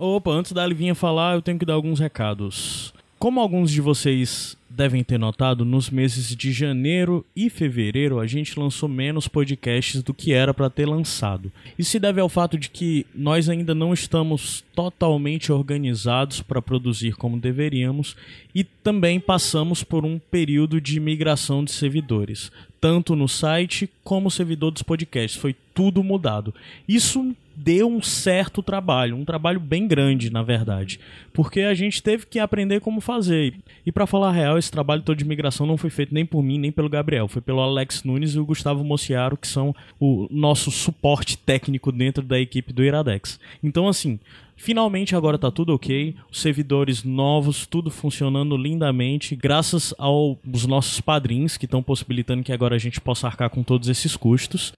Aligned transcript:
Opa, 0.00 0.30
antes 0.30 0.52
da 0.52 0.64
Livinha 0.64 0.94
falar, 0.94 1.34
eu 1.34 1.42
tenho 1.42 1.58
que 1.58 1.66
dar 1.66 1.74
alguns 1.74 1.98
recados. 1.98 2.94
Como 3.18 3.40
alguns 3.40 3.68
de 3.68 3.80
vocês 3.80 4.56
devem 4.70 5.02
ter 5.02 5.18
notado, 5.18 5.64
nos 5.64 5.90
meses 5.90 6.36
de 6.36 6.52
janeiro 6.52 7.26
e 7.34 7.50
fevereiro 7.50 8.20
a 8.20 8.26
gente 8.28 8.56
lançou 8.60 8.88
menos 8.88 9.26
podcasts 9.26 10.00
do 10.00 10.14
que 10.14 10.32
era 10.32 10.54
para 10.54 10.70
ter 10.70 10.86
lançado. 10.86 11.50
Isso 11.76 11.90
se 11.90 11.98
deve 11.98 12.20
ao 12.20 12.28
fato 12.28 12.56
de 12.56 12.70
que 12.70 13.04
nós 13.12 13.48
ainda 13.48 13.74
não 13.74 13.92
estamos 13.92 14.62
totalmente 14.72 15.50
organizados 15.50 16.40
para 16.40 16.62
produzir 16.62 17.16
como 17.16 17.40
deveríamos 17.40 18.14
e 18.54 18.62
também 18.62 19.18
passamos 19.18 19.82
por 19.82 20.04
um 20.04 20.16
período 20.16 20.80
de 20.80 21.00
migração 21.00 21.64
de 21.64 21.72
servidores, 21.72 22.52
tanto 22.80 23.16
no 23.16 23.26
site 23.26 23.90
como 24.04 24.28
o 24.28 24.30
servidor 24.30 24.70
dos 24.70 24.84
podcasts. 24.84 25.40
Foi 25.40 25.56
tudo 25.74 26.04
mudado. 26.04 26.54
Isso 26.86 27.34
deu 27.58 27.88
um 27.88 28.00
certo 28.00 28.62
trabalho, 28.62 29.16
um 29.16 29.24
trabalho 29.24 29.58
bem 29.58 29.88
grande, 29.88 30.30
na 30.30 30.42
verdade, 30.42 31.00
porque 31.32 31.60
a 31.60 31.74
gente 31.74 32.02
teve 32.02 32.24
que 32.26 32.38
aprender 32.38 32.80
como 32.80 33.00
fazer. 33.00 33.54
E 33.84 33.90
para 33.90 34.06
falar 34.06 34.28
a 34.28 34.32
real, 34.32 34.58
esse 34.58 34.70
trabalho 34.70 35.02
todo 35.02 35.18
de 35.18 35.24
migração 35.24 35.66
não 35.66 35.76
foi 35.76 35.90
feito 35.90 36.14
nem 36.14 36.24
por 36.24 36.42
mim, 36.42 36.58
nem 36.58 36.70
pelo 36.70 36.88
Gabriel, 36.88 37.26
foi 37.26 37.42
pelo 37.42 37.60
Alex 37.60 38.04
Nunes 38.04 38.34
e 38.34 38.38
o 38.38 38.46
Gustavo 38.46 38.84
Mociaro, 38.84 39.36
que 39.36 39.48
são 39.48 39.74
o 39.98 40.28
nosso 40.30 40.70
suporte 40.70 41.36
técnico 41.36 41.90
dentro 41.90 42.22
da 42.22 42.38
equipe 42.38 42.72
do 42.72 42.84
Iradex. 42.84 43.40
Então, 43.62 43.88
assim, 43.88 44.18
Finalmente 44.60 45.14
agora 45.14 45.38
tá 45.38 45.52
tudo 45.52 45.72
ok, 45.72 46.16
os 46.28 46.40
servidores 46.40 47.04
novos, 47.04 47.64
tudo 47.64 47.92
funcionando 47.92 48.56
lindamente, 48.56 49.36
graças 49.36 49.94
aos 49.96 50.66
nossos 50.66 51.00
padrinhos 51.00 51.56
que 51.56 51.64
estão 51.64 51.80
possibilitando 51.80 52.42
que 52.42 52.52
agora 52.52 52.74
a 52.74 52.78
gente 52.78 53.00
possa 53.00 53.28
arcar 53.28 53.50
com 53.50 53.62
todos 53.62 53.88
esses 53.88 54.16
custos. 54.16 54.72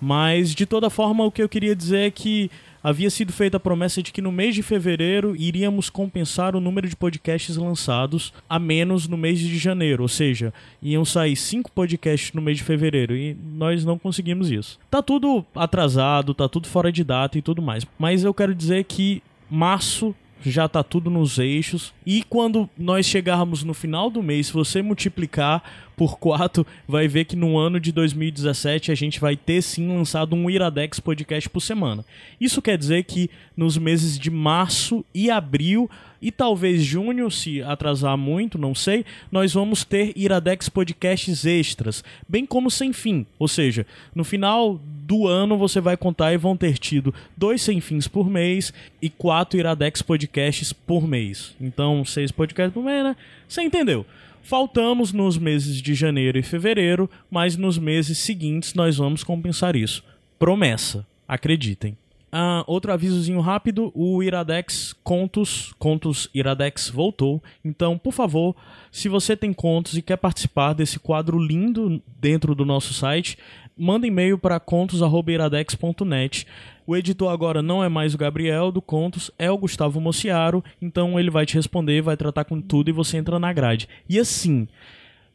Mas, 0.00 0.54
de 0.54 0.66
toda 0.66 0.90
forma, 0.90 1.24
o 1.24 1.30
que 1.30 1.42
eu 1.42 1.48
queria 1.48 1.74
dizer 1.74 2.06
é 2.06 2.10
que 2.10 2.50
havia 2.82 3.10
sido 3.10 3.32
feita 3.32 3.56
a 3.56 3.60
promessa 3.60 4.00
de 4.00 4.12
que 4.12 4.22
no 4.22 4.30
mês 4.30 4.54
de 4.54 4.62
fevereiro 4.62 5.34
iríamos 5.34 5.90
compensar 5.90 6.54
o 6.54 6.60
número 6.60 6.88
de 6.88 6.94
podcasts 6.94 7.56
lançados 7.56 8.32
a 8.48 8.60
menos 8.60 9.08
no 9.08 9.16
mês 9.16 9.40
de 9.40 9.58
janeiro, 9.58 10.04
ou 10.04 10.08
seja, 10.08 10.54
iam 10.80 11.04
sair 11.04 11.34
cinco 11.34 11.68
podcasts 11.72 12.32
no 12.32 12.40
mês 12.40 12.58
de 12.58 12.64
fevereiro 12.64 13.16
e 13.16 13.36
nós 13.54 13.84
não 13.84 13.98
conseguimos 13.98 14.52
isso. 14.52 14.78
Tá 14.88 15.02
tudo 15.02 15.44
atrasado, 15.52 16.32
tá 16.32 16.48
tudo 16.48 16.68
fora 16.68 16.92
de 16.92 17.02
data 17.02 17.36
e 17.36 17.42
tudo 17.42 17.60
mais, 17.60 17.84
mas 17.98 18.22
eu 18.22 18.32
quero 18.32 18.54
dizer 18.54 18.84
que 18.84 19.20
março 19.50 20.14
já 20.44 20.68
tá 20.68 20.82
tudo 20.82 21.10
nos 21.10 21.38
eixos. 21.38 21.92
E 22.04 22.22
quando 22.22 22.68
nós 22.78 23.06
chegarmos 23.06 23.64
no 23.64 23.74
final 23.74 24.10
do 24.10 24.22
mês, 24.22 24.46
se 24.46 24.52
você 24.52 24.80
multiplicar 24.82 25.85
por 25.96 26.18
4, 26.18 26.66
vai 26.86 27.08
ver 27.08 27.24
que 27.24 27.34
no 27.34 27.56
ano 27.56 27.80
de 27.80 27.90
2017 27.90 28.92
a 28.92 28.94
gente 28.94 29.18
vai 29.18 29.36
ter 29.36 29.62
sim 29.62 29.88
lançado 29.88 30.36
um 30.36 30.50
Iradex 30.50 31.00
podcast 31.00 31.48
por 31.48 31.60
semana. 31.60 32.04
Isso 32.40 32.60
quer 32.60 32.76
dizer 32.76 33.04
que 33.04 33.30
nos 33.56 33.78
meses 33.78 34.18
de 34.18 34.30
março 34.30 35.04
e 35.14 35.30
abril 35.30 35.90
e 36.20 36.30
talvez 36.30 36.82
junho, 36.82 37.30
se 37.30 37.62
atrasar 37.62 38.16
muito, 38.16 38.58
não 38.58 38.74
sei, 38.74 39.04
nós 39.30 39.52
vamos 39.52 39.84
ter 39.84 40.12
Iradex 40.16 40.68
podcasts 40.68 41.44
extras, 41.44 42.02
bem 42.28 42.44
como 42.44 42.70
sem 42.70 42.92
fim. 42.92 43.26
Ou 43.38 43.48
seja, 43.48 43.86
no 44.14 44.24
final 44.24 44.80
do 45.06 45.26
ano 45.26 45.56
você 45.56 45.80
vai 45.80 45.96
contar 45.96 46.32
e 46.32 46.36
vão 46.36 46.56
ter 46.56 46.78
tido 46.78 47.14
dois 47.36 47.62
sem 47.62 47.80
fins 47.80 48.08
por 48.08 48.28
mês 48.28 48.72
e 49.00 49.08
quatro 49.08 49.58
Iradex 49.58 50.02
podcasts 50.02 50.72
por 50.72 51.06
mês. 51.06 51.54
Então, 51.60 52.04
seis 52.04 52.32
podcasts 52.32 52.74
por 52.74 52.82
mês, 52.82 53.04
né? 53.04 53.16
Você 53.46 53.62
entendeu? 53.62 54.04
Faltamos 54.46 55.12
nos 55.12 55.36
meses 55.36 55.82
de 55.82 55.92
janeiro 55.92 56.38
e 56.38 56.42
fevereiro, 56.42 57.10
mas 57.28 57.56
nos 57.56 57.78
meses 57.78 58.18
seguintes 58.18 58.74
nós 58.74 58.96
vamos 58.96 59.24
compensar 59.24 59.74
isso. 59.74 60.04
Promessa, 60.38 61.04
acreditem. 61.26 61.98
Uh, 62.32 62.62
outro 62.64 62.92
avisozinho 62.92 63.40
rápido: 63.40 63.90
o 63.92 64.22
Iradex 64.22 64.94
Contos, 65.02 65.74
Contos 65.80 66.30
Iradex 66.32 66.88
voltou. 66.88 67.42
Então, 67.64 67.98
por 67.98 68.12
favor, 68.12 68.54
se 68.92 69.08
você 69.08 69.36
tem 69.36 69.52
contos 69.52 69.98
e 69.98 70.02
quer 70.02 70.16
participar 70.16 70.74
desse 70.74 71.00
quadro 71.00 71.40
lindo 71.40 72.00
dentro 72.20 72.54
do 72.54 72.64
nosso 72.64 72.94
site, 72.94 73.36
manda 73.76 74.06
e-mail 74.06 74.38
para 74.38 74.60
contos@iradex.net. 74.60 76.46
O 76.86 76.96
editor 76.96 77.32
agora 77.32 77.60
não 77.60 77.82
é 77.82 77.88
mais 77.88 78.14
o 78.14 78.18
Gabriel 78.18 78.70
do 78.70 78.80
Contos, 78.80 79.30
é 79.38 79.50
o 79.50 79.58
Gustavo 79.58 80.00
Mociaro, 80.00 80.62
então 80.80 81.18
ele 81.18 81.30
vai 81.30 81.44
te 81.44 81.54
responder, 81.54 82.00
vai 82.00 82.16
tratar 82.16 82.44
com 82.44 82.60
tudo 82.60 82.88
e 82.88 82.92
você 82.92 83.16
entra 83.16 83.38
na 83.38 83.52
grade. 83.52 83.88
E 84.08 84.18
assim, 84.20 84.68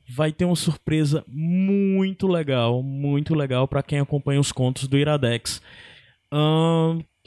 vai 0.08 0.32
ter 0.32 0.46
uma 0.46 0.56
surpresa 0.56 1.26
muito 1.28 2.26
legal, 2.28 2.82
muito 2.82 3.36
legal 3.36 3.68
para 3.68 3.84
quem 3.84 4.00
acompanha 4.00 4.40
os 4.40 4.52
contos 4.52 4.88
do 4.88 4.98
Iradex. 4.98 5.62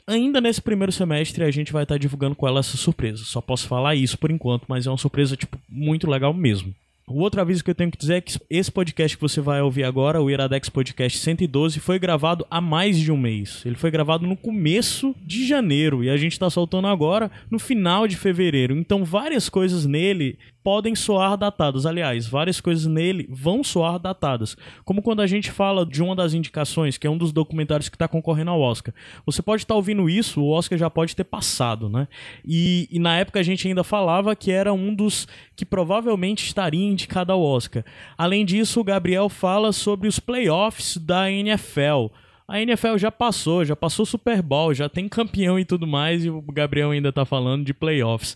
Ainda 0.07 0.41
nesse 0.41 0.61
primeiro 0.61 0.91
semestre 0.91 1.43
a 1.43 1.51
gente 1.51 1.71
vai 1.71 1.83
estar 1.83 1.95
tá 1.95 1.99
divulgando 1.99 2.35
com 2.35 2.47
ela 2.47 2.59
essa 2.59 2.77
surpresa. 2.77 3.23
Só 3.23 3.41
posso 3.41 3.67
falar 3.67 3.95
isso 3.95 4.17
por 4.17 4.31
enquanto, 4.31 4.65
mas 4.67 4.87
é 4.87 4.89
uma 4.89 4.97
surpresa 4.97 5.35
tipo 5.35 5.59
muito 5.69 6.09
legal 6.09 6.33
mesmo. 6.33 6.73
O 7.07 7.19
outro 7.19 7.39
aviso 7.39 7.63
que 7.63 7.69
eu 7.69 7.75
tenho 7.75 7.91
que 7.91 7.99
dizer 7.99 8.15
é 8.15 8.21
que 8.21 8.39
esse 8.49 8.71
podcast 8.71 9.15
que 9.15 9.21
você 9.21 9.39
vai 9.39 9.61
ouvir 9.61 9.83
agora, 9.83 10.19
o 10.19 10.29
Iradex 10.29 10.69
Podcast 10.69 11.19
112, 11.19 11.79
foi 11.79 11.99
gravado 11.99 12.47
há 12.49 12.59
mais 12.59 12.97
de 12.97 13.11
um 13.11 13.17
mês. 13.17 13.61
Ele 13.63 13.75
foi 13.75 13.91
gravado 13.91 14.25
no 14.25 14.35
começo 14.35 15.15
de 15.21 15.47
janeiro 15.47 16.03
e 16.03 16.09
a 16.09 16.17
gente 16.17 16.31
está 16.31 16.49
soltando 16.49 16.87
agora 16.87 17.29
no 17.51 17.59
final 17.59 18.07
de 18.07 18.17
fevereiro. 18.17 18.75
Então 18.75 19.05
várias 19.05 19.49
coisas 19.49 19.85
nele 19.85 20.39
podem 20.65 20.95
soar 20.95 21.37
datadas. 21.37 21.85
Aliás, 21.85 22.25
várias 22.25 22.59
coisas 22.59 22.87
nele 22.87 23.27
vão 23.29 23.63
soar 23.63 23.99
datadas. 23.99 24.57
Como 24.83 24.99
quando 24.99 25.21
a 25.21 25.27
gente 25.27 25.51
fala 25.51 25.85
de 25.85 26.01
uma 26.01 26.15
das 26.15 26.33
indicações, 26.33 26.97
que 26.97 27.05
é 27.05 27.09
um 27.09 27.19
dos 27.19 27.31
documentários 27.31 27.87
que 27.87 27.95
está 27.95 28.07
concorrendo 28.07 28.49
ao 28.49 28.59
Oscar. 28.59 28.91
Você 29.27 29.43
pode 29.43 29.61
estar 29.61 29.75
tá 29.75 29.77
ouvindo 29.77 30.09
isso, 30.09 30.41
o 30.41 30.49
Oscar 30.49 30.75
já 30.75 30.89
pode 30.89 31.15
ter 31.15 31.23
passado, 31.23 31.87
né? 31.87 32.07
E, 32.43 32.89
e, 32.91 32.97
na 32.97 33.15
época 33.15 33.39
a 33.39 33.43
gente 33.43 33.67
ainda 33.67 33.83
falava 33.83 34.35
que 34.35 34.49
era 34.49 34.73
um 34.73 34.91
dos 34.91 35.27
que 35.55 35.63
provavelmente 35.63 36.43
estaria 36.43 36.83
indicado 36.83 37.31
ao 37.31 37.43
Oscar. 37.43 37.85
Além 38.17 38.43
disso, 38.43 38.79
o 38.79 38.83
Gabriel 38.83 39.29
fala 39.29 39.71
sobre 39.71 40.07
os 40.07 40.19
playoffs 40.19 40.97
da 40.97 41.31
NFL. 41.31 42.07
A 42.47 42.59
NFL 42.59 42.97
já 42.97 43.11
passou, 43.11 43.63
já 43.63 43.75
passou 43.75 44.03
Super 44.03 44.41
Bowl, 44.41 44.73
já 44.73 44.89
tem 44.89 45.07
campeão 45.07 45.59
e 45.59 45.65
tudo 45.65 45.85
mais, 45.85 46.25
e 46.25 46.29
o 46.31 46.41
Gabriel 46.41 46.89
ainda 46.89 47.09
está 47.09 47.23
falando 47.23 47.63
de 47.63 47.73
playoffs. 47.73 48.35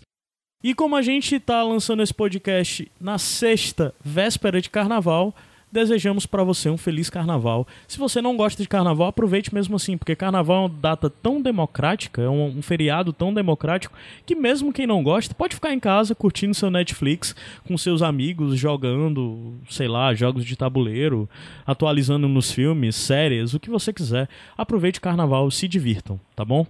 E 0.62 0.74
como 0.74 0.94
a 0.94 1.00
gente 1.00 1.36
está 1.36 1.62
lançando 1.62 2.02
esse 2.02 2.12
podcast 2.12 2.86
na 3.00 3.16
sexta, 3.16 3.94
véspera 4.04 4.60
de 4.60 4.68
carnaval, 4.68 5.34
desejamos 5.72 6.26
para 6.26 6.44
você 6.44 6.68
um 6.68 6.76
feliz 6.76 7.08
carnaval. 7.08 7.66
Se 7.88 7.98
você 7.98 8.20
não 8.20 8.36
gosta 8.36 8.62
de 8.62 8.68
carnaval, 8.68 9.08
aproveite 9.08 9.54
mesmo 9.54 9.76
assim, 9.76 9.96
porque 9.96 10.14
carnaval 10.14 10.56
é 10.56 10.60
uma 10.60 10.68
data 10.68 11.08
tão 11.08 11.40
democrática, 11.40 12.20
é 12.20 12.28
um, 12.28 12.58
um, 12.58 12.60
feriado 12.60 13.10
tão 13.10 13.32
democrático, 13.32 13.96
que 14.26 14.34
mesmo 14.34 14.70
quem 14.70 14.86
não 14.86 15.02
gosta 15.02 15.34
pode 15.34 15.54
ficar 15.54 15.72
em 15.72 15.80
casa 15.80 16.14
curtindo 16.14 16.52
seu 16.52 16.70
Netflix 16.70 17.34
com 17.66 17.78
seus 17.78 18.02
amigos, 18.02 18.58
jogando, 18.58 19.54
sei 19.70 19.88
lá, 19.88 20.12
jogos 20.12 20.44
de 20.44 20.56
tabuleiro, 20.56 21.26
atualizando 21.66 22.28
nos 22.28 22.52
filmes, 22.52 22.96
séries, 22.96 23.54
o 23.54 23.60
que 23.60 23.70
você 23.70 23.94
quiser. 23.94 24.28
Aproveite 24.58 24.98
o 24.98 25.02
carnaval, 25.02 25.50
se 25.50 25.66
divirtam, 25.66 26.20
tá 26.36 26.44
bom? 26.44 26.66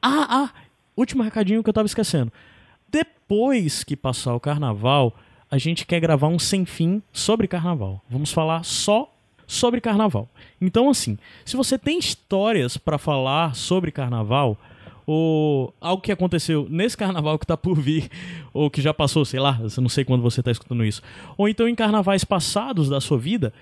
Ah, 0.00 0.26
ah, 0.44 0.50
último 0.96 1.24
recadinho 1.24 1.60
que 1.60 1.68
eu 1.68 1.74
tava 1.74 1.86
esquecendo 1.86 2.30
depois 3.28 3.82
que 3.82 3.96
passar 3.96 4.36
o 4.36 4.40
carnaval, 4.40 5.12
a 5.50 5.58
gente 5.58 5.84
quer 5.84 5.98
gravar 5.98 6.28
um 6.28 6.38
sem 6.38 6.64
fim 6.64 7.02
sobre 7.12 7.48
carnaval. 7.48 8.00
Vamos 8.08 8.30
falar 8.30 8.64
só 8.64 9.12
sobre 9.48 9.80
carnaval. 9.80 10.28
Então, 10.60 10.88
assim, 10.88 11.18
se 11.44 11.56
você 11.56 11.76
tem 11.76 11.98
histórias 11.98 12.76
para 12.76 12.98
falar 12.98 13.56
sobre 13.56 13.90
carnaval, 13.90 14.56
ou 15.04 15.74
algo 15.80 16.02
que 16.02 16.12
aconteceu 16.12 16.68
nesse 16.70 16.96
carnaval 16.96 17.36
que 17.36 17.44
está 17.44 17.56
por 17.56 17.80
vir, 17.80 18.08
ou 18.54 18.70
que 18.70 18.80
já 18.80 18.94
passou, 18.94 19.24
sei 19.24 19.40
lá, 19.40 19.60
não 19.78 19.88
sei 19.88 20.04
quando 20.04 20.22
você 20.22 20.40
está 20.40 20.52
escutando 20.52 20.84
isso, 20.84 21.02
ou 21.36 21.48
então 21.48 21.68
em 21.68 21.74
carnavais 21.74 22.22
passados 22.22 22.88
da 22.88 23.00
sua 23.00 23.18
vida, 23.18 23.52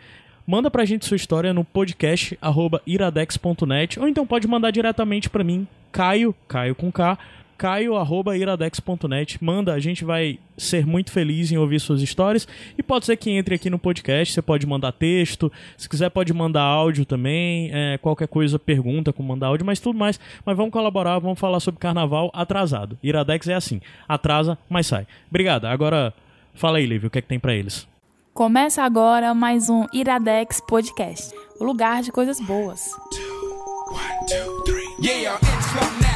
manda 0.46 0.70
pra 0.70 0.84
gente 0.84 1.06
sua 1.06 1.16
história 1.16 1.54
no 1.54 1.64
podcast 1.64 2.38
iradex.net, 2.86 3.98
ou 3.98 4.06
então 4.06 4.26
pode 4.26 4.46
mandar 4.46 4.70
diretamente 4.70 5.30
para 5.30 5.42
mim, 5.42 5.66
Caio, 5.90 6.34
Caio 6.46 6.74
com 6.74 6.92
K, 6.92 7.18
caio.iradex.net. 7.56 9.42
Manda, 9.42 9.72
a 9.72 9.78
gente 9.78 10.04
vai 10.04 10.38
ser 10.56 10.86
muito 10.86 11.10
feliz 11.10 11.50
em 11.50 11.56
ouvir 11.56 11.80
suas 11.80 12.00
histórias. 12.02 12.46
E 12.76 12.82
pode 12.82 13.06
ser 13.06 13.16
que 13.16 13.30
entre 13.30 13.54
aqui 13.54 13.70
no 13.70 13.78
podcast, 13.78 14.34
você 14.34 14.42
pode 14.42 14.66
mandar 14.66 14.92
texto, 14.92 15.50
se 15.76 15.88
quiser 15.88 16.10
pode 16.10 16.32
mandar 16.32 16.62
áudio 16.62 17.04
também, 17.04 17.70
é, 17.72 17.98
qualquer 17.98 18.28
coisa, 18.28 18.58
pergunta 18.58 19.12
com 19.12 19.22
mandar 19.22 19.48
áudio, 19.48 19.66
mas 19.66 19.80
tudo 19.80 19.98
mais. 19.98 20.18
Mas 20.44 20.56
vamos 20.56 20.72
colaborar, 20.72 21.18
vamos 21.18 21.38
falar 21.38 21.60
sobre 21.60 21.80
carnaval 21.80 22.30
atrasado. 22.34 22.98
Iradex 23.02 23.48
é 23.48 23.54
assim, 23.54 23.80
atrasa, 24.08 24.58
mas 24.68 24.86
sai. 24.86 25.06
Obrigado. 25.28 25.66
Agora, 25.66 26.12
fala 26.54 26.78
aí, 26.78 26.86
Lívia, 26.86 27.08
o 27.08 27.10
que 27.10 27.18
é 27.18 27.22
que 27.22 27.28
tem 27.28 27.38
para 27.38 27.54
eles? 27.54 27.86
Começa 28.32 28.82
agora 28.82 29.32
mais 29.32 29.70
um 29.70 29.86
Iradex 29.92 30.60
Podcast, 30.60 31.32
o 31.60 31.64
lugar 31.64 32.02
de 32.02 32.10
coisas 32.10 32.40
boas. 32.40 32.90
Two, 33.12 33.94
one, 33.94 34.26
two, 34.26 34.64
yeah, 35.00 35.38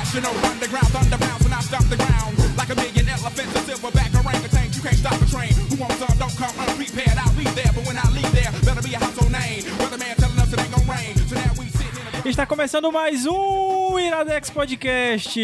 national 0.09 0.33
underground 0.51 0.89
thunder 0.89 1.19
bounce 1.19 1.19
when 1.19 1.23
I 1.23 1.28
stop 1.69 1.85
the 1.93 1.97
ground 1.97 2.33
like 2.57 2.71
a 2.71 2.75
million 2.75 3.07
elephants, 3.09 3.53
a 3.53 3.61
silverback 3.69 4.09
orangutan. 4.17 4.73
You 4.73 4.81
can't 4.81 4.97
stop 4.97 5.21
a 5.21 5.27
train. 5.27 5.53
Who 5.69 5.77
wants 5.77 5.97
some? 6.01 6.17
Don't 6.17 6.35
come 6.41 6.55
unprepared. 6.65 7.17
I'll 7.21 7.37
be 7.37 7.45
there, 7.53 7.71
but 7.77 7.85
when 7.87 7.99
I 7.99 8.09
leave 8.17 8.33
there, 8.33 8.51
better 8.65 8.81
be 8.81 8.95
a 8.95 8.99
household 8.99 9.31
name. 9.31 9.63
Weatherman 9.77 10.17
telling 10.17 10.39
us 10.41 10.53
it 10.53 10.61
ain't 10.61 10.73
gonna 10.73 10.91
rain. 10.91 11.15
So 11.29 11.35
now 11.37 11.53
we 11.61 11.69
Está 12.25 12.47
começando 12.47 12.91
mais 12.91 13.27
um 13.27 13.99
Iradex 13.99 14.51
Podcast. 14.51 15.39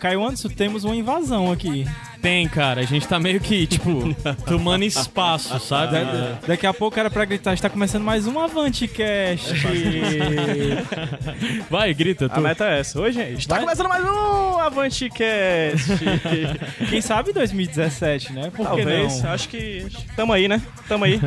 Caio 0.00 0.22
Anderson, 0.24 0.48
temos 0.48 0.84
uma 0.84 0.96
invasão 0.96 1.50
aqui. 1.52 1.86
Tem, 2.24 2.48
cara. 2.48 2.80
A 2.80 2.84
gente 2.84 3.06
tá 3.06 3.20
meio 3.20 3.38
que, 3.38 3.66
tipo, 3.66 4.14
tomando 4.48 4.82
espaço, 4.82 5.58
sabe? 5.60 5.92
Da- 5.92 6.38
daqui 6.46 6.66
a 6.66 6.72
pouco 6.72 6.98
era 6.98 7.10
pra 7.10 7.22
gritar, 7.26 7.52
está 7.52 7.68
começando 7.68 8.02
mais 8.02 8.26
um 8.26 8.40
AvanteCast. 8.40 9.52
Vai, 11.68 11.92
grita, 11.92 12.26
tu. 12.26 12.38
A 12.38 12.40
meta 12.40 12.64
é 12.64 12.80
essa. 12.80 12.98
Oi, 12.98 13.12
gente. 13.12 13.40
Está 13.40 13.56
Vai. 13.56 13.64
começando 13.64 13.88
mais 13.88 14.02
um 14.06 14.58
AvanteCast. 14.58 15.86
Quem 16.88 17.02
sabe 17.02 17.34
2017, 17.34 18.32
né? 18.32 18.44
Por 18.44 18.70
que 18.70 18.76
Talvez. 18.82 19.22
não? 19.22 19.30
Acho 19.30 19.48
que 19.50 19.86
tamo 20.16 20.32
aí, 20.32 20.48
né? 20.48 20.62
Tamo 20.88 21.04
aí. 21.04 21.20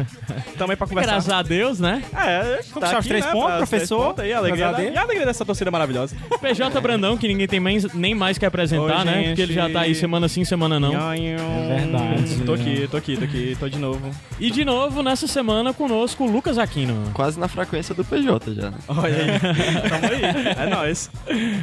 Tamo 0.57 0.71
aí 0.71 0.75
pra 0.77 0.87
conversar. 0.87 1.11
Graças 1.11 1.31
a 1.31 1.43
Deus, 1.43 1.79
né? 1.79 2.01
É, 2.15 2.55
Conquistar 2.73 2.89
tá 2.93 2.97
os 2.99 3.05
três 3.05 3.23
né, 3.23 3.31
pontos, 3.31 3.61
os 3.63 3.69
três 3.69 3.71
professor. 3.87 4.07
pontos 4.07 4.23
Aí, 4.23 4.33
a 4.33 4.37
alegria, 4.39 4.69
a 4.69 4.71
da- 4.71 4.83
e 4.83 4.97
a 4.97 5.01
alegria 5.03 5.25
dessa 5.27 5.45
torcida 5.45 5.69
maravilhosa. 5.69 6.15
PJ 6.41 6.81
Brandão, 6.81 7.15
que 7.17 7.27
ninguém 7.27 7.47
tem 7.47 7.59
mais, 7.59 7.83
nem 7.93 8.15
mais 8.15 8.39
que 8.39 8.45
apresentar, 8.47 8.99
Oi, 8.99 9.05
né? 9.05 9.13
gente. 9.13 9.27
Porque 9.27 9.41
ele 9.43 9.53
já 9.53 9.69
tá 9.69 9.81
aí 9.81 9.93
semana 9.93 10.27
sim, 10.27 10.43
semana 10.43 10.79
não. 10.79 10.86
É 10.95 11.75
verdade. 11.75 12.43
Tô 12.45 12.53
aqui, 12.53 12.87
tô 12.89 12.97
aqui, 12.97 13.17
tô 13.17 13.23
aqui, 13.25 13.57
tô 13.59 13.69
de 13.69 13.79
novo. 13.79 14.11
E 14.39 14.51
de 14.51 14.63
novo, 14.63 15.01
nessa 15.01 15.27
semana, 15.27 15.73
conosco, 15.73 16.23
o 16.23 16.31
Lucas 16.31 16.57
Aquino. 16.57 16.95
Quase 17.13 17.39
na 17.39 17.47
frequência 17.47 17.93
do 17.95 18.05
PJ 18.05 18.53
já. 18.53 18.69
né? 18.71 18.77
Olha 18.87 19.15
aí. 19.15 19.39
Tamo 19.89 20.05
aí. 20.13 20.65
É 20.65 20.69
nóis. 20.69 21.11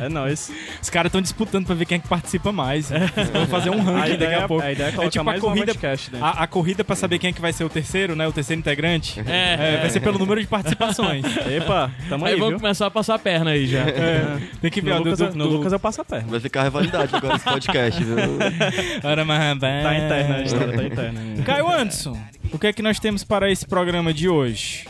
É 0.03 0.09
nóis. 0.09 0.50
Os 0.82 0.91
caras 0.91 1.09
estão 1.11 1.21
disputando 1.23 1.67
pra 1.67 1.75
ver 1.75 1.85
quem 1.87 1.97
é 1.97 1.99
que 2.00 2.09
participa 2.09 2.50
mais. 2.53 2.91
Vamos 3.32 3.49
fazer 3.50 3.71
um 3.71 3.81
ranking 3.82 4.00
daqui 4.00 4.12
ideia- 4.15 4.44
a 4.44 4.49
pouco. 4.49 4.65
a 4.65 4.73
ideia 4.73 4.88
é 4.88 4.93
colocar 4.93 5.11
tipo 5.11 5.21
a 5.21 5.25
mais 5.25 5.38
um 5.38 5.47
corrida, 5.47 5.65
AvanteCast 5.73 6.11
dentro. 6.11 6.27
a, 6.27 6.31
a 6.31 6.47
corrida 6.47 6.85
pra 6.85 6.97
saber 6.97 7.19
quem 7.19 7.31
é 7.31 7.32
que 7.32 7.41
vai 7.41 7.53
ser 7.53 7.65
o 7.65 7.69
terceiro, 7.69 8.15
né? 8.17 8.27
O 8.27 8.32
terceiro 8.32 8.59
integrante. 8.61 9.20
É, 9.27 9.75
É, 9.75 9.79
vai 9.81 9.91
ser 9.91 10.00
pelo 10.00 10.19
número 10.19 10.41
de 10.41 10.47
participações. 10.47 11.25
Epa, 11.47 11.91
tamo 12.09 12.25
Aí 12.27 12.32
aí, 12.35 12.38
vamos 12.38 12.55
viu? 12.55 12.61
começar 12.61 12.87
a 12.87 12.91
passar 12.91 13.15
a 13.15 13.19
perna 13.19 13.50
aí 13.53 13.67
já. 13.67 13.85
Tem 14.61 14.70
que 14.70 14.81
ver 14.81 14.91
No 14.94 14.99
Lucas, 14.99 15.19
do, 15.19 15.25
eu- 15.25 15.31
do, 15.31 15.38
no 15.38 15.44
do- 15.49 15.56
Lucas 15.56 15.73
eu 15.73 15.79
passo 15.79 16.00
a 16.00 16.05
perna. 16.05 16.29
Vai 16.29 16.41
ficar 16.41 16.62
rivalidade 16.65 17.15
agora 17.15 17.37
esse 17.37 17.44
podcast, 17.44 18.03
viu? 18.03 18.15
Mas, 19.23 19.83
Tá 19.85 19.95
interna, 19.99 20.37
a 20.37 20.43
história 20.43 20.73
tá 20.77 20.83
interna. 20.85 21.43
Caio 21.45 21.69
Anderson, 21.71 22.19
o 22.53 22.59
que 22.59 22.67
é 22.69 22.73
que 22.73 22.83
nós 22.83 22.99
temos 22.99 23.23
para 23.23 23.51
esse 23.51 23.67
programa 23.67 24.13
de 24.15 24.29
hoje? 24.29 24.87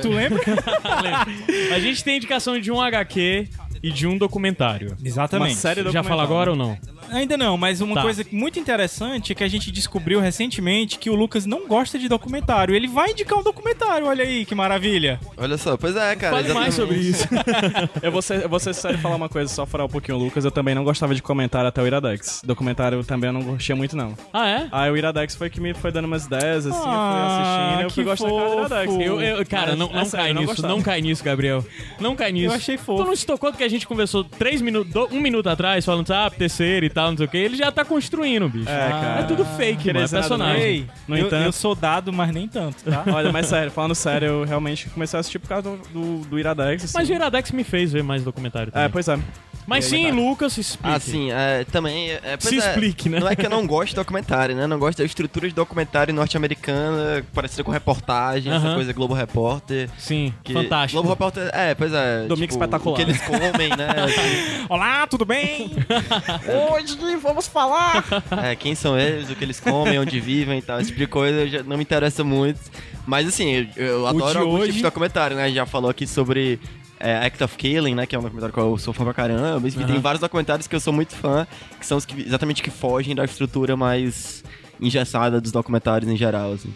Tu 0.00 0.08
lembra? 0.08 0.40
a 1.74 1.78
gente 1.78 2.02
tem 2.02 2.16
indicação 2.16 2.58
de 2.58 2.70
um 2.70 2.80
HQ 2.80 3.48
e 3.82 3.90
de 3.90 4.06
um 4.06 4.16
documentário. 4.16 4.96
Exatamente. 5.04 5.50
Uma 5.50 5.56
série 5.56 5.90
Já 5.90 6.02
fala 6.02 6.22
agora 6.22 6.50
ou 6.50 6.56
não? 6.56 6.78
Ainda 7.10 7.36
não, 7.36 7.56
mas 7.58 7.80
uma 7.80 7.96
Tá. 7.96 8.02
coisa 8.02 8.24
muito 8.32 8.58
interessante 8.58 9.32
é 9.32 9.34
que 9.34 9.44
a 9.44 9.48
gente 9.48 9.70
descobriu 9.70 10.20
recentemente 10.20 10.98
que 10.98 11.10
o 11.10 11.14
Lucas 11.14 11.44
não 11.44 11.66
gosta 11.66 11.98
de 11.98 12.08
documentário. 12.08 12.74
Ele 12.74 12.88
vai 12.88 13.10
indicar 13.10 13.38
um 13.38 13.42
documentário, 13.42 14.06
olha 14.06 14.24
aí, 14.24 14.44
que 14.46 14.54
maravilha. 14.54 15.20
Olha 15.36 15.58
só, 15.58 15.76
pois 15.76 15.94
é, 15.96 16.14
cara. 16.16 16.36
Fale 16.36 16.54
mais 16.54 16.74
sobre 16.74 16.96
isso. 16.96 17.26
Eu 18.02 18.10
vou 18.12 18.22
ser, 18.22 18.42
eu 18.42 18.48
vou 18.48 18.58
ser 18.58 18.74
sério 18.74 18.98
e 18.98 19.00
falar 19.00 19.16
uma 19.16 19.28
coisa, 19.28 19.52
só 19.52 19.66
falar 19.66 19.84
um 19.84 19.88
pouquinho, 19.88 20.16
Lucas. 20.18 20.44
Eu 20.44 20.50
também 20.50 20.74
não 20.74 20.84
gostava 20.84 21.14
de 21.14 21.22
comentário 21.22 21.68
até 21.68 21.82
o 21.82 21.86
Iradex. 21.86 22.42
Documentário 22.44 23.02
também 23.04 23.28
eu 23.28 23.32
não 23.34 23.42
gostia 23.42 23.76
muito, 23.76 23.96
não. 23.96 24.14
ah, 24.32 24.48
é? 24.48 24.68
Aí 24.72 24.90
o 24.90 24.96
Iradex 24.96 25.34
foi 25.34 25.50
que 25.50 25.60
me 25.60 25.74
foi 25.74 25.90
dando 25.92 26.06
umas 26.06 26.26
ideias, 26.26 26.66
assim, 26.66 26.80
Ah, 26.84 27.00
eu 27.02 27.10
fui 27.12 27.22
assistindo, 27.32 27.82
eu 27.82 27.90
fui 27.90 28.04
que 28.04 28.10
gostando 28.10 28.56
do. 28.56 28.74
Iradex. 28.74 28.92
Eu, 29.06 29.20
eu- 29.20 29.46
cara, 29.46 29.70
Mas, 29.70 29.78
não, 29.78 29.88
não 29.92 30.00
é 30.00 30.04
sério, 30.04 30.24
cai 30.26 30.34
nisso, 30.34 30.46
gostava. 30.46 30.68
não 30.74 30.82
cai 30.82 31.00
nisso, 31.00 31.24
Gabriel. 31.24 31.64
Não 32.00 32.16
cai 32.16 32.32
nisso. 32.32 32.46
Eu 32.46 32.52
achei 32.56 32.76
fofo. 32.76 33.02
Tu 33.02 33.08
não 33.08 33.16
se 33.16 33.26
tocou 33.26 33.52
que 33.52 33.62
a 33.62 33.68
gente 33.72 33.86
conversou 33.86 34.22
três 34.24 34.60
minutos, 34.62 34.92
do- 34.92 35.08
um 35.12 35.20
minuto 35.20 35.48
atrás, 35.48 35.84
falando, 35.84 36.10
ah, 36.12 36.30
terceiro 36.30 36.86
e 36.86 36.90
tal, 36.90 37.10
não 37.10 37.16
sei 37.16 37.26
o 37.26 37.28
que. 37.28 37.36
Ele 37.36 37.56
já 37.56 37.70
tá 37.72 37.84
construindo, 37.84 38.48
bicho. 38.48 38.68
É, 38.70 38.88
cara. 38.90 39.20
É 39.20 39.22
tudo 39.24 39.44
fake, 39.44 39.88
mano. 39.88 39.98
É 39.98 40.02
nada, 40.02 40.08
personagem. 40.18 40.62
Ei, 40.62 40.86
No 41.08 41.16
eu, 41.16 41.26
entanto- 41.26 41.44
eu 41.44 41.52
sou 41.52 41.74
dado, 41.74 42.12
mas 42.12 42.32
nem 42.32 42.46
tanto, 42.48 42.84
tá? 42.84 43.04
Olha, 43.12 43.32
mas 43.32 43.46
sério, 43.46 43.70
falando 43.70 43.94
sério, 43.94 44.26
eu 44.28 44.44
realmente 44.44 44.88
comecei 44.90 45.16
a 45.16 45.20
assistir 45.20 45.38
por 45.38 45.48
causa 45.48 45.62
do, 45.70 45.76
do, 45.88 46.18
do 46.28 46.38
Iradex. 46.38 46.84
Assim. 46.84 46.92
Mas 46.96 47.08
o 47.08 47.12
Iradex 47.12 47.50
me 47.52 47.64
fez 47.64 47.92
ver 47.92 48.02
mais 48.02 48.22
documentário 48.22 48.70
também. 48.72 48.86
É, 48.86 48.88
pois 48.88 49.08
é. 49.08 49.18
Mas 49.66 49.84
sim. 49.84 50.10
Lucas, 50.10 50.52
se 50.54 50.60
explique. 50.60 50.94
Assim, 50.96 51.30
é, 51.30 51.64
também. 51.70 52.10
É, 52.10 52.36
Se 52.40 52.54
é, 52.54 52.58
explique, 52.58 53.08
né? 53.08 53.20
Não 53.20 53.28
é 53.28 53.36
que 53.36 53.46
eu 53.46 53.50
não 53.50 53.66
gosto 53.66 53.90
de 53.90 53.94
documentário, 53.96 54.56
né? 54.56 54.66
Não 54.66 54.78
gosto 54.78 54.98
da 54.98 55.04
estrutura 55.04 55.48
de 55.48 55.54
documentário 55.54 56.12
norte-americana, 56.12 57.24
parecida 57.32 57.62
com 57.62 57.70
reportagem, 57.70 58.52
essa 58.52 58.66
Aham. 58.66 58.74
coisa 58.74 58.92
Globo 58.92 59.14
Repórter. 59.14 59.88
Sim, 59.98 60.34
Que 60.42 60.52
fantástico. 60.52 60.94
Globo 61.00 61.10
Repórter, 61.10 61.50
é, 61.54 61.74
pois 61.74 61.92
é. 61.92 62.22
Domingo 62.26 62.34
tipo, 62.48 62.54
espetacular. 62.54 62.92
O 62.92 62.96
que 62.96 63.02
eles 63.02 63.20
comem, 63.22 63.68
né? 63.70 63.88
Olá, 64.68 65.06
tudo 65.06 65.24
bem? 65.24 65.70
Hoje 66.74 67.16
vamos 67.22 67.46
falar! 67.46 68.04
É, 68.42 68.56
quem 68.56 68.74
são 68.74 68.98
eles, 68.98 69.30
o 69.30 69.34
que 69.36 69.44
eles 69.44 69.60
comem, 69.60 69.98
onde 69.98 70.18
vivem 70.20 70.58
e 70.58 70.62
tal. 70.62 70.78
Esse 70.80 70.88
tipo 70.88 70.98
de 71.00 71.06
coisa 71.06 71.46
já 71.46 71.62
não 71.62 71.76
me 71.76 71.82
interessa 71.82 72.24
muito. 72.24 72.58
Mas 73.06 73.26
assim, 73.28 73.68
eu, 73.76 73.84
eu 73.84 74.06
adoro 74.06 74.40
alguns 74.40 74.54
hoje- 74.54 74.62
tipos 74.66 74.76
de 74.76 74.82
documentário, 74.82 75.36
né? 75.36 75.50
Já 75.50 75.66
falou 75.66 75.90
aqui 75.90 76.06
sobre 76.06 76.58
é, 77.02 77.26
Act 77.26 77.42
of 77.42 77.56
Killing, 77.56 77.94
né? 77.94 78.06
Que 78.06 78.14
é 78.14 78.18
um 78.18 78.22
documentário 78.22 78.54
que 78.54 78.60
eu 78.60 78.78
sou 78.78 78.94
fã 78.94 79.04
pra 79.04 79.12
caramba. 79.12 79.66
Enfim, 79.66 79.84
tem 79.84 79.98
vários 79.98 80.20
documentários 80.20 80.66
que 80.66 80.74
eu 80.76 80.80
sou 80.80 80.92
muito 80.92 81.14
fã, 81.14 81.46
que 81.78 81.84
são 81.84 81.98
os 81.98 82.06
que 82.06 82.20
exatamente 82.20 82.62
que 82.62 82.70
fogem 82.70 83.14
da 83.14 83.24
estrutura 83.24 83.76
mais 83.76 84.44
engessada 84.80 85.40
dos 85.40 85.50
documentários 85.52 86.10
em 86.10 86.16
geral, 86.16 86.52
assim. 86.52 86.72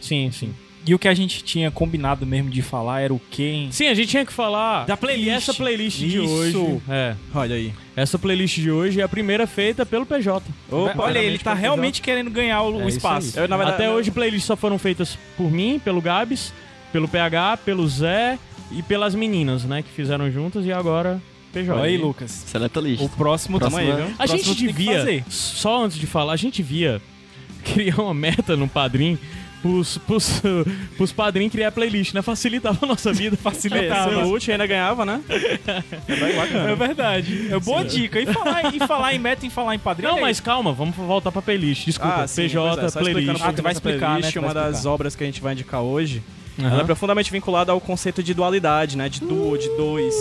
Sim, 0.00 0.30
sim. 0.32 0.54
E 0.86 0.94
o 0.94 0.98
que 0.98 1.08
a 1.08 1.14
gente 1.14 1.42
tinha 1.42 1.70
combinado 1.70 2.26
mesmo 2.26 2.50
de 2.50 2.60
falar 2.60 3.00
era 3.00 3.12
o 3.14 3.20
hein? 3.38 3.68
Sim, 3.72 3.88
a 3.88 3.94
gente 3.94 4.08
tinha 4.08 4.26
que 4.26 4.32
falar 4.32 4.84
Da 4.84 4.98
playlist. 4.98 5.26
E 5.26 5.30
essa 5.30 5.54
playlist 5.54 5.98
de 5.98 6.18
Isso. 6.18 6.28
hoje. 6.28 6.82
É. 6.90 7.14
Olha 7.34 7.56
aí. 7.56 7.72
Essa 7.96 8.18
playlist 8.18 8.56
de 8.58 8.70
hoje 8.70 9.00
é 9.00 9.04
a 9.04 9.08
primeira 9.08 9.46
feita 9.46 9.86
pelo 9.86 10.04
PJ. 10.04 10.44
Olha, 10.70 11.18
ele 11.18 11.38
tá 11.38 11.54
realmente 11.54 12.02
querendo 12.02 12.30
ganhar 12.30 12.60
o, 12.62 12.82
É 12.82 12.86
isso 12.88 12.98
espaço. 12.98 13.38
Eu, 13.40 13.48
na 13.48 13.56
verdade, 13.56 13.76
Até 13.76 13.86
eu- 13.86 13.92
hoje 13.92 14.10
playlists 14.10 14.44
só 14.46 14.56
foram 14.56 14.78
feitas 14.78 15.18
por 15.38 15.50
mim, 15.50 15.80
pelo 15.82 16.02
Gabs, 16.02 16.52
pelo 16.92 17.08
PH, 17.08 17.56
pelo 17.64 17.88
Zé 17.88 18.38
e 18.78 18.82
pelas 18.82 19.14
meninas, 19.14 19.64
né, 19.64 19.82
que 19.82 19.90
fizeram 19.90 20.30
juntas 20.30 20.64
e 20.66 20.72
agora 20.72 21.20
PJ. 21.52 21.72
Olha 21.72 21.84
aí, 21.84 21.96
Lucas. 21.96 22.30
Seleta 22.30 22.80
list. 22.80 23.02
O 23.02 23.08
próximo 23.08 23.58
tamo 23.60 23.76
aí, 23.76 23.90
é- 23.90 23.96
viu? 23.96 24.14
A 24.18 24.26
gente 24.26 24.54
devia, 24.54 25.24
só 25.28 25.84
antes 25.84 25.96
de 25.98 26.06
falar, 26.06 26.32
a 26.32 26.36
gente 26.36 26.56
devia 26.62 27.00
criar 27.64 28.00
uma 28.00 28.14
meta 28.14 28.56
no 28.56 28.68
Padrim 28.68 29.18
pros, 29.62 29.96
pros, 29.98 30.42
pros 30.98 31.10
padrinhos 31.10 31.50
criar 31.50 31.72
playlist, 31.72 32.12
né? 32.12 32.20
Facilitava 32.20 32.80
a 32.82 32.86
nossa 32.86 33.10
vida, 33.14 33.34
facilitava. 33.34 34.10
seu 34.10 34.26
ult 34.28 34.52
ainda 34.52 34.66
ganhava, 34.66 35.06
né? 35.06 35.22
É. 35.30 36.72
É 36.72 36.74
verdade. 36.74 37.48
É 37.50 37.58
boa 37.58 37.82
dica. 37.82 38.20
E 38.20 38.26
falar, 38.26 38.74
e 38.74 38.78
falar 38.86 39.14
em 39.14 39.18
meta, 39.18 39.46
em 39.46 39.50
falar 39.50 39.74
em 39.74 39.78
padrinho. 39.78 40.12
Não, 40.12 40.20
mas 40.20 40.38
calma, 40.38 40.70
vamos 40.72 40.94
voltar 40.94 41.32
pra 41.32 41.40
playlist. 41.40 41.86
Desculpa, 41.86 42.22
Ah, 42.24 42.26
sim, 42.26 42.42
PJ, 42.42 42.86
é, 42.86 42.90
playlist. 42.90 43.40
Ah, 43.42 43.52
tu 43.54 43.62
vai 43.62 43.72
explicar, 43.72 44.06
playlist, 44.18 44.26
né? 44.26 44.32
Tu 44.32 44.40
vai 44.40 44.48
Uma 44.50 44.54
das 44.54 44.64
explicar. 44.74 44.92
obras 44.92 45.16
que 45.16 45.22
a 45.22 45.26
gente 45.26 45.40
vai 45.40 45.52
indicar 45.54 45.80
hoje, 45.80 46.22
Aham. 46.58 46.70
ela 46.70 46.82
é 46.82 46.84
profundamente 46.84 47.30
vinculada 47.32 47.72
ao 47.72 47.80
conceito 47.80 48.22
de 48.22 48.32
dualidade, 48.34 48.96
né? 48.96 49.08
De 49.08 49.20
duo, 49.20 49.58
de 49.58 49.68
dois. 49.76 50.14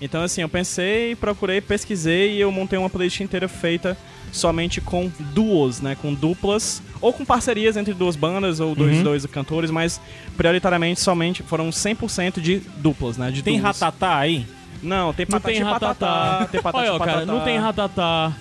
Então, 0.00 0.22
assim, 0.22 0.40
eu 0.42 0.48
pensei, 0.48 1.14
procurei, 1.16 1.60
pesquisei 1.60 2.36
e 2.36 2.40
eu 2.40 2.50
montei 2.50 2.78
uma 2.78 2.88
playlist 2.90 3.20
inteira 3.20 3.48
feita 3.48 3.96
somente 4.32 4.80
com 4.80 5.10
duos, 5.34 5.80
né? 5.80 5.96
Com 6.00 6.14
duplas, 6.14 6.82
ou 7.00 7.12
com 7.12 7.24
parcerias 7.24 7.76
entre 7.76 7.92
duas 7.92 8.16
bandas 8.16 8.60
ou 8.60 8.74
dois, 8.74 8.98
Uhum. 8.98 9.02
dois 9.02 9.26
cantores, 9.26 9.70
mas 9.70 10.00
prioritariamente 10.36 11.00
somente 11.00 11.42
foram 11.42 11.70
100% 11.70 12.40
de 12.40 12.60
duplas, 12.78 13.16
né? 13.18 13.30
De 13.30 13.42
Tem 13.42 13.54
duos. 13.54 13.64
ratatá 13.64 14.16
aí? 14.18 14.46
Não, 14.82 15.12
tem 15.12 15.26
Não 15.28 15.38
patati 15.38 15.54
tem 15.56 15.64
patatá, 15.64 16.06
ratatá. 16.06 16.48
tem 16.50 16.62
patati 16.62 16.84
Olha, 16.88 16.94
ó, 16.94 16.98
cara, 16.98 17.12
patatá. 17.12 17.32
não 17.32 17.40
tem 17.44 17.58
ratatá. 17.58 18.32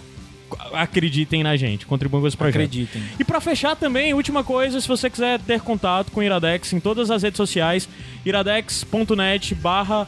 Acreditem 0.73 1.43
na 1.43 1.57
gente, 1.57 1.87
contribuam 1.87 2.21
com 2.21 2.29
esse 2.29 2.37
projeto. 2.37 2.57
Acreditem. 2.57 3.03
E 3.19 3.25
pra 3.25 3.41
fechar 3.41 3.75
também, 3.75 4.13
última 4.15 4.45
coisa, 4.45 4.81
se 4.81 4.87
você 4.87 5.09
quiser 5.11 5.41
ter 5.41 5.61
contato 5.61 6.13
com 6.13 6.21
o 6.21 6.23
Iradex 6.23 6.73
em 6.73 6.79
todas 6.81 7.11
as 7.11 7.23
redes 7.23 7.37
sociais, 7.39 7.89
iradex.net 8.25 9.55
barra 9.55 10.07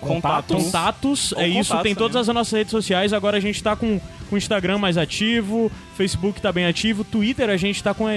Contatos. 0.00 0.64
contatos, 0.64 1.32
Ou 1.32 1.40
é 1.40 1.48
isso, 1.48 1.76
tem 1.82 1.94
todas 1.94 2.12
também. 2.12 2.20
as 2.22 2.34
nossas 2.34 2.52
redes 2.52 2.70
sociais, 2.70 3.12
agora 3.12 3.36
a 3.36 3.40
gente 3.40 3.62
tá 3.62 3.76
com 3.76 4.00
o 4.30 4.36
Instagram 4.36 4.78
mais 4.78 4.96
ativo, 4.96 5.70
Facebook 5.96 6.40
tá 6.40 6.50
bem 6.50 6.66
ativo, 6.66 7.04
Twitter 7.04 7.50
a 7.50 7.56
gente 7.56 7.82
tá 7.82 7.92
com 7.92 8.06
a 8.06 8.14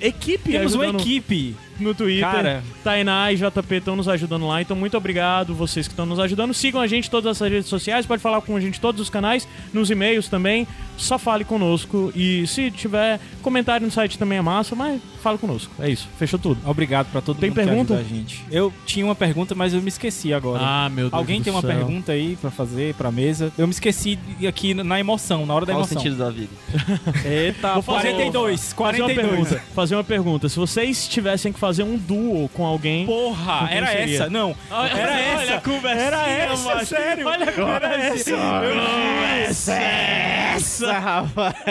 equipe 0.00 0.52
Temos 0.52 0.74
uma 0.74 0.84
ajudando 0.84 1.00
equipe. 1.00 1.56
No 1.78 1.94
Twitter. 1.94 2.30
Cara. 2.30 2.62
Tainá 2.84 3.32
e 3.32 3.36
JP 3.36 3.74
estão 3.76 3.96
nos 3.96 4.08
ajudando 4.08 4.46
lá, 4.46 4.60
então 4.62 4.76
muito 4.76 4.96
obrigado 4.96 5.54
vocês 5.54 5.86
que 5.86 5.92
estão 5.92 6.06
nos 6.06 6.18
ajudando. 6.18 6.52
Sigam 6.54 6.80
a 6.80 6.86
gente 6.86 7.06
em 7.06 7.10
todas 7.10 7.40
as 7.40 7.50
redes 7.50 7.68
sociais, 7.68 8.06
pode 8.06 8.20
falar 8.22 8.40
com 8.40 8.56
a 8.56 8.60
gente 8.60 8.78
em 8.78 8.80
todos 8.80 9.00
os 9.00 9.10
canais, 9.10 9.46
nos 9.72 9.90
e-mails 9.90 10.28
também. 10.28 10.66
Só 10.96 11.16
fale 11.16 11.44
conosco 11.44 12.12
e 12.16 12.44
se 12.48 12.72
tiver 12.72 13.20
comentário 13.40 13.86
no 13.86 13.92
site 13.92 14.18
também 14.18 14.38
é 14.38 14.42
massa, 14.42 14.74
mas 14.74 15.00
fale 15.22 15.38
conosco. 15.38 15.72
É 15.78 15.88
isso, 15.88 16.08
fechou 16.18 16.40
tudo. 16.40 16.58
Obrigado 16.68 17.06
pra 17.12 17.20
todo 17.20 17.38
Tem 17.38 17.50
mundo 17.50 17.54
pergunta? 17.56 17.94
que 17.94 18.00
ajuda 18.00 18.14
a 18.14 18.16
gente. 18.18 18.44
Eu 18.50 18.72
tinha 18.84 19.04
uma 19.06 19.14
pergunta, 19.14 19.54
mas 19.54 19.72
eu 19.72 19.80
me 19.80 19.88
esqueci 19.88 20.34
agora. 20.34 20.60
Ah, 20.60 20.88
meu 20.88 21.04
Deus 21.08 21.12
Alguém 21.14 21.40
do 21.40 21.44
tem 21.44 21.52
uma 21.52 21.60
céu. 21.60 21.70
pergunta 21.70 22.10
aí 22.10 22.36
pra 22.40 22.50
fazer 22.50 22.94
pra 22.94 23.12
mesa? 23.12 23.52
Eu 23.56 23.68
me 23.68 23.72
esqueci 23.72 24.18
aqui 24.48 24.74
na 24.74 24.98
emoção, 24.98 25.46
na 25.46 25.54
hora 25.54 25.64
da 25.64 25.72
Qual 25.72 25.82
o 25.82 25.86
emoção. 25.86 25.98
sentido 26.02 26.18
da 26.18 26.30
vida? 26.30 26.50
Eita, 27.24 27.74
Vou 27.74 27.82
fazer- 27.82 28.08
42, 28.14 28.72
Fazer 28.72 29.02
uma 29.02 29.08
42. 29.08 29.28
pergunta. 29.48 29.62
Fazer 29.74 29.94
uma 29.94 30.04
pergunta. 30.04 30.48
Se 30.48 30.56
vocês 30.58 31.06
tivessem 31.06 31.52
que 31.52 31.60
fazer 31.60 31.67
um 31.84 31.96
duo 31.98 32.48
com 32.50 32.64
alguém. 32.64 33.04
Porra, 33.04 33.60
Com 33.60 33.66
era 33.74 33.86
seria? 33.88 34.14
essa. 34.14 34.30
Não, 34.30 34.54
Olha, 34.70 34.92
era 34.92 35.12
olha 35.12 35.42
essa. 35.42 35.54
a 35.56 35.60
conversinha, 35.60 36.04
Era 36.06 36.28
essa, 36.28 36.74
macho. 36.74 36.86
sério. 36.86 37.26
Olha 37.26 37.48
a 37.48 37.52
conversa. 37.52 38.30
Conversa 38.36 39.74
essa, 39.74 40.92
rapaz. 40.98 41.54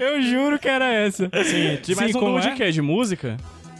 Eu 0.00 0.20
juro 0.22 0.58
que 0.58 0.68
era 0.68 0.92
essa. 0.92 1.30
Sim, 1.44 1.78
mas 1.96 2.14
um 2.14 2.18
como 2.18 2.32
duo 2.32 2.40
de 2.40 2.48
é? 2.48 2.54
quê? 2.54 2.70
De 2.72 2.82
música? 2.82 3.36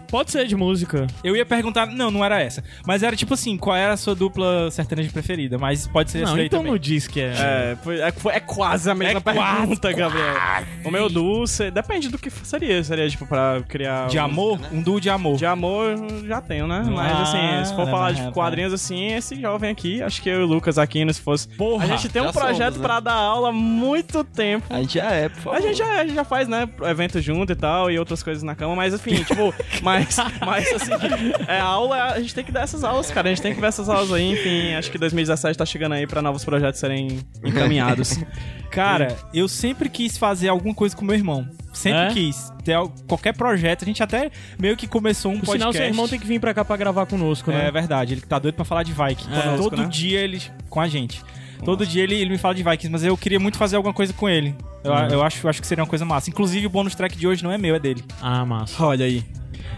Pode 0.09 0.31
ser 0.31 0.47
de 0.47 0.57
música. 0.57 1.07
Eu 1.25 1.37
ia 1.37 1.45
perguntar, 1.45 1.87
não, 1.87 2.11
não 2.11 2.25
era 2.25 2.41
essa. 2.41 2.63
Mas 2.87 3.03
era 3.03 3.17
tipo 3.17 3.35
assim, 3.35 3.57
qual 3.57 3.77
era 3.77 3.93
a 3.93 3.97
sua 3.97 4.15
dupla 4.15 4.71
sertaneja 4.71 5.11
preferida? 5.11 5.59
Mas 5.59 5.87
pode 5.87 6.11
ser 6.11 6.19
essa 6.19 6.31
Não, 6.31 6.37
daí 6.37 6.47
então 6.47 6.61
também. 6.61 6.73
não 6.73 6.79
diz 6.79 7.07
que 7.07 7.21
é. 7.21 7.27
É, 7.37 7.77
foi- 7.83 8.01
é, 8.01 8.13
foi- 8.13 8.33
é 8.35 8.41
quase 8.41 8.91
a 8.91 8.95
mesma 8.95 9.19
É 9.19 9.21
quase, 9.21 9.57
pergunta, 9.59 9.93
Gabriel. 9.93 10.35
O 10.85 10.91
meu 10.91 11.09
duo 11.09 11.47
se- 11.47 11.71
depende 11.71 12.09
do 12.09 12.19
que 12.19 12.31
seria. 12.31 12.83
Seria, 12.85 13.09
tipo, 13.09 13.27
pra 13.27 13.63
criar... 13.69 14.09
De 14.09 14.19
um- 14.19 14.25
amor? 14.25 14.61
Um 14.73 14.81
duo 14.83 15.01
de 15.01 15.11
amor. 15.11 15.37
De 15.37 15.47
amor 15.47 15.91
eu 15.91 16.27
já 16.27 16.41
tenho, 16.41 16.67
né? 16.67 16.83
Mas 16.89 17.13
Ah, 17.13 17.23
assim, 17.23 17.65
se 17.69 17.75
for 17.75 17.85
né, 17.87 17.91
falar 17.91 18.13
de 18.13 18.19
rapaz. 18.19 18.35
quadrinhos 18.35 18.73
assim, 18.73 19.09
esse 19.13 19.41
jovem 19.41 19.71
aqui, 19.71 20.03
acho 20.03 20.23
que 20.23 20.29
eu 20.29 20.41
e 20.41 20.45
o 20.45 20.47
Lucas 20.47 20.79
Aquino, 20.79 21.13
se 21.13 21.21
fosse. 21.21 21.49
Porra, 21.49 21.85
a 21.85 21.89
gente 21.89 22.09
tem 22.09 22.23
um 22.23 22.27
já 22.27 22.33
projeto 22.33 22.59
somos, 22.75 22.77
né? 22.79 22.83
pra 22.87 23.01
dar 23.01 23.15
aula 23.15 23.49
há 23.49 23.53
muito 23.53 24.23
tempo. 24.25 24.67
A 24.71 24.81
gente 24.81 24.95
já 24.95 25.11
é, 25.11 25.29
por 25.29 25.41
favor. 25.41 25.57
A 25.59 25.61
gente, 25.61 25.77
já, 25.79 26.01
a 26.01 26.05
gente 26.05 26.15
já 26.15 26.25
faz, 26.25 26.49
né, 26.49 26.69
evento 26.83 27.21
junto 27.21 27.53
e 27.53 27.57
tal, 27.57 27.91
e 27.91 27.99
outras 27.99 28.23
coisas 28.23 28.43
na 28.43 28.55
cama, 28.55 28.75
mas 28.77 28.95
enfim, 28.95 29.23
tipo, 29.25 29.55
mas, 29.99 30.17
mas 30.45 30.73
assim, 30.75 30.93
é 31.49 31.59
aula, 31.61 32.13
a 32.13 32.21
gente 32.21 32.35
tem 32.35 32.45
que 32.45 32.53
dar 32.53 32.63
essas 32.63 32.85
aulas, 32.85 33.11
cara, 33.11 33.29
a 33.29 33.31
gente 33.35 33.43
tem 33.43 33.55
que 33.55 33.61
ver 33.61 33.67
essas 33.69 33.89
aulas 33.89 34.13
aí, 34.13 34.33
enfim, 34.33 34.75
acho 34.75 34.91
que 34.91 34.99
2017 34.99 35.57
tá 35.59 35.65
chegando 35.67 35.93
aí 35.93 36.07
pra 36.07 36.21
novos 36.23 36.45
projetos 36.45 36.81
serem 36.81 37.21
encaminhados. 37.45 38.19
Cara, 38.71 39.17
eu 39.33 39.49
sempre 39.49 39.89
quis 39.89 40.19
fazer 40.19 40.49
alguma 40.49 40.75
coisa 40.75 40.95
com 40.95 41.03
meu 41.05 41.15
irmão. 41.15 41.49
Sempre 41.73 42.01
É? 42.01 42.11
quis. 42.13 42.53
Ter 42.63 42.75
al- 42.75 42.93
qualquer 43.07 43.33
projeto. 43.33 43.85
A 43.85 43.87
gente 43.87 44.03
até 44.03 44.31
meio 44.59 44.77
que 44.77 44.87
começou 44.87 45.31
um 45.33 45.37
Por 45.39 45.47
podcast. 45.47 45.73
sinal, 45.73 45.73
seu 45.73 45.85
irmão 45.87 46.07
tem 46.09 46.19
que 46.19 46.27
vir 46.27 46.39
pra 46.41 46.53
cá 46.53 46.63
pra 46.65 46.77
gravar 46.77 47.07
conosco, 47.07 47.51
né? 47.51 47.69
É 47.69 47.71
verdade, 47.71 48.13
ele 48.15 48.21
tá 48.23 48.39
doido 48.39 48.55
pra 48.57 48.65
falar 48.67 48.83
de 48.83 48.93
Vikings. 48.93 49.29
Conosco, 49.31 49.71
Todo 49.71 49.83
né? 49.83 49.89
dia 49.89 50.21
ele. 50.21 50.43
com 50.69 50.81
a 50.81 50.89
gente. 50.89 51.23
Todo 51.65 51.87
dia 51.87 52.03
ele, 52.03 52.17
ele 52.17 52.29
me 52.29 52.37
fala 52.39 52.55
de 52.55 52.63
Vikings, 52.63 52.91
mas 52.91 53.03
eu 53.05 53.17
queria 53.17 53.41
muito 53.41 53.57
fazer 53.57 53.77
alguma 53.77 53.95
coisa 53.95 54.13
com 54.13 54.29
ele. 54.29 54.55
Eu, 54.85 54.93
Uhum. 54.93 55.09
eu 55.09 55.23
acho, 55.23 55.47
eu 55.47 55.49
acho 55.49 55.61
que 55.61 55.67
seria 55.67 55.83
uma 55.83 55.89
coisa 55.89 56.05
massa. 56.05 56.29
Inclusive, 56.29 56.67
o 56.67 56.71
bônus 56.71 56.95
track 56.95 57.17
de 57.17 57.27
hoje 57.27 57.43
não 57.43 57.51
é 57.53 57.57
meu, 57.57 57.75
é 57.75 57.79
dele. 57.79 58.05
Ah, 58.21 58.45
massa. 58.45 58.85
Olha 58.85 59.07
aí. 59.07 59.25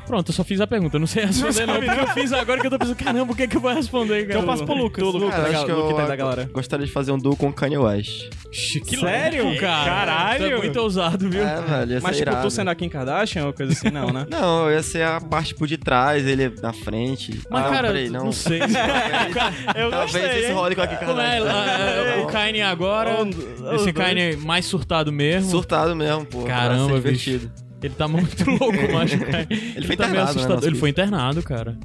Pronto, 0.08 0.30
eu 0.30 0.34
só 0.34 0.42
fiz 0.42 0.60
a 0.60 0.66
pergunta. 0.66 0.96
Eu 0.96 1.00
não 1.00 1.06
sei 1.06 1.24
responder, 1.26 1.66
não. 1.66 1.74
Porque 1.76 1.90
eu 2.00 2.06
fiz 2.08 2.32
agora 2.32 2.60
que 2.60 2.66
eu 2.66 2.70
tô 2.70 2.78
pensando, 2.78 2.96
caramba, 2.96 3.32
o 3.32 3.36
que, 3.36 3.42
é 3.42 3.46
que 3.46 3.56
eu 3.56 3.60
vou 3.60 3.72
responder, 3.72 4.26
cara? 4.26 4.30
Então 4.30 4.40
eu 4.40 4.46
passo 4.46 4.64
pro 4.64 4.74
Lucas. 4.74 5.04
Tu, 5.04 5.10
Lucas, 5.18 5.30
Cara, 5.36 5.48
acho 5.50 5.60
que 5.66 5.70
gal- 5.72 5.90
eu 5.90 6.06
da 6.08 6.16
galera. 6.16 6.50
gostaria 6.52 6.86
de 6.86 6.92
fazer 6.92 7.12
um 7.12 7.18
duo 7.18 7.36
com 7.36 7.52
Kanye 7.52 7.78
West. 7.78 8.30
Que 8.50 8.96
Sério? 8.96 9.44
louco, 9.44 9.60
cara. 9.60 9.84
Caralho. 9.90 10.38
Tu 10.48 10.52
é 10.54 10.56
muito 10.56 10.80
ousado, 10.80 11.28
viu? 11.30 11.42
É, 11.46 11.60
velho, 11.60 11.92
ia 11.92 12.00
Mas 12.02 12.16
ser 12.16 12.22
tipo, 12.24 12.30
tu 12.30 12.38
irado. 12.38 12.50
sendo 12.50 12.70
a 12.70 12.74
Kim 12.74 12.88
Kardashian 12.88 13.44
ou 13.46 13.52
coisa 13.52 13.72
assim, 13.72 13.90
não, 13.90 14.10
né? 14.10 14.26
Não, 14.30 14.64
eu 14.68 14.72
ia 14.76 14.82
ser 14.82 15.02
a 15.02 15.20
parte 15.20 15.54
por 15.54 15.68
detrás, 15.68 16.26
ele 16.26 16.52
na 16.62 16.72
frente. 16.72 17.40
Mas, 17.50 17.66
ah, 17.66 17.68
cara, 17.70 17.88
peraí, 17.88 18.08
não, 18.08 18.24
não. 18.26 18.32
sei. 18.32 18.60
Eu 19.76 19.90
Talvez 19.90 20.44
isso 20.44 20.52
role 20.54 20.74
com 20.74 20.82
a 20.82 20.86
Kim 20.86 20.96
Como 20.96 21.20
é? 21.20 21.38
Kardashian. 21.38 22.14
ah, 22.18 22.22
o 22.22 22.26
Kanye 22.26 22.62
agora, 22.62 23.16
esse 23.74 23.92
Kanye 23.92 24.36
mais 24.36 24.64
surtado 24.64 25.12
mesmo. 25.12 25.50
Surtado 25.50 25.94
mesmo, 25.94 26.24
pô. 26.24 26.44
Caramba, 26.44 26.94
ser 27.00 27.10
bicho. 27.12 27.30
divertido. 27.30 27.67
Ele 27.82 27.94
tá 27.94 28.08
muito 28.08 28.44
louco, 28.50 28.92
macho. 28.92 29.14
Ele, 29.14 29.73
Ele 29.76 29.87
foi 29.87 29.97
tá 29.97 30.06
meio 30.08 30.14
internado, 30.14 30.14
né, 30.16 30.23
assustador. 30.23 30.61
no 30.62 30.66
Ele 30.66 30.76
foi 30.76 30.90
internado, 30.90 31.42
cara. 31.42 31.78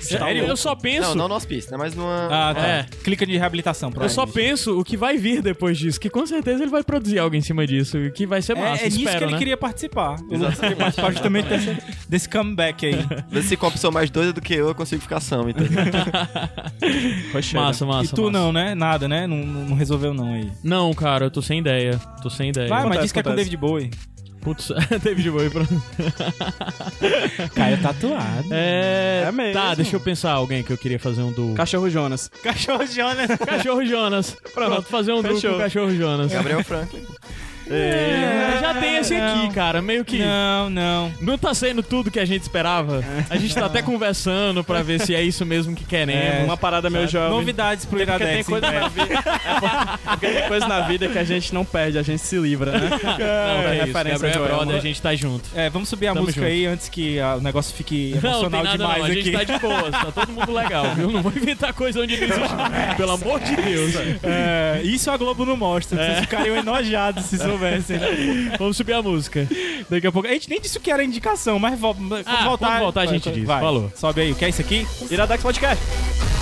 Sério? 0.00 0.44
Eu 0.44 0.56
só 0.56 0.76
penso. 0.76 1.08
Não, 1.08 1.14
não 1.16 1.28
no 1.28 1.34
hospício, 1.34 1.70
né? 1.72 1.76
Mas 1.76 1.94
numa... 1.94 2.26
Ah, 2.30 2.54
tá. 2.54 2.66
É. 2.66 2.86
Clica 3.02 3.26
de 3.26 3.36
reabilitação, 3.36 3.92
Eu 4.00 4.08
só 4.08 4.26
penso 4.26 4.78
o 4.78 4.84
que 4.84 4.96
vai 4.96 5.16
vir 5.16 5.42
depois 5.42 5.76
disso, 5.76 5.98
que 5.98 6.08
com 6.08 6.24
certeza 6.24 6.62
ele 6.62 6.70
vai 6.70 6.84
produzir 6.84 7.18
algo 7.18 7.34
em 7.34 7.40
cima 7.40 7.66
disso, 7.66 7.98
que 8.14 8.24
vai 8.24 8.40
ser 8.40 8.54
massa, 8.54 8.82
É, 8.82 8.86
é 8.86 8.90
nisso 8.90 8.98
espero, 8.98 9.18
que 9.18 9.24
ele 9.24 9.32
né? 9.32 9.38
queria 9.38 9.56
participar. 9.56 10.16
Ele 10.30 10.46
queria 10.54 10.76
participar 10.76 11.10
justamente 11.12 11.48
desse, 11.48 11.76
desse 12.08 12.28
comeback 12.28 12.86
aí. 12.86 12.94
Vê 13.28 13.42
se 13.42 13.56
com 13.56 13.66
a 13.66 13.70
pessoa 13.72 13.90
mais 13.90 14.08
doida 14.08 14.32
do 14.32 14.40
que 14.40 14.54
eu, 14.54 14.68
eu 14.68 14.74
consigo 14.74 15.02
ficar 15.02 15.20
são, 15.20 15.48
então. 15.50 15.66
Poxa, 17.32 17.56
Massa, 17.60 17.84
massa. 17.86 18.12
e 18.12 18.14
tu 18.14 18.22
massa. 18.22 18.32
não, 18.32 18.52
né? 18.52 18.74
Nada, 18.74 19.08
né? 19.08 19.26
Não, 19.26 19.36
não 19.38 19.76
resolveu 19.76 20.14
não 20.14 20.32
aí. 20.34 20.48
Não, 20.62 20.92
cara, 20.94 21.26
eu 21.26 21.30
tô 21.30 21.42
sem 21.42 21.58
ideia. 21.58 21.98
Tô 22.22 22.30
sem 22.30 22.50
ideia. 22.50 22.68
Vai, 22.68 22.84
mas 22.86 23.00
diz 23.02 23.12
que 23.12 23.18
é 23.18 23.22
com 23.22 23.30
acontece. 23.30 23.50
David 23.50 23.56
Bowie. 23.60 23.90
Putz, 24.48 24.72
David 25.04 25.30
Bowie, 25.30 25.50
pronto. 25.50 25.68
Cara, 27.54 27.76
tatuado. 27.76 28.48
É... 28.50 29.24
É 29.26 29.32
mesmo. 29.32 29.52
Tá, 29.52 29.74
deixa 29.74 29.94
eu 29.94 30.00
pensar 30.00 30.32
alguém 30.32 30.62
que 30.62 30.72
eu 30.72 30.78
queria 30.78 30.98
fazer 30.98 31.20
um 31.20 31.30
duo. 31.30 31.54
Cachorro 31.54 31.90
Jonas. 31.90 32.30
Cachorro 32.42 32.86
Jonas. 32.86 33.28
Cachorro 33.44 33.84
Jonas. 33.84 34.34
Pronto, 34.54 34.84
fazer 34.84 35.12
um 35.12 35.20
duo 35.20 35.38
com 35.38 35.48
o 35.48 35.58
Cachorro 35.58 35.94
Jonas. 35.94 36.32
Gabriel 36.32 36.64
Franklin. 36.64 37.02
É, 37.70 38.58
já 38.60 38.74
tem 38.74 38.96
esse 38.96 39.14
aqui, 39.14 39.42
não. 39.44 39.52
cara. 39.52 39.82
Meio 39.82 40.04
que. 40.04 40.18
Não, 40.18 40.70
não. 40.70 41.12
Não 41.20 41.38
tá 41.38 41.52
sendo 41.54 41.82
tudo 41.82 42.10
que 42.10 42.18
a 42.18 42.24
gente 42.24 42.42
esperava. 42.42 43.04
A 43.28 43.36
gente 43.36 43.54
tá 43.54 43.66
até 43.66 43.82
conversando 43.82 44.64
pra 44.64 44.82
ver 44.82 45.00
se 45.00 45.14
é 45.14 45.22
isso 45.22 45.44
mesmo 45.44 45.74
que 45.74 45.84
queremos. 45.84 46.40
É, 46.40 46.44
uma 46.44 46.56
parada 46.56 46.88
meio 46.90 47.06
jovem. 47.08 47.30
Novidades 47.30 47.84
pro 47.84 47.98
tem 47.98 48.06
Iradex. 48.06 48.46
coisa 48.46 48.66
em 48.66 48.70
breve. 48.70 48.80
na 48.80 48.88
vida. 48.88 49.14
É 50.04 50.10
porque 50.10 50.26
tem 50.26 50.48
coisa 50.48 50.66
na 50.66 50.80
vida 50.80 51.08
que 51.08 51.18
a 51.18 51.24
gente 51.24 51.54
não 51.54 51.64
perde, 51.64 51.98
a 51.98 52.02
gente 52.02 52.20
se 52.22 52.36
livra, 52.38 52.72
né? 52.72 52.90
Não, 52.90 53.68
é 53.68 53.76
isso. 53.76 53.86
referência 53.86 54.28
Gabriel 54.28 54.44
é 54.44 54.48
brother, 54.48 54.76
a 54.76 54.80
gente 54.80 55.02
tá 55.02 55.14
junto. 55.14 55.48
É, 55.54 55.68
vamos 55.70 55.88
subir 55.88 56.08
a 56.08 56.14
Tamo 56.14 56.24
música 56.26 56.40
junto. 56.40 56.52
aí 56.52 56.66
antes 56.66 56.88
que 56.88 57.20
ah, 57.20 57.36
o 57.36 57.40
negócio 57.40 57.74
fique 57.74 58.12
Não, 58.14 58.20
tem 58.20 58.30
emocional 58.30 58.64
nada 58.64 58.78
demais 58.78 58.98
não. 58.98 59.04
A 59.04 59.10
gente 59.10 59.36
aqui. 59.36 59.46
tá 59.46 59.52
de 59.52 59.58
boas, 59.60 59.90
tá 59.90 60.12
todo 60.12 60.32
mundo 60.32 60.52
legal, 60.52 60.94
viu? 60.94 61.10
Não 61.10 61.22
vou 61.22 61.32
inventar 61.32 61.72
coisa 61.72 62.00
onde 62.00 62.16
não 62.16 62.24
existe. 62.24 62.56
Pelo 62.96 63.12
amor 63.12 63.40
de 63.40 63.56
Deus. 63.56 63.94
É, 64.22 64.80
isso 64.84 65.10
a 65.10 65.16
Globo 65.16 65.44
não 65.44 65.56
mostra. 65.56 65.98
Vocês 65.98 66.20
ficariam 66.20 66.56
enojados 66.56 67.24
se 67.26 67.36
soubessem. 67.36 67.57
né? 67.58 67.82
Vamos 68.58 68.76
subir 68.76 68.92
a 68.94 69.02
música. 69.02 69.46
Daqui 69.88 70.06
a 70.06 70.12
pouco. 70.12 70.28
A 70.28 70.32
gente 70.32 70.48
nem 70.48 70.60
disse 70.60 70.78
o 70.78 70.80
que 70.80 70.90
era 70.90 71.02
indicação, 71.04 71.58
mas 71.58 71.78
vo- 71.78 71.94
quando 71.94 72.14
Ah, 72.26 72.44
voltar. 72.44 72.66
quando 72.68 72.80
voltar 72.80 73.00
a 73.02 73.06
gente 73.06 73.30
diz. 73.30 73.44
Vai. 73.44 73.60
Falou. 73.60 73.92
Sobe 73.94 74.20
aí. 74.22 74.32
O 74.32 74.34
que 74.34 74.44
é 74.44 74.48
isso 74.48 74.60
aqui? 74.60 74.86
Iradex 75.10 75.42
Podcast. 75.42 76.37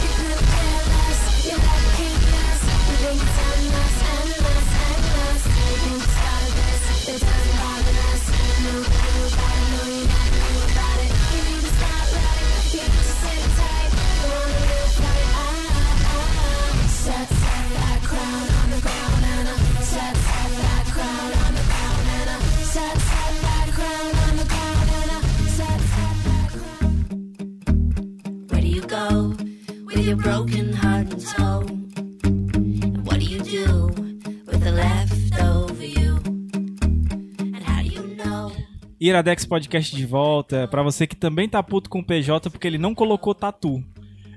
Iradex 39.17 39.47
Podcast 39.47 39.97
de 39.97 40.05
volta. 40.05 40.69
Pra 40.69 40.83
você 40.83 41.07
que 41.07 41.17
também 41.17 41.49
tá 41.49 41.63
puto 41.63 41.89
com 41.89 42.01
o 42.01 42.05
PJ 42.05 42.51
porque 42.51 42.67
ele 42.67 42.77
não 42.77 42.95
colocou 42.95 43.35
tatu. 43.35 43.83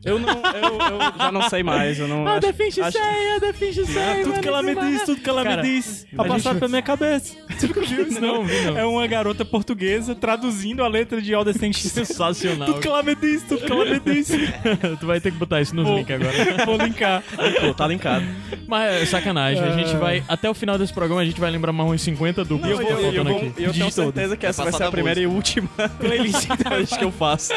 Eu 0.04 0.18
não, 0.18 0.30
eu, 0.30 0.34
eu 0.34 1.18
já 1.18 1.32
não 1.32 1.50
sei 1.50 1.62
mais, 1.62 2.00
eu 2.00 2.08
não... 2.08 2.26
Ah, 2.28 2.40
definge 2.40 2.82
acho- 2.82 2.98
sei, 2.98 3.36
a 3.36 3.40
definge 3.40 3.86
sei. 3.86 4.24
tudo 4.24 4.40
que 4.40 4.48
ela 4.48 4.64
me 4.64 4.74
diz, 4.76 5.04
tudo 5.04 5.20
que 5.22 5.30
ela 5.30 5.44
Cara, 5.44 5.62
me 5.62 5.70
diz. 5.70 6.08
a 6.18 6.22
A 6.22 6.26
passar 6.26 6.50
gente- 6.52 6.60
pela 6.60 6.70
minha 6.70 6.82
cabeça. 6.82 7.36
Você 7.60 7.68
viu 7.68 8.08
isso, 8.08 8.22
Não, 8.22 8.46
vi 8.46 8.62
não. 8.62 8.78
É 8.78 8.86
uma 8.86 9.06
garota 9.08 9.44
portuguesa 9.44 10.16
traduzindo 10.16 10.84
a 10.84 10.88
letra 10.88 11.22
de 11.22 11.34
All 11.34 11.44
the 11.44 11.52
Things. 11.54 11.78
Sensacional. 11.80 12.68
Tudo 12.68 12.80
que 12.80 12.88
ela 12.88 13.04
me 13.04 13.14
diz, 13.16 13.44
tudo 13.44 13.66
que 13.66 13.72
ela 13.72 13.84
me 13.86 14.00
diz. 14.00 14.30
tu 15.00 15.06
vai 15.06 15.20
ter 15.20 15.32
que 15.32 15.38
botar 15.38 15.60
isso 15.62 15.76
nos 15.76 15.86
Vou- 15.86 15.98
links 15.98 16.16
agora. 16.16 16.32
Vou 16.66 16.78
linkar. 16.78 17.22
Pô, 17.60 17.74
tá 17.74 17.88
linkado. 17.88 18.26
Mas 18.68 19.02
é 19.02 19.06
sacanagem. 19.06 19.62
A 19.64 19.72
gente 19.72 19.96
vai. 19.98 20.24
Até 20.28 20.50
o 20.50 20.54
final 20.54 20.78
desse 20.78 20.94
programa 20.94 21.22
a 21.22 21.26
gente 21.26 21.40
vai 21.40 21.52
lembrar 21.52 21.74
mais 21.74 21.90
uns 21.92 22.02
50 22.04 22.46
duplos. 22.46 22.70
E 22.70 22.72
eu, 22.72 22.78
que 22.80 22.86
tá 22.86 22.92
eu, 22.92 23.02
faltando 23.02 23.30
vou- 23.30 23.38
aqui. 23.40 23.54
e 23.58 23.64
eu 23.66 23.74
tenho 23.74 23.92
certeza 23.92 24.38
que 24.38 24.46
essa 24.46 24.64
vai 24.64 24.72
ser 24.72 24.84
a 24.84 24.92
primeira 24.92 25.20
e 25.20 25.28
última 25.28 25.68
playlist 26.00 26.48
que 26.98 27.04
eu 27.04 27.12
faço. 27.12 27.52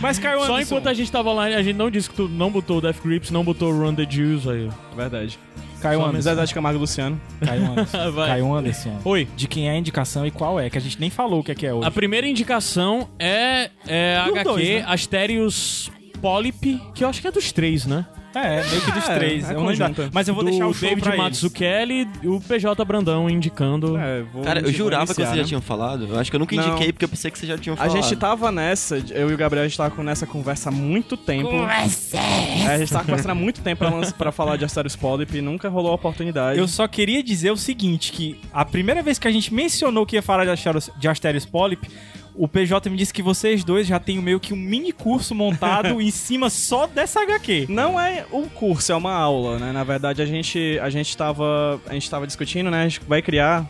Mas, 0.00 0.18
Caio 0.18 0.38
Só 0.40 0.54
Anderson, 0.54 0.74
enquanto 0.76 0.88
a 0.88 0.94
gente 0.94 1.01
tava 1.10 1.30
online, 1.30 1.54
a 1.54 1.62
gente 1.62 1.76
não 1.76 1.90
disse 1.90 2.08
que 2.08 2.16
tu 2.16 2.28
não 2.28 2.50
botou 2.50 2.78
o 2.78 2.80
Death 2.80 3.02
Grips, 3.02 3.30
não 3.30 3.44
botou 3.44 3.72
o 3.72 3.78
Run 3.78 3.94
the 3.94 4.04
Jews 4.04 4.46
aí. 4.46 4.68
Verdade. 4.96 5.38
Caio 5.80 5.98
Só 5.98 6.06
Anderson. 6.06 6.30
Zezé 6.30 6.44
de 6.44 6.54
Camargo 6.54 6.78
e 6.78 6.80
Luciano. 6.80 7.20
Caio 7.44 7.72
Anderson. 7.72 8.10
Vai. 8.12 8.28
Caio 8.28 8.54
Anderson. 8.54 9.00
Oi. 9.04 9.28
De 9.36 9.48
quem 9.48 9.68
é 9.68 9.72
a 9.72 9.76
indicação 9.76 10.26
e 10.26 10.30
qual 10.30 10.60
é, 10.60 10.70
que 10.70 10.78
a 10.78 10.80
gente 10.80 11.00
nem 11.00 11.10
falou 11.10 11.40
o 11.40 11.44
que 11.44 11.52
é, 11.52 11.54
que 11.54 11.66
é 11.66 11.74
hoje. 11.74 11.86
A 11.86 11.90
primeira 11.90 12.26
indicação 12.26 13.08
é, 13.18 13.70
é 13.86 14.16
HQ 14.16 14.44
dois, 14.44 14.68
né? 14.68 14.84
Asterios 14.86 15.90
Polyp, 16.20 16.80
que 16.94 17.02
eu 17.02 17.08
acho 17.08 17.20
que 17.20 17.26
é 17.26 17.32
dos 17.32 17.50
três, 17.50 17.84
né? 17.84 18.06
É, 18.34 18.64
meio 18.68 18.80
que 18.82 18.92
dos 18.92 19.08
É, 19.08 19.14
três. 19.14 19.50
é 19.50 19.54
eu 19.54 19.60
não. 19.60 19.72
Mas 20.12 20.28
eu 20.28 20.34
vou 20.34 20.42
Do 20.44 20.50
deixar 20.50 20.66
o 20.66 20.72
show 20.74 20.88
David 20.88 21.02
pra 21.02 21.12
eles. 21.14 21.24
Mazzucchelli 21.24 22.08
e 22.22 22.28
o 22.28 22.40
PJ 22.40 22.84
Brandão 22.84 23.28
indicando. 23.28 23.96
É, 23.96 24.22
vou- 24.22 24.42
Cara, 24.42 24.60
eu 24.60 24.72
jurava 24.72 25.06
que 25.06 25.10
iniciar, 25.12 25.24
vocês 25.26 25.36
já 25.36 25.42
né? 25.42 25.48
tinham 25.48 25.60
falado. 25.60 26.06
Eu 26.06 26.18
acho 26.18 26.30
que 26.30 26.36
eu 26.36 26.40
nunca 26.40 26.56
Não. 26.56 26.68
indiquei 26.68 26.92
porque 26.92 27.04
eu 27.04 27.08
pensei 27.08 27.30
que 27.30 27.38
vocês 27.38 27.48
já 27.48 27.58
tinham 27.58 27.74
A 27.74 27.76
falado. 27.76 27.92
gente 28.02 28.16
tava 28.16 28.50
nessa, 28.52 28.96
eu 29.10 29.30
e 29.30 29.34
o 29.34 29.36
Gabriel, 29.36 29.64
a 29.64 29.68
gente 29.68 29.76
tava 29.76 29.90
com 29.94 30.02
nessa 30.02 30.26
conversa 30.26 30.68
há 30.68 30.72
muito 30.72 31.16
tempo. 31.16 31.50
Conversa! 31.50 32.16
É, 32.16 32.66
a 32.74 32.78
gente 32.78 32.92
tava 32.92 33.04
conversando 33.04 33.30
há 33.32 33.34
muito 33.34 33.60
tempo 33.60 33.78
pra, 33.80 33.90
lança- 33.90 34.14
pra 34.14 34.32
falar 34.32 34.56
de 34.56 34.64
Asterios 34.64 34.96
Polyp 34.96 35.36
e 35.36 35.40
nunca 35.42 35.68
rolou 35.68 35.90
a 35.92 35.94
oportunidade. 35.94 36.58
Eu 36.58 36.68
só 36.68 36.86
queria 36.88 37.22
dizer 37.22 37.50
o 37.50 37.56
seguinte, 37.56 38.12
que 38.12 38.38
a 38.52 38.64
primeira 38.64 39.02
vez 39.02 39.18
que 39.18 39.28
a 39.28 39.32
gente 39.32 39.52
mencionou 39.52 40.06
que 40.06 40.16
ia 40.16 40.22
falar 40.22 40.44
de 40.44 40.50
Asterios, 40.50 40.90
de 40.98 41.08
Asterios 41.08 41.44
Polyp, 41.46 41.88
o 42.34 42.48
PJ 42.48 42.88
me 42.88 42.96
disse 42.96 43.12
que 43.12 43.22
vocês 43.22 43.62
dois 43.64 43.86
já 43.86 43.98
têm 43.98 44.18
meio 44.18 44.40
que 44.40 44.52
um 44.52 44.56
mini 44.56 44.92
curso 44.92 45.34
montado 45.34 46.00
em 46.00 46.10
cima 46.10 46.48
só 46.50 46.86
dessa 46.86 47.20
HQ. 47.22 47.66
Não 47.68 47.98
é 47.98 48.24
um 48.32 48.48
curso, 48.48 48.92
é 48.92 48.94
uma 48.94 49.12
aula, 49.12 49.58
né? 49.58 49.72
Na 49.72 49.84
verdade, 49.84 50.22
a 50.22 50.26
gente, 50.26 50.78
a 50.80 50.90
gente 50.90 51.16
tava. 51.16 51.80
A 51.86 51.94
gente 51.94 52.08
tava 52.08 52.26
discutindo, 52.26 52.70
né? 52.70 52.82
A 52.82 52.88
gente 52.88 53.00
vai 53.06 53.22
criar. 53.22 53.66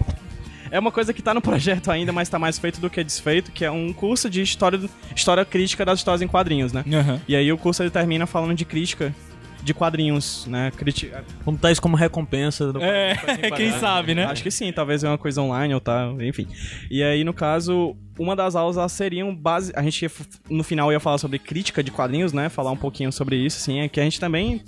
É 0.70 0.78
uma 0.78 0.90
coisa 0.90 1.12
que 1.12 1.20
tá 1.20 1.34
no 1.34 1.42
projeto 1.42 1.90
ainda, 1.90 2.12
mas 2.12 2.30
tá 2.30 2.38
mais 2.38 2.58
feito 2.58 2.80
do 2.80 2.88
que 2.88 3.04
desfeito, 3.04 3.52
que 3.52 3.62
é 3.62 3.70
um 3.70 3.92
curso 3.92 4.30
de 4.30 4.40
história, 4.40 4.80
história 5.14 5.44
crítica 5.44 5.84
das 5.84 5.98
histórias 5.98 6.22
em 6.22 6.26
quadrinhos, 6.26 6.72
né? 6.72 6.82
E 7.28 7.36
aí 7.36 7.52
o 7.52 7.58
curso 7.58 7.82
ele 7.82 7.90
termina 7.90 8.26
falando 8.26 8.54
de 8.54 8.64
crítica 8.64 9.14
de 9.62 9.72
quadrinhos, 9.72 10.46
né? 10.46 10.72
Criti 10.76 11.12
Vamos 11.44 11.60
dar 11.60 11.70
isso 11.70 11.80
como 11.80 11.96
recompensa. 11.96 12.72
Do... 12.72 12.82
É, 12.82 13.14
quem 13.56 13.70
sabe, 13.72 14.14
né? 14.14 14.24
Acho 14.24 14.42
que 14.42 14.50
sim, 14.50 14.72
talvez 14.72 15.04
é 15.04 15.08
uma 15.08 15.18
coisa 15.18 15.40
online 15.40 15.72
ou 15.74 15.80
tal, 15.80 16.20
enfim. 16.20 16.46
E 16.90 17.02
aí, 17.02 17.22
no 17.22 17.32
caso, 17.32 17.96
uma 18.18 18.34
das 18.34 18.56
aulas 18.56 18.76
elas 18.76 18.92
seriam 18.92 19.34
base. 19.34 19.72
A 19.76 19.82
gente 19.82 20.10
no 20.50 20.64
final 20.64 20.92
ia 20.92 21.00
falar 21.00 21.18
sobre 21.18 21.38
crítica 21.38 21.82
de 21.82 21.90
quadrinhos, 21.90 22.32
né? 22.32 22.48
Falar 22.48 22.72
um 22.72 22.76
pouquinho 22.76 23.12
sobre 23.12 23.36
isso, 23.36 23.58
assim, 23.58 23.80
é 23.80 23.88
que 23.88 24.00
a 24.00 24.04
gente 24.04 24.18
também 24.18 24.62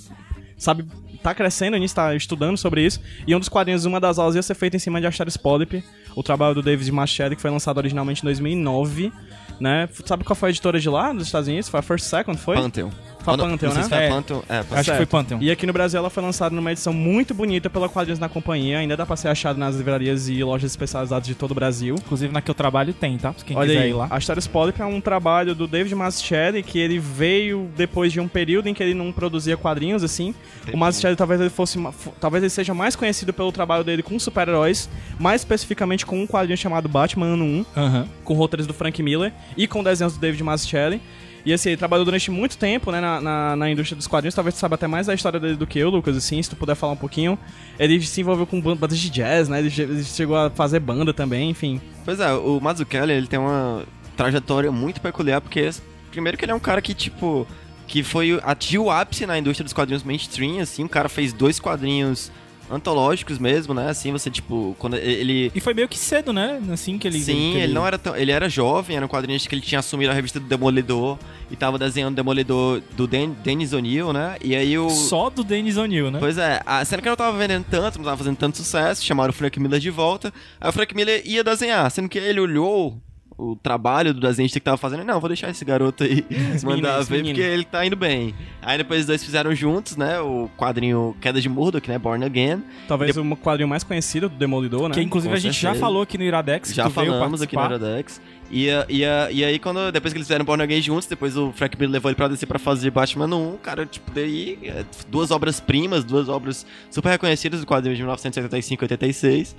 sabe, 0.57 0.85
tá 1.23 1.35
crescendo 1.35 1.77
nisso, 1.77 1.95
tá 1.95 2.15
estudando 2.15 2.57
sobre 2.57 2.85
isso. 2.85 3.01
E 3.27 3.35
um 3.35 3.41
dos 3.41 3.49
quadrinhos, 3.49 3.85
uma 3.85 4.01
das 4.01 4.19
aulas 4.19 4.37
ia 4.37 4.43
ser 4.43 4.55
feita 4.55 4.77
em 4.77 4.81
cima 4.81 5.01
de 5.01 5.07
Asteris 5.07 5.37
Polyp, 5.37 5.83
o 6.15 6.23
trabalho 6.23 6.55
do 6.55 6.63
David 6.63 6.91
Machado, 6.93 7.35
que 7.35 7.43
foi 7.43 7.51
lançado 7.51 7.79
originalmente 7.79 8.23
em 8.23 8.27
2009, 8.27 9.13
né? 9.61 9.89
Sabe 10.05 10.25
qual 10.25 10.37
foi 10.37 10.49
a 10.49 10.51
editora 10.51 10.79
de 10.79 10.89
lá, 10.89 11.13
dos 11.13 11.27
Estados 11.27 11.49
Unidos? 11.49 11.69
Foi 11.69 11.81
a 11.81 11.83
First 11.83 12.07
Second, 12.07 12.39
foi? 12.39 12.57
Pantheon. 12.57 12.91
Foi 13.25 13.35
a 13.35 13.37
Não- 13.39 13.49
Pantheon, 13.51 13.69
não 13.69 13.75
sei 13.75 13.77
né? 13.77 13.83
se 13.83 13.89
foi 13.89 13.99
É. 13.99 14.07
a 14.07 14.11
Pantheon. 14.15 14.39
É, 14.39 14.41
Pantheon. 14.59 14.59
Acho 14.59 14.69
que 14.79 14.85
Certo. 14.85 14.97
foi 14.99 15.07
Pantheon. 15.07 15.39
E 15.41 15.51
aqui 15.51 15.67
no 15.67 15.73
Brasil 15.73 15.99
ela 15.99 16.11
foi 16.11 16.23
lançada 16.23 16.55
numa 16.55 16.71
edição 16.71 16.93
muito 16.93 17.33
bonita 17.35 17.71
pela 17.71 17.89
Quadrinhos 17.89 18.19
na 18.19 18.29
Companhia, 18.29 18.79
ainda 18.79 18.97
dá 18.97 19.07
pra 19.07 19.17
ser 19.17 19.29
achado 19.29 19.59
nas 19.59 19.77
livrarias 19.77 20.29
e 20.29 20.45
lojas 20.45 20.71
especializadas 20.71 21.27
de 21.27 21.35
todo 21.35 21.53
o 21.53 21.55
Brasil. 21.55 21.95
Inclusive 21.95 22.33
na 22.33 22.43
que 22.43 22.51
eu 22.51 22.55
trabalho 22.55 22.93
tem, 22.93 23.17
tá? 23.17 23.35
Quem 23.47 23.57
Olha 23.57 23.69
quiser 23.69 23.83
aí, 23.83 23.91
ir 23.91 23.95
lá. 23.95 24.09
a 24.11 24.21
Stories 24.21 24.47
Polyp 24.47 24.81
é 24.81 24.85
um 24.85 25.01
trabalho 25.01 25.55
do 25.55 25.67
David 25.67 25.95
Mazzucchelli 25.95 26.63
que 26.63 26.79
ele 26.79 26.99
veio 26.99 27.71
depois 27.77 28.13
de 28.13 28.21
um 28.21 28.29
período 28.29 28.69
em 28.69 28.75
que 28.75 28.83
ele 28.83 28.93
não 28.95 29.11
produzia 29.11 29.57
quadrinhos 29.57 30.05
assim. 30.05 30.35
O 30.73 30.77
Mazzucchelli 30.77 31.17
talvez 31.17 31.41
ele 31.41 31.51
fosse, 31.51 31.79
talvez 32.21 32.43
ele 32.43 32.51
seja 32.51 32.75
mais 32.75 32.95
conhecido 32.95 33.33
pelo 33.33 33.51
trabalho 33.51 33.83
dele 33.85 34.03
com 34.03 34.19
super-heróis, 34.19 34.89
mais 35.19 35.41
especificamente 35.41 36.05
com 36.05 36.23
um 36.23 36.27
quadrinho 36.27 36.59
chamado 36.59 36.89
Batman 36.89 37.27
Ano 37.27 37.45
1, 37.45 37.65
Aham. 37.77 38.09
com 38.23 38.35
roteiros 38.35 38.67
do 38.67 38.75
Frank 38.75 39.03
Miller 39.03 39.33
e 39.57 39.67
com 39.67 39.83
desenhos 39.83 40.13
do 40.15 40.21
David 40.21 40.43
Mazzucchelli. 40.43 41.01
E 41.45 41.53
assim, 41.53 41.71
ele 41.71 41.77
trabalhou 41.77 42.05
durante 42.05 42.31
muito 42.31 42.57
tempo, 42.57 42.91
né, 42.91 43.01
na, 43.01 43.21
na, 43.21 43.57
na 43.57 43.71
indústria 43.71 43.97
dos 43.97 44.07
quadrinhos. 44.07 44.35
Talvez 44.35 44.55
tu 44.55 44.59
saiba 44.59 44.77
até 44.77 44.87
mais 44.87 45.07
da 45.07 45.15
história 45.15 45.39
dele 45.39 45.57
do 45.57 45.67
que 45.67 45.79
eu, 45.79 45.91
Lucas, 45.91 46.17
assim, 46.17 46.43
se 46.43 46.49
tu 46.49 46.57
puder 46.57 46.75
falar 46.75 46.95
um 46.95 46.97
pouquinho. 46.97 47.39
Ele 47.79 48.01
se 48.01 48.21
envolveu 48.21 48.47
com 48.47 48.61
ban- 48.61 48.77
bandas 48.77 48.99
de 48.99 49.11
jazz, 49.11 49.49
né, 49.49 49.59
ele 49.59 49.73
ele 49.79 50.05
chegou 50.05 50.37
a 50.37 50.49
fazer 50.49 50.81
banda 50.81 51.13
também, 51.13 51.51
enfim. 51.51 51.81
Pois 52.05 52.19
é, 52.19 52.33
o 52.33 52.61
Mazzucchelli, 52.61 53.13
ele 53.13 53.27
tem 53.27 53.39
uma 53.39 53.85
trajetória 54.17 54.73
muito 54.73 55.01
peculiar, 55.01 55.41
porque 55.41 55.71
primeiro 56.11 56.39
que 56.39 56.45
ele 56.45 56.53
é 56.53 56.55
um 56.55 56.61
cara 56.61 56.81
que, 56.81 56.95
tipo, 56.95 57.47
que 57.87 58.03
foi 58.03 58.41
atingiu 58.43 58.85
o 58.85 58.91
ápice 58.91 59.27
na 59.27 59.39
indústria 59.39 59.65
dos 59.65 59.73
quadrinhos 59.73 60.03
mainstream, 60.03 60.61
assim, 60.61 60.85
o 60.85 60.89
cara 60.89 61.09
fez 61.09 61.33
dois 61.33 61.61
quadrinhos 61.61 62.31
antológicos 62.71 63.39
mesmo, 63.39 63.75
né? 63.75 63.89
Assim, 63.89 64.13
você 64.13 64.31
tipo, 64.31 64.75
quando 64.79 64.97
ele 64.97 65.51
E 65.55 65.61
foi 65.61 65.75
meio 65.75 65.89
que 65.89 65.99
cedo, 65.99 66.33
né? 66.33 66.61
Assim 66.73 66.99
que 66.99 67.07
ele. 67.07 67.21
Sim, 67.21 67.53
que 67.53 67.59
ele 67.59 67.73
não 67.73 67.87
era 67.87 67.99
tão, 67.99 68.17
ele 68.17 68.33
era 68.33 68.49
jovem, 68.49 68.97
era 68.97 69.05
um 69.05 69.09
quadrinho 69.09 69.39
que 69.39 69.55
ele 69.55 69.63
tinha 69.63 69.79
assumido 69.79 70.11
a 70.11 70.15
revista 70.15 70.41
do 70.41 70.47
Demolidor 70.47 71.19
e 71.51 71.57
tava 71.57 71.79
desenhando 71.79 72.13
o 72.13 72.17
Demolidor 72.17 72.83
do 72.97 73.07
Den 73.07 73.31
Dennis 73.43 73.73
O'Neill, 73.73 74.13
né? 74.13 74.37
E 74.43 74.55
aí 74.55 74.79
o 74.79 74.91
Só 74.91 75.31
do 75.31 75.45
Dennis 75.45 75.77
O'Neill, 75.77 76.11
né? 76.11 76.19
Pois 76.19 76.39
é, 76.39 76.61
a 76.65 76.85
cena 76.85 77.03
que 77.03 77.09
não 77.09 77.17
tava 77.17 77.37
vendendo 77.37 77.65
tanto, 77.71 77.99
não 77.99 78.05
tava 78.05 78.17
fazendo 78.17 78.37
tanto 78.37 78.57
sucesso, 78.57 79.05
chamaram 79.05 79.31
o 79.31 79.35
Frank 79.35 79.59
Miller 79.61 79.81
de 79.81 79.91
volta. 79.91 80.33
Aí 80.61 80.69
o 80.69 80.73
Frank 80.73 80.95
Miller 80.95 81.23
ia 81.25 81.45
desenhar, 81.45 81.91
sendo 81.91 82.09
que 82.09 82.19
ele 82.19 82.41
olhou 82.41 83.01
o 83.37 83.57
trabalho 83.57 84.15
do 84.15 84.21
desenhista 84.21 84.61
que 84.61 84.65
tava 84.65 84.77
fazendo. 84.77 85.05
Não, 85.05 85.21
vou 85.21 85.29
deixar 85.29 85.51
esse 85.51 85.65
garoto 85.65 86.05
aí 86.05 86.25
mandar 86.63 86.99
menino, 86.99 87.05
ver, 87.05 87.17
menino. 87.17 87.35
porque 87.35 87.51
ele 87.51 87.65
tá 87.65 87.85
indo 87.85 87.97
bem. 87.97 88.35
Aí 88.63 88.79
depois 88.79 89.01
os 89.01 89.07
dois 89.07 89.25
fizeram 89.25 89.55
juntos, 89.55 89.97
né? 89.97 90.21
O 90.21 90.49
quadrinho 90.57 91.17
Queda 91.21 91.41
de 91.41 91.49
Murdoch, 91.49 91.89
né? 91.89 91.99
Born 91.99 92.25
Again. 92.25 92.63
Talvez 92.87 93.17
o 93.17 93.25
quadrinho 93.37 93.69
mais 93.69 93.83
conhecido 93.83 94.29
do 94.29 94.37
Demolidor, 94.37 94.89
né? 94.89 94.95
Que 94.95 95.03
inclusive 95.03 95.33
Com 95.33 95.37
a 95.37 95.41
gente 95.41 95.55
já 95.55 95.71
certeza. 95.71 95.81
falou 95.81 96.03
aqui 96.03 96.17
no 96.17 96.25
Iradex. 96.25 96.73
Já 96.73 96.89
falamos 96.89 97.43
aqui 97.43 97.57
no. 97.57 97.65
Iradex. 97.65 98.21
E, 98.51 98.69
e, 98.89 99.01
e 99.01 99.45
aí, 99.45 99.59
quando, 99.59 99.91
depois 99.91 100.13
que 100.13 100.19
eles 100.19 100.29
fizeram 100.29 100.45
Born 100.45 100.63
Again 100.63 100.81
juntos, 100.81 101.09
depois 101.09 101.37
o 101.37 101.51
Frank 101.53 101.77
Miller 101.77 101.95
levou 101.95 102.11
ele 102.11 102.17
pra 102.17 102.29
descer 102.29 102.47
pra 102.47 102.59
fazer 102.59 102.91
Batman 102.91 103.27
1, 103.27 103.57
cara, 103.57 103.87
tipo, 103.87 104.11
daí 104.13 104.59
é, 104.63 104.85
duas 105.09 105.31
obras-primas, 105.31 106.05
duas 106.05 106.29
obras 106.29 106.65
super 106.91 107.09
reconhecidas 107.11 107.61
do 107.61 107.67
quadrinho 107.67 107.97
de 107.97 108.03
1975 108.03 108.85
e 108.85 108.85
86. 108.85 109.57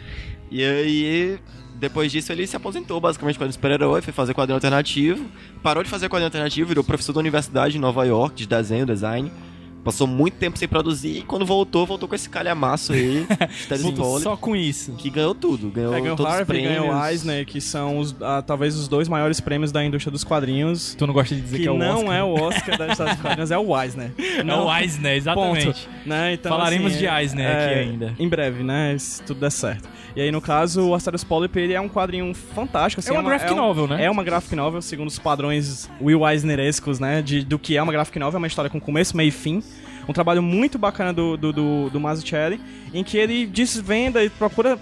E 0.51 0.63
aí, 0.63 1.39
depois 1.79 2.11
disso, 2.11 2.31
ele 2.31 2.45
se 2.47 2.55
aposentou 2.55 2.99
basicamente 2.99 3.37
quando 3.37 3.51
super-herói, 3.51 4.01
foi 4.01 4.13
fazer 4.13 4.33
quadrinho 4.33 4.55
alternativo, 4.57 5.25
parou 5.61 5.83
de 5.83 5.89
fazer 5.89 6.07
quadrinho 6.09 6.27
alternativo, 6.27 6.67
virou 6.69 6.83
professor 6.83 7.13
da 7.13 7.19
universidade 7.19 7.77
em 7.77 7.79
Nova 7.79 8.03
York, 8.05 8.35
de 8.35 8.47
desenho, 8.47 8.85
design. 8.85 9.31
Passou 9.83 10.07
muito 10.07 10.33
tempo 10.37 10.57
sem 10.57 10.67
produzir 10.67 11.19
e 11.19 11.21
quando 11.21 11.45
voltou, 11.45 11.85
voltou 11.85 12.09
com 12.09 12.15
esse 12.15 12.27
calhamaço 12.27 12.91
aí, 12.91 13.23
Voltou 13.79 14.19
Só 14.19 14.35
com 14.35 14.55
isso. 14.55 14.93
que 14.93 15.11
ganhou 15.11 15.35
tudo. 15.35 15.69
Ganhou, 15.69 15.93
É, 15.93 16.01
ganhou 16.01 16.15
todos 16.15 16.33
os 16.33 16.39
Harvey, 16.39 16.61
prêmios. 16.63 16.81
ganhou 16.87 17.05
Eisner, 17.05 17.45
que 17.45 17.61
são 17.61 17.99
os, 17.99 18.15
ah, 18.19 18.41
talvez 18.41 18.75
os 18.75 18.87
dois 18.87 19.07
maiores 19.07 19.39
prêmios 19.39 19.71
da 19.71 19.85
indústria 19.85 20.11
dos 20.11 20.23
quadrinhos. 20.23 20.95
Tu 20.97 21.05
não 21.05 21.13
gosta 21.13 21.35
de 21.35 21.41
dizer 21.41 21.57
que, 21.57 21.61
Que, 21.63 21.69
é 21.69 21.71
o 21.71 21.77
não 21.77 21.97
Oscar. 21.99 22.15
é 22.15 22.23
o 22.23 22.33
Oscar 22.33 22.77
da 22.79 22.85
indústria 22.85 23.09
dos 23.13 23.21
quadrinhos, 23.21 23.51
é 23.51 23.57
o 23.59 23.79
Eisner. 23.81 24.11
É 24.17 24.55
o 24.55 24.75
Eisner, 24.75 25.17
exatamente. 25.17 25.65
Ponto. 25.67 25.89
Né? 26.03 26.33
Então, 26.33 26.51
Falaremos 26.51 26.91
assim, 26.91 26.99
de 27.01 27.05
Eisner 27.07 27.45
é, 27.45 27.65
aqui 27.65 27.79
ainda. 27.79 28.15
Em 28.17 28.27
breve, 28.27 28.63
né? 28.63 28.97
Se 28.97 29.21
tudo 29.21 29.39
der 29.39 29.51
certo. 29.51 29.87
E 30.15 30.21
aí, 30.21 30.31
no 30.31 30.39
caso, 30.39 30.87
o 30.87 30.95
Asterios 30.95 31.23
Polyp, 31.25 31.57
ele 31.59 31.73
é 31.73 31.81
um 31.81 31.89
quadrinho 31.89 32.33
fantástico. 32.33 33.01
Assim, 33.01 33.09
É 33.09 33.19
uma 33.19 33.23
graphic 33.29 33.51
um- 33.51 33.57
novel, 33.57 33.85
né? 33.87 34.05
É 34.05 34.09
uma 34.09 34.23
graphic 34.23 34.55
novel, 34.55 34.81
segundo 34.81 35.09
os 35.09 35.19
padrões 35.19 35.89
Will 36.01 36.25
Eisnerescos, 36.27 36.99
né? 36.99 37.21
De, 37.21 37.43
do 37.43 37.59
que 37.59 37.75
é 37.75 37.83
uma 37.83 37.91
graphic 37.91 38.17
novel, 38.17 38.37
é 38.37 38.39
uma 38.39 38.47
história 38.47 38.69
com 38.69 38.79
começo, 38.79 39.15
meio 39.17 39.27
e 39.27 39.31
fim. 39.31 39.61
Um 40.07 40.13
trabalho 40.13 40.41
muito 40.41 40.77
bacana 40.77 41.11
do, 41.11 41.35
do, 41.35 41.51
do, 41.51 41.89
do 41.89 41.99
Mazzucchelli, 41.99 42.61
em 42.93 43.03
que 43.03 43.17
ele 43.17 43.45
desvenda 43.45 44.23
e 44.23 44.29
procura 44.29 44.79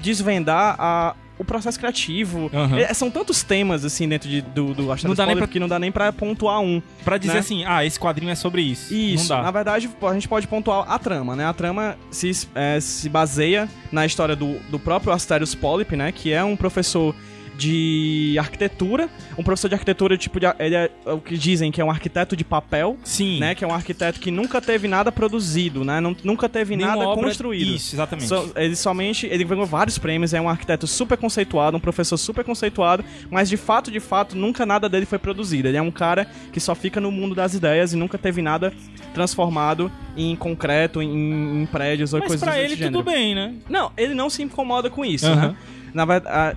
desvendar 0.00 0.76
a, 0.78 1.14
o 1.38 1.44
processo 1.44 1.78
criativo. 1.78 2.50
Aham. 2.52 2.78
É, 2.78 2.92
são 2.94 3.10
tantos 3.10 3.42
temas, 3.42 3.84
assim, 3.84 4.08
dentro 4.08 4.28
de, 4.28 4.40
do, 4.40 4.72
do 4.74 4.92
Asterios 4.92 5.16
dá 5.16 5.26
nem 5.26 5.36
pra- 5.36 5.46
que 5.46 5.58
não 5.58 5.68
dá 5.68 5.78
nem 5.78 5.90
pra 5.90 6.12
pontuar 6.12 6.60
um. 6.60 6.80
Pra 7.04 7.18
dizer 7.18 7.34
né? 7.34 7.38
assim, 7.40 7.64
ah, 7.64 7.84
esse 7.84 7.98
quadrinho 7.98 8.30
é 8.30 8.34
sobre 8.34 8.62
isso. 8.62 8.94
Isso, 8.94 9.30
Não 9.30 9.38
dá. 9.38 9.42
na 9.42 9.50
verdade, 9.50 9.90
a 10.02 10.12
gente 10.14 10.28
pode 10.28 10.46
pontuar 10.46 10.90
a 10.90 10.98
trama, 10.98 11.34
né? 11.34 11.44
A 11.46 11.52
trama 11.52 11.96
se, 12.10 12.30
é, 12.54 12.78
se 12.80 13.08
baseia 13.08 13.68
na 13.90 14.06
história 14.06 14.36
do, 14.36 14.58
do 14.70 14.78
próprio 14.78 15.12
Asterios 15.12 15.54
Polyp, 15.54 15.96
né? 15.96 16.12
Que 16.12 16.32
é 16.32 16.42
um 16.44 16.56
professor 16.56 17.14
de 17.56 18.36
arquitetura, 18.38 19.08
um 19.38 19.42
professor 19.42 19.68
de 19.68 19.74
arquitetura, 19.74 20.16
tipo, 20.16 20.40
de, 20.40 20.46
ele 20.58 20.74
é 20.74 20.90
o 21.06 21.18
que 21.18 21.38
dizem 21.38 21.70
que 21.70 21.80
é 21.80 21.84
um 21.84 21.90
arquiteto 21.90 22.36
de 22.36 22.44
papel, 22.44 22.96
Sim. 23.04 23.38
né? 23.38 23.54
Que 23.54 23.64
é 23.64 23.66
um 23.66 23.72
arquiteto 23.72 24.18
que 24.20 24.30
nunca 24.30 24.60
teve 24.60 24.88
nada 24.88 25.12
produzido, 25.12 25.84
né? 25.84 26.00
Não, 26.00 26.16
nunca 26.24 26.48
teve 26.48 26.76
Nenhuma 26.76 26.96
nada 26.96 27.14
construído. 27.14 27.74
Isso, 27.74 27.94
exatamente. 27.94 28.28
So- 28.28 28.52
ele 28.56 28.74
somente, 28.76 29.26
ele 29.26 29.44
ganhou 29.44 29.66
vários 29.66 29.98
prêmios, 29.98 30.34
é 30.34 30.40
um 30.40 30.48
arquiteto 30.48 30.86
super 30.86 31.16
conceituado, 31.16 31.76
um 31.76 31.80
professor 31.80 32.16
super 32.16 32.44
conceituado, 32.44 33.04
mas 33.30 33.48
de 33.48 33.56
fato, 33.56 33.90
de 33.90 34.00
fato, 34.00 34.36
nunca 34.36 34.66
nada 34.66 34.88
dele 34.88 35.06
foi 35.06 35.18
produzido. 35.18 35.68
Ele 35.68 35.76
é 35.76 35.82
um 35.82 35.90
cara 35.90 36.26
que 36.52 36.58
só 36.60 36.74
fica 36.74 37.00
no 37.00 37.12
mundo 37.12 37.34
das 37.34 37.54
ideias 37.54 37.92
e 37.92 37.96
nunca 37.96 38.18
teve 38.18 38.42
nada 38.42 38.72
transformado 39.12 39.90
em 40.16 40.34
concreto, 40.34 41.00
em, 41.00 41.62
em 41.62 41.66
prédios 41.66 42.12
ou 42.12 42.20
Mas 42.20 42.28
coisas 42.28 42.48
pra 42.48 42.58
ele 42.60 42.76
tudo 42.76 43.02
bem, 43.02 43.34
né? 43.34 43.54
Não, 43.68 43.92
ele 43.96 44.14
não 44.14 44.28
se 44.28 44.42
incomoda 44.42 44.90
com 44.90 45.04
isso, 45.04 45.26
Aham. 45.26 45.48
né? 45.48 45.56
Na, 45.94 46.04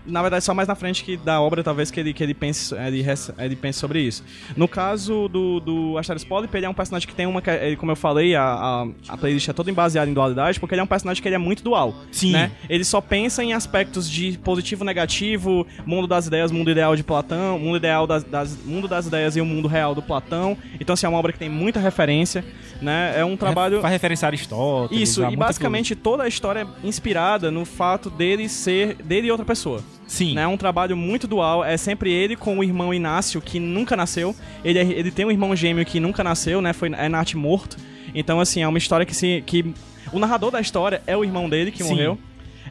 na 0.05 0.21
verdade, 0.21 0.43
só 0.43 0.53
mais 0.53 0.67
na 0.67 0.73
frente 0.73 1.03
que 1.03 1.15
da 1.15 1.39
obra, 1.39 1.63
talvez, 1.63 1.91
que 1.91 1.99
ele, 1.99 2.11
que 2.11 2.23
ele, 2.23 2.33
pense, 2.33 2.73
ele, 2.75 3.05
ele 3.37 3.55
pense 3.55 3.77
sobre 3.77 4.01
isso. 4.01 4.23
No 4.55 4.67
caso 4.67 5.27
do, 5.27 5.59
do 5.59 5.97
Asterios 5.97 6.23
Polyp, 6.23 6.53
ele 6.57 6.65
é 6.65 6.69
um 6.69 6.73
personagem 6.73 7.07
que 7.07 7.13
tem 7.13 7.27
uma... 7.27 7.41
Ele, 7.61 7.75
como 7.75 7.91
eu 7.91 7.95
falei, 7.95 8.35
a, 8.35 8.43
a, 8.43 8.87
a 9.09 9.17
playlist 9.17 9.47
é 9.47 9.53
toda 9.53 9.71
baseada 9.71 10.09
em 10.09 10.13
dualidade, 10.13 10.59
porque 10.59 10.73
ele 10.73 10.81
é 10.81 10.83
um 10.83 10.87
personagem 10.87 11.21
que 11.21 11.27
ele 11.27 11.35
é 11.35 11.37
muito 11.37 11.61
dual. 11.63 11.93
Sim. 12.11 12.31
Né? 12.31 12.51
Ele 12.67 12.83
só 12.83 12.99
pensa 12.99 13.43
em 13.43 13.53
aspectos 13.53 14.09
de 14.09 14.39
positivo, 14.39 14.83
negativo, 14.83 15.67
mundo 15.85 16.07
das 16.07 16.25
ideias, 16.25 16.51
mundo 16.51 16.71
ideal 16.71 16.95
de 16.95 17.03
Platão, 17.03 17.59
mundo 17.59 17.77
ideal 17.77 18.07
das, 18.07 18.23
das- 18.23 18.57
mundo 18.65 18.87
das 18.87 19.05
ideias 19.05 19.35
e 19.35 19.41
o 19.41 19.45
mundo 19.45 19.67
real 19.67 19.93
do 19.93 20.01
Platão. 20.01 20.57
Então, 20.79 20.95
assim, 20.95 21.05
é 21.05 21.09
uma 21.09 21.19
obra 21.19 21.31
que 21.31 21.37
tem 21.37 21.49
muita 21.49 21.79
referência, 21.79 22.43
né? 22.81 23.13
É 23.15 23.23
um 23.23 23.37
trabalho... 23.37 23.81
Faz 23.81 23.91
referência 23.91 24.25
a 24.25 24.29
Aristóteles. 24.29 25.09
Isso, 25.09 25.23
e 25.25 25.35
basicamente 25.35 25.95
toda 25.95 26.23
a 26.23 26.27
história 26.27 26.61
é 26.61 26.87
inspirada 26.87 27.51
no 27.51 27.65
fato 27.65 28.09
dele 28.09 28.49
ser 28.49 28.95
dele 28.95 29.26
e 29.27 29.31
outra 29.31 29.45
pessoa. 29.45 29.81
Sim. 30.07 30.33
Né? 30.35 30.41
É 30.41 30.47
um 30.47 30.57
trabalho 30.57 30.95
muito 30.97 31.27
dual, 31.27 31.63
é 31.63 31.77
sempre 31.77 32.11
ele 32.11 32.35
com 32.35 32.57
o 32.57 32.63
irmão 32.63 32.93
Inácio, 32.93 33.39
que 33.41 33.59
nunca 33.59 33.95
nasceu. 33.95 34.35
Ele, 34.63 34.79
é- 34.79 34.83
ele 34.83 35.11
tem 35.11 35.25
um 35.25 35.31
irmão 35.31 35.55
gêmeo 35.55 35.85
que 35.85 35.99
nunca 35.99 36.23
nasceu, 36.23 36.61
né? 36.61 36.73
Foi, 36.73 36.91
é 36.93 37.07
Nath 37.09 37.33
morto. 37.35 37.77
Então, 38.15 38.39
assim, 38.39 38.61
é 38.63 38.67
uma 38.67 38.77
história 38.77 39.05
que 39.05 39.13
se. 39.15 39.43
Que, 39.45 39.73
o 40.11 40.19
narrador 40.19 40.49
da 40.51 40.61
história 40.61 41.01
é 41.05 41.15
o 41.17 41.23
irmão 41.23 41.49
dele 41.49 41.69
que 41.71 41.83
Sim. 41.83 41.89
morreu. 41.89 42.17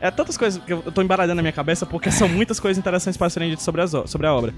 É 0.00 0.10
tantas 0.10 0.36
coisas 0.36 0.62
que 0.62 0.72
eu 0.72 0.82
tô 0.92 1.00
embaralhando 1.00 1.36
na 1.36 1.42
minha 1.42 1.52
cabeça 1.52 1.86
porque 1.86 2.10
são 2.10 2.28
muitas 2.28 2.60
coisas 2.60 2.78
interessantes 2.78 3.16
para 3.16 3.30
serem 3.30 3.48
ditas 3.50 3.64
sobre, 3.64 3.80
as 3.80 3.92
sobre 4.06 4.26
a 4.26 4.34
obra. 4.34 4.52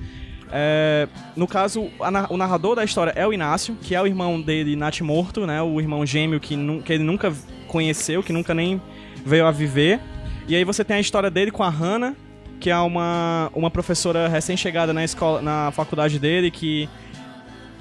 É, 0.51 1.07
no 1.37 1.47
caso, 1.47 1.89
a 2.01 2.27
o 2.33 2.37
narrador 2.37 2.75
da 2.75 2.85
história 2.85 3.13
é 3.15 3.27
o 3.27 3.33
Inácio, 3.33 3.77
que 3.83 3.95
é 3.95 4.01
o 4.03 4.07
irmão 4.07 4.41
dele, 4.41 4.75
Nath 4.77 5.01
morto, 5.01 5.47
né? 5.47 5.61
O 5.63 5.81
irmão 5.81 6.05
gêmeo 6.07 6.41
que, 6.41 6.57
nu- 6.57 6.83
que 6.83 6.93
ele 6.93 7.05
nunca 7.05 7.33
conheceu, 7.67 8.23
que 8.23 8.33
nunca 8.33 8.55
nem 8.55 8.81
veio 9.25 9.47
a 9.47 9.51
viver. 9.51 10.01
E 10.49 10.57
aí 10.57 10.65
você 10.65 10.83
tem 10.83 10.97
a 10.97 11.01
história 11.01 11.31
dele 11.31 11.51
com 11.51 11.63
a 11.63 11.69
Hannah, 11.69 12.15
que 12.59 12.71
é 12.71 12.79
uma, 12.79 13.51
uma 13.55 13.71
professora 13.71 14.29
recém-chegada 14.29 14.93
na 14.93 15.05
escola, 15.05 15.43
na 15.43 15.71
faculdade 15.73 16.19
dele, 16.19 16.51
que 16.51 16.89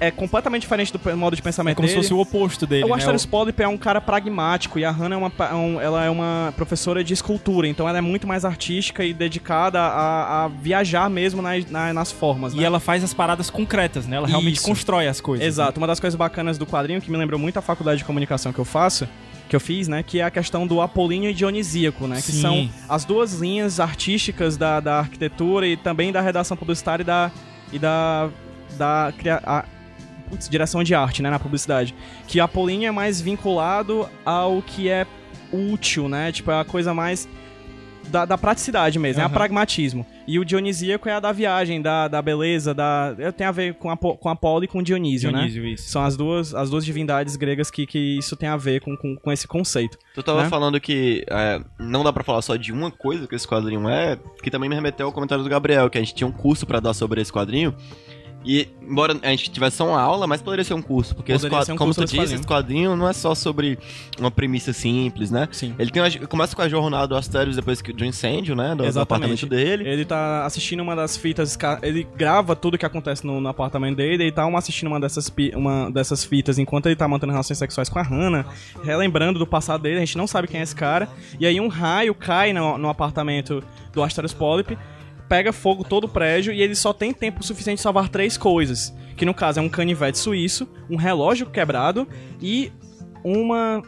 é 0.00 0.12
completamente 0.12 0.62
diferente 0.62 0.92
do 0.96 1.16
modo 1.16 1.34
de 1.34 1.42
pensamento 1.42 1.72
É 1.72 1.74
como 1.74 1.88
se 1.88 1.94
dele. 1.94 2.02
fosse 2.04 2.14
o 2.14 2.20
oposto 2.20 2.66
dele, 2.68 2.84
O 2.84 2.88
né? 2.88 2.94
Asterios 2.94 3.26
Polyp 3.26 3.58
é 3.60 3.66
um 3.66 3.76
cara 3.76 4.00
pragmático 4.00 4.78
e 4.78 4.84
a 4.84 4.92
Hannah 4.92 5.16
é 5.16 5.18
uma, 5.18 5.54
um- 5.56 5.80
ela 5.80 6.04
é 6.04 6.10
uma 6.10 6.52
professora 6.56 7.02
de 7.02 7.12
escultura, 7.12 7.66
então 7.66 7.88
ela 7.88 7.98
é 7.98 8.00
muito 8.00 8.24
mais 8.24 8.44
artística 8.44 9.04
e 9.04 9.12
dedicada 9.12 9.80
a, 9.80 10.44
a 10.44 10.48
viajar 10.48 11.10
mesmo 11.10 11.42
nas, 11.42 11.68
na- 11.68 11.92
nas 11.92 12.12
formas. 12.12 12.52
E 12.54 12.58
né? 12.58 12.62
ela 12.64 12.78
faz 12.78 13.02
as 13.02 13.12
paradas 13.12 13.50
concretas, 13.50 14.06
né? 14.06 14.18
Ela 14.18 14.28
realmente 14.28 14.58
Isso. 14.58 14.66
constrói 14.66 15.08
as 15.08 15.20
coisas. 15.20 15.44
Exato, 15.44 15.78
uma 15.80 15.86
das 15.88 15.98
coisas 15.98 16.16
bacanas 16.16 16.56
do 16.58 16.66
quadrinho 16.66 17.00
que 17.00 17.10
me 17.10 17.16
lembrou 17.16 17.40
muito 17.40 17.58
a 17.58 17.62
faculdade 17.62 17.98
de 17.98 18.04
comunicação 18.04 18.52
que 18.52 18.58
eu 18.60 18.64
faço, 18.64 19.08
que 19.48 19.56
eu 19.56 19.60
fiz, 19.60 19.88
né, 19.88 20.02
que 20.02 20.20
é 20.20 20.24
a 20.24 20.30
questão 20.30 20.66
do 20.66 20.80
apolíneo 20.80 21.30
e 21.30 21.34
dionisíaco, 21.34 22.06
né, 22.06 22.16
que 22.16 22.32
Sim. 22.32 22.40
são 22.40 22.70
as 22.88 23.04
duas 23.04 23.34
linhas 23.40 23.80
artísticas 23.80 24.56
da, 24.56 24.78
da 24.80 24.98
arquitetura 24.98 25.66
e 25.66 25.76
também 25.76 26.12
da 26.12 26.20
redação 26.20 26.56
publicitária 26.56 27.02
e 27.02 27.06
da 27.06 27.30
e 27.72 27.78
da 27.78 28.30
da 28.76 29.12
a- 29.44 29.64
putz, 30.28 30.48
direção 30.48 30.84
de 30.84 30.94
arte, 30.94 31.22
né, 31.22 31.30
na 31.30 31.38
publicidade. 31.38 31.94
Que 32.26 32.38
apolíneo 32.38 32.86
é 32.86 32.90
mais 32.90 33.20
vinculado 33.20 34.06
ao 34.24 34.60
que 34.60 34.88
é 34.90 35.06
útil, 35.50 36.06
né? 36.08 36.30
Tipo, 36.30 36.50
é 36.50 36.60
a 36.60 36.64
coisa 36.64 36.92
mais 36.92 37.26
da, 38.08 38.24
da 38.24 38.38
praticidade 38.38 38.98
mesmo, 38.98 39.20
é 39.20 39.24
Aham. 39.24 39.32
a 39.32 39.34
pragmatismo. 39.34 40.06
E 40.26 40.38
o 40.38 40.44
dionisíaco 40.44 41.08
é 41.08 41.12
a 41.12 41.20
da 41.20 41.32
viagem, 41.32 41.80
da, 41.80 42.08
da 42.08 42.20
beleza, 42.20 42.74
da. 42.74 43.14
Tem 43.36 43.46
a 43.46 43.52
ver 43.52 43.74
com 43.74 43.90
a, 43.90 43.96
com 43.96 44.28
a 44.28 44.36
Polo 44.36 44.64
e 44.64 44.68
com 44.68 44.78
o 44.78 44.82
Dionísio, 44.82 45.30
Dionísio, 45.30 45.62
né? 45.62 45.70
isso. 45.70 45.88
São 45.88 46.04
as 46.04 46.16
duas, 46.16 46.54
as 46.54 46.68
duas 46.70 46.84
divindades 46.84 47.36
gregas 47.36 47.70
que, 47.70 47.86
que 47.86 48.18
isso 48.18 48.36
tem 48.36 48.48
a 48.48 48.56
ver 48.56 48.80
com, 48.80 48.96
com, 48.96 49.16
com 49.16 49.32
esse 49.32 49.46
conceito. 49.46 49.98
Tu 50.14 50.22
tava 50.22 50.42
né? 50.42 50.48
falando 50.48 50.80
que 50.80 51.24
é, 51.30 51.60
não 51.78 52.04
dá 52.04 52.12
pra 52.12 52.24
falar 52.24 52.42
só 52.42 52.56
de 52.56 52.72
uma 52.72 52.90
coisa 52.90 53.26
que 53.26 53.34
esse 53.34 53.46
quadrinho 53.46 53.88
é, 53.88 54.18
que 54.42 54.50
também 54.50 54.68
me 54.68 54.74
remeteu 54.74 55.06
ao 55.06 55.12
comentário 55.12 55.42
do 55.42 55.50
Gabriel, 55.50 55.88
que 55.88 55.96
a 55.96 56.00
gente 56.00 56.14
tinha 56.14 56.26
um 56.26 56.32
curso 56.32 56.66
pra 56.66 56.80
dar 56.80 56.92
sobre 56.92 57.20
esse 57.20 57.32
quadrinho. 57.32 57.74
E, 58.44 58.68
embora 58.80 59.18
a 59.22 59.30
gente 59.30 59.50
tivesse 59.50 59.76
só 59.78 59.86
uma 59.86 60.00
aula, 60.00 60.26
mas 60.26 60.40
poderia 60.40 60.64
ser 60.64 60.72
um 60.72 60.80
curso, 60.80 61.14
porque 61.14 61.32
esse 61.32 61.48
quadro, 61.50 61.74
um 61.74 61.76
como 61.76 61.92
tu 61.92 62.04
disse, 62.04 62.34
esse 62.36 62.46
quadrinho 62.46 62.94
não 62.96 63.08
é 63.08 63.12
só 63.12 63.34
sobre 63.34 63.78
uma 64.18 64.30
premissa 64.30 64.72
simples, 64.72 65.30
né? 65.30 65.48
Sim. 65.50 65.74
Ele 65.78 65.90
tem 65.90 66.00
uma- 66.00 66.26
começa 66.28 66.54
com 66.54 66.62
a 66.62 66.68
jornada 66.68 67.08
do 67.08 67.16
Asterios 67.16 67.56
depois 67.56 67.82
que, 67.82 67.92
do 67.92 68.04
incêndio, 68.04 68.54
né? 68.54 68.74
Do, 68.76 68.90
do 68.90 69.00
apartamento 69.00 69.44
dele. 69.44 69.86
Ele 69.88 70.04
tá 70.04 70.46
assistindo 70.46 70.80
uma 70.80 70.94
das 70.94 71.16
fitas, 71.16 71.58
ele 71.82 72.06
grava 72.16 72.54
tudo 72.54 72.78
que 72.78 72.86
acontece 72.86 73.26
no, 73.26 73.40
no 73.40 73.48
apartamento 73.48 73.96
dele 73.96 74.24
e 74.28 74.32
tá 74.32 74.46
uma 74.46 74.58
assistindo 74.60 74.88
uma 74.88 75.00
dessas, 75.00 75.30
uma 75.54 75.90
dessas 75.90 76.24
fitas 76.24 76.58
enquanto 76.58 76.86
ele 76.86 76.96
tá 76.96 77.06
mantendo 77.08 77.32
relações 77.32 77.58
sexuais 77.58 77.88
com 77.88 77.98
a 77.98 78.02
Hannah, 78.02 78.46
relembrando 78.82 79.38
do 79.38 79.46
passado 79.46 79.82
dele, 79.82 79.96
a 79.96 80.00
gente 80.00 80.16
não 80.16 80.26
sabe 80.26 80.48
quem 80.48 80.60
é 80.60 80.62
esse 80.62 80.74
cara. 80.76 81.08
E 81.40 81.46
aí 81.46 81.60
um 81.60 81.68
raio 81.68 82.14
cai 82.14 82.52
no, 82.52 82.78
no 82.78 82.88
apartamento 82.88 83.62
do 83.92 84.02
Asterios 84.02 84.32
Polyp, 84.32 84.78
pega 85.28 85.52
fogo 85.52 85.84
todo 85.84 86.04
o 86.04 86.08
prédio 86.08 86.52
e 86.52 86.62
ele 86.62 86.74
só 86.74 86.92
tem 86.92 87.12
tempo 87.12 87.44
suficiente 87.44 87.76
de 87.76 87.82
salvar 87.82 88.08
três 88.08 88.36
coisas. 88.36 88.94
Que 89.16 89.24
no 89.24 89.34
caso 89.34 89.58
é 89.58 89.62
um 89.62 89.68
canivete 89.68 90.18
suíço, 90.18 90.68
um 90.88 90.96
relógio 90.96 91.46
quebrado 91.46 92.08
e 92.40 92.72
uma 93.22 93.82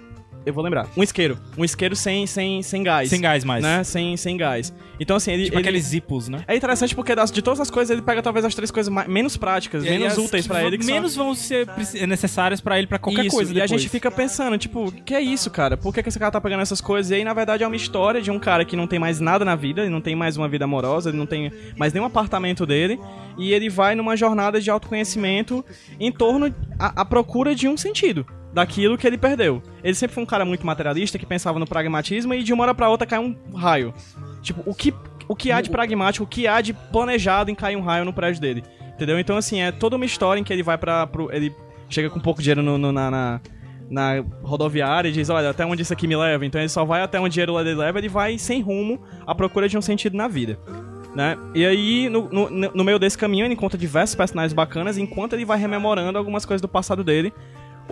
eu 0.47 0.53
vou 0.55 0.63
lembrar. 0.65 0.89
Um 0.97 1.03
isqueiro. 1.03 1.39
Um 1.57 1.65
isqueiro 1.65 1.95
sem, 1.95 2.27
sem, 2.27 2.63
sem 2.63 2.83
gás. 2.83 3.09
Sem 3.11 3.21
gás 3.21 3.45
mais. 3.45 3.63
Né? 3.63 3.85
Sem, 3.85 4.17
sem 4.17 4.37
gás. 4.37 4.73
Então, 4.99 5.17
assim, 5.17 5.33
ele. 5.33 5.45
Tipo 5.45 5.57
ele- 5.57 5.61
aqueles 5.63 5.85
zippos, 5.85 6.29
né? 6.29 6.43
É 6.49 6.57
interessante 6.57 6.95
porque 6.95 7.15
das- 7.15 7.31
de 7.31 7.41
todas 7.43 7.61
as 7.61 7.71
coisas 7.71 7.91
ele 7.91 8.03
pega 8.03 8.23
talvez 8.23 8.45
as 8.45 8.55
três 8.55 8.71
coisas 8.71 8.93
mais- 8.93 9.09
menos 9.09 9.37
práticas, 9.37 9.85
E 9.85 9.91
menos 9.91 10.17
úteis 10.19 10.47
vão- 10.47 10.59
ele. 10.61 10.79
Que 10.79 10.85
são- 10.85 10.95
menos 10.95 11.15
vão 11.17 11.35
ser 11.35 11.67
necessárias 12.07 12.61
pra 12.61 12.79
ele 12.79 12.87
pra 12.87 12.99
qualquer 12.99 13.27
isso, 13.27 13.35
coisa 13.37 13.51
E 13.51 13.55
depois. 13.55 13.71
a 13.73 13.77
gente 13.77 13.89
fica 13.89 14.11
pensando, 14.11 14.57
tipo, 14.59 14.91
que 15.05 15.15
é 15.15 15.21
isso, 15.21 15.51
cara? 15.51 15.77
Por 15.77 15.93
que, 15.95 16.03
que 16.03 16.09
esse 16.09 16.19
cara 16.19 16.31
tá 16.31 16.41
pegando 16.41 16.61
essas 16.61 16.81
coisas? 16.81 17.11
E 17.11 17.15
aí, 17.17 17.25
na 17.25 17.33
verdade, 17.35 17.63
é 17.63 17.67
uma 17.67 17.77
história 17.77 18.21
de 18.21 18.31
um 18.31 18.39
cara 18.39 18.65
que 18.65 18.77
não 18.77 18.87
tem 18.87 18.99
mais 18.99 19.21
nada 19.21 19.45
na 19.45 19.55
vida, 19.57 19.83
ele 19.83 19.91
não 19.91 20.01
tem 20.01 20.15
mais 20.17 20.37
uma 20.37 20.49
vida 20.49 20.65
amorosa, 20.65 21.11
ele 21.11 21.19
não 21.19 21.27
tem 21.27 21.51
mais 21.77 21.93
nenhum 21.93 22.07
apartamento 22.07 22.67
dele, 22.67 22.99
e 23.39 23.53
ele 23.53 23.69
vai 23.69 23.95
numa 23.95 24.17
jornada 24.17 24.61
de 24.61 24.71
autoconhecimento 24.71 25.65
em 25.99 26.11
torno 26.13 26.55
à 26.79 27.05
procura 27.05 27.55
de 27.55 27.69
um 27.69 27.77
sentido. 27.77 28.27
Daquilo 28.53 28.99
que 28.99 29.07
ele 29.07 29.17
perdeu. 29.17 29.63
Ele 29.83 29.95
sempre 29.95 30.15
foi 30.15 30.23
um 30.23 30.27
cara 30.27 30.45
muito 30.45 30.67
materialista 30.67 31.19
que 31.19 31.25
pensava 31.27 31.59
no 31.59 31.67
pragmatismo 31.67 32.35
e 32.35 32.43
de 32.43 32.53
uma 32.53 32.65
hora 32.65 32.75
pra 32.75 32.89
outra 32.89 33.07
cai 33.07 33.19
um 33.21 33.37
raio. 33.55 33.95
Tipo, 34.43 34.63
o 34.67 34.75
que, 34.75 34.93
o 35.29 35.37
que 35.37 35.53
há 35.53 35.61
de 35.61 35.71
pragmático, 35.71 36.25
o 36.25 36.27
que 36.27 36.49
há 36.49 36.61
de 36.61 36.73
planejado 36.73 37.51
em 37.51 37.55
cair 37.55 37.77
um 37.77 37.83
raio 37.83 38.05
no 38.05 38.13
prédio 38.13 38.41
dele. 38.41 38.65
Entendeu? 38.95 39.19
Então, 39.21 39.37
assim, 39.37 39.61
é 39.63 39.71
toda 39.71 39.95
uma 39.97 40.05
história 40.05 40.41
em 40.41 40.45
que 40.45 40.53
ele 40.53 40.63
vai 40.65 40.77
pra. 40.77 41.07
Pro, 41.07 41.33
ele 41.33 41.55
chega 41.89 42.11
com 42.11 42.19
pouco 42.21 42.43
dinheiro 42.43 42.63
no, 42.63 42.77
no- 42.77 42.93
na, 42.93 43.11
na, 43.11 43.41
na 43.89 44.25
rodoviária 44.43 45.09
e 45.09 45.13
diz: 45.13 45.31
Olha, 45.31 45.51
até 45.51 45.65
onde 45.65 45.83
isso 45.83 45.93
aqui 45.93 46.07
me 46.09 46.17
leva? 46.17 46.45
Então 46.45 46.61
ele 46.61 46.69
só 46.69 46.85
vai 46.85 47.01
até 47.03 47.19
onde 47.19 47.29
o 47.29 47.33
dinheiro 47.33 47.59
ele 47.61 47.75
leva, 47.75 47.99
ele 47.99 48.09
vai 48.09 48.37
sem 48.37 48.61
rumo 48.61 49.01
à 49.27 49.35
procura 49.35 49.69
de 49.69 49.79
um 49.79 49.81
sentido 49.83 50.17
na 50.17 50.27
vida. 50.29 50.59
Né? 51.15 51.37
E 51.55 51.65
aí, 51.67 52.09
no, 52.09 52.29
no, 52.29 52.51
no 52.51 52.85
meio 52.85 52.99
desse 52.99 53.17
caminho, 53.19 53.45
ele 53.45 53.55
encontra 53.55 53.79
diversos 53.79 54.15
personagens 54.15 54.53
bacanas, 54.53 54.97
enquanto 54.99 55.33
ele 55.33 55.45
vai 55.45 55.59
rememorando 55.59 56.19
algumas 56.19 56.45
coisas 56.45 56.61
do 56.61 56.69
passado 56.69 57.03
dele. 57.03 57.33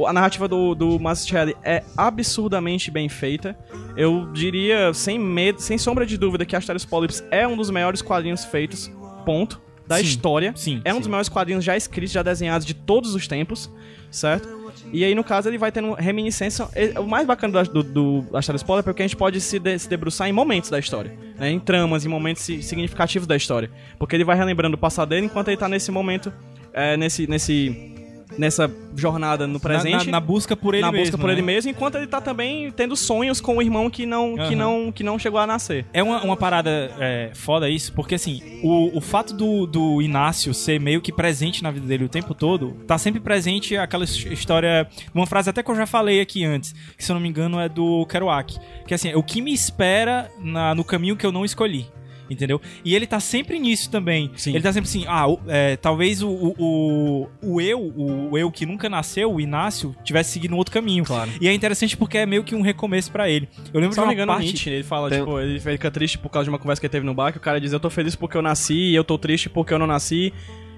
A 0.06 0.12
narrativa 0.12 0.46
do, 0.48 0.74
do 0.74 0.98
Mazzucchelli 0.98 1.56
é 1.62 1.82
absurdamente 1.96 2.90
bem 2.90 3.08
feita. 3.08 3.56
Eu 3.96 4.30
diria, 4.32 4.92
sem 4.94 5.18
medo, 5.18 5.60
sem 5.60 5.78
sombra 5.78 6.04
de 6.06 6.16
dúvida, 6.16 6.44
que 6.44 6.54
Asterios 6.56 6.84
Polyps 6.84 7.24
é 7.30 7.46
um 7.46 7.56
dos 7.56 7.70
melhores 7.70 8.02
quadrinhos 8.02 8.44
feitos, 8.44 8.90
ponto, 9.24 9.60
da 9.86 9.96
Sim, 9.96 10.02
história. 10.04 10.52
sim, 10.54 10.80
É 10.84 10.92
um 10.92 10.96
sim. 10.96 11.00
dos 11.00 11.08
maiores 11.08 11.28
quadrinhos 11.30 11.64
já 11.64 11.76
escritos, 11.76 12.12
já 12.12 12.22
desenhados 12.22 12.66
de 12.66 12.74
todos 12.74 13.14
os 13.14 13.26
tempos, 13.26 13.70
certo? 14.10 14.58
E 14.92 15.02
aí, 15.04 15.14
no 15.14 15.24
caso, 15.24 15.48
ele 15.48 15.58
vai 15.58 15.72
tendo 15.72 15.92
reminiscência. 15.94 16.66
O 17.00 17.06
mais 17.06 17.26
bacana 17.26 17.62
do, 17.64 17.82
do, 17.82 18.22
do 18.22 18.36
Asterios 18.36 18.62
Polyps 18.62 18.80
é 18.80 18.90
porque 18.90 19.02
a 19.02 19.06
gente 19.06 19.16
pode 19.16 19.40
se, 19.40 19.58
de- 19.58 19.78
se 19.78 19.88
debruçar 19.88 20.28
em 20.28 20.32
momentos 20.32 20.70
da 20.70 20.78
história, 20.78 21.12
né? 21.38 21.50
Em 21.50 21.58
tramas, 21.58 22.04
em 22.06 22.08
momentos 22.08 22.42
si- 22.42 22.62
significativos 22.62 23.26
da 23.26 23.34
história. 23.36 23.70
Porque 23.98 24.14
ele 24.16 24.24
vai 24.24 24.36
relembrando 24.36 24.76
o 24.76 24.78
passado 24.78 25.08
dele 25.10 25.26
enquanto 25.26 25.48
ele 25.48 25.56
tá 25.56 25.68
nesse 25.68 25.90
momento, 25.90 26.32
é, 26.72 26.96
nesse, 26.96 27.26
nesse, 27.26 27.94
nessa 28.36 28.70
jornada 28.94 29.46
no 29.46 29.54
Na, 29.54 29.60
presente 29.60 30.06
na- 30.06 30.12
na 30.12 30.20
busca 30.20 30.56
por 30.56 30.74
ele 30.74 30.82
na 30.82 30.90
mesmo. 30.92 31.04
busca 31.06 31.18
por 31.18 31.26
né? 31.28 31.32
ele 31.32 31.42
mesmo, 31.42 31.70
enquanto 31.70 31.94
ele 31.96 32.06
tá 32.06 32.20
também 32.20 32.70
tendo 32.72 32.94
sonhos 32.96 33.40
com 33.40 33.56
o 33.56 33.62
irmão 33.62 33.88
que 33.88 34.04
não, 34.04 34.34
que 34.34 34.40
Aham. 34.40 34.56
não, 34.56 34.92
que 34.92 35.02
não 35.02 35.18
chegou 35.18 35.40
a 35.40 35.46
nascer. 35.46 35.86
É 35.92 36.02
uma, 36.02 36.22
uma 36.22 36.36
parada 36.36 36.90
é, 36.98 37.30
foda 37.34 37.68
isso, 37.70 37.92
porque 37.92 38.14
assim, 38.16 38.60
o, 38.62 38.96
o 38.98 39.00
fato 39.00 39.32
do, 39.34 39.66
do 39.66 40.02
Inácio 40.02 40.52
ser 40.52 40.78
meio 40.80 41.00
que 41.00 41.12
presente 41.12 41.62
na 41.62 41.70
vida 41.70 41.86
dele 41.86 42.04
o 42.04 42.08
tempo 42.08 42.34
todo, 42.34 42.76
tá 42.86 42.98
sempre 42.98 43.20
presente 43.20 43.76
aquela 43.76 44.04
his- 44.04 44.26
história. 44.26 44.88
Uma 45.14 45.26
frase 45.26 45.48
até 45.50 45.62
que 45.62 45.70
eu 45.70 45.76
já 45.76 45.86
falei 45.86 46.20
aqui 46.20 46.44
antes, 46.44 46.74
que 46.96 47.04
se 47.04 47.10
eu 47.10 47.14
não 47.14 47.20
me 47.20 47.28
engano 47.28 47.58
é 47.60 47.68
do 47.68 48.04
Kerouac. 48.06 48.58
Que 48.86 48.94
assim, 48.94 49.14
o 49.14 49.22
que 49.22 49.40
me 49.40 49.52
espera 49.52 50.30
na- 50.40 50.74
no 50.74 50.84
caminho 50.84 51.16
que 51.16 51.24
eu 51.26 51.32
não 51.32 51.44
escolhi. 51.44 51.86
Entendeu? 52.30 52.60
E 52.84 52.94
ele 52.94 53.06
tá 53.06 53.18
sempre 53.20 53.58
nisso 53.58 53.90
também. 53.90 54.30
Sim. 54.36 54.50
Ele 54.50 54.62
tá 54.62 54.72
sempre 54.72 54.88
assim, 54.88 55.04
ah, 55.06 55.26
o- 55.28 55.40
é, 55.48 55.76
talvez 55.76 56.22
o, 56.22 56.28
o, 56.28 56.54
o, 56.58 57.28
o 57.54 57.60
eu, 57.60 57.80
o 57.96 58.36
eu 58.36 58.50
que 58.50 58.66
nunca 58.66 58.88
nasceu, 58.88 59.32
o 59.32 59.40
Inácio, 59.40 59.94
tivesse 60.04 60.32
seguido 60.32 60.54
um 60.54 60.58
outro 60.58 60.72
caminho. 60.72 61.04
Claro. 61.04 61.30
E 61.40 61.48
é 61.48 61.52
interessante 61.54 61.96
porque 61.96 62.18
é 62.18 62.26
meio 62.26 62.44
que 62.44 62.54
um 62.54 62.60
recomeço 62.60 63.10
pra 63.10 63.28
ele. 63.30 63.48
Eu 63.72 63.80
lembro 63.80 63.82
não 63.82 63.90
de 63.90 64.00
me 64.00 64.04
uma 64.06 64.12
engano, 64.12 64.32
parte... 64.32 64.44
Nietzsche, 64.46 64.70
ele 64.70 64.82
fala, 64.84 65.08
Tem- 65.08 65.20
tipo, 65.20 65.40
ele 65.40 65.58
fica 65.58 65.90
triste 65.90 66.18
por 66.18 66.28
causa 66.28 66.44
de 66.44 66.50
uma 66.50 66.58
conversa 66.58 66.80
que 66.80 66.86
ele 66.86 66.92
teve 66.92 67.06
no 67.06 67.14
bar, 67.14 67.32
que 67.32 67.38
o 67.38 67.40
cara 67.40 67.60
diz, 67.60 67.72
eu 67.72 67.80
tô 67.80 67.88
feliz 67.90 68.14
porque 68.14 68.36
eu 68.36 68.42
nasci, 68.42 68.74
e 68.74 68.94
eu 68.94 69.04
tô 69.04 69.16
triste 69.16 69.48
porque 69.48 69.72
eu 69.72 69.78
não 69.78 69.86
nasci, 69.86 70.32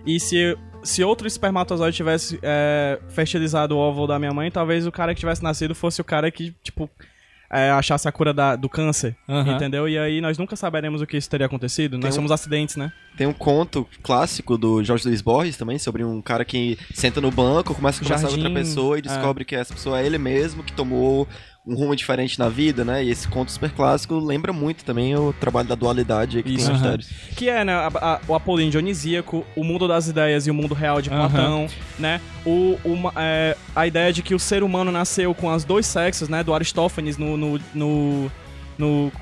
e 0.06 0.18
se, 0.20 0.56
se 0.82 1.02
outro 1.04 1.26
espermatozoide 1.26 1.96
tivesse 1.96 2.38
é, 2.42 2.98
fertilizado 3.08 3.76
o 3.76 3.78
óvulo 3.78 4.06
da 4.06 4.18
minha 4.18 4.32
mãe, 4.32 4.50
talvez 4.50 4.86
o 4.86 4.92
cara 4.92 5.14
que 5.14 5.20
tivesse 5.20 5.42
nascido 5.42 5.74
fosse 5.74 6.00
o 6.00 6.04
cara 6.04 6.30
que, 6.30 6.54
tipo, 6.62 6.88
é, 7.52 7.70
achasse 7.70 8.08
a 8.08 8.12
cura 8.12 8.32
da- 8.32 8.54
do 8.56 8.68
câncer, 8.68 9.16
Aham. 9.28 9.54
entendeu? 9.56 9.88
E 9.88 9.98
aí 9.98 10.20
nós 10.20 10.38
nunca 10.38 10.54
saberemos 10.56 11.00
o 11.02 11.06
que 11.06 11.16
isso 11.16 11.28
teria 11.28 11.46
acontecido, 11.46 11.98
nós 11.98 12.12
um- 12.12 12.16
somos 12.16 12.30
acidentes, 12.30 12.76
né? 12.76 12.92
Tem 13.16 13.26
um 13.26 13.32
conto 13.32 13.86
clássico 14.02 14.56
do 14.56 14.82
Jorge 14.84 15.06
Luiz 15.08 15.20
Borges 15.20 15.56
também, 15.56 15.78
sobre 15.78 16.04
um 16.04 16.22
cara 16.22 16.44
que 16.44 16.78
senta 16.94 17.20
no 17.20 17.30
banco, 17.30 17.74
começa 17.74 18.00
a 18.00 18.02
conversar 18.04 18.28
com 18.28 18.34
outra 18.34 18.50
pessoa 18.50 18.98
e 18.98 19.02
descobre 19.02 19.44
que 19.44 19.56
essa 19.56 19.74
pessoa 19.74 20.00
é 20.00 20.06
ele 20.06 20.16
mesmo, 20.16 20.62
que 20.62 20.72
tomou 20.72 21.26
um 21.66 21.74
rumo 21.74 21.94
diferente 21.94 22.38
na 22.38 22.48
vida, 22.48 22.84
né? 22.84 23.04
E 23.04 23.10
esse 23.10 23.28
conto 23.28 23.52
super 23.52 23.70
clássico 23.70 24.18
lembra 24.18 24.52
muito 24.52 24.82
também 24.84 25.14
o 25.14 25.32
trabalho 25.34 25.68
da 25.68 25.74
dualidade 25.74 26.42
que 26.42 26.54
Isso. 26.54 26.66
tem. 26.66 26.74
Asterios. 26.76 27.08
Que 27.36 27.48
é, 27.50 27.64
né, 27.64 27.74
a- 27.74 27.90
a- 27.94 28.20
o 28.26 28.34
Apolinho 28.34 28.70
Dionisíaco, 28.70 29.44
o 29.54 29.62
mundo 29.62 29.86
das 29.86 30.08
ideias 30.08 30.46
e 30.46 30.50
o 30.50 30.54
mundo 30.54 30.74
real 30.74 31.02
de. 31.02 31.10
Platão, 31.10 31.66
né? 31.98 32.20
O, 32.46 32.78
uma- 32.84 33.12
é, 33.16 33.56
a 33.76 33.86
ideia 33.86 34.12
de 34.12 34.22
que 34.22 34.34
o 34.34 34.38
ser 34.38 34.62
humano 34.62 34.90
nasceu 34.90 35.34
com 35.34 35.52
os 35.52 35.62
dois 35.64 35.84
sexos, 35.86 36.28
né? 36.28 36.42
Do 36.42 36.54
Aristófanes 36.54 37.18
no, 37.18 37.36
no, 37.36 37.60
no, 37.74 38.32
no, 38.78 39.12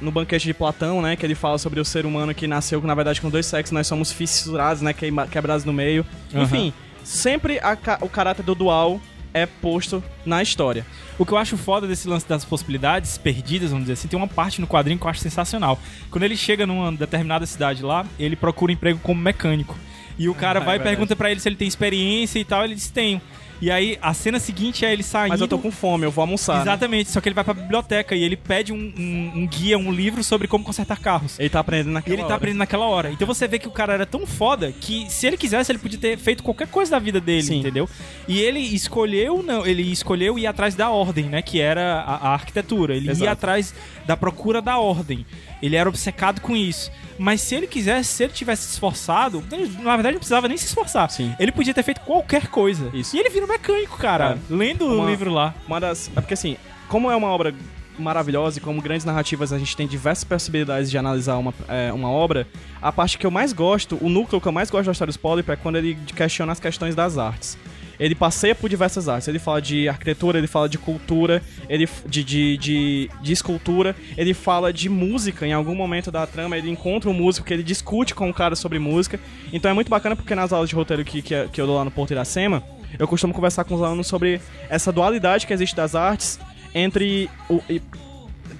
no 0.00 0.10
banquete 0.10 0.46
de 0.46 0.52
Platão, 0.54 1.00
né? 1.00 1.14
Que 1.14 1.24
ele 1.24 1.36
fala 1.36 1.58
sobre 1.58 1.78
o 1.78 1.84
ser 1.84 2.04
humano 2.04 2.34
que 2.34 2.48
nasceu, 2.48 2.82
na 2.82 2.94
verdade, 2.94 3.20
com 3.20 3.30
dois 3.30 3.46
sexos, 3.46 3.70
nós 3.72 3.86
somos 3.86 4.10
fissurados, 4.12 4.82
né? 4.82 4.92
Quebrados 5.30 5.64
no 5.64 5.72
meio. 5.72 6.04
Aham. 6.34 6.42
Enfim, 6.42 6.72
sempre 7.04 7.60
a 7.60 7.78
o 8.00 8.08
caráter 8.08 8.42
do 8.44 8.54
dual 8.54 9.00
é 9.34 9.44
posto 9.44 10.02
na 10.24 10.40
história. 10.40 10.86
O 11.18 11.26
que 11.26 11.32
eu 11.32 11.38
acho 11.38 11.56
foda 11.56 11.86
desse 11.86 12.08
lance 12.08 12.26
das 12.26 12.44
possibilidades 12.44 13.18
perdidas, 13.18 13.70
vamos 13.70 13.84
dizer 13.84 13.94
assim, 13.94 14.08
tem 14.08 14.16
uma 14.16 14.28
parte 14.28 14.60
no 14.60 14.66
quadrinho 14.66 14.98
que 14.98 15.04
eu 15.04 15.10
acho 15.10 15.20
sensacional. 15.20 15.78
Quando 16.10 16.22
ele 16.22 16.36
chega 16.36 16.66
numa 16.66 16.92
determinada 16.92 17.44
cidade 17.44 17.82
lá, 17.82 18.06
ele 18.18 18.36
procura 18.36 18.72
emprego 18.72 19.00
como 19.02 19.20
mecânico. 19.20 19.76
E 20.16 20.28
o 20.28 20.34
cara 20.34 20.60
Ah, 20.60 20.62
vai 20.64 20.76
e 20.76 20.80
pergunta 20.80 21.16
pra 21.16 21.30
ele 21.30 21.40
se 21.40 21.48
ele 21.48 21.56
tem 21.56 21.66
experiência 21.66 22.38
e 22.38 22.44
tal, 22.44 22.64
ele 22.64 22.76
diz 22.76 22.88
tenho. 22.88 23.20
E 23.60 23.70
aí 23.70 23.96
a 24.02 24.12
cena 24.12 24.38
seguinte 24.38 24.84
é 24.84 24.92
ele 24.92 25.02
saindo. 25.02 25.30
Mas 25.30 25.40
eu 25.40 25.48
tô 25.48 25.58
com 25.58 25.70
fome, 25.70 26.04
eu 26.04 26.10
vou 26.10 26.22
almoçar. 26.22 26.56
né? 26.56 26.62
Exatamente, 26.62 27.10
só 27.10 27.20
que 27.20 27.28
ele 27.28 27.34
vai 27.34 27.44
pra 27.44 27.54
biblioteca 27.54 28.14
e 28.14 28.22
ele 28.22 28.36
pede 28.36 28.72
um, 28.72 28.76
um- 28.76 29.32
um 29.36 29.46
guia, 29.46 29.78
um 29.78 29.90
livro 29.92 30.22
sobre 30.24 30.46
como 30.48 30.64
consertar 30.64 30.98
carros. 30.98 31.38
Ele 31.38 31.48
tá 31.48 31.60
aprendendo 31.60 31.92
naquela 31.92 32.14
ele 32.14 32.22
tá 32.22 32.26
hora. 32.26 32.34
aprendendo 32.36 32.58
naquela 32.58 32.86
hora. 32.86 33.10
Então 33.10 33.26
você 33.26 33.46
vê 33.48 33.58
que 33.58 33.68
o 33.68 33.70
cara 33.70 33.94
era 33.94 34.04
tão 34.06 34.26
foda 34.26 34.72
que 34.72 35.06
se 35.08 35.26
ele 35.26 35.36
quisesse, 35.36 35.70
ele 35.72 35.78
podia 35.78 35.98
ter 35.98 36.18
feito 36.18 36.42
qualquer 36.42 36.68
coisa 36.68 36.90
da 36.92 36.98
vida 36.98 37.20
dele, 37.20 37.42
Sim. 37.42 37.60
entendeu? 37.60 37.88
E 38.28 38.40
ele 38.40 38.58
escolheu, 38.60 39.42
não, 39.42 39.64
ele 39.66 39.82
escolheu 39.82 40.38
ir 40.38 40.46
atrás 40.46 40.74
da 40.74 40.90
ordem, 40.90 41.26
né? 41.26 41.40
Que 41.42 41.60
era 41.60 42.00
a, 42.00 42.16
a 42.28 42.32
arquitetura. 42.34 42.94
Ele 42.96 43.10
Exato. 43.10 43.24
ia 43.24 43.32
atrás 43.32 43.74
da 44.06 44.16
procura 44.16 44.60
da 44.60 44.78
ordem. 44.78 45.24
Ele 45.62 45.76
era 45.76 45.88
obcecado 45.88 46.40
com 46.40 46.54
isso. 46.54 46.90
Mas 47.18 47.40
se 47.40 47.54
ele 47.54 47.66
quisesse, 47.66 48.12
se 48.12 48.24
ele 48.24 48.32
tivesse 48.32 48.64
se 48.64 48.72
esforçado, 48.72 49.42
ele, 49.52 49.68
na 49.82 49.92
verdade 49.96 50.14
não 50.14 50.18
precisava 50.18 50.48
nem 50.48 50.56
se 50.56 50.66
esforçar. 50.66 51.08
Sim. 51.10 51.32
Ele 51.38 51.52
podia 51.52 51.72
ter 51.72 51.82
feito 51.82 52.00
qualquer 52.00 52.48
coisa. 52.48 52.90
Isso. 52.92 53.16
E 53.16 53.20
ele 53.20 53.30
vira 53.30 53.43
um 53.44 53.48
mecânico, 53.48 53.96
cara. 53.98 54.38
Lendo 54.50 54.86
o 54.86 54.98
Uma- 54.98 55.10
livro 55.10 55.32
lá. 55.32 55.54
Uma 55.66 55.80
das. 55.80 56.10
É 56.16 56.20
porque 56.20 56.34
assim, 56.34 56.56
como 56.88 57.10
é 57.10 57.16
uma 57.16 57.28
obra 57.28 57.54
maravilhosa 57.98 58.58
e 58.58 58.60
como 58.60 58.82
grandes 58.82 59.04
narrativas 59.04 59.52
a 59.52 59.58
gente 59.58 59.76
tem 59.76 59.86
diversas 59.86 60.24
possibilidades 60.24 60.90
de 60.90 60.98
analisar 60.98 61.36
uma, 61.36 61.54
é, 61.68 61.92
uma 61.92 62.10
obra, 62.10 62.46
a 62.82 62.90
parte 62.90 63.16
que 63.16 63.24
eu 63.24 63.30
mais 63.30 63.52
gosto, 63.52 63.96
o 64.00 64.08
núcleo 64.08 64.40
que 64.40 64.48
eu 64.48 64.52
mais 64.52 64.68
gosto 64.68 64.86
da 64.86 64.92
história 64.92 65.10
dos 65.10 65.16
Polyp 65.16 65.48
é 65.50 65.56
quando 65.56 65.76
ele 65.76 65.96
questiona 66.16 66.50
as 66.52 66.58
questões 66.58 66.94
das 66.96 67.18
artes. 67.18 67.56
Ele 67.98 68.16
passeia 68.16 68.56
por 68.56 68.68
diversas 68.68 69.08
artes. 69.08 69.28
Ele 69.28 69.38
fala 69.38 69.62
de 69.62 69.88
arquitetura, 69.88 70.36
ele 70.38 70.48
fala 70.48 70.68
de 70.68 70.76
cultura, 70.76 71.40
ele 71.68 71.88
de, 72.08 72.24
de, 72.24 72.56
de, 72.56 73.10
de 73.22 73.32
escultura, 73.32 73.94
ele 74.16 74.34
fala 74.34 74.72
de 74.72 74.88
música. 74.88 75.46
Em 75.46 75.52
algum 75.52 75.76
momento 75.76 76.10
da 76.10 76.26
trama, 76.26 76.58
ele 76.58 76.68
encontra 76.68 77.08
um 77.08 77.12
músico 77.14 77.46
que 77.46 77.54
ele 77.54 77.62
discute 77.62 78.12
com 78.12 78.28
o 78.28 78.34
cara 78.34 78.56
sobre 78.56 78.80
música. 78.80 79.20
Então 79.52 79.70
é 79.70 79.74
muito 79.74 79.88
bacana 79.88 80.16
porque 80.16 80.34
nas 80.34 80.52
aulas 80.52 80.68
de 80.68 80.74
roteiro 80.74 81.04
que, 81.04 81.22
que, 81.22 81.48
que 81.52 81.60
eu 81.60 81.66
dou 81.68 81.76
lá 81.76 81.84
no 81.84 81.90
Porto 81.92 82.10
Iracema, 82.10 82.64
eu 82.98 83.08
costumo 83.08 83.32
conversar 83.34 83.64
com 83.64 83.74
os 83.74 83.82
alunos 83.82 84.06
sobre 84.06 84.40
essa 84.68 84.90
dualidade 84.92 85.46
que 85.46 85.52
existe 85.52 85.74
das 85.74 85.94
artes 85.94 86.38
entre 86.74 87.30
o. 87.48 87.60
e- 87.68 87.80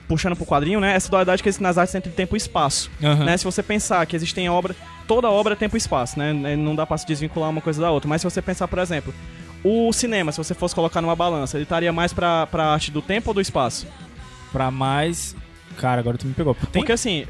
puxando 0.07 0.37
pro 0.37 0.45
quadrinho, 0.45 0.81
né? 0.81 0.95
Essa 0.95 1.09
dualidade 1.09 1.43
que 1.43 1.49
existe 1.49 1.63
nas 1.63 1.79
artes 1.79 1.95
entre 1.95 2.13
tempo 2.13 2.37
e 2.37 2.39
espaço. 2.39 2.91
Aham. 3.03 3.25
Né? 3.25 3.37
Se 3.37 3.45
você 3.45 3.63
pensar 3.63 4.05
que 4.07 4.15
existem 4.15 4.49
obra. 4.49 4.75
Toda 5.07 5.29
obra 5.29 5.53
é 5.53 5.57
tempo 5.57 5.77
e 5.77 5.79
espaço, 5.79 6.19
né? 6.19 6.33
Não 6.57 6.75
dá 6.75 6.87
pra 6.87 6.97
se 6.97 7.07
desvincular 7.07 7.51
uma 7.51 7.61
coisa 7.61 7.81
da 7.81 7.91
outra. 7.91 8.09
Mas 8.09 8.23
se 8.23 8.31
você 8.31 8.41
pensar, 8.41 8.67
por 8.67 8.79
exemplo, 8.79 9.13
o 9.63 9.93
cinema, 9.93 10.33
se 10.33 10.39
você 10.39 10.55
fosse 10.55 10.75
colocar 10.75 11.03
numa 11.03 11.15
balança, 11.15 11.57
ele 11.59 11.65
estaria 11.65 11.93
mais 11.93 12.13
pra, 12.13 12.47
pra 12.47 12.67
arte 12.67 12.91
do 12.91 13.03
tempo 13.03 13.31
ou 13.31 13.35
do 13.35 13.41
espaço? 13.41 13.87
Pra 14.51 14.71
mais. 14.71 15.37
Cara, 15.77 16.01
agora 16.01 16.17
tu 16.17 16.27
me 16.27 16.33
pegou. 16.33 16.55
Tem... 16.55 16.81
Porque 16.81 16.93
assim, 16.93 17.27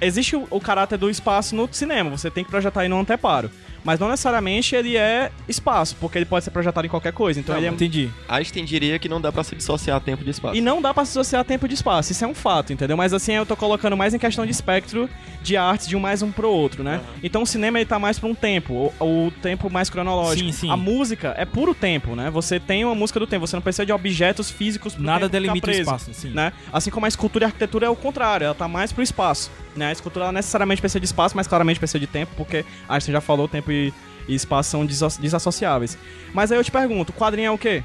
existe 0.00 0.34
o, 0.34 0.46
o 0.50 0.60
caráter 0.60 0.98
do 0.98 1.08
espaço 1.08 1.54
no 1.54 1.68
cinema, 1.72 2.10
você 2.10 2.30
tem 2.30 2.42
que 2.44 2.50
projetar 2.50 2.80
aí 2.82 2.88
no 2.88 2.98
anteparo. 2.98 3.50
Mas 3.84 3.98
não 3.98 4.08
necessariamente 4.08 4.74
ele 4.74 4.96
é 4.96 5.30
espaço, 5.48 5.96
porque 6.00 6.18
ele 6.18 6.24
pode 6.24 6.44
ser 6.44 6.50
projetado 6.50 6.86
em 6.86 6.90
qualquer 6.90 7.12
coisa. 7.12 7.40
Então 7.40 7.56
ele 7.56 7.66
é 7.66 7.70
Entendi. 7.70 8.10
Einstein 8.28 8.64
diria 8.64 8.98
que 8.98 9.08
não 9.08 9.20
dá 9.20 9.32
pra 9.32 9.42
se 9.42 9.56
dissociar 9.56 10.00
tempo 10.00 10.24
de 10.24 10.30
espaço. 10.30 10.56
E 10.56 10.60
não 10.60 10.80
dá 10.80 10.92
pra 10.94 11.02
associar 11.02 11.44
tempo 11.44 11.66
de 11.66 11.74
espaço, 11.74 12.12
isso 12.12 12.24
é 12.24 12.28
um 12.28 12.34
fato, 12.34 12.72
entendeu? 12.72 12.96
Mas 12.96 13.12
assim, 13.12 13.32
eu 13.32 13.46
tô 13.46 13.56
colocando 13.56 13.96
mais 13.96 14.14
em 14.14 14.18
questão 14.18 14.44
de 14.44 14.52
espectro 14.52 15.08
de 15.42 15.56
artes 15.56 15.88
de 15.88 15.96
um 15.96 16.00
mais 16.00 16.22
um 16.22 16.30
pro 16.30 16.48
outro, 16.48 16.84
né? 16.84 17.00
Então 17.22 17.42
o 17.42 17.46
cinema 17.46 17.78
ele 17.78 17.86
tá 17.86 17.98
mais 17.98 18.18
pra 18.18 18.28
um 18.28 18.34
tempo, 18.34 18.92
o, 19.00 19.26
o 19.26 19.30
tempo 19.42 19.68
mais 19.68 19.90
cronológico. 19.90 20.52
Sim, 20.52 20.52
sim. 20.52 20.70
A 20.70 20.76
música 20.76 21.34
é 21.36 21.44
puro 21.44 21.74
tempo, 21.74 22.14
né? 22.14 22.30
Você 22.30 22.60
tem 22.60 22.84
uma 22.84 22.94
música 22.94 23.18
do 23.18 23.26
tempo, 23.26 23.46
você 23.46 23.56
não 23.56 23.62
precisa 23.62 23.84
de 23.84 23.92
objetos 23.92 24.50
físicos 24.50 24.94
pro 24.94 25.02
Nada 25.02 25.28
delimita 25.28 25.58
o 25.58 25.62
preso, 25.62 25.80
espaço, 25.80 26.14
sim. 26.14 26.30
Né? 26.30 26.52
Assim 26.72 26.90
como 26.90 27.06
a 27.06 27.08
escultura 27.08 27.44
e 27.44 27.46
a 27.46 27.48
arquitetura 27.48 27.86
é 27.86 27.88
o 27.88 27.96
contrário, 27.96 28.44
ela 28.44 28.54
tá 28.54 28.68
mais 28.68 28.92
pro 28.92 29.02
espaço, 29.02 29.50
né? 29.74 29.86
A 29.88 29.92
escultura 29.92 30.26
ela 30.26 30.32
necessariamente 30.32 30.80
precisa 30.80 31.00
de 31.00 31.06
espaço, 31.06 31.36
mas 31.36 31.48
claramente 31.48 31.78
precisa 31.78 31.98
de 31.98 32.06
tempo, 32.06 32.32
porque 32.36 32.64
Einstein 32.88 33.12
já 33.12 33.20
falou, 33.20 33.48
tempo 33.48 33.71
e, 33.72 33.92
e 34.28 34.34
espaço 34.34 34.70
são 34.70 34.86
desasso- 34.86 35.20
desassociáveis. 35.20 35.96
Mas 36.34 36.52
aí 36.52 36.58
eu 36.58 36.64
te 36.64 36.70
pergunto, 36.70 37.12
quadrinho 37.12 37.46
é 37.46 37.50
o 37.50 37.58
quê? 37.58 37.82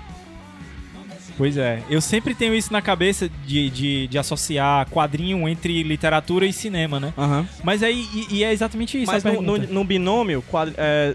Pois 1.38 1.56
é. 1.56 1.84
Eu 1.88 2.02
sempre 2.02 2.34
tenho 2.34 2.56
isso 2.56 2.74
na 2.74 2.82
cabeça 2.82 3.30
de, 3.46 3.70
de, 3.70 4.08
de 4.08 4.18
associar 4.18 4.90
quadrinho 4.90 5.48
entre 5.48 5.84
literatura 5.84 6.48
e 6.48 6.52
cinema, 6.54 7.00
né? 7.00 7.14
Aham. 7.16 7.48
Mas 7.64 7.84
aí, 7.84 8.08
e, 8.12 8.38
e 8.38 8.44
é 8.44 8.52
exatamente 8.52 9.00
isso 9.02 9.12
Mas 9.12 9.24
no, 9.24 9.42
no, 9.42 9.58
no 9.58 9.84
binômio, 9.84 10.42
quadri- 10.42 10.74
é, 10.78 11.14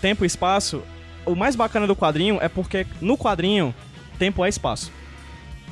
tempo 0.00 0.24
e 0.24 0.26
espaço, 0.28 0.80
o 1.26 1.34
mais 1.34 1.56
bacana 1.56 1.88
do 1.88 1.96
quadrinho 1.96 2.38
é 2.40 2.48
porque 2.48 2.86
no 3.00 3.18
quadrinho, 3.18 3.74
tempo 4.16 4.44
é 4.44 4.48
espaço. 4.48 4.92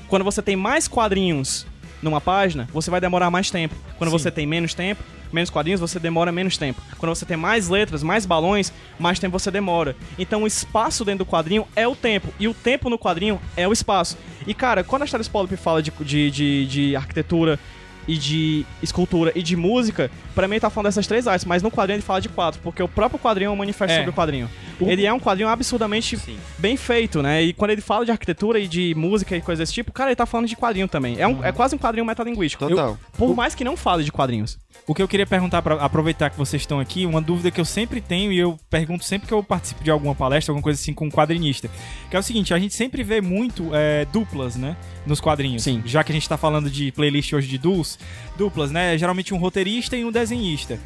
Quando 0.08 0.24
você 0.24 0.42
tem 0.42 0.56
mais 0.56 0.88
quadrinhos 0.88 1.64
numa 2.02 2.20
página, 2.20 2.68
você 2.72 2.90
vai 2.90 3.00
demorar 3.00 3.30
mais 3.30 3.50
tempo. 3.50 3.74
Quando 3.96 4.10
Sim. 4.10 4.18
você 4.18 4.30
tem 4.30 4.46
menos 4.46 4.74
tempo, 4.74 5.02
menos 5.32 5.48
quadrinhos, 5.48 5.80
você 5.80 5.98
demora 5.98 6.30
menos 6.30 6.58
tempo. 6.58 6.82
Quando 6.98 7.14
você 7.14 7.24
tem 7.24 7.36
mais 7.36 7.68
letras, 7.68 8.02
mais 8.02 8.26
balões, 8.26 8.72
mais 8.98 9.18
tempo 9.18 9.38
você 9.38 9.50
demora. 9.50 9.96
Então 10.18 10.42
o 10.42 10.46
espaço 10.46 11.04
dentro 11.04 11.24
do 11.24 11.30
quadrinho 11.30 11.66
é 11.74 11.86
o 11.86 11.96
tempo. 11.96 12.28
E 12.38 12.48
o 12.48 12.54
tempo 12.54 12.90
no 12.90 12.98
quadrinho 12.98 13.40
é 13.56 13.66
o 13.66 13.72
espaço. 13.72 14.18
E 14.46 14.52
cara, 14.52 14.84
quando 14.84 15.02
a 15.02 15.06
Charles 15.06 15.28
Polyp 15.28 15.56
fala 15.56 15.82
de, 15.82 15.90
de, 15.90 16.30
de, 16.30 16.66
de 16.66 16.96
arquitetura 16.96 17.58
e 18.06 18.16
de 18.16 18.66
escultura 18.82 19.32
e 19.34 19.42
de 19.42 19.56
música, 19.56 20.10
pra 20.34 20.48
mim 20.48 20.54
ele 20.54 20.60
tá 20.60 20.70
falando 20.70 20.86
dessas 20.86 21.06
três 21.06 21.26
artes, 21.26 21.44
mas 21.44 21.62
no 21.62 21.70
quadrinho 21.70 21.96
ele 21.96 22.02
fala 22.02 22.20
de 22.20 22.28
quatro, 22.28 22.60
porque 22.62 22.82
o 22.82 22.88
próprio 22.88 23.18
quadrinho 23.18 23.48
é 23.48 23.50
um 23.50 23.56
manifesto 23.56 23.92
É. 23.92 23.96
sobre 23.98 24.10
o 24.10 24.12
quadrinho. 24.12 24.50
Ele 24.80 25.06
é 25.06 25.12
um 25.12 25.20
quadrinho 25.20 25.48
absurdamente 25.48 26.16
Sim. 26.16 26.36
bem 26.58 26.76
feito, 26.76 27.22
né? 27.22 27.42
E 27.42 27.52
quando 27.52 27.70
ele 27.70 27.80
fala 27.80 28.04
de 28.04 28.10
arquitetura 28.10 28.58
e 28.58 28.66
de 28.66 28.94
música 28.96 29.36
e 29.36 29.40
coisas 29.40 29.60
desse 29.60 29.72
tipo, 29.72 29.92
cara, 29.92 30.10
ele 30.10 30.16
tá 30.16 30.26
falando 30.26 30.48
de 30.48 30.56
quadrinho 30.56 30.88
também. 30.88 31.20
É, 31.20 31.26
um, 31.28 31.44
é 31.44 31.52
quase 31.52 31.74
um 31.76 31.78
quadrinho 31.78 32.04
metalinguístico. 32.04 32.66
Total. 32.66 32.98
Por 33.16 33.34
mais 33.36 33.54
que 33.54 33.62
não 33.62 33.76
fale 33.76 34.02
de 34.02 34.10
quadrinhos. 34.10 34.58
O 34.86 34.94
que 34.94 35.02
eu 35.02 35.06
queria 35.06 35.26
perguntar, 35.26 35.62
pra 35.62 35.74
aproveitar 35.76 36.30
que 36.30 36.36
vocês 36.36 36.62
estão 36.62 36.80
aqui, 36.80 37.06
uma 37.06 37.20
dúvida 37.20 37.50
que 37.50 37.60
eu 37.60 37.64
sempre 37.64 38.00
tenho 38.00 38.32
e 38.32 38.38
eu 38.38 38.58
pergunto 38.68 39.04
sempre 39.04 39.28
que 39.28 39.34
eu 39.34 39.42
participo 39.42 39.84
de 39.84 39.90
alguma 39.90 40.14
palestra, 40.14 40.50
alguma 40.50 40.62
coisa 40.62 40.80
assim 40.80 40.92
com 40.92 41.06
um 41.06 41.10
quadrinista, 41.10 41.70
que 42.10 42.16
é 42.16 42.18
o 42.18 42.22
seguinte, 42.22 42.52
a 42.52 42.58
gente 42.58 42.74
sempre 42.74 43.04
vê 43.04 43.20
muito 43.20 43.70
é, 43.72 44.04
duplas, 44.06 44.56
né, 44.56 44.76
nos 45.06 45.20
quadrinhos. 45.20 45.62
Sim. 45.62 45.82
Já 45.84 46.02
que 46.02 46.10
a 46.10 46.14
gente 46.14 46.28
tá 46.28 46.36
falando 46.36 46.68
de 46.68 46.90
playlist 46.90 47.32
hoje 47.32 47.46
de 47.46 47.58
duos, 47.58 47.91
duplas, 48.36 48.70
né, 48.70 48.96
geralmente 48.98 49.34
um 49.34 49.38
roteirista 49.38 49.96
e 49.96 50.04
um 50.04 50.12
desenhista. 50.12 50.78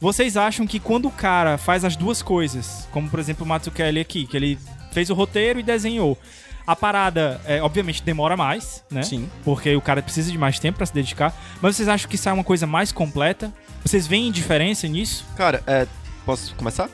Vocês 0.00 0.36
acham 0.36 0.66
que 0.66 0.80
quando 0.80 1.08
o 1.08 1.10
cara 1.10 1.58
faz 1.58 1.84
as 1.84 1.94
duas 1.94 2.22
coisas, 2.22 2.88
como 2.90 3.08
por 3.08 3.20
exemplo 3.20 3.44
o 3.44 3.48
Matsukeli 3.48 4.00
aqui, 4.00 4.26
que 4.26 4.36
ele 4.36 4.58
fez 4.92 5.10
o 5.10 5.14
roteiro 5.14 5.60
e 5.60 5.62
desenhou, 5.62 6.18
a 6.66 6.76
parada, 6.76 7.40
é, 7.44 7.60
obviamente, 7.60 8.02
demora 8.02 8.36
mais, 8.36 8.84
né? 8.90 9.02
Sim. 9.02 9.28
Porque 9.44 9.74
o 9.74 9.80
cara 9.80 10.00
precisa 10.02 10.30
de 10.30 10.38
mais 10.38 10.58
tempo 10.58 10.76
pra 10.76 10.86
se 10.86 10.94
dedicar. 10.94 11.34
Mas 11.60 11.74
vocês 11.74 11.88
acham 11.88 12.08
que 12.08 12.14
isso 12.14 12.28
é 12.28 12.32
uma 12.32 12.44
coisa 12.44 12.66
mais 12.66 12.92
completa? 12.92 13.52
Vocês 13.84 14.06
veem 14.06 14.30
diferença 14.30 14.86
nisso? 14.86 15.26
Cara, 15.36 15.62
é, 15.66 15.86
posso 16.24 16.54
começar? 16.54 16.88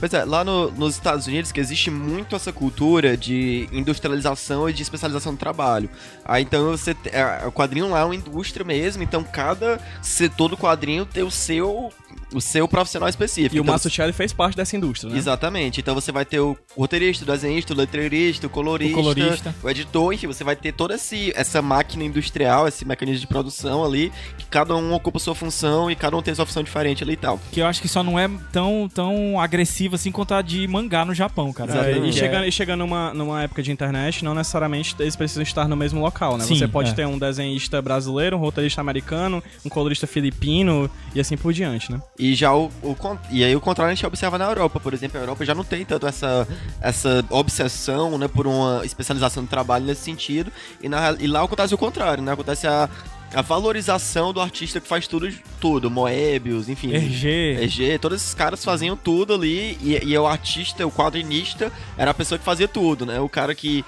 Pois 0.00 0.14
é, 0.14 0.24
lá 0.24 0.42
no- 0.42 0.70
nos 0.70 0.94
Estados 0.94 1.26
Unidos 1.26 1.52
que 1.52 1.60
existe 1.60 1.90
muito 1.90 2.34
essa 2.34 2.50
cultura 2.50 3.18
de 3.18 3.68
industrialização 3.70 4.68
e 4.68 4.72
de 4.72 4.82
especialização 4.82 5.34
do 5.34 5.38
trabalho. 5.38 5.90
Aí 6.24 6.42
então 6.42 6.70
você 6.70 6.96
é, 7.12 7.46
o 7.46 7.52
quadrinho 7.52 7.90
lá 7.90 8.00
é 8.00 8.04
uma 8.04 8.14
indústria 8.14 8.64
mesmo, 8.64 9.02
então 9.02 9.22
cada 9.22 9.78
setor 10.00 10.48
do 10.48 10.56
quadrinho 10.56 11.04
tem 11.04 11.22
o 11.22 11.30
seu 11.30 11.92
o 12.32 12.40
seu 12.40 12.66
profissional 12.68 13.08
específico. 13.08 13.56
E 13.56 13.60
o 13.60 13.62
Então, 13.62 13.72
Mazzucchelli 13.72 14.12
fez 14.12 14.32
parte 14.32 14.56
dessa 14.56 14.76
indústria, 14.76 15.12
né? 15.12 15.18
Exatamente. 15.18 15.80
Então 15.80 15.94
você 15.94 16.12
vai 16.12 16.24
ter 16.24 16.40
o 16.40 16.56
roteirista, 16.76 17.24
o 17.24 17.26
desenhista, 17.26 17.72
o 17.72 17.76
letreirista, 17.76 18.46
o 18.46 18.50
colorista, 18.50 18.92
O 18.92 19.02
colorista. 19.02 19.54
o 19.62 19.70
editor, 19.70 20.12
enfim, 20.12 20.26
você 20.26 20.44
vai 20.44 20.56
ter 20.56 20.72
toda 20.72 20.94
esse, 20.94 21.32
essa 21.36 21.60
máquina 21.62 22.04
industrial, 22.04 22.66
esse 22.68 22.84
mecanismo 22.84 23.20
de 23.20 23.26
produção 23.26 23.84
ali, 23.84 24.12
que 24.38 24.44
cada 24.46 24.74
um 24.76 24.92
ocupa 24.92 25.18
sua 25.18 25.34
função 25.34 25.90
e 25.90 25.96
cada 25.96 26.16
um 26.16 26.22
tem 26.22 26.34
sua 26.34 26.46
função 26.46 26.62
diferente 26.62 27.02
ali 27.02 27.14
e 27.14 27.16
tal. 27.16 27.40
Que 27.52 27.60
eu 27.60 27.66
acho 27.66 27.80
que 27.80 27.88
só 27.88 28.02
não 28.02 28.18
é 28.18 28.28
tão, 28.52 28.88
tão 28.92 29.40
agressivo 29.40 29.94
assim 29.96 30.10
quanto 30.12 30.34
a 30.34 30.42
de 30.42 30.66
mangá 30.68 31.04
no 31.04 31.14
Japão, 31.14 31.52
cara. 31.52 31.70
É, 31.72 31.74
Exatamente. 31.74 32.08
e 32.08 32.12
Que 32.12 32.18
chegando, 32.18 32.44
e 32.46 32.52
chegando 32.52 32.80
numa, 32.80 33.12
numa 33.14 33.42
época 33.42 33.62
de 33.62 33.70
internet, 33.72 34.24
não 34.24 34.34
necessariamente 34.34 34.94
eles 34.98 35.16
precisam 35.16 35.42
estar 35.42 35.66
no 35.68 35.76
mesmo 35.76 36.00
local, 36.00 36.36
né? 36.36 36.44
Sim, 36.44 36.56
Você 36.56 36.68
pode 36.68 36.90
é. 36.90 36.92
ter 36.94 37.06
um 37.06 37.18
desenhista 37.18 37.80
brasileiro, 37.82 38.36
um 38.36 38.40
roteirista 38.40 38.80
americano, 38.80 39.42
um 39.64 39.68
colorista 39.68 40.06
filipino 40.06 40.90
e 41.14 41.20
assim 41.20 41.36
por 41.36 41.52
diante, 41.52 41.90
né? 41.90 42.00
E 42.20 42.34
já 42.34 42.54
o, 42.54 42.70
o 42.82 42.94
e 43.30 43.42
aí 43.42 43.56
o 43.56 43.60
contrário 43.62 43.90
a 43.90 43.94
gente 43.94 44.04
observa 44.04 44.36
na 44.36 44.44
Europa, 44.44 44.78
por 44.78 44.92
exemplo, 44.92 45.18
a 45.18 45.22
Europa 45.22 45.42
já 45.42 45.54
não 45.54 45.64
tem 45.64 45.86
tanto 45.86 46.06
essa, 46.06 46.46
essa 46.78 47.24
obsessão, 47.30 48.18
né, 48.18 48.28
por 48.28 48.46
uma 48.46 48.82
especialização 48.84 49.42
do 49.42 49.48
trabalho 49.48 49.86
nesse 49.86 50.02
sentido, 50.02 50.52
e, 50.82 50.88
na, 50.88 51.12
e 51.18 51.26
lá 51.26 51.42
acontece 51.42 51.74
o 51.74 51.78
contrário, 51.78 52.22
né, 52.22 52.32
acontece 52.32 52.66
a, 52.66 52.90
a 53.32 53.40
valorização 53.40 54.34
do 54.34 54.40
artista 54.40 54.78
que 54.82 54.86
faz 54.86 55.06
tudo, 55.06 55.32
tudo, 55.58 55.90
Moebius, 55.90 56.68
enfim, 56.68 56.92
RG. 56.92 57.56
EG, 57.62 57.98
todos 57.98 58.20
esses 58.20 58.34
caras 58.34 58.62
faziam 58.62 58.98
tudo 58.98 59.32
ali, 59.32 59.78
e, 59.80 59.98
e 60.04 60.18
o 60.18 60.26
artista, 60.26 60.86
o 60.86 60.92
quadrinista, 60.92 61.72
era 61.96 62.10
a 62.10 62.14
pessoa 62.14 62.38
que 62.38 62.44
fazia 62.44 62.68
tudo, 62.68 63.06
né, 63.06 63.18
o 63.18 63.30
cara 63.30 63.54
que 63.54 63.82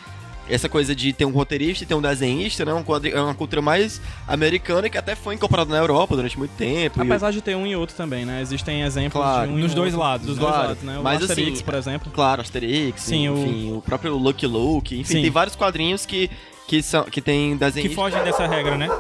essa 0.49 0.69
coisa 0.69 0.95
de 0.95 1.13
ter 1.13 1.25
um 1.25 1.31
roteirista 1.31 1.85
e 1.85 1.87
ter 1.87 1.95
um 1.95 2.03
desenhista, 2.03 2.65
né? 2.65 2.73
Um 2.75 2.83
quadri- 2.83 3.13
é 3.13 3.21
uma 3.21 3.35
cultura 3.35 3.63
mais 3.63 4.01
americana 4.27 4.89
que 4.91 4.99
até 4.99 5.15
foi 5.15 5.35
incorporada 5.35 5.71
na 5.71 5.79
Europa 5.79 6.17
durante 6.17 6.39
muito 6.39 6.53
tempo. 6.53 6.99
e 6.99 7.03
o- 7.03 7.05
Apesar 7.07 7.31
de 7.31 7.41
ter 7.41 7.57
um 7.57 7.67
e 7.67 7.77
outro 7.77 7.95
também, 7.97 8.25
né? 8.25 8.41
Existem 8.43 8.83
exemplos 8.83 9.23
Claro. 9.23 9.49
de 9.49 9.55
um 9.55 9.59
e 9.59 9.63
Nos 9.63 9.75
dois 9.75 9.95
outro. 9.95 10.09
lados, 10.09 10.27
Dos 10.27 10.37
né? 10.37 10.43
dois 10.43 10.53
Claro. 10.55 10.69
lados, 10.69 10.83
né? 10.83 10.99
O 10.99 11.03
Mas, 11.03 11.23
Asterix, 11.23 11.53
assim, 11.55 11.65
por 11.65 11.75
exemplo. 11.75 12.13
Claro, 12.13 12.41
Asterix, 12.43 13.01
Sim, 13.03 13.29
o- 13.29 13.39
enfim, 13.39 13.73
o... 13.77 13.83
próprio 13.83 14.17
Lucky 14.17 14.47
Luke, 14.47 14.99
enfim, 14.99 15.15
Sim. 15.15 15.23
tem 15.23 15.31
vários 15.31 15.55
quadrinhos 15.57 16.05
que, 16.05 16.29
que, 16.67 16.83
são, 16.83 17.05
que 17.05 17.21
tem 17.21 17.53
Que 17.53 17.59
desenhos. 17.65 17.95
fogem 17.95 18.23
dessa 18.25 18.47
regra, 18.47 18.77
né? 18.77 18.91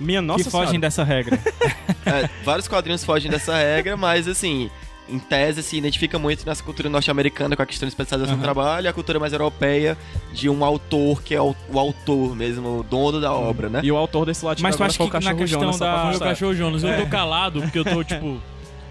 Minha 0.00 0.22
nossa 0.22 0.44
que 0.44 0.50
fogem 0.50 0.68
senhora. 0.68 0.80
dessa 0.80 1.04
regra. 1.04 1.38
É, 2.04 2.28
vários 2.44 2.66
quadrinhos 2.66 3.04
fogem 3.04 3.30
dessa 3.30 3.56
regra, 3.56 3.96
mas 3.96 4.26
assim. 4.26 4.68
Em 5.08 5.18
tese, 5.18 5.62
se 5.62 5.76
identifica 5.76 6.18
muito 6.18 6.46
nessa 6.46 6.62
cultura 6.62 6.88
norte-americana 6.88 7.56
com 7.56 7.62
a 7.62 7.66
questão 7.66 7.86
de 7.86 7.92
especialização 7.92 8.36
do 8.36 8.44
Aham. 8.44 8.52
trabalho 8.54 8.84
e 8.86 8.88
a 8.88 8.92
cultura 8.92 9.18
mais 9.18 9.32
europeia 9.32 9.98
de 10.32 10.48
um 10.48 10.64
autor 10.64 11.22
que 11.22 11.34
é 11.34 11.40
o, 11.40 11.54
o 11.68 11.78
autor 11.78 12.34
mesmo, 12.36 12.78
o 12.78 12.82
dono 12.82 13.20
da 13.20 13.32
obra, 13.32 13.68
né? 13.68 13.80
E 13.82 13.90
o 13.90 13.96
autor 13.96 14.26
desse 14.26 14.44
latido 14.44 14.62
Mas 14.62 14.76
tu 14.76 14.82
agora 14.82 14.90
acha 14.90 14.98
que 14.98 15.04
na 15.04 15.10
Cachorro 15.20 15.38
questão 15.38 15.60
Jonas, 15.60 15.76
só 15.76 15.84
pra 15.84 15.96
da- 15.96 16.08
Foi 16.08 16.16
o 16.16 16.20
cachorro 16.20 16.54
Jonas. 16.54 16.82
Eu 16.84 16.96
tô 16.96 17.06
calado 17.08 17.60
porque 17.62 17.78
eu 17.80 17.84
tô, 17.84 18.04
tipo, 18.04 18.40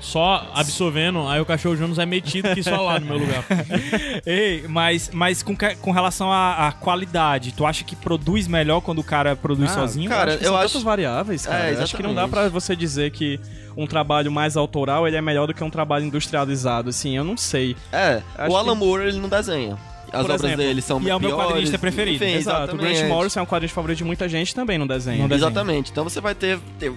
só 0.02 0.52
absorvendo. 0.54 1.28
Aí 1.28 1.40
o 1.40 1.46
cachorro 1.46 1.78
Jonas 1.78 1.98
é 2.00 2.06
metido 2.06 2.54
que 2.54 2.62
só 2.64 2.82
lá 2.82 3.00
no 3.00 3.06
meu 3.06 3.18
lugar. 3.20 3.44
Ei, 4.26 4.66
mas, 4.68 5.10
mas 5.14 5.42
com, 5.44 5.56
que- 5.56 5.76
com 5.76 5.92
relação 5.92 6.32
à, 6.32 6.68
à 6.68 6.72
qualidade, 6.72 7.52
tu 7.54 7.66
acha 7.66 7.84
que 7.84 7.96
produz 7.96 8.48
melhor 8.48 8.82
quando 8.82 9.00
o 9.00 9.04
cara 9.04 9.36
produz 9.36 9.72
Ah, 9.72 9.76
sozinho? 9.76 10.10
cara, 10.10 10.38
que 10.38 10.44
eu 10.44 10.50
são 10.50 10.58
acho- 10.58 10.68
tantas 10.70 10.84
variáveis, 10.84 11.46
cara. 11.46 11.70
É, 11.70 11.74
Eu 11.76 11.84
acho 11.84 11.96
que 11.96 12.04
não 12.04 12.14
dá 12.16 12.28
pra 12.28 12.50
você 12.50 12.76
dizer 12.76 13.12
que 13.12 13.40
um 13.78 13.88
trabalho 13.88 14.32
mais 14.32 14.58
autoral 14.58 15.08
ele 15.08 15.16
é 15.16 15.22
melhor 15.22 15.48
do 15.48 15.54
que 15.54 15.64
um 15.64 15.70
trabalho 15.70 16.06
industrializado, 16.06 16.90
assim, 16.90 17.16
eu 17.16 17.24
não 17.24 17.38
sei. 17.38 17.76
É, 17.92 18.22
Acho 18.38 18.52
o 18.52 18.58
Alan 18.58 18.74
que- 18.74 18.80
Moore 18.80 19.04
ele 19.08 19.20
não 19.20 19.30
desenha. 19.30 19.78
As 20.14 20.24
Por 20.24 20.32
obras 20.32 20.44
exemplo, 20.44 20.58
dele 20.58 20.82
são 20.82 21.02
e 21.02 21.10
é 21.10 21.16
o 21.16 21.20
meu 21.22 21.30
piores, 21.30 21.46
quadrinista 21.48 21.80
preferido. 21.80 22.22
Enfim, 22.22 22.34
Exato, 22.36 22.60
o 22.60 22.64
exatamente. 22.76 22.98
Grant 22.98 23.10
Morrison 23.10 23.40
é 23.40 23.44
um 23.44 23.46
quadrinho 23.46 23.72
favorito 23.74 23.98
de 24.00 24.04
muita 24.04 24.28
gente 24.28 24.54
também 24.54 24.78
no 24.78 24.86
desenho. 24.86 25.22
No 25.24 25.30
desenho. 25.30 25.48
Exatamente. 25.48 25.90
Então 25.90 26.04
você 26.04 26.20
vai 26.20 26.36
ter. 26.36 26.60
ter 26.78 26.92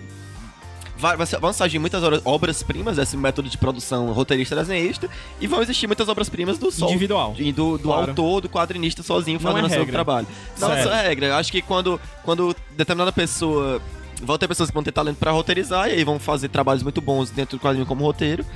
vai- 1.16 1.16
vão 1.40 1.52
surgir 1.52 1.78
muitas 1.78 2.02
obras- 2.02 2.22
obras-primas 2.24 2.96
desse 2.96 3.16
método 3.16 3.48
de 3.48 3.58
produção 3.58 4.12
roteirista-desenhista 4.12 5.08
e 5.40 5.46
vão 5.46 5.62
existir 5.62 5.86
muitas 5.86 6.08
obras-primas 6.08 6.58
do 6.58 6.70
sol. 6.70 6.88
Individual. 6.90 7.34
do, 7.54 7.76
do 7.76 7.78
Claro. 7.84 8.08
autor, 8.10 8.40
do 8.42 8.48
quadrinista 8.48 9.02
sozinho 9.02 9.38
fazendo 9.38 9.64
é 9.64 9.66
o 9.66 9.70
seu 9.70 9.86
trabalho. 9.86 10.26
Não 10.58 10.70
é 10.72 10.74
Certo. 10.82 10.88
só 10.88 10.94
regra. 10.94 11.26
Eu 11.26 11.34
acho 11.36 11.50
que 11.52 11.62
quando, 11.62 12.00
quando 12.24 12.54
determinada 12.76 13.12
pessoa. 13.12 13.80
Vão 14.22 14.38
ter 14.38 14.46
pessoas 14.48 14.70
que 14.70 14.74
vão 14.74 14.82
ter 14.82 14.92
talento 14.92 15.16
pra 15.18 15.32
roteirizar 15.32 15.88
e 15.88 15.92
aí 15.94 16.04
vão 16.04 16.18
fazer 16.20 16.48
trabalhos 16.48 16.82
muito 16.84 17.00
bons 17.00 17.30
dentro 17.30 17.58
do 17.58 17.60
quadrinho 17.60 17.84
como 17.84 18.04
roteiro. 18.04 18.46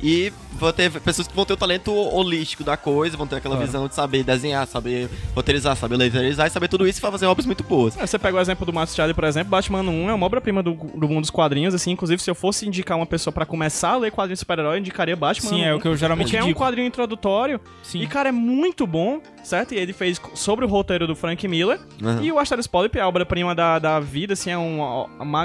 E 0.00 0.32
vão 0.52 0.72
ter 0.72 0.90
pessoas 1.00 1.26
que 1.26 1.34
vão 1.34 1.44
ter 1.44 1.52
o 1.54 1.56
talento 1.56 1.92
holístico 1.92 2.62
da 2.62 2.76
coisa, 2.76 3.16
vão 3.16 3.26
ter 3.26 3.36
aquela 3.36 3.56
Claro. 3.56 3.66
visão 3.66 3.88
de 3.88 3.94
saber 3.94 4.22
desenhar, 4.22 4.66
saber 4.66 5.08
roteirizar, 5.34 5.74
saber 5.76 5.96
letreirizar 5.96 6.46
e 6.46 6.50
saber 6.50 6.68
tudo 6.68 6.86
isso 6.86 6.98
e 6.98 7.02
fazer 7.02 7.26
obras 7.26 7.46
muito 7.46 7.64
boas. 7.64 7.96
É, 7.98 8.06
Você 8.06 8.18
pega 8.18 8.36
o 8.36 8.40
exemplo 8.40 8.64
do 8.64 8.72
Matt 8.72 8.90
Charlie, 8.90 9.14
por 9.14 9.24
exemplo, 9.24 9.50
Batman 9.50 9.80
1 9.82 10.10
é 10.10 10.14
uma 10.14 10.26
obra-prima 10.26 10.62
do, 10.62 10.72
do 10.74 11.08
mundo 11.08 11.22
dos 11.22 11.30
quadrinhos, 11.30 11.74
assim, 11.74 11.90
inclusive 11.90 12.22
se 12.22 12.30
eu 12.30 12.34
fosse 12.34 12.66
indicar 12.66 12.96
uma 12.96 13.06
pessoa 13.06 13.32
pra 13.32 13.44
começar 13.44 13.90
a 13.90 13.96
ler 13.98 14.10
quadrinhos 14.12 14.38
de 14.38 14.40
super-herói, 14.40 14.76
eu 14.76 14.80
indicaria 14.80 15.16
Batman 15.16 15.48
Sim, 15.50 15.62
é 15.64 15.74
o 15.74 15.80
que 15.80 15.88
eu 15.88 15.96
geralmente 15.96 16.26
Porque 16.26 16.36
é 16.36 16.42
um 16.42 16.46
digo. 16.48 16.58
quadrinho 16.60 16.86
introdutório 16.86 17.60
Sim. 17.82 18.00
e, 18.00 18.06
cara, 18.06 18.28
é 18.28 18.32
muito 18.32 18.86
bom, 18.86 19.20
certo? 19.42 19.74
E 19.74 19.78
ele 19.78 19.92
fez 19.92 20.20
sobre 20.34 20.64
o 20.64 20.68
roteiro 20.68 21.06
do 21.06 21.16
Frank 21.16 21.46
Miller. 21.48 21.80
Uhum. 22.00 22.22
E 22.22 22.30
o 22.32 22.38
Asteris 22.38 22.66
Polyp 22.66 22.96
é 22.96 23.00
a 23.00 23.08
obra-prima 23.08 23.54
da, 23.54 23.78
da 23.78 23.98
vida, 24.00 24.34
assim, 24.34 24.50
é 24.50 24.58
um, 24.58 24.80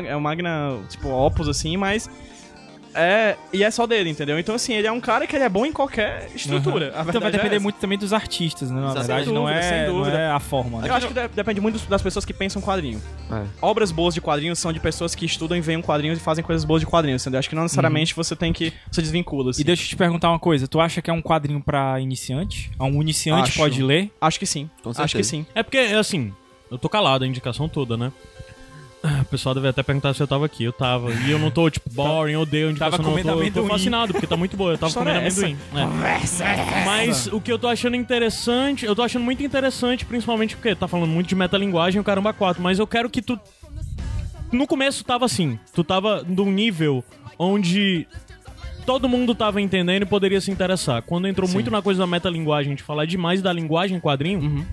é 0.08 0.16
um 0.16 0.20
magna, 0.22 0.78
tipo, 0.90 1.10
opus, 1.10 1.48
assim, 1.48 1.76
mas 1.78 2.10
É, 2.96 3.36
e 3.52 3.64
é 3.64 3.72
só 3.72 3.86
dele, 3.88 4.10
entendeu? 4.10 4.38
Então, 4.38 4.54
assim, 4.56 4.74
ele 4.74 4.88
é 4.88 4.92
um 4.92 5.00
cara 5.00 5.26
que 5.26 5.36
ele 5.36 5.44
é 5.44 5.50
bom 5.50 5.66
em 5.66 5.72
qualquer 5.74 6.30
estrutura. 6.36 6.94
A 6.96 7.02
Então 7.04 7.20
vai 7.20 7.30
é 7.30 7.32
depender 7.32 7.56
essa. 7.56 7.64
muito 7.64 7.76
também 7.80 7.98
dos 7.98 8.14
artistas, 8.14 8.70
né? 8.70 8.80
Na 8.80 8.88
Sem 8.92 8.98
verdade, 9.00 9.26
dúvida, 9.26 9.40
não, 9.40 9.50
é, 9.50 9.62
sem 9.62 9.88
não 9.94 10.06
é 10.10 10.28
a 10.32 10.40
forma. 10.40 10.82
né? 10.82 10.90
Eu 10.90 10.94
acho 10.94 11.08
que 11.08 11.14
de- 11.14 11.28
depende 11.30 11.60
muito 11.62 11.80
das 11.90 12.02
pessoas 12.02 12.24
que 12.26 12.34
pensam 12.34 12.62
quadrinho. 12.62 13.02
É. 13.32 13.44
Obras 13.62 13.92
boas 13.92 14.14
de 14.14 14.22
quadrinhos 14.22 14.60
são 14.60 14.72
de 14.72 14.80
pessoas 14.80 15.16
que 15.16 15.26
estudam 15.26 15.58
e 15.58 15.62
veem 15.62 15.78
um 15.78 15.82
quadrinhos 15.82 16.20
e 16.20 16.22
fazem 16.22 16.44
coisas 16.44 16.64
boas 16.66 16.82
de 16.82 16.86
quadrinhos, 16.86 17.22
entendeu? 17.24 17.40
Acho 17.40 17.50
que 17.50 17.56
não 17.56 17.64
necessariamente 17.64 18.14
você 18.16 18.36
tem 18.36 18.54
que. 18.54 18.72
Você 18.92 19.02
desvincula. 19.02 19.50
Assim. 19.52 19.62
E 19.62 19.64
deixa 19.64 19.84
eu 19.84 19.88
te 19.88 19.96
perguntar 19.96 20.30
uma 20.30 20.40
coisa. 20.40 20.68
Tu 20.68 20.80
acha 20.80 21.02
que 21.02 21.10
é 21.10 21.14
um 21.14 21.22
quadrinho 21.22 21.62
pra 21.62 22.00
iniciante? 22.00 22.70
Um 22.80 23.02
iniciante 23.02 23.50
Acho. 23.50 23.58
pode 23.60 23.82
ler? 23.82 24.12
Acho 24.22 24.40
que 24.40 24.46
sim. 24.46 24.70
Com 24.84 24.92
Acho 24.96 25.16
que 25.18 25.24
sim. 25.24 25.46
É 25.56 25.64
porque, 25.64 25.78
assim, 25.78 26.34
eu 26.70 26.78
tô 26.78 26.88
calado 26.90 27.24
a 27.24 27.28
indicação 27.28 27.68
toda, 27.68 27.98
né? 27.98 28.12
O 29.04 29.26
pessoal 29.26 29.54
deve 29.54 29.68
até 29.68 29.84
perguntar 29.84 30.14
se 30.14 30.24
eu 30.24 30.28
tava 30.28 30.46
aqui. 30.46 30.64
Eu 30.64 30.72
tava. 30.72 31.12
E 31.12 31.30
eu 31.32 31.38
não 31.38 31.52
tô, 31.52 31.70
tipo, 31.70 31.90
boring, 31.90 32.38
odeio 32.38 32.70
indicação. 32.70 32.92
Tava 32.92 33.04
não. 33.04 33.10
Eu 33.10 33.24
comendo 33.24 33.28
tô, 33.28 33.44
eu 33.44 33.52
tô 33.52 33.60
amendoim. 33.60 33.78
fascinado, 33.78 34.14
porque 34.14 34.28
tá 34.28 34.38
muito 34.38 34.56
boa. 34.56 34.74
Eu 34.74 34.78
tava 34.78 34.94
comendo 34.94 35.18
é 35.18 35.28
amendoim. 35.28 35.58
É. 35.74 36.86
Mas 36.86 37.28
o 37.28 37.42
que 37.42 37.52
eu 37.52 37.60
tô 37.60 37.68
achando 37.68 37.98
interessante, 37.98 38.86
eu 38.86 38.96
tô 38.96 39.02
achando 39.02 39.24
muito 39.24 39.44
interessante, 39.44 40.06
principalmente 40.06 40.56
porque 40.56 40.74
tá 40.74 40.88
falando 40.88 41.10
muito 41.10 41.28
de 41.28 41.36
metalinguagem, 41.36 42.00
o 42.00 42.04
caramba 42.04 42.32
4, 42.32 42.64
mas 42.64 42.80
eu 42.80 42.88
quero 42.88 43.10
que 43.10 43.22
tu. 43.22 43.38
No 44.54 44.66
começo 44.66 45.04
tava 45.04 45.26
assim, 45.26 45.60
tu 45.74 45.84
tava 45.84 46.24
num 46.26 46.50
nível 46.50 47.04
onde 47.38 48.08
todo 48.86 49.10
mundo 49.10 49.36
tava 49.36 49.60
entendendo 49.60 50.04
e 50.04 50.06
poderia 50.06 50.40
se 50.40 50.50
interessar. 50.50 51.02
Quando 51.02 51.28
entrou 51.28 51.50
muito 51.50 51.70
na 51.70 51.82
coisa 51.82 52.00
da 52.00 52.08
metalinguagem, 52.08 52.76
de 52.76 52.84
falar 52.84 53.06
demais 53.06 53.42
da 53.42 53.52
linguagem 53.52 54.00
quadrinho, 54.00 54.66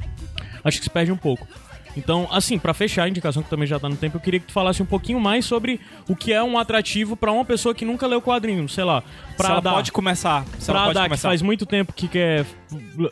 acho 0.62 0.78
que 0.78 0.84
se 0.84 0.90
perde 0.90 1.10
um 1.10 1.16
pouco. 1.16 1.48
Então, 1.96 2.28
assim, 2.30 2.58
pra 2.58 2.72
fechar 2.72 3.04
a 3.04 3.08
indicação 3.08 3.42
que 3.42 3.50
também 3.50 3.66
já 3.66 3.78
tá 3.78 3.88
no 3.88 3.96
tempo, 3.96 4.16
eu 4.16 4.20
queria 4.20 4.40
que 4.40 4.46
tu 4.46 4.52
falasse 4.52 4.82
um 4.82 4.86
pouquinho 4.86 5.20
mais 5.20 5.44
sobre 5.44 5.80
o 6.08 6.14
que 6.14 6.32
é 6.32 6.42
um 6.42 6.58
atrativo 6.58 7.16
pra 7.16 7.32
uma 7.32 7.44
pessoa 7.44 7.74
que 7.74 7.84
nunca 7.84 8.06
leu 8.06 8.22
quadrinho, 8.22 8.68
sei 8.68 8.84
lá, 8.84 9.02
ela 9.38 9.60
dar, 9.60 9.72
pode 9.72 9.92
começar. 9.92 10.44
Se 10.58 10.70
ela 10.70 10.80
pra 10.80 10.86
pode 10.86 10.94
dar 10.94 11.02
que 11.02 11.08
começar. 11.08 11.28
faz 11.28 11.42
muito 11.42 11.66
tempo 11.66 11.92
que 11.92 12.08
quer 12.08 12.46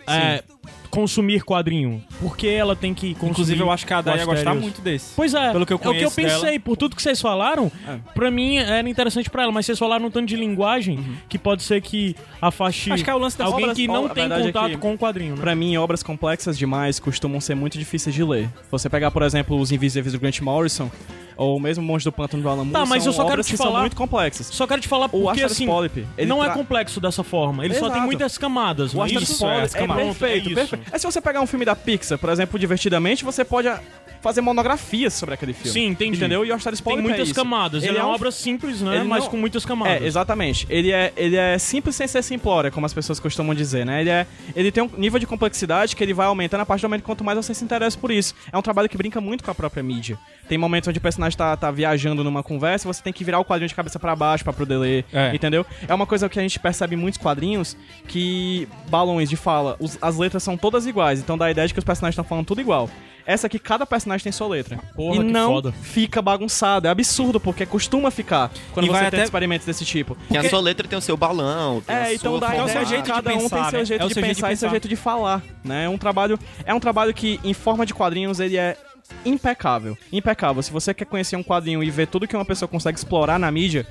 é, 0.07 0.43
consumir 0.91 1.45
quadrinho. 1.45 2.03
Por 2.21 2.37
que 2.37 2.49
ela 2.49 2.75
tem 2.77 2.95
que 2.95 3.15
consumir? 3.15 3.31
Inclusive, 3.33 3.61
eu 3.61 3.71
acho 3.71 3.87
que 3.87 3.93
a 3.93 3.99
Ada 3.99 4.17
ia 4.17 4.25
gostar 4.25 4.55
muito 4.55 4.81
desse. 4.81 5.13
Pois 5.15 5.35
é, 5.35 5.53
Pelo 5.53 5.65
que 5.67 5.73
eu 5.73 5.77
é 5.77 5.79
o 5.79 5.81
que 5.81 5.87
eu 5.87 5.93
conheço 6.11 6.17
pensei, 6.17 6.51
dela. 6.53 6.61
por 6.61 6.77
tudo 6.77 6.97
que 6.97 7.03
vocês 7.03 7.21
falaram, 7.21 7.71
É. 7.87 7.99
pra 8.15 8.31
mim 8.31 8.57
era 8.57 8.89
interessante 8.89 9.29
pra 9.31 9.43
ela, 9.43 9.53
mas 9.53 9.67
vocês 9.67 9.79
falaram 9.79 10.07
um 10.07 10.11
tanto 10.11 10.27
de 10.27 10.37
linguagem 10.37 10.99
que 11.29 11.39
pode 11.39 11.63
ser 11.63 11.81
que 11.81 12.15
afaste 12.41 12.89
Uhum. 12.89 12.95
Acho 12.95 13.05
que 13.05 13.11
é 13.11 13.15
o 13.15 13.19
lance 13.19 13.37
das 13.39 13.47
alguém 13.49 13.65
obras- 13.65 13.77
que 13.77 13.87
não 13.89 14.09
tem 14.09 14.15
verdade 14.29 14.43
é 14.43 14.47
contato 14.53 14.71
que- 14.71 14.77
com 14.79 14.95
o 14.95 14.99
quadrinho, 14.99 15.35
né? 15.37 15.41
Pra 15.41 15.55
mim, 15.55 15.77
obras 15.77 16.03
complexas 16.03 16.57
demais 16.59 16.99
costumam 16.99 17.41
ser 17.41 17.55
muito 17.55 17.79
difíceis 17.79 18.15
de 18.15 18.23
ler. 18.25 18.49
Você 18.71 18.89
pegar, 18.89 19.11
por 19.11 19.23
exemplo, 19.23 19.59
Os 19.59 19.71
Invisíveis 19.73 20.13
do 20.13 20.19
Grant 20.21 20.41
Morrison, 20.41 20.91
ou 21.37 21.61
mesmo 21.61 21.85
Monstro 21.85 22.11
do 22.11 22.15
Pântano 22.17 22.43
do 22.43 22.49
Alan 22.49 22.65
Moore, 22.65 22.73
Tá, 22.73 22.85
mas 22.87 23.05
são 23.05 23.13
eu 23.13 23.17
só 23.17 23.25
quero 23.25 23.43
te 23.45 23.51
que 23.53 23.57
falar- 23.57 23.71
são 23.71 23.81
muito 23.81 23.95
complexas. 23.97 24.47
Só 24.49 24.67
quero 24.67 24.81
te 24.81 24.89
falar 24.89 25.07
O 25.07 25.09
porque 25.11 25.29
Asteris 25.31 25.53
assim, 25.53 25.67
Polyp, 25.67 26.05
ele 26.17 26.27
não 26.29 26.43
é 26.43 26.47
tra- 26.47 26.55
complexo 26.55 27.01
dessa 27.01 27.23
forma. 27.23 27.65
Ele 27.65 27.75
só 27.75 27.83
tem 27.83 27.91
Exato. 27.91 28.07
muitas 28.07 28.37
camadas, 28.39 28.93
O 28.95 29.01
é 29.01 29.05
Asteris 29.05 29.29
isso? 29.31 29.39
Polyp 29.39 29.75
é, 29.77 29.87
Pronto, 29.87 29.95
perfeito, 29.97 30.51
é 30.51 30.55
perfeito. 30.55 30.78
É 30.93 30.99
se 30.99 31.07
você 31.07 31.21
pegar 31.21 31.41
um 31.41 31.47
filme 31.47 31.65
da 31.65 31.77
Pixar, 31.77 32.19
por 32.19 32.31
exemplo, 32.31 32.59
Divertidamente, 32.59 33.25
você 33.25 33.45
pode 33.45 33.69
fazer 34.21 34.41
monografias 34.41 35.15
sobre 35.15 35.35
aquele 35.35 35.53
filme. 35.53 35.71
Sim, 35.71 35.87
entendi. 35.87 36.17
Entendeu? 36.19 36.45
E 36.45 36.51
o 36.51 36.55
Asteris 36.55 36.81
Tem 36.81 36.85
Polyp 36.85 37.05
é 37.07 37.09
muitas 37.09 37.29
isso. 37.29 37.35
camadas. 37.35 37.83
Ele, 37.85 37.97
é 37.97 38.03
uma 38.03 38.11
um- 38.11 38.15
obra 38.15 38.31
simples, 38.31 38.81
né? 38.81 38.97
ele 38.97 39.05
Mas 39.05 39.25
não- 39.25 39.31
com 39.31 39.37
muitas 39.37 39.65
camadas. 39.65 40.03
É, 40.03 40.07
exatamente. 40.07 40.67
Ele 40.69 40.91
é, 40.93 41.13
ele 41.17 41.37
é 41.37 41.57
simples 41.59 41.95
sem 41.97 42.07
ser 42.09 42.23
simplório, 42.23 42.71
como 42.73 42.85
as 42.87 42.93
pessoas 42.93 43.21
costumam 43.21 43.55
dizer, 43.55 43.85
né? 43.87 44.01
Ele, 44.01 44.11
é, 44.11 44.27
ele 44.57 44.71
tem 44.73 44.83
um 44.83 44.91
nível 44.97 45.19
de 45.19 45.27
complexidade 45.27 45.95
que 45.95 46.03
ele 46.03 46.13
vai 46.15 46.27
aumentando 46.27 46.61
a 46.63 46.67
partir 46.67 46.83
do 46.83 46.89
momento 46.89 47.03
quanto 47.05 47.23
mais 47.25 47.37
você 47.37 47.55
se 47.55 47.65
interessa 47.65 47.97
por 47.99 48.11
isso. 48.11 48.35
É 48.53 48.59
um 48.59 48.63
trabalho 48.63 48.89
que 48.89 48.97
brinca 48.97 49.21
muito 49.21 49.45
com 49.45 49.51
a 49.51 49.55
própria 49.55 49.83
mídia. 49.83 50.19
Tem 50.49 50.57
momentos 50.59 50.89
onde 50.89 50.99
o 50.99 51.03
personagem 51.03 51.37
tá, 51.37 51.57
tá 51.57 51.71
viajando 51.71 52.25
numa 52.25 52.43
conversa 52.43 52.87
e 52.87 52.93
você 52.93 53.03
tem 53.03 53.13
que 53.13 53.23
virar 53.23 53.39
o 53.39 53.45
quadrinho 53.45 53.69
de 53.69 53.75
cabeça 53.75 53.99
pra 53.99 54.17
baixo 54.17 54.43
pra 54.45 54.53
poder 54.53 54.79
ler, 54.79 55.05
É. 55.13 55.35
entendeu? 55.35 55.65
É 55.87 55.95
uma 55.95 56.07
coisa 56.07 56.29
que 56.29 56.39
a 56.39 56.43
gente 56.43 56.59
percebe 56.59 56.95
em 56.95 56.99
muitos 56.99 57.19
quadrinhos 57.21 57.77
que 58.07 58.67
balões 58.89 59.29
de 59.29 59.37
fala, 59.37 59.77
os- 59.79 59.99
as 60.01 60.17
letras 60.17 60.43
são 60.43 60.57
todas 60.57 60.87
iguais, 60.87 61.21
então 61.21 61.37
dá 61.37 61.47
a 61.47 61.51
ideia 61.51 61.67
de 61.69 61.75
que 61.75 61.79
os 61.79 61.85
personagens 61.85 62.15
estão 62.15 62.25
falando 62.25 62.47
tudo 62.47 62.61
igual. 62.61 62.89
Essa 63.31 63.47
aqui, 63.47 63.59
cada 63.59 63.85
personagem 63.85 64.25
tem 64.25 64.33
sua 64.33 64.49
letra. 64.49 64.79
Porra, 64.97 65.17
e 65.17 65.19
que 65.19 65.25
não 65.31 65.53
foda. 65.53 65.73
fica 65.83 66.23
bagunçado. 66.23 66.87
É 66.87 66.91
absurdo, 66.91 67.39
porque 67.39 67.67
costuma 67.67 68.11
ficar 68.11 68.51
quando 68.73 68.87
E 68.87 68.89
você 68.89 68.93
vai 68.93 69.11
tem 69.11 69.19
até- 69.19 69.25
experimentos 69.25 69.67
desse 69.67 69.85
tipo. 69.85 70.17
Tem 70.31 70.39
a 70.39 70.49
sua 70.49 70.61
letra, 70.61 70.89
tem 70.89 70.99
o 70.99 71.03
seu 71.03 71.15
balão. 71.15 71.83
Tem 71.83 71.95
a 71.95 72.09
É, 72.09 72.15
então 72.15 72.39
dá 72.39 72.47
forma. 72.49 72.65
ideia 72.71 72.85
de 72.85 72.89
jeito 72.91 73.05
de 73.05 73.11
cada 73.13 73.31
um 73.35 73.49
tem 73.49 73.65
seu 73.71 73.85
jeito 73.85 74.03
É 74.03 74.05
o 74.07 74.09
de 74.09 74.15
seu 74.15 74.23
jeito 74.23 74.35
de 74.35 74.41
pensar 74.41 74.53
e 74.53 74.57
seu 74.57 74.67
pensar. 74.67 74.71
jeito 74.71 74.89
de 74.89 74.97
falar, 74.97 75.43
né? 75.63 75.85
É 75.85 75.89
um 75.91 75.99
trabalho, 75.99 76.39
é 76.65 76.73
um 76.73 76.81
trabalho 76.81 77.13
que 77.13 77.39
em 77.45 77.53
forma 77.53 77.85
de 77.85 77.93
quadrinhos 77.93 78.41
ele 78.41 78.57
é 78.57 78.77
impecável, 79.25 79.97
impecável. 80.13 80.63
Se 80.63 80.71
você 80.71 80.93
quer 80.95 81.05
conhecer 81.05 81.37
um 81.37 81.43
quadrinho 81.43 81.83
e 81.83 81.91
ver 81.91 82.07
tudo 82.07 82.27
que 82.27 82.37
uma 82.37 82.45
pessoa 82.45 82.69
consegue 82.69 82.99
explorar 82.99 83.39
na 83.39 83.51
mídia, 83.51 83.87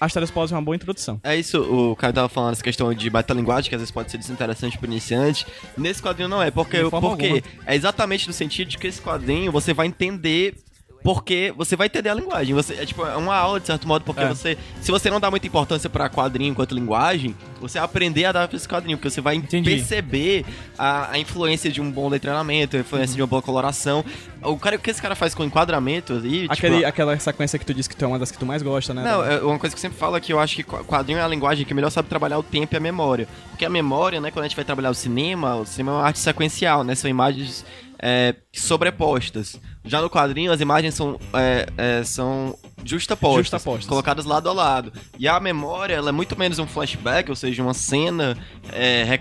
Asteros 0.00 0.30
Pós 0.30 0.50
é 0.52 0.54
uma 0.54 0.62
boa 0.62 0.74
introdução. 0.74 1.20
É 1.22 1.36
isso, 1.36 1.60
o 1.62 1.96
cara 1.96 2.12
tava 2.12 2.28
falando 2.28 2.52
essa 2.52 2.62
questão 2.62 2.92
de 2.92 3.10
metalinguagem, 3.10 3.68
que 3.68 3.74
às 3.74 3.80
vezes 3.80 3.92
pode 3.92 4.10
ser 4.10 4.18
desinteressante 4.18 4.78
pro 4.78 4.86
iniciante. 4.86 5.46
Nesse 5.76 6.02
quadrinho 6.02 6.28
não 6.28 6.42
é, 6.42 6.50
porque, 6.50 6.78
porque 6.90 7.26
alguma. 7.26 7.42
é 7.66 7.74
exatamente 7.74 8.26
no 8.26 8.32
sentido 8.32 8.68
de 8.68 8.78
que 8.78 8.86
esse 8.86 9.00
quadrinho 9.00 9.52
você 9.52 9.72
vai 9.72 9.86
entender 9.86 10.56
porque 11.02 11.52
você 11.56 11.74
vai 11.76 11.86
entender 11.88 12.08
a 12.10 12.14
linguagem. 12.14 12.54
Você, 12.54 12.74
é 12.74 12.86
tipo, 12.86 13.04
é 13.04 13.16
uma 13.16 13.34
aula, 13.34 13.58
de 13.60 13.66
certo 13.66 13.86
modo, 13.88 14.04
porque 14.04 14.22
É. 14.22 14.28
você. 14.28 14.56
Se 14.80 14.90
você 14.90 15.10
não 15.10 15.18
dá 15.20 15.30
muita 15.30 15.46
importância 15.46 15.90
pra 15.90 16.08
quadrinho 16.08 16.50
enquanto 16.52 16.74
linguagem, 16.74 17.34
você 17.60 17.78
vai 17.78 17.84
aprender 17.84 18.24
a 18.24 18.32
dar 18.32 18.48
pra 18.48 18.56
esse 18.56 18.68
quadrinho, 18.68 18.96
porque 18.98 19.10
você 19.10 19.20
vai 19.20 19.36
Entendi. 19.36 19.70
perceber 19.70 20.44
a, 20.78 21.12
a 21.12 21.18
influência 21.18 21.70
de 21.70 21.80
um 21.80 21.90
bom 21.90 22.08
letramento, 22.08 22.76
a 22.76 22.80
influência 22.80 23.16
de 23.16 23.22
uma 23.22 23.26
boa 23.26 23.42
coloração. 23.42 24.04
O, 24.42 24.56
cara, 24.58 24.76
o 24.76 24.78
que 24.78 24.90
esse 24.90 25.00
cara 25.00 25.14
faz 25.14 25.34
com 25.34 25.44
enquadramento 25.44 26.12
ali. 26.14 26.42
tipo, 26.42 26.52
Aquele, 26.52 26.84
aquela 26.84 27.18
sequência 27.18 27.58
que 27.58 27.64
tu 27.66 27.72
disse 27.74 27.88
que 27.88 27.96
tu 27.96 28.04
é 28.04 28.08
uma 28.08 28.18
das 28.18 28.30
que 28.30 28.38
tu 28.38 28.46
mais 28.46 28.62
gosta, 28.62 28.92
né? 28.94 29.02
não, 29.02 29.24
é 29.24 29.40
uma 29.42 29.58
coisa 29.58 29.74
que 29.74 29.78
eu 29.78 29.82
sempre 29.82 29.98
falo 29.98 30.16
é 30.16 30.20
que 30.20 30.32
eu 30.32 30.38
acho 30.40 30.56
que 30.56 30.62
qu- 30.62 30.82
quadrinho 30.84 31.18
é 31.18 31.22
a 31.22 31.28
linguagem 31.28 31.64
que 31.64 31.72
melhor 31.74 31.90
sabe 31.90 32.08
trabalhar 32.08 32.38
o 32.38 32.42
tempo 32.42 32.74
e 32.74 32.76
a 32.76 32.80
memória. 32.80 33.28
Porque 33.50 33.64
a 33.64 33.70
memória, 33.70 34.20
né, 34.20 34.30
quando 34.30 34.44
a 34.44 34.48
gente 34.48 34.56
vai 34.56 34.64
trabalhar 34.64 34.90
o 34.90 34.94
cinema, 34.94 35.56
o 35.56 35.64
cinema 35.66 35.92
é 35.92 35.94
uma 35.96 36.04
arte 36.06 36.18
sequencial, 36.18 36.82
né? 36.82 36.94
São 36.94 37.08
imagens 37.10 37.64
é, 38.00 38.34
sobrepostas. 38.52 39.60
Já 39.84 40.00
no 40.00 40.08
quadrinho, 40.08 40.52
as 40.52 40.60
imagens 40.60 40.94
são, 40.94 41.18
é, 41.34 41.66
é, 41.76 42.04
são 42.04 42.56
justapostas, 42.84 43.46
Justapostas. 43.46 43.86
colocadas 43.86 44.24
lado 44.24 44.48
a 44.48 44.52
lado. 44.52 44.92
E 45.18 45.26
a 45.26 45.38
memória, 45.40 45.94
ela 45.94 46.10
é 46.10 46.12
muito 46.12 46.38
menos 46.38 46.58
um 46.58 46.66
flashback, 46.66 47.28
ou 47.28 47.36
seja, 47.36 47.62
uma 47.62 47.74
cena 47.74 48.36
é, 48.72 49.20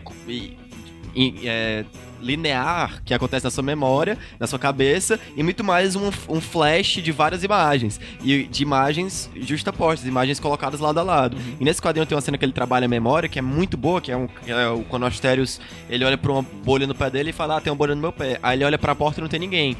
é, 1.43 1.86
linear 2.22 3.01
que 3.03 3.14
acontece 3.14 3.43
na 3.43 3.49
sua 3.49 3.64
memória, 3.64 4.18
na 4.39 4.45
sua 4.45 4.59
cabeça, 4.59 5.20
e 5.36 5.41
muito 5.41 5.64
mais 5.64 5.95
um, 5.95 6.09
um 6.30 6.39
flash 6.39 7.01
de 7.01 7.12
várias 7.12 7.43
imagens. 7.43 7.99
E 8.24 8.43
de 8.43 8.62
imagens 8.64 9.30
justapostas, 9.36 10.07
imagens 10.07 10.39
colocadas 10.39 10.80
lado 10.80 10.99
a 10.99 11.03
lado. 11.03 11.38
E 11.59 11.64
nesse 11.64 11.82
quadrinho 11.82 12.05
tem 12.05 12.16
uma 12.16 12.22
cena 12.22 12.38
que 12.38 12.45
ele 12.45 12.53
trabalha 12.53 12.86
a 12.86 12.89
memória, 12.89 13.28
que 13.28 13.39
é 13.39 13.41
muito 13.41 13.76
boa, 13.76 13.99
que 13.99 14.12
é, 14.12 14.18
um, 14.18 14.28
que 14.28 14.51
é 14.51 14.70
o 14.70 14.84
quando 14.84 15.03
o 15.03 15.05
Asterios, 15.07 15.59
ele 15.89 16.05
olha 16.05 16.18
pra 16.18 16.32
uma 16.32 16.41
bolha 16.43 16.86
no 16.86 16.93
pé 16.93 17.09
dele 17.09 17.32
e 17.32 17.34
fala, 17.34 17.57
ah, 17.57 17.62
tem 17.62 17.72
uma 17.72 17.78
bolha 17.78 17.95
no 17.95 18.01
meu 18.01 18.12
pé. 18.12 18.39
Aí 18.43 18.57
ele 18.57 18.66
olha 18.66 18.78
pra 18.78 18.93
porta 18.93 19.20
e 19.20 19.22
não 19.22 19.28
tem 19.30 19.39
ninguém. 19.39 19.76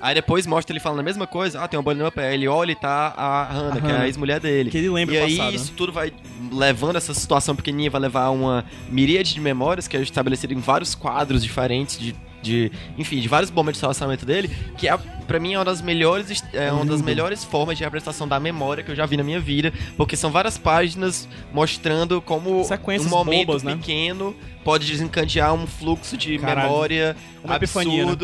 Aí 0.00 0.14
depois 0.14 0.46
mostra 0.46 0.72
ele 0.72 0.80
falando 0.80 1.00
a 1.00 1.02
mesma 1.02 1.26
coisa, 1.26 1.62
ah, 1.62 1.68
tem 1.68 1.78
uma 1.78 1.82
bolha 1.82 1.96
no 1.96 2.04
meu 2.04 2.12
pé. 2.12 2.28
Aí 2.28 2.34
ele 2.34 2.48
olha 2.48 2.72
e 2.72 2.74
tá 2.74 3.12
a 3.16 3.44
Hannah, 3.44 3.80
que 3.80 3.86
é 3.86 3.96
a 3.96 4.06
ex-mulher 4.06 4.40
dele. 4.40 4.70
Que 4.70 4.78
ele 4.78 4.88
lembra 4.88 5.14
e 5.14 5.18
aí 5.18 5.36
passado, 5.36 5.54
isso 5.54 5.72
tudo 5.76 5.92
vai 5.92 6.12
levando 6.50 6.96
essa 6.96 7.12
situação 7.12 7.54
pequenininha, 7.54 7.90
vai 7.90 8.00
levar 8.00 8.24
a 8.24 8.30
uma 8.30 8.64
miríade 8.88 9.34
de 9.34 9.40
memórias 9.40 9.86
que 9.86 9.96
é 9.96 10.00
estabelecida 10.00 10.54
em 10.54 10.58
vários 10.58 10.94
quadros 10.94 11.42
diferentes 11.42 11.98
de, 11.98 12.14
de 12.40 12.72
enfim, 12.96 13.20
de 13.20 13.28
vários 13.28 13.50
momentos 13.50 13.80
do 13.80 13.84
relacionamento 13.84 14.24
dele, 14.24 14.50
que 14.78 14.88
é 14.88 14.96
para 15.26 15.38
mim 15.38 15.52
é 15.54 15.58
uma 15.58 15.64
das 15.64 15.80
melhores 15.80 16.42
é 16.52 16.72
uma 16.72 16.84
das 16.84 17.02
melhores 17.02 17.44
formas 17.44 17.78
de 17.78 17.84
representação 17.84 18.26
da 18.26 18.40
memória 18.40 18.82
que 18.82 18.90
eu 18.90 18.96
já 18.96 19.06
vi 19.06 19.16
na 19.16 19.22
minha 19.22 19.38
vida, 19.38 19.72
porque 19.96 20.16
são 20.16 20.30
várias 20.30 20.56
páginas 20.58 21.28
mostrando 21.52 22.20
como 22.20 22.64
Sequências 22.64 23.12
um 23.12 23.16
momento 23.16 23.46
bobas, 23.46 23.62
né? 23.62 23.76
pequeno 23.76 24.34
pode 24.64 24.86
desencadear 24.86 25.54
um 25.54 25.66
fluxo 25.66 26.16
de 26.16 26.38
Caralho. 26.38 26.68
memória 26.68 27.16
Uma 27.44 27.56
epifania, 27.56 28.06
né? 28.06 28.16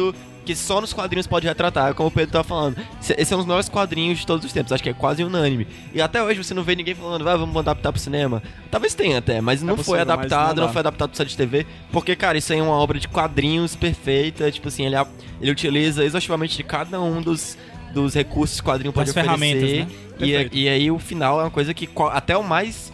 Que 0.47 0.55
só 0.55 0.81
nos 0.81 0.93
quadrinhos 0.93 1.27
pode 1.27 1.45
retratar, 1.47 1.93
como 1.93 2.09
o 2.09 2.13
Pedro 2.13 2.31
tava 2.33 2.45
falando. 2.45 2.77
Esse 3.19 3.33
é 3.35 3.37
um 3.37 3.41
dos 3.41 3.47
melhores 3.47 3.69
quadrinhos 3.69 4.21
de 4.21 4.27
todos 4.27 4.47
os 4.47 4.53
tempos, 4.53 4.71
acho 4.73 4.81
que 4.83 4.89
é 4.89 4.93
quase 4.95 5.25
unânime. 5.25 5.67
E 5.93 6.01
até 6.01 6.23
hoje 6.23 6.43
você 6.43 6.55
não 6.55 6.63
vê 6.63 6.77
ninguém 6.77 6.95
falando, 6.95 7.29
ah, 7.29 7.37
vamos 7.37 7.57
adaptar 7.57 7.91
pro 7.91 8.01
cinema. 8.01 8.41
Talvez 8.71 8.95
tenha 8.95 9.19
até, 9.19 9.41
mas 9.41 9.61
não 9.61 9.75
foi 9.75 9.85
possível, 9.85 10.07
mas 10.07 10.09
adaptado, 10.15 10.57
não 10.59 10.67
não, 10.67 10.73
foi 10.73 10.81
adaptado 10.81 11.09
pro 11.11 11.17
site 11.17 11.31
de 11.31 11.37
TV. 11.37 11.67
Porque, 11.91 12.15
cara, 12.15 12.39
isso 12.39 12.53
aí 12.53 12.61
é 12.61 12.63
uma 12.63 12.77
obra 12.77 13.01
de 13.01 13.09
quadrinhos 13.09 13.75
perfeita. 13.75 14.49
Tipo 14.53 14.69
assim, 14.69 14.87
ele, 14.87 14.95
a- 14.95 15.07
ele 15.41 15.51
utiliza 15.51 16.05
exaustivamente 16.05 16.57
de 16.57 16.63
cada 16.63 17.01
um 17.01 17.21
dos, 17.21 17.59
dos 17.93 18.15
recursos 18.15 18.61
que 18.61 18.67
o 18.69 18.71
quadrinho 18.71 18.93
pode 18.93 19.13
ferramentas, 19.13 19.65
oferecer. 19.65 19.85
né? 19.87 19.91
E, 20.19 20.31
Perfeito. 20.31 20.57
e 20.57 20.69
aí 20.69 20.91
o 20.93 20.99
final 21.01 21.41
é 21.41 21.45
uma 21.45 21.51
coisa 21.51 21.75
que 21.75 21.89
até 22.13 22.37
o 22.37 22.43
mais 22.45 22.93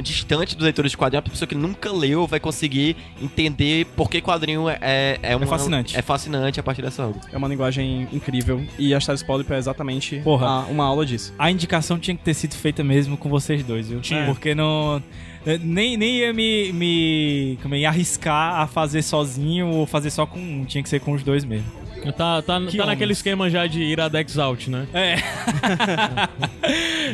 distante 0.00 0.54
dos 0.56 0.64
leitores 0.64 0.90
de 0.92 0.96
quadrinho, 0.96 1.20
a 1.20 1.22
pessoa 1.30 1.48
que 1.48 1.54
nunca 1.54 1.90
leu 1.92 2.26
vai 2.26 2.40
conseguir 2.40 2.96
entender 3.20 3.86
por 3.96 4.08
que 4.10 4.20
quadrinho 4.20 4.68
é, 4.68 4.78
é, 4.80 5.18
é, 5.22 5.36
uma- 5.36 5.46
fascinante. 5.46 5.96
É 5.96 6.02
fascinante 6.02 6.58
a 6.60 6.62
partir 6.62 6.82
dessa 6.82 7.06
obra. 7.06 7.20
É 7.32 7.36
uma 7.36 7.48
linguagem 7.48 8.08
incrível 8.12 8.64
e 8.78 8.94
Asteros 8.94 9.22
Polyp 9.22 9.50
é 9.52 9.58
exatamente 9.58 10.20
Porra. 10.24 10.46
a- 10.46 10.60
uma 10.66 10.84
aula 10.84 11.04
disso. 11.06 11.34
A 11.38 11.50
indicação 11.50 11.98
tinha 11.98 12.16
que 12.16 12.22
ter 12.22 12.34
sido 12.34 12.54
feita 12.54 12.82
mesmo 12.84 13.16
com 13.16 13.28
vocês 13.28 13.62
dois, 13.64 13.88
viu? 13.88 14.00
Tinha. 14.00 14.24
Porque 14.26 14.54
não. 14.54 15.02
eh, 15.46 15.58
Nem, 15.62 15.96
nem 15.96 16.18
ia 16.18 16.32
me, 16.32 16.72
me, 16.72 17.58
como 17.62 17.74
é, 17.74 17.78
ia 17.80 17.88
arriscar 17.88 18.60
a 18.60 18.66
fazer 18.66 19.02
sozinho 19.02 19.68
ou 19.68 19.86
fazer 19.86 20.10
só 20.10 20.26
com 20.26 20.38
um. 20.38 20.64
Tinha 20.64 20.82
que 20.82 20.88
ser 20.88 21.00
com 21.00 21.12
os 21.12 21.22
dois 21.22 21.44
mesmo. 21.44 21.66
Tá, 22.16 22.40
tá, 22.40 22.58
Que 22.62 22.78
tá 22.78 22.86
naquele 22.86 23.12
esquema 23.12 23.50
já 23.50 23.66
de 23.66 23.82
Iradex 23.82 24.38
out, 24.38 24.70
né? 24.70 24.86
É. 24.94 25.16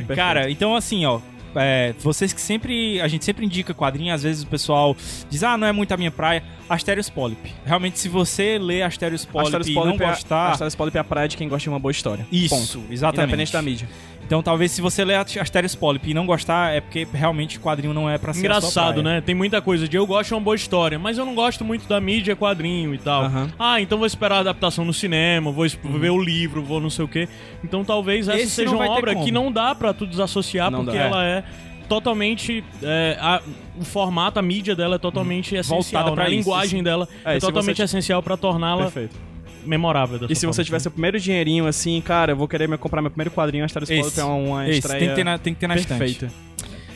Cara, 0.14 0.50
então 0.50 0.74
assim, 0.76 1.04
ó. 1.04 1.20
É, 1.56 1.94
vocês 1.98 2.32
que 2.32 2.40
sempre. 2.40 3.00
A 3.00 3.08
gente 3.08 3.24
sempre 3.24 3.44
indica 3.44 3.72
quadrinho, 3.74 4.12
às 4.14 4.22
vezes 4.22 4.42
o 4.42 4.46
pessoal 4.46 4.96
diz, 5.30 5.42
ah, 5.42 5.56
não 5.56 5.66
é 5.66 5.72
muito 5.72 5.92
a 5.92 5.96
minha 5.96 6.10
praia. 6.10 6.42
Asterios 6.68 7.08
Polyp. 7.08 7.52
Realmente, 7.64 7.98
se 7.98 8.08
você 8.08 8.58
lê 8.58 8.82
Asterios 8.82 9.24
Polyp 9.24 9.46
Asterios 9.56 9.68
e 9.68 9.74
não 9.74 9.94
é- 9.94 9.96
gostar. 10.10 10.50
Asterios 10.52 10.74
Polyp 10.74 10.96
é 10.96 11.00
a 11.00 11.04
praia 11.04 11.28
de 11.28 11.36
quem 11.36 11.48
gosta 11.48 11.62
de 11.62 11.68
uma 11.68 11.78
boa 11.78 11.92
história. 11.92 12.26
Isso, 12.30 12.54
Ponto. 12.54 12.92
exatamente. 12.92 13.22
Independente 13.24 13.52
da 13.52 13.62
mídia. 13.62 13.88
Então, 14.26 14.42
talvez 14.42 14.72
se 14.72 14.80
você 14.82 15.04
ler 15.04 15.14
Asterios 15.14 15.76
Polyp 15.76 16.10
e 16.10 16.12
não 16.12 16.26
gostar, 16.26 16.74
é 16.74 16.80
porque 16.80 17.06
realmente 17.12 17.60
quadrinho 17.60 17.94
não 17.94 18.10
é 18.10 18.18
pra 18.18 18.32
ser 18.32 18.40
Engraçado, 18.40 19.00
né? 19.00 19.20
Tem 19.20 19.34
muita 19.36 19.62
coisa 19.62 19.86
de 19.88 19.96
eu 19.96 20.04
gosto 20.04 20.28
de 20.30 20.34
uma 20.34 20.40
boa 20.40 20.56
história, 20.56 20.98
mas 20.98 21.16
eu 21.16 21.24
não 21.24 21.34
gosto 21.34 21.64
muito 21.64 21.86
da 21.88 22.00
mídia 22.00 22.34
quadrinho 22.34 22.92
e 22.92 22.98
tal. 22.98 23.22
Aham. 23.22 23.48
Ah, 23.56 23.80
então 23.80 23.96
vou 23.98 24.06
esperar 24.06 24.38
a 24.38 24.40
adaptação 24.40 24.84
no 24.84 24.92
cinema, 24.92 25.52
vou, 25.52 25.64
vou 25.84 26.00
ver 26.00 26.10
o 26.10 26.20
livro, 26.20 26.60
vou 26.60 26.80
não 26.80 26.90
sei 26.90 27.04
o 27.04 27.08
quê. 27.08 27.28
Então 27.62 27.84
talvez 27.84 28.26
essa 28.28 28.38
Esse 28.40 28.50
seja 28.50 28.74
uma 28.74 28.88
obra 28.90 29.14
que 29.14 29.30
não 29.30 29.52
dá 29.52 29.74
pra 29.76 29.94
tu 29.94 30.04
desassociar, 30.04 30.72
Não 30.72 30.84
porque 30.84 30.98
dá. 30.98 31.04
ela 31.04 31.24
é 31.24 31.44
totalmente. 31.88 32.64
é, 32.82 33.16
a- 33.20 33.40
o 33.78 33.84
formato, 33.84 34.38
a 34.38 34.42
mídia 34.42 34.74
dela 34.74 34.96
é 34.96 34.98
totalmente 34.98 35.54
essencial. 35.54 36.02
Voltada 36.02 36.12
pra 36.16 36.24
né? 36.24 36.30
A 36.30 36.32
linguagem 36.34 36.82
dela 36.82 37.06
É, 37.24 37.36
é, 37.36 37.38
totalmente 37.38 37.76
você- 37.76 37.82
essencial 37.84 38.22
pra 38.22 38.36
torná-la 38.36 38.84
Perfeito. 38.84 39.14
Memorável. 39.66 40.18
dessa 40.18 40.32
E 40.32 40.36
se 40.36 40.46
você 40.46 40.64
tivesse 40.64 40.88
o 40.88 40.90
primeiro 40.90 41.18
dinheirinho 41.20 41.66
assim, 41.66 42.00
cara, 42.00 42.32
eu 42.32 42.36
vou 42.36 42.48
querer 42.48 42.68
me 42.68 42.76
comprar 42.78 43.00
meu 43.02 43.10
primeiro 43.10 43.30
quadrinho, 43.30 43.64
Asterios 43.64 43.88
Polyp 43.90 44.06
Esse. 44.08 44.20
é 44.20 44.24
uma 44.24 44.68
Esse, 44.68 44.78
estreia 44.78 44.98
tem 45.00 45.08
que 45.10 45.14
ter 45.14 45.24
na, 45.24 45.38
tem 45.38 45.54
que 45.54 45.60
ter 45.60 45.66
na 45.66 45.76
estante. 45.76 45.98
perfeita. 45.98 46.46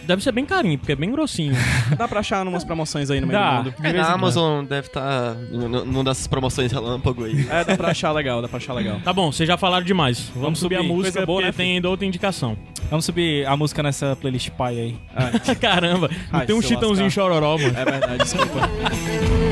Deve 0.03 0.25
ser 0.25 0.33
bem 0.33 0.45
carinho, 0.45 0.77
porque 0.77 0.91
é 0.91 0.97
bem 0.97 1.13
grossinho. 1.13 1.53
Dá 1.97 2.09
pra 2.09 2.19
achar 2.19 2.45
umas 2.45 2.65
promoções 2.65 3.11
aí 3.13 3.21
no 3.21 3.29
meio 3.29 3.39
Dá. 3.39 3.59
do 3.61 3.65
mundo. 3.71 3.75
É, 3.85 3.93
na. 3.93 4.09
Amazon 4.13 4.65
deve 4.65 4.89
estar 4.89 5.35
numa 5.53 6.03
dessas 6.03 6.27
promoções 6.27 6.73
relâmpago 6.73 7.25
aí. 7.27 7.47
É, 7.49 7.63
dá 7.63 7.77
pra 7.77 7.91
achar 7.91 8.11
legal, 8.11 8.43
dá 8.43 8.49
pra 8.49 8.57
achar 8.57 8.73
legal. 8.73 8.99
tá 9.05 9.13
bom, 9.13 9.31
vocês 9.31 9.47
já 9.47 9.57
falaram 9.57 9.85
demais. 9.85 10.19
Vamos, 10.31 10.43
Vamos 10.43 10.59
subir, 10.59 10.77
a 10.77 10.79
subir. 10.79 10.89
música 10.93 11.13
Coisa 11.13 11.27
boa, 11.27 11.43
porque 11.43 11.53
né, 11.53 11.65
tem 11.65 11.75
ainda 11.77 11.89
outra 11.89 12.05
indicação. 12.07 12.57
Vamos 12.89 13.05
subir 13.05 13.47
a 13.47 13.57
música 13.57 13.85
nessa 13.85 14.17
playlist 14.17 14.51
pai 14.51 14.81
aí. 14.81 14.97
Caramba, 15.61 16.09
não 16.33 16.41
Ai, 16.41 16.47
tem 16.47 16.57
um 16.57 16.63
chitãozinho 16.63 17.05
lascar. 17.07 17.23
chororó, 17.23 17.57
mano. 17.57 17.79
É 17.79 17.85
verdade, 17.85 18.19
desculpa. 18.25 18.69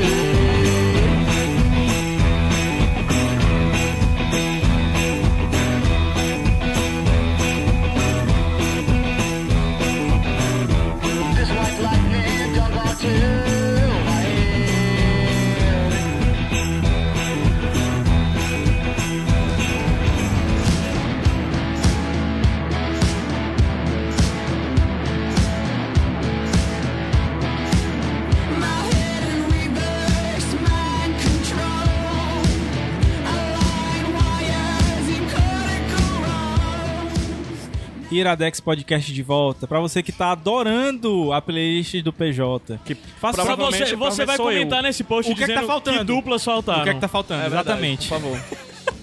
Iradex 38.19 38.59
Podcast 38.59 39.11
de 39.13 39.23
volta. 39.23 39.67
Pra 39.67 39.79
você 39.79 40.01
que 40.03 40.11
tá 40.11 40.31
adorando 40.31 41.31
a 41.33 41.41
playlist 41.41 41.95
do 42.01 42.11
PJ. 42.13 42.79
Que 42.85 42.95
faça 42.95 43.43
Pra 43.43 43.55
você, 43.55 43.95
você 43.95 44.25
vai 44.25 44.37
sou 44.37 44.51
eu. 44.51 44.57
comentar 44.59 44.83
nesse 44.83 45.03
post 45.03 45.31
O 45.31 45.35
que 45.35 45.43
é 45.43 45.47
que 45.47 45.53
tá 45.53 45.63
faltando? 45.63 46.03
duplas 46.05 46.43
faltaram. 46.43 46.81
o 46.81 46.83
que 46.83 46.89
é 46.89 46.93
que 46.93 46.99
tá 47.01 47.07
faltando. 47.07 47.41
É 47.41 47.49
verdade, 47.49 47.67
Exatamente. 47.69 48.07
por 48.07 48.19
favor. 48.19 48.39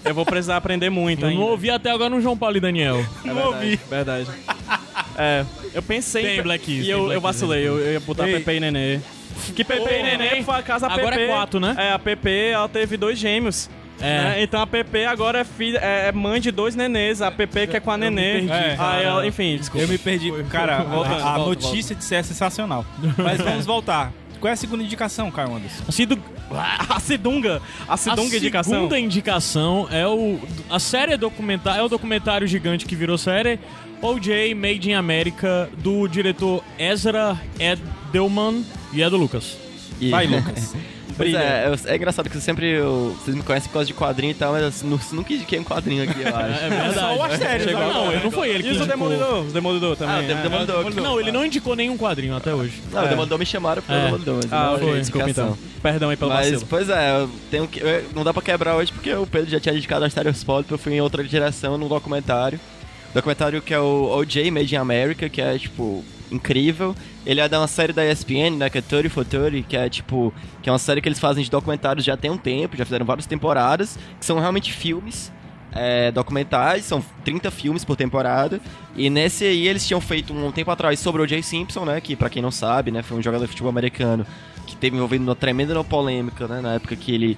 Eu 0.05 0.13
vou 0.13 0.25
precisar 0.25 0.57
aprender 0.57 0.89
muito 0.89 1.23
Eu 1.23 1.29
ainda. 1.29 1.41
não 1.41 1.49
ouvi 1.49 1.69
até 1.69 1.91
agora 1.91 2.09
no 2.09 2.21
João 2.21 2.37
Paulo 2.37 2.55
e 2.57 2.59
Daniel. 2.59 3.03
É 3.25 3.33
verdade, 3.33 3.79
verdade. 3.89 4.29
É, 5.17 5.45
eu 5.73 5.81
pensei 5.81 6.23
Tem 6.23 6.39
em... 6.39 6.41
Black 6.43 6.65
Keys, 6.65 6.85
E 6.85 6.89
eu, 6.89 6.99
Black 7.01 7.15
eu 7.15 7.21
vacilei, 7.21 7.67
eu, 7.67 7.79
eu 7.79 7.93
ia 7.93 7.99
botar 7.99 8.27
Ei. 8.27 8.35
Pepe 8.39 8.57
e 8.57 8.59
Nenê. 8.59 8.99
Que 9.55 9.63
Pepe 9.63 9.81
Ô, 9.81 9.87
e 9.89 10.03
Nenê 10.03 10.43
foi 10.43 10.55
a 10.55 10.61
casa 10.61 10.87
agora 10.87 11.15
Pepe... 11.15 11.23
é 11.23 11.27
quatro, 11.27 11.59
né? 11.59 11.75
É, 11.77 11.91
a 11.91 11.99
Pepe, 11.99 12.49
ela 12.51 12.67
teve 12.69 12.95
dois 12.97 13.17
gêmeos. 13.17 13.69
É. 13.99 14.21
né? 14.21 14.43
Então 14.43 14.61
a 14.61 14.67
Pepe 14.67 15.05
agora 15.05 15.39
é, 15.39 15.43
filha, 15.43 15.79
é 15.79 16.07
é 16.07 16.11
mãe 16.11 16.39
de 16.39 16.51
dois 16.51 16.75
nenês. 16.75 17.21
A 17.21 17.31
Pepe 17.31 17.67
que 17.67 17.77
é 17.77 17.79
com 17.79 17.91
a 17.91 17.97
Nenê. 17.97 18.33
perdi, 18.33 18.51
É. 18.51 18.75
Aí 18.79 19.03
ela, 19.05 19.25
enfim, 19.27 19.57
desculpa. 19.57 19.83
Eu 19.85 19.89
me 19.89 19.97
perdi. 19.97 20.31
Cara, 20.49 20.83
Volta, 20.83 21.09
a, 21.09 21.33
a 21.35 21.37
volta, 21.37 21.65
notícia 21.67 21.95
de 21.95 22.03
ser 22.03 22.15
é 22.15 22.23
sensacional. 22.23 22.85
Mas 23.17 23.37
vamos 23.39 23.65
voltar. 23.65 24.11
Qual 24.39 24.49
é 24.49 24.53
a 24.53 24.55
segunda 24.55 24.83
indicação, 24.83 25.31
Caio 25.31 25.55
Anderson? 25.55 25.83
A 25.87 25.91
Sidunga. 25.91 26.21
A 27.89 27.97
Sidunga 27.97 28.35
a 28.35 28.37
indicação. 28.37 28.73
segunda 28.73 28.99
indicação 28.99 29.87
é 29.91 30.07
o 30.07 30.39
a 30.69 30.79
série 30.79 31.17
documentar 31.17 31.77
é 31.77 31.81
o 31.81 31.89
documentário 31.89 32.47
gigante 32.47 32.85
que 32.85 32.95
virou 32.95 33.17
série 33.17 33.59
OJ 34.01 34.53
Made 34.55 34.89
in 34.89 34.93
America 34.93 35.69
do 35.79 36.07
diretor 36.07 36.63
Ezra 36.79 37.37
Edelman 37.59 38.63
e 38.93 39.01
é 39.01 39.09
do 39.09 39.17
Lucas. 39.17 39.57
E- 39.99 40.09
Vai, 40.09 40.27
Lucas. 40.27 40.73
Brilha. 41.17 41.37
é, 41.39 41.67
eu- 41.67 41.91
é 41.91 41.95
engraçado 41.95 42.29
que 42.29 42.37
eu 42.37 42.41
sempre. 42.41 42.67
eu- 42.71 43.15
vocês 43.19 43.35
me 43.35 43.43
conhecem 43.43 43.67
por 43.69 43.73
causa 43.73 43.87
de 43.87 43.93
quadrinho 43.93 44.31
e 44.31 44.33
tal, 44.33 44.51
mas 44.53 44.81
eu 44.81 44.87
nu- 44.89 44.99
nunca 45.13 45.33
indiquei 45.33 45.59
um 45.59 45.63
quadrinho 45.63 46.03
aqui, 46.03 46.21
eu 46.21 46.27
acho. 46.35 46.63
É 46.63 46.69
verdade. 46.69 46.93
Só 46.93 47.15
o 47.15 47.23
Astério, 47.23 47.77
o 47.77 47.79
não, 47.79 48.11
ele 48.11 48.23
não 48.23 48.31
foi 48.31 48.49
ele 48.49 48.63
que 48.63 48.69
os 48.69 48.75
indicou. 48.77 48.87
Demolidor? 48.87 49.39
Os 49.45 49.53
Demolidor 49.53 49.95
também. 49.97 50.15
Ah, 50.15 50.23
é. 50.23 50.33
o 50.39 50.43
Demolidor. 50.43 50.93
Não, 51.01 51.19
ele 51.19 51.31
não 51.31 51.45
indicou 51.45 51.75
nenhum 51.75 51.97
quadrinho 51.97 52.35
até 52.35 52.53
hoje. 52.53 52.81
Não, 52.91 53.03
o 53.03 53.07
Demolidor 53.07 53.39
me 53.39 53.45
chamaram 53.45 53.81
pro 53.81 53.93
É. 53.95 54.05
Demolidor. 54.05 54.35
mas 54.43 54.53
Ah, 54.53 54.65
não 54.65 54.73
ok, 54.75 54.87
foi 54.89 54.99
desculpa 54.99 55.29
então. 55.29 55.57
Perdão 55.81 56.09
aí 56.09 56.17
pelo 56.17 56.31
Mas, 56.31 56.49
vacilo. 56.51 56.65
pois 56.69 56.89
é, 56.89 57.17
eu 57.21 57.29
tenho 57.51 57.67
que, 57.67 57.79
eu- 57.79 58.03
não 58.15 58.23
dá 58.23 58.33
pra 58.33 58.41
quebrar 58.41 58.75
hoje 58.75 58.91
porque 58.91 59.13
o 59.13 59.25
Pedro 59.27 59.49
já 59.49 59.59
tinha 59.59 59.75
indicado 59.75 60.03
a 60.05 60.09
Stereospot, 60.09 60.71
eu 60.71 60.77
fui 60.77 60.93
em 60.93 61.01
outra 61.01 61.23
direção 61.23 61.77
num 61.77 61.87
documentário. 61.87 62.59
Documentário 63.13 63.61
que 63.61 63.73
é 63.73 63.79
o 63.79 64.09
OJ 64.17 64.51
Made 64.51 64.73
in 64.75 64.77
America, 64.77 65.29
que 65.29 65.41
é, 65.41 65.57
tipo, 65.57 66.03
incrível. 66.31 66.95
Ele 67.27 67.41
é 67.41 67.49
da 67.49 67.59
uma 67.59 67.67
série 67.67 67.91
da 67.91 68.09
ESPN, 68.09 68.55
né, 68.57 68.69
que 68.69 68.77
é 68.77 68.81
30 68.81 69.09
for 69.09 69.25
30, 69.25 69.67
que 69.67 69.75
é, 69.75 69.89
tipo, 69.89 70.33
que 70.63 70.69
é 70.69 70.71
uma 70.71 70.79
série 70.79 71.01
que 71.01 71.09
eles 71.09 71.19
fazem 71.19 71.43
de 71.43 71.51
documentários 71.51 72.05
já 72.05 72.15
tem 72.15 72.31
um 72.31 72.37
tempo, 72.37 72.77
já 72.77 72.85
fizeram 72.85 73.05
várias 73.05 73.25
temporadas, 73.25 73.99
que 74.17 74.25
são 74.25 74.39
realmente 74.39 74.71
filmes. 74.71 75.29
é, 75.73 76.11
documentais, 76.11 76.85
são 76.85 77.03
30 77.23 77.51
filmes 77.51 77.85
por 77.85 77.95
temporada. 77.95 78.59
E 78.95 79.09
nesse 79.09 79.45
aí 79.45 79.67
eles 79.67 79.85
tinham 79.85 80.01
feito 80.01 80.33
um 80.33 80.51
tempo 80.51 80.71
atrás 80.71 80.99
sobre 80.99 81.21
o 81.21 81.25
O.J. 81.25 81.43
Simpson, 81.43 81.85
né? 81.85 82.01
Que 82.01 82.15
pra 82.15 82.29
quem 82.29 82.41
não 82.41 82.51
sabe, 82.51 82.91
né, 82.91 83.03
foi 83.03 83.17
um 83.17 83.21
jogador 83.21 83.43
de 83.43 83.49
futebol 83.49 83.69
americano 83.69 84.25
que 84.65 84.75
teve 84.75 84.95
envolvido 84.95 85.23
numa 85.23 85.35
tremenda 85.35 85.81
polêmica, 85.83 86.47
né? 86.47 86.61
Na 86.61 86.73
época 86.75 86.95
que 86.95 87.13
ele 87.13 87.37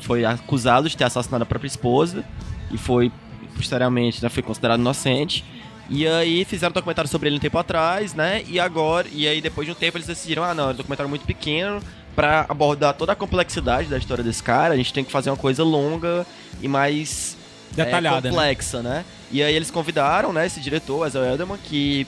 foi 0.00 0.24
acusado 0.24 0.88
de 0.88 0.96
ter 0.96 1.04
assassinado 1.04 1.42
a 1.42 1.46
própria 1.46 1.68
esposa 1.68 2.24
e 2.70 2.78
foi 2.78 3.10
posteriormente, 3.56 4.22
né, 4.22 4.28
foi 4.28 4.42
considerado 4.42 4.80
inocente. 4.80 5.44
E 5.88 6.06
aí 6.06 6.44
fizeram 6.44 6.70
um 6.70 6.74
documentário 6.74 7.10
sobre 7.10 7.28
ele 7.28 7.36
um 7.36 7.40
tempo 7.40 7.58
atrás, 7.58 8.14
né? 8.14 8.42
E 8.48 8.58
agora, 8.58 9.06
e 9.12 9.28
aí 9.28 9.40
depois 9.40 9.66
de 9.66 9.72
um 9.72 9.74
tempo 9.74 9.96
eles 9.98 10.06
decidiram, 10.06 10.42
ah, 10.42 10.54
não, 10.54 10.70
é 10.70 10.72
um 10.72 10.76
documentário 10.76 11.08
muito 11.08 11.26
pequeno 11.26 11.80
pra 12.14 12.46
abordar 12.48 12.94
toda 12.94 13.12
a 13.12 13.16
complexidade 13.16 13.88
da 13.88 13.98
história 13.98 14.22
desse 14.22 14.42
cara, 14.42 14.72
a 14.72 14.76
gente 14.76 14.92
tem 14.92 15.04
que 15.04 15.10
fazer 15.10 15.30
uma 15.30 15.36
coisa 15.36 15.64
longa 15.64 16.26
e 16.62 16.68
mais 16.68 17.36
é, 17.76 17.84
Detalhada, 17.84 18.28
né? 18.28 18.30
complexa, 18.30 18.82
né? 18.82 19.04
E 19.30 19.42
aí 19.42 19.54
eles 19.54 19.70
convidaram, 19.70 20.32
né, 20.32 20.46
esse 20.46 20.60
diretor, 20.60 21.06
Ezra 21.06 21.34
Edelman, 21.34 21.58
que 21.58 22.06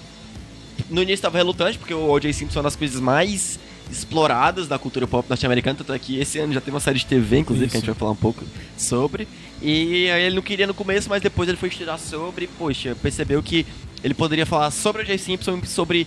no 0.88 1.02
início 1.02 1.14
estava 1.14 1.36
relutante, 1.36 1.76
porque 1.78 1.92
o 1.92 2.08
O.J. 2.08 2.32
Simpson 2.32 2.58
é 2.58 2.60
uma 2.60 2.64
das 2.64 2.76
coisas 2.76 3.00
mais 3.00 3.58
exploradas 3.90 4.66
da 4.66 4.78
cultura 4.78 5.06
pop 5.06 5.28
norte-americana, 5.28 5.76
tanto 5.78 5.92
é 5.92 5.98
que 5.98 6.18
esse 6.18 6.38
ano 6.38 6.52
já 6.52 6.60
teve 6.60 6.74
uma 6.74 6.80
série 6.80 6.98
de 6.98 7.06
TV, 7.06 7.38
inclusive, 7.38 7.70
que 7.70 7.76
a 7.76 7.80
gente 7.80 7.86
vai 7.86 7.94
falar 7.94 8.12
um 8.12 8.16
pouco 8.16 8.44
sobre. 8.76 9.28
E 9.62 10.10
aí 10.10 10.24
ele 10.24 10.34
não 10.34 10.42
queria 10.42 10.66
no 10.66 10.74
começo, 10.74 11.08
mas 11.08 11.22
depois 11.22 11.48
ele 11.48 11.58
foi 11.58 11.68
estudar 11.68 11.98
sobre, 11.98 12.46
poxa, 12.46 12.96
percebeu 13.00 13.42
que 13.42 13.66
ele 14.02 14.14
poderia 14.14 14.44
falar 14.44 14.70
sobre 14.70 15.02
o 15.02 15.04
O.J. 15.04 15.18
Simpson 15.18 15.60
e 15.62 15.66
sobre 15.66 16.06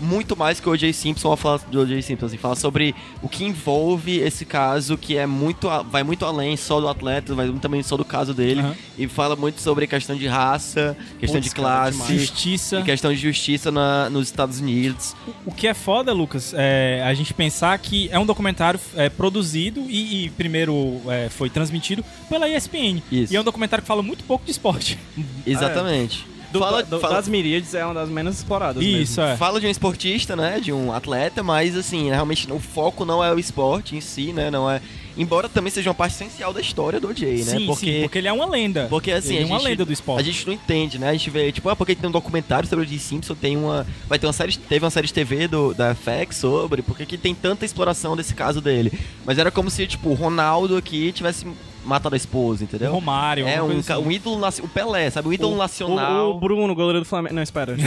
muito 0.00 0.36
mais 0.36 0.58
que 0.60 0.68
o 0.68 0.72
O.J. 0.72 0.92
Simpson 0.92 1.32
a 1.32 1.36
falar 1.36 1.58
do 1.70 1.80
O.J. 1.82 2.00
Simpson, 2.02 2.26
assim, 2.26 2.36
falar 2.36 2.54
sobre 2.56 2.94
o 3.22 3.28
que 3.28 3.44
envolve 3.44 4.18
esse 4.18 4.44
caso, 4.44 4.96
que 4.96 5.16
é 5.16 5.26
muito, 5.26 5.68
a- 5.68 5.82
vai 5.82 6.02
muito 6.02 6.24
além 6.24 6.56
só 6.56 6.80
do 6.80 6.88
atleta, 6.88 7.34
vai 7.34 7.46
muito 7.46 7.60
também 7.60 7.82
só 7.82 7.96
do 7.96 8.04
caso 8.04 8.32
dele, 8.34 8.60
Aham. 8.60 8.74
e 8.98 9.06
fala 9.06 9.36
muito 9.36 9.60
sobre 9.60 9.86
questão 9.86 10.16
de 10.16 10.26
raça, 10.26 10.96
questão 11.18 11.40
Putz, 11.40 11.50
de 11.54 11.60
cara, 11.60 11.92
classe, 11.92 12.18
Justiça. 12.18 12.80
e 12.80 12.82
questão 12.82 13.12
de 13.12 13.18
justiça 13.18 13.70
na- 13.70 14.08
nos 14.10 14.26
Estados 14.28 14.60
Unidos. 14.60 15.14
O 15.44 15.52
que 15.52 15.66
é 15.66 15.74
foda, 15.74 16.12
Lucas, 16.12 16.52
é 16.56 17.02
a 17.04 17.12
gente 17.14 17.34
pensar 17.34 17.78
que 17.78 18.08
é 18.10 18.18
um 18.18 18.26
documentário 18.26 18.80
é, 18.96 19.08
produzido 19.08 19.80
e, 19.88 20.24
e 20.26 20.30
primeiro 20.30 21.00
é, 21.08 21.28
foi 21.28 21.50
transmitido 21.50 22.04
pela 22.28 22.48
ESPN. 22.48 23.02
Isso. 23.12 23.32
E 23.32 23.36
é 23.36 23.40
um 23.40 23.44
documentário 23.44 23.82
que 23.82 23.88
fala 23.88 24.02
muito 24.02 24.24
pouco 24.24 24.44
de 24.44 24.50
esporte. 24.50 24.98
Exatamente. 25.46 26.26
Do- 26.52 26.58
fala, 26.58 26.82
do- 26.82 26.98
fala, 27.00 27.14
Das 27.16 27.28
miríades 27.28 27.74
é 27.74 27.84
uma 27.84 27.94
das 27.94 28.08
menos 28.08 28.36
exploradas 28.36 28.82
Isso, 28.82 29.20
mesmo. 29.20 29.34
é. 29.34 29.36
fala 29.36 29.60
de 29.60 29.66
um 29.66 29.70
esportista, 29.70 30.34
né? 30.34 30.58
De 30.60 30.72
um 30.72 30.92
atleta, 30.92 31.42
mas 31.42 31.76
assim, 31.76 32.08
realmente 32.08 32.50
o 32.50 32.58
foco 32.58 33.04
não 33.04 33.22
é 33.22 33.32
o 33.32 33.38
esporte 33.38 33.94
em 33.96 34.00
si, 34.00 34.32
né? 34.32 34.50
Não 34.50 34.68
é. 34.70 34.80
Embora 35.16 35.48
também 35.48 35.70
seja 35.72 35.90
uma 35.90 35.94
parte 35.94 36.14
essencial 36.14 36.52
da 36.52 36.60
história 36.60 37.00
do 37.00 37.12
Jay, 37.14 37.38
né? 37.44 37.58
Sim, 37.58 37.66
porque, 37.66 37.86
sim, 37.96 38.00
porque 38.02 38.18
ele 38.18 38.28
é 38.28 38.32
uma 38.32 38.46
lenda. 38.46 38.86
porque 38.88 39.10
assim, 39.10 39.34
ele 39.34 39.38
a 39.38 39.42
é 39.42 39.46
uma 39.46 39.58
gente, 39.58 39.68
lenda 39.68 39.84
do 39.84 39.92
esporte. 39.92 40.20
A 40.20 40.24
gente 40.24 40.46
não 40.46 40.54
entende, 40.54 40.98
né? 40.98 41.08
A 41.10 41.12
gente 41.12 41.28
vê, 41.30 41.50
tipo, 41.52 41.68
ah, 41.68 41.74
porque 41.76 41.94
tem 41.94 42.08
um 42.08 42.12
documentário 42.12 42.68
sobre 42.68 42.84
o 42.84 42.88
J. 42.88 42.98
Simpson, 42.98 43.34
tem 43.34 43.56
uma. 43.56 43.86
Vai 44.08 44.18
ter 44.18 44.26
uma 44.26 44.32
série. 44.32 44.56
Teve 44.56 44.84
uma 44.84 44.90
série 44.90 45.08
de 45.08 45.12
TV 45.12 45.46
do, 45.48 45.74
da 45.74 45.94
FX 45.94 46.36
sobre, 46.36 46.80
porque 46.82 47.04
que 47.04 47.18
tem 47.18 47.34
tanta 47.34 47.64
exploração 47.64 48.16
desse 48.16 48.34
caso 48.34 48.60
dele. 48.60 48.92
Mas 49.26 49.36
era 49.38 49.50
como 49.50 49.68
se, 49.68 49.86
tipo, 49.86 50.10
o 50.10 50.14
Ronaldo 50.14 50.76
aqui 50.76 51.10
tivesse 51.12 51.44
matado 51.84 52.14
a 52.14 52.16
esposa, 52.16 52.64
entendeu? 52.64 52.92
Romário, 52.92 53.46
É 53.46 53.62
um, 53.62 53.78
assim. 53.78 53.92
um 53.94 54.10
ídolo, 54.10 54.40
o 54.62 54.68
Pelé, 54.68 55.10
sabe? 55.10 55.28
Um 55.28 55.32
ídolo 55.32 55.54
O, 55.54 55.58
nacional. 55.58 56.30
o 56.30 56.40
Bruno, 56.40 56.74
goleiro 56.74 57.00
do 57.00 57.04
Flamengo. 57.04 57.34
Não, 57.34 57.42
espera. 57.42 57.76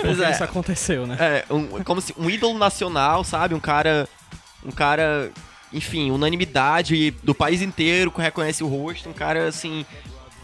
Pois 0.00 0.20
é. 0.20 0.30
isso 0.30 0.44
aconteceu, 0.44 1.06
né? 1.06 1.16
É, 1.18 1.44
um, 1.52 1.82
como 1.84 2.00
se 2.00 2.14
um 2.18 2.28
ídolo 2.28 2.58
nacional, 2.58 3.24
sabe? 3.24 3.54
Um 3.54 3.60
cara. 3.60 4.08
Um 4.64 4.70
cara. 4.70 5.30
Enfim, 5.72 6.10
unanimidade 6.10 7.10
do 7.22 7.34
país 7.34 7.60
inteiro 7.60 8.10
que 8.10 8.20
reconhece 8.20 8.62
o 8.62 8.68
rosto. 8.68 9.08
Um 9.08 9.12
cara, 9.12 9.48
assim. 9.48 9.84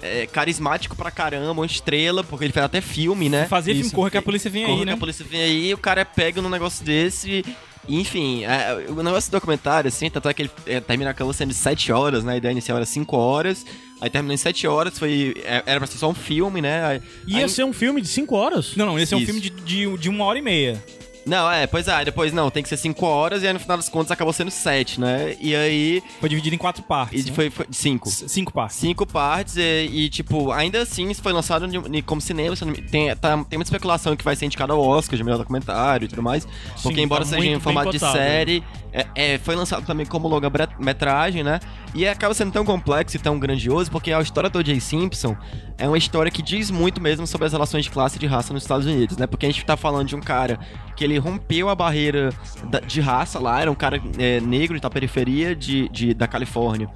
é, 0.02 0.26
carismático 0.26 0.96
pra 0.96 1.10
caramba, 1.10 1.52
uma 1.52 1.66
estrela, 1.66 2.24
porque 2.24 2.44
ele 2.46 2.52
fez 2.52 2.64
até 2.64 2.80
filme, 2.80 3.28
né? 3.28 3.46
Fazia 3.46 3.74
filme 3.74 3.86
Isso. 3.86 3.94
Corra 3.94 4.10
que 4.10 4.18
a 4.18 4.22
polícia 4.22 4.50
vem 4.50 4.62
Corra 4.64 4.74
aí, 4.74 4.78
que 4.80 4.86
né? 4.86 4.92
a 4.92 4.96
polícia 4.96 5.24
vem 5.28 5.40
aí, 5.42 5.74
o 5.74 5.78
cara 5.78 6.04
pega 6.04 6.40
num 6.42 6.48
negócio 6.48 6.84
desse. 6.84 7.30
e, 7.30 7.44
Enfim, 7.88 8.44
é, 8.44 8.84
o 8.88 9.02
negócio 9.02 9.30
do 9.30 9.34
documentário, 9.34 9.88
assim, 9.88 10.08
tanto 10.10 10.28
é 10.28 10.34
que 10.34 10.42
ele 10.42 10.50
é, 10.66 10.80
termina 10.80 11.10
acabou 11.10 11.32
sendo 11.32 11.48
de 11.48 11.54
7 11.54 11.90
horas, 11.92 12.22
né? 12.22 12.34
A 12.34 12.36
ideia 12.36 12.52
inicial 12.52 12.76
era 12.76 12.86
5 12.86 13.16
horas. 13.16 13.64
Aí 14.00 14.08
terminou 14.08 14.34
em 14.34 14.38
7 14.38 14.66
horas, 14.66 14.98
foi. 14.98 15.34
é, 15.44 15.62
Era 15.66 15.80
pra 15.80 15.86
ser 15.86 15.98
só 15.98 16.08
um 16.08 16.14
filme, 16.14 16.60
né? 16.62 16.84
Aí- 16.84 17.02
Ia 17.26 17.38
aí- 17.44 17.48
ser 17.48 17.64
um 17.64 17.72
filme 17.72 18.00
de 18.00 18.08
5 18.08 18.34
horas? 18.36 18.74
Não, 18.76 18.86
não, 18.86 18.98
esse 18.98 19.12
é 19.12 19.16
um 19.16 19.20
Isso. 19.20 19.26
filme 19.32 19.40
de, 19.40 19.50
de, 19.50 19.98
de 19.98 20.08
uma 20.08 20.24
hora 20.24 20.38
e 20.38 20.42
meia. 20.42 20.82
Não, 21.30 21.48
é, 21.48 21.64
pois 21.64 21.86
é, 21.86 22.04
depois 22.04 22.32
não, 22.32 22.50
tem 22.50 22.60
que 22.60 22.68
ser 22.68 22.76
5 22.76 23.06
horas, 23.06 23.44
e 23.44 23.46
aí 23.46 23.52
no 23.52 23.60
final 23.60 23.76
das 23.76 23.88
contas 23.88 24.10
acabou 24.10 24.32
sendo 24.32 24.50
7, 24.50 25.00
né? 25.00 25.36
E 25.40 25.54
aí. 25.54 26.02
Foi 26.18 26.28
dividido 26.28 26.56
em 26.56 26.58
quatro 26.58 26.82
partes. 26.82 27.24
E 27.24 27.28
né? 27.30 27.34
foi 27.36 27.52
5. 27.70 28.10
C- 28.10 28.28
Cinco 28.28 28.52
partes. 28.52 28.76
Cinco 28.76 29.06
partes 29.06 29.56
e, 29.56 29.62
e, 29.92 30.08
tipo, 30.08 30.50
ainda 30.50 30.82
assim, 30.82 31.08
isso 31.08 31.22
foi 31.22 31.32
lançado 31.32 31.66
como 32.04 32.20
cinema. 32.20 32.56
Tem, 32.90 33.14
tá- 33.14 33.36
tem 33.44 33.56
muita 33.58 33.62
especulação 33.62 34.16
que 34.16 34.24
vai 34.24 34.34
ser 34.34 34.46
indicado 34.46 34.72
ao 34.72 34.80
Oscar 34.80 35.16
de 35.16 35.22
melhor 35.22 35.38
documentário 35.38 36.06
e 36.06 36.08
tudo 36.08 36.20
mais. 36.20 36.48
Porque, 36.82 36.96
Sim, 36.98 37.04
embora 37.04 37.22
tá 37.22 37.30
seja 37.30 37.46
em 37.46 37.60
formato 37.60 37.92
de 37.92 38.00
cotado. 38.00 38.18
série, 38.18 38.64
é, 38.92 39.06
é, 39.14 39.38
foi 39.38 39.54
lançado 39.54 39.86
também 39.86 40.04
como 40.06 40.26
longa-metragem, 40.26 41.44
né? 41.44 41.60
E 41.94 42.06
acaba 42.08 42.34
sendo 42.34 42.50
tão 42.52 42.64
complexo 42.64 43.16
e 43.16 43.20
tão 43.20 43.38
grandioso 43.38 43.88
porque 43.90 44.12
a 44.12 44.20
história 44.20 44.50
do 44.50 44.58
O.J. 44.58 44.80
Simpson 44.80 45.36
é 45.78 45.86
uma 45.86 45.98
história 45.98 46.30
que 46.30 46.42
diz 46.42 46.70
muito 46.70 47.00
mesmo 47.00 47.26
sobre 47.26 47.46
as 47.46 47.52
relações 47.52 47.84
de 47.84 47.90
classe 47.90 48.16
e 48.16 48.18
de 48.18 48.26
raça 48.26 48.52
nos 48.52 48.62
Estados 48.62 48.86
Unidos, 48.86 49.16
né? 49.16 49.26
Porque 49.26 49.46
a 49.46 49.48
gente 49.48 49.64
tá 49.64 49.76
falando 49.76 50.08
de 50.08 50.16
um 50.16 50.20
cara 50.20 50.58
que 50.96 51.04
ele 51.04 51.18
rompeu 51.20 51.68
a 51.68 51.74
barreira 51.74 52.30
da- 52.64 52.80
de 52.80 53.00
raça 53.00 53.38
lá, 53.38 53.60
era 53.60 53.70
um 53.70 53.74
cara 53.74 54.00
é, 54.18 54.40
negro 54.40 54.80
da 54.80 54.90
periferia 54.90 55.54
de, 55.54 55.88
de- 55.90 56.14
da 56.14 56.26
Califórnia 56.26 56.88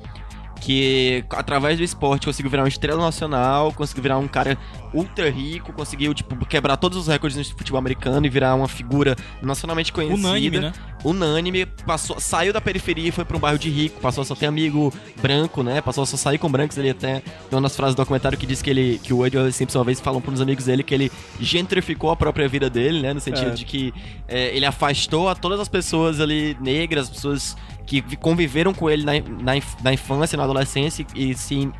que 0.60 1.24
através 1.30 1.78
do 1.78 1.84
esporte 1.84 2.26
conseguiu 2.26 2.50
virar 2.50 2.62
uma 2.62 2.68
estrela 2.68 3.02
nacional, 3.02 3.72
conseguiu 3.72 4.02
virar 4.02 4.18
um 4.18 4.28
cara 4.28 4.56
ultra 4.92 5.28
rico, 5.28 5.72
conseguiu 5.72 6.14
tipo 6.14 6.36
quebrar 6.46 6.76
todos 6.76 6.96
os 6.96 7.06
recordes 7.08 7.36
no 7.36 7.56
futebol 7.56 7.78
americano 7.78 8.24
e 8.24 8.28
virar 8.28 8.54
uma 8.54 8.68
figura 8.68 9.16
nacionalmente 9.42 9.92
conhecida. 9.92 10.28
Unânime, 10.28 10.60
né? 10.60 10.72
Unânime, 11.04 11.66
passou, 11.66 12.18
saiu 12.18 12.52
da 12.52 12.60
periferia 12.60 13.08
e 13.08 13.10
foi 13.10 13.24
pra 13.24 13.36
um 13.36 13.40
bairro 13.40 13.58
de 13.58 13.68
rico, 13.68 14.00
passou 14.00 14.22
a 14.22 14.24
só 14.24 14.34
ter 14.34 14.46
amigo 14.46 14.92
branco, 15.20 15.62
né? 15.62 15.82
Passou 15.82 16.02
a 16.02 16.06
só 16.06 16.16
sair 16.16 16.38
com 16.38 16.50
brancos, 16.50 16.78
ele 16.78 16.90
até 16.90 17.22
tem 17.50 17.60
das 17.60 17.76
frases 17.76 17.94
do 17.94 17.98
documentário 17.98 18.38
que 18.38 18.46
diz 18.46 18.62
que 18.62 18.70
ele 18.70 19.00
que 19.02 19.12
o 19.12 19.18
Woody 19.18 19.52
Simpson 19.52 19.78
uma 19.80 19.84
vez 19.84 20.00
falou 20.00 20.20
para 20.20 20.32
uns 20.32 20.40
amigos 20.40 20.64
dele 20.64 20.82
que 20.82 20.94
ele 20.94 21.12
gentrificou 21.40 22.10
a 22.10 22.16
própria 22.16 22.48
vida 22.48 22.70
dele, 22.70 23.02
né, 23.02 23.12
no 23.12 23.20
sentido 23.20 23.48
É. 23.48 23.54
de 23.54 23.64
que 23.64 23.92
é, 24.26 24.56
ele 24.56 24.64
afastou 24.64 25.28
a 25.28 25.34
todas 25.34 25.60
as 25.60 25.68
pessoas 25.68 26.20
ali 26.20 26.56
negras, 26.60 27.08
as 27.08 27.10
pessoas 27.10 27.56
que 27.86 28.00
vi- 28.00 28.16
conviveram 28.16 28.72
com 28.72 28.88
ele 28.90 29.04
na, 29.04 29.12
na, 29.20 29.52
na 29.82 29.92
infância, 29.92 30.36
na 30.36 30.44
adolescência 30.44 31.06
e 31.14 31.34
se 31.34 31.70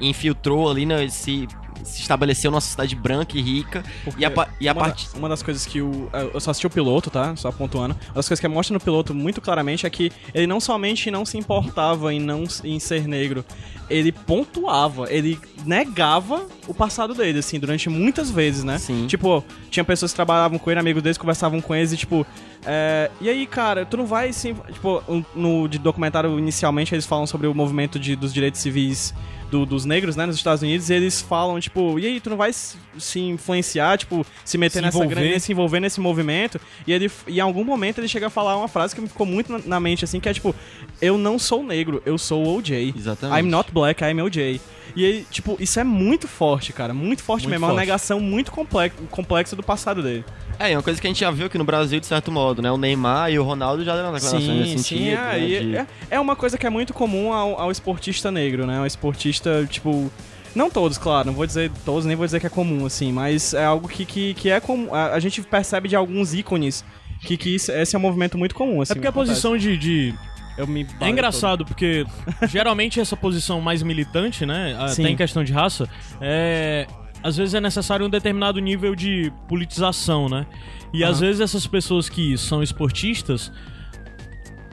infiltrou 0.00 0.70
ali, 0.70 0.84
né, 0.86 1.08
se, 1.08 1.46
se 1.82 2.00
estabeleceu 2.02 2.50
numa 2.50 2.60
sociedade 2.60 2.94
branca 2.94 3.36
e 3.36 3.42
rica. 3.42 3.82
E 4.16 4.24
a, 4.24 4.32
e 4.60 4.68
a 4.68 4.72
da- 4.72 4.80
parte. 4.80 5.08
uma 5.16 5.28
das 5.28 5.42
coisas 5.42 5.64
que 5.66 5.80
o. 5.80 6.08
Eu 6.32 6.40
só 6.40 6.50
assisti 6.50 6.66
o 6.66 6.70
piloto, 6.70 7.10
tá? 7.10 7.34
Só 7.36 7.50
pontuando. 7.50 7.94
Uma 8.08 8.14
das 8.14 8.28
coisas 8.28 8.40
que 8.40 8.48
mostra 8.48 8.74
no 8.74 8.80
piloto 8.80 9.14
muito 9.14 9.40
claramente 9.40 9.86
é 9.86 9.90
que 9.90 10.12
ele 10.32 10.46
não 10.46 10.60
somente 10.60 11.10
não 11.10 11.24
se 11.24 11.36
importava 11.38 12.12
em 12.12 12.20
não 12.20 12.44
em 12.62 12.78
ser 12.78 13.06
negro, 13.08 13.44
ele 13.90 14.12
pontuava, 14.12 15.10
ele 15.12 15.38
negava 15.64 16.46
o 16.66 16.74
passado 16.74 17.14
dele, 17.14 17.38
assim, 17.38 17.58
durante 17.58 17.88
muitas 17.88 18.30
vezes, 18.30 18.64
né? 18.64 18.78
Sim. 18.78 19.06
Tipo, 19.06 19.44
tinha 19.70 19.84
pessoas 19.84 20.12
que 20.12 20.16
trabalhavam 20.16 20.58
com 20.58 20.70
ele, 20.70 20.80
amigos 20.80 21.02
deles, 21.02 21.18
conversavam 21.18 21.60
com 21.60 21.74
eles 21.74 21.92
e, 21.92 21.96
tipo, 21.96 22.26
é, 22.66 23.10
e 23.20 23.28
aí, 23.28 23.46
cara, 23.46 23.84
tu 23.84 23.96
não 23.96 24.06
vai 24.06 24.32
sim. 24.32 24.54
Tipo, 24.72 25.02
no 25.34 25.68
de 25.68 25.78
documentário, 25.78 26.38
inicialmente, 26.38 26.94
eles 26.94 27.06
falam 27.06 27.26
sobre 27.26 27.46
o 27.46 27.54
movimento 27.54 27.98
de, 27.98 28.16
dos 28.16 28.32
direitos 28.32 28.60
civis 28.60 29.14
do- 29.54 29.64
dos 29.66 29.84
negros, 29.84 30.16
né, 30.16 30.26
nos 30.26 30.36
Estados 30.36 30.62
Unidos, 30.62 30.90
eles 30.90 31.22
falam, 31.22 31.60
tipo, 31.60 31.96
e 31.98 32.06
aí, 32.06 32.20
tu 32.20 32.28
não 32.28 32.36
vai 32.36 32.52
se, 32.52 32.76
se 32.98 33.20
influenciar, 33.20 33.96
tipo, 33.96 34.26
se 34.44 34.58
meter 34.58 34.78
Se 34.80 34.82
nessa 34.82 34.98
envolver. 34.98 35.14
grande, 35.14 35.40
se 35.40 35.52
envolver 35.52 35.80
nesse 35.80 36.00
movimento. 36.00 36.60
E 36.86 36.92
ele, 36.92 37.10
e 37.28 37.36
em 37.38 37.40
algum 37.40 37.62
momento 37.64 37.98
ele 37.98 38.08
chega 38.08 38.26
a 38.26 38.30
falar 38.30 38.56
uma 38.56 38.66
frase 38.68 38.94
que 38.94 39.00
me 39.00 39.06
ficou 39.08 39.24
muito 39.26 39.52
na, 39.52 39.58
na 39.64 39.80
mente, 39.80 40.04
assim, 40.04 40.18
que 40.18 40.28
é 40.28 40.34
tipo, 40.34 40.54
eu 41.00 41.16
não 41.16 41.38
sou 41.38 41.62
negro, 41.62 42.02
eu 42.04 42.18
sou 42.18 42.44
o 42.44 42.56
OJ. 42.56 42.92
Exatamente. 42.96 43.40
I'm 43.46 43.48
not 43.50 43.70
black, 43.72 44.02
I'm 44.02 44.20
OJ. 44.20 44.60
E 44.96 45.04
aí, 45.04 45.26
tipo, 45.30 45.56
isso 45.60 45.78
é 45.80 45.84
muito 45.84 46.28
forte, 46.28 46.72
cara. 46.72 46.92
Muito 46.94 47.22
forte 47.22 47.42
Muito 47.42 47.50
mesmo. 47.52 47.64
É 47.64 47.68
uma 47.68 47.74
forte. 47.74 47.86
negação 47.86 48.20
muito 48.20 48.52
complexa, 48.52 48.94
complexa 49.10 49.56
do 49.56 49.62
passado 49.62 50.02
dele. 50.02 50.24
É, 50.58 50.70
é 50.72 50.76
uma 50.76 50.82
coisa 50.82 51.00
que 51.00 51.06
a 51.06 51.10
gente 51.10 51.20
já 51.20 51.30
viu 51.30 51.46
aqui 51.46 51.58
no 51.58 51.64
Brasil, 51.64 51.98
de 51.98 52.06
certo 52.06 52.30
modo, 52.30 52.62
né? 52.62 52.70
O 52.70 52.76
Neymar 52.76 53.30
e 53.32 53.38
o 53.38 53.42
Ronaldo 53.42 53.84
já 53.84 53.96
deram 53.96 54.12
declarações 54.12 54.46
nesse 54.46 54.78
sentido. 54.82 54.98
sim. 55.00 55.10
né, 55.16 55.30
é, 55.32 55.38
e 55.40 55.60
de- 55.60 55.76
é, 55.76 55.86
é 56.10 56.20
uma 56.20 56.36
coisa 56.36 56.56
que 56.56 56.66
é 56.66 56.70
muito 56.70 56.92
comum 56.94 57.32
ao, 57.32 57.58
ao 57.60 57.70
esportista 57.72 58.30
negro, 58.30 58.66
né? 58.66 58.80
O 58.80 58.86
esportista, 58.86 59.66
tipo. 59.68 60.10
Não 60.54 60.70
todos, 60.70 60.96
claro, 60.96 61.26
não 61.26 61.34
vou 61.34 61.44
dizer 61.44 61.68
todos, 61.84 62.04
nem 62.04 62.14
vou 62.14 62.24
dizer 62.24 62.38
que 62.38 62.46
é 62.46 62.50
comum, 62.50 62.86
assim, 62.86 63.10
mas 63.10 63.54
é 63.54 63.64
algo 63.64 63.88
que, 63.88 64.04
que, 64.06 64.34
que 64.34 64.48
é 64.50 64.60
comum. 64.60 64.94
A, 64.94 65.06
a 65.14 65.18
gente 65.18 65.42
percebe 65.42 65.88
de 65.88 65.96
alguns 65.96 66.32
ícones 66.32 66.84
que, 67.22 67.36
que 67.36 67.56
isso- 67.56 67.72
esse 67.72 67.96
é 67.96 67.98
um 67.98 68.02
movimento 68.02 68.38
muito 68.38 68.54
comum, 68.54 68.80
assim. 68.80 68.92
É 68.92 68.94
porque 68.94 69.08
a 69.08 69.10
acontece. 69.10 69.32
posição 69.32 69.56
de. 69.58 69.76
de- 69.76 70.14
Eu 70.56 70.66
me 70.66 70.86
É 71.00 71.08
engraçado, 71.08 71.64
porque 71.64 72.06
geralmente 72.48 73.00
essa 73.00 73.16
posição 73.16 73.60
mais 73.60 73.82
militante, 73.82 74.46
né? 74.46 74.76
Até 74.78 74.94
Sim. 74.94 75.06
em 75.08 75.16
questão 75.16 75.42
de 75.42 75.52
raça, 75.52 75.88
é. 76.20 76.86
Às 77.22 77.38
vezes 77.38 77.54
é 77.54 77.60
necessário 77.60 78.04
um 78.04 78.10
determinado 78.10 78.60
nível 78.60 78.94
de 78.94 79.32
politização, 79.48 80.28
né? 80.28 80.46
E 80.92 81.02
às 81.02 81.20
vezes 81.20 81.40
essas 81.40 81.66
pessoas 81.66 82.06
que 82.06 82.36
são 82.36 82.62
esportistas, 82.62 83.50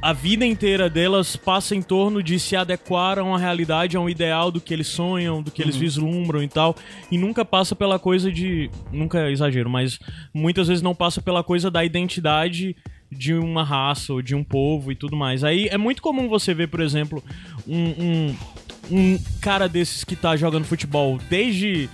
a 0.02 0.14
vida 0.14 0.46
inteira 0.46 0.90
delas 0.90 1.36
passa 1.36 1.76
em 1.76 1.82
torno 1.82 2.24
de 2.24 2.40
se 2.40 2.56
adequar 2.56 3.20
a 3.20 3.24
uma 3.24 3.40
realidade, 3.40 3.96
a 3.96 4.00
um 4.00 4.10
ideal 4.10 4.52
do 4.52 4.60
que 4.60 4.74
eles 4.74 4.88
sonham, 4.88 5.44
do 5.44 5.52
que 5.52 5.62
eles 5.62 5.76
vislumbram 5.76 6.42
e 6.42 6.48
tal. 6.48 6.76
E 7.12 7.18
nunca 7.18 7.46
passa 7.46 7.76
pela 7.76 8.00
coisa 8.00 8.32
de. 8.32 8.70
Nunca 8.92 9.20
é 9.20 9.32
exagero, 9.32 9.70
mas 9.70 10.00
muitas 10.34 10.68
vezes 10.68 10.82
não 10.82 10.96
passa 10.96 11.22
pela 11.22 11.44
coisa 11.44 11.70
da 11.70 11.86
identidade 11.86 12.76
de 13.12 13.34
uma 13.34 13.64
raça 13.64 14.14
ou 14.14 14.22
de 14.22 14.34
um 14.34 14.44
povo 14.44 14.92
e 14.92 14.96
tudo 14.96 15.16
mais. 15.16 15.44
Aí 15.44 15.68
é 15.68 15.78
muito 15.78 16.02
comum 16.02 16.30
você 16.30 16.54
ver, 16.54 16.68
por 16.68 16.80
exemplo, 16.80 17.24
um, 17.68 17.90
um, 17.90 18.36
um 18.90 19.20
cara 19.42 19.68
desses 19.68 20.04
que 20.04 20.16
tá 20.16 20.36
jogando 20.36 20.66
futebol 20.66 21.20
desde 21.30 21.90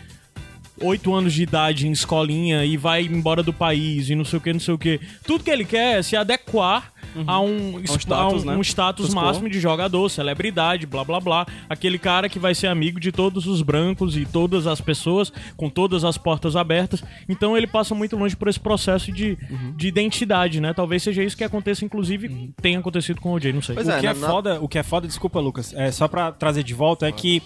oito 0.79 1.13
anos 1.13 1.33
de 1.33 1.41
idade 1.41 1.87
em 1.87 1.91
escolinha 1.91 2.63
e 2.63 2.77
vai 2.77 3.01
embora 3.01 3.41
do 3.41 3.51
país 3.51 4.09
e 4.09 4.15
não 4.15 4.23
sei 4.23 4.37
o 4.37 4.41
que, 4.41 4.53
não 4.53 4.59
sei 4.59 4.73
o 4.73 4.77
que. 4.77 4.99
Tudo 5.25 5.43
que 5.43 5.49
ele 5.49 5.65
quer 5.65 5.99
é 5.99 6.03
se 6.03 6.15
adequar 6.15 6.93
a 7.25 7.39
um, 7.39 7.79
esp- 7.79 7.99
status, 8.01 8.43
a 8.43 8.45
um, 8.45 8.51
né? 8.51 8.57
um 8.57 8.61
status 8.61 9.13
máximo 9.13 9.49
de 9.49 9.59
jogador, 9.59 10.09
celebridade, 10.09 10.85
blá 10.85 11.03
blá 11.03 11.19
blá. 11.19 11.45
Aquele 11.69 11.97
cara 11.97 12.27
que 12.29 12.37
vai 12.37 12.53
ser 12.53 12.67
amigo 12.67 12.99
de 12.99 13.11
todos 13.11 13.47
os 13.47 13.61
brancos 13.61 14.15
e 14.17 14.25
todas 14.25 14.67
as 14.67 14.81
pessoas, 14.81 15.31
com 15.55 15.69
todas 15.69 16.03
as 16.03 16.17
portas 16.17 16.55
abertas. 16.55 17.03
Então 17.29 17.55
ele 17.57 17.67
passa 17.67 17.95
muito 17.95 18.15
longe 18.15 18.35
por 18.35 18.47
esse 18.47 18.59
processo 18.59 19.11
de, 19.11 19.37
Uhum. 19.49 19.73
de 19.75 19.87
identidade, 19.87 20.59
né? 20.59 20.73
Talvez 20.73 21.01
seja 21.03 21.23
isso 21.23 21.37
que 21.37 21.43
aconteça, 21.43 21.85
inclusive, 21.85 22.53
tenha 22.61 22.79
acontecido 22.79 23.21
com 23.21 23.29
o 23.29 23.33
OJ, 23.33 23.53
não 23.53 23.61
sei. 23.61 23.75
Pois 23.75 23.87
o 23.87 23.91
é, 23.91 23.99
que 23.99 24.07
é, 24.07 24.13
na- 24.13 24.27
foda, 24.27 24.59
o 24.61 24.67
que 24.67 24.77
é 24.77 24.83
foda, 24.83 25.07
desculpa, 25.07 25.39
Lucas, 25.39 25.73
é 25.73 25.91
só 25.91 26.07
pra 26.07 26.31
trazer 26.31 26.63
de 26.63 26.73
volta 26.73 27.07
é 27.07 27.11
que 27.11 27.41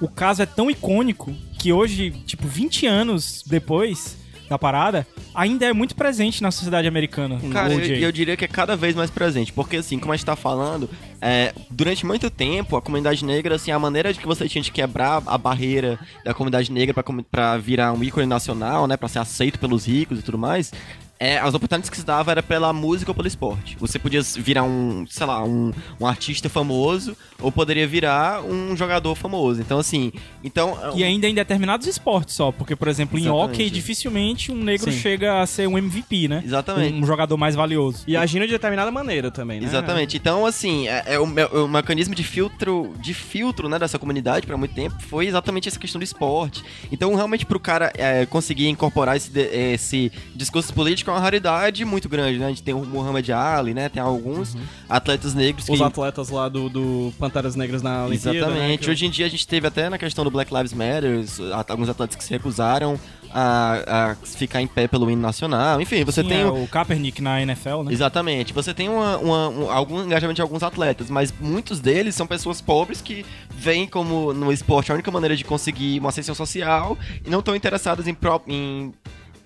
o 0.00 0.08
caso 0.08 0.42
é 0.42 0.46
tão 0.46 0.70
icônico 0.70 1.34
que 1.58 1.72
hoje, 1.72 2.10
tipo, 2.26 2.46
20 2.46 2.86
anos 2.86 3.42
depois 3.46 4.16
da 4.50 4.58
parada, 4.58 5.06
ainda 5.32 5.64
é 5.64 5.72
muito 5.72 5.94
presente 5.94 6.42
na 6.42 6.50
sociedade 6.50 6.88
americana. 6.88 7.40
Cara, 7.52 7.72
eu, 7.72 7.80
eu 7.80 8.10
diria 8.10 8.36
que 8.36 8.44
é 8.44 8.48
cada 8.48 8.76
vez 8.76 8.96
mais 8.96 9.08
presente, 9.08 9.52
porque 9.52 9.76
assim, 9.76 9.96
como 9.96 10.12
a 10.12 10.16
gente 10.16 10.26
tá 10.26 10.34
falando, 10.34 10.90
é, 11.20 11.54
durante 11.70 12.04
muito 12.04 12.28
tempo 12.28 12.76
a 12.76 12.82
comunidade 12.82 13.24
negra, 13.24 13.54
assim, 13.54 13.70
a 13.70 13.78
maneira 13.78 14.12
de 14.12 14.18
que 14.18 14.26
você 14.26 14.48
tinha 14.48 14.60
de 14.60 14.72
quebrar 14.72 15.22
a 15.24 15.38
barreira 15.38 16.00
da 16.24 16.34
comunidade 16.34 16.72
negra 16.72 17.04
pra 17.30 17.56
virar 17.58 17.92
um 17.92 18.02
ícone 18.02 18.26
nacional, 18.26 18.88
né, 18.88 18.96
pra 18.96 19.08
ser 19.08 19.20
aceito 19.20 19.56
pelos 19.60 19.86
ricos 19.86 20.18
e 20.18 20.22
tudo 20.22 20.36
mais, 20.36 20.72
é, 21.20 21.36
as 21.36 21.52
oportunidades 21.52 21.90
que 21.90 21.98
se 21.98 22.04
dava 22.04 22.30
era 22.30 22.42
pela 22.42 22.72
música 22.72 23.10
ou 23.10 23.14
pelo 23.14 23.28
esporte. 23.28 23.76
Você 23.78 23.98
podia 23.98 24.22
virar 24.22 24.64
um, 24.64 25.04
sei 25.06 25.26
lá, 25.26 25.44
um, 25.44 25.70
um 26.00 26.06
artista 26.06 26.48
famoso 26.48 27.14
ou 27.38 27.52
poderia 27.52 27.86
virar 27.86 28.42
um 28.42 28.74
jogador 28.74 29.14
famoso. 29.14 29.60
Então, 29.60 29.78
assim, 29.78 30.12
então... 30.42 30.78
E 30.94 31.04
ainda 31.04 31.28
em 31.28 31.34
determinados 31.34 31.86
esportes 31.86 32.34
só, 32.34 32.50
porque, 32.50 32.74
por 32.74 32.88
exemplo, 32.88 33.18
em 33.18 33.22
Exatamente. 33.22 33.52
hockey, 33.52 33.70
dificilmente 33.70 34.50
um 34.50 34.56
negro 34.56 34.90
Sim. 34.90 34.98
chega 34.98 35.42
a 35.42 35.46
ser 35.46 35.68
um 35.68 35.76
MVP, 35.76 36.26
né? 36.26 36.42
Exatamente. 36.42 36.94
Um, 36.94 37.04
jogador 37.04 37.36
mais 37.36 37.54
valioso. 37.54 38.02
E 38.06 38.16
agindo 38.16 38.46
de 38.46 38.52
determinada 38.52 38.90
maneira 38.90 39.30
também, 39.30 39.60
né? 39.60 39.66
Exatamente. 39.66 40.16
Então, 40.16 40.46
assim, 40.46 40.88
é, 40.88 41.04
é 41.06 41.18
o, 41.18 41.24
o 41.24 41.68
mecanismo 41.68 42.14
de 42.14 42.24
filtro, 42.24 42.94
de 42.98 43.12
filtro, 43.12 43.68
né, 43.68 43.78
dessa 43.78 43.98
comunidade 43.98 44.46
para 44.46 44.56
muito 44.56 44.74
tempo 44.74 44.96
foi 45.02 45.26
exatamente 45.26 45.68
essa 45.68 45.78
questão 45.78 45.98
do 45.98 46.04
esporte. 46.04 46.64
Então, 46.90 47.14
realmente, 47.14 47.44
pro 47.44 47.60
cara 47.60 47.92
é, 47.94 48.24
conseguir 48.24 48.68
incorporar 48.68 49.16
esse, 49.16 49.38
esse 49.38 50.10
discurso 50.34 50.72
político, 50.72 51.09
que 51.10 51.16
é 51.16 51.18
uma 51.18 51.20
raridade 51.20 51.84
muito 51.84 52.08
grande, 52.08 52.38
né? 52.38 52.46
A 52.46 52.48
gente 52.48 52.62
tem 52.62 52.74
o 52.74 52.84
Muhammad 52.84 53.28
Ali, 53.30 53.74
né? 53.74 53.88
Tem 53.88 54.02
alguns 54.02 54.56
atletas 54.88 55.34
negros 55.34 55.66
que... 55.66 55.72
Os 55.72 55.80
atletas 55.82 56.30
lá 56.30 56.48
do, 56.48 56.68
do 56.68 57.12
Panteras 57.18 57.56
Negras 57.56 57.82
na 57.82 58.04
Olimpíada. 58.04 58.36
Exatamente. 58.38 58.68
Né? 58.68 58.76
que- 58.76 58.90
Hoje 58.90 59.06
em 59.06 59.10
dia 59.10 59.26
a 59.26 59.28
gente 59.28 59.46
teve 59.46 59.66
até 59.66 59.88
na 59.88 59.98
questão 59.98 60.24
do 60.24 60.30
Black 60.30 60.52
Lives 60.54 60.72
Matter, 60.72 61.24
at- 61.54 61.70
alguns 61.70 61.88
atletas 61.88 62.16
que 62.16 62.24
se 62.24 62.30
recusaram 62.30 62.98
a, 63.32 64.10
a 64.12 64.14
ficar 64.26 64.60
em 64.60 64.66
pé 64.66 64.88
pelo 64.88 65.10
hino 65.10 65.22
nacional. 65.22 65.80
Enfim, 65.80 66.02
você 66.04 66.22
Tinha 66.22 66.34
tem... 66.36 66.44
o- 66.44 66.64
o 66.64 66.68
Kaepernick 66.68 67.22
na 67.22 67.40
NFL, 67.42 67.82
né? 67.84 67.92
Exatamente. 67.92 68.52
Você 68.52 68.74
tem 68.74 68.88
uma, 68.88 69.16
uma- 69.18 69.48
um, 69.48 69.70
algum 69.70 70.02
engajamento 70.02 70.36
de 70.36 70.42
alguns 70.42 70.62
atletas, 70.62 71.08
mas 71.10 71.32
muitos 71.40 71.78
deles 71.80 72.14
são 72.14 72.26
pessoas 72.26 72.60
pobres 72.60 73.00
que 73.00 73.24
veem 73.50 73.86
como 73.86 74.32
no 74.32 74.52
esporte 74.52 74.90
a 74.90 74.94
única 74.94 75.10
maneira 75.10 75.36
de 75.36 75.44
conseguir 75.44 75.98
uma 76.00 76.08
ascensão 76.08 76.34
social 76.34 76.96
e 77.24 77.30
não 77.30 77.38
estão 77.40 77.54
interessadas 77.54 78.06
em, 78.08 78.14
pró- 78.14 78.42
em 78.48 78.92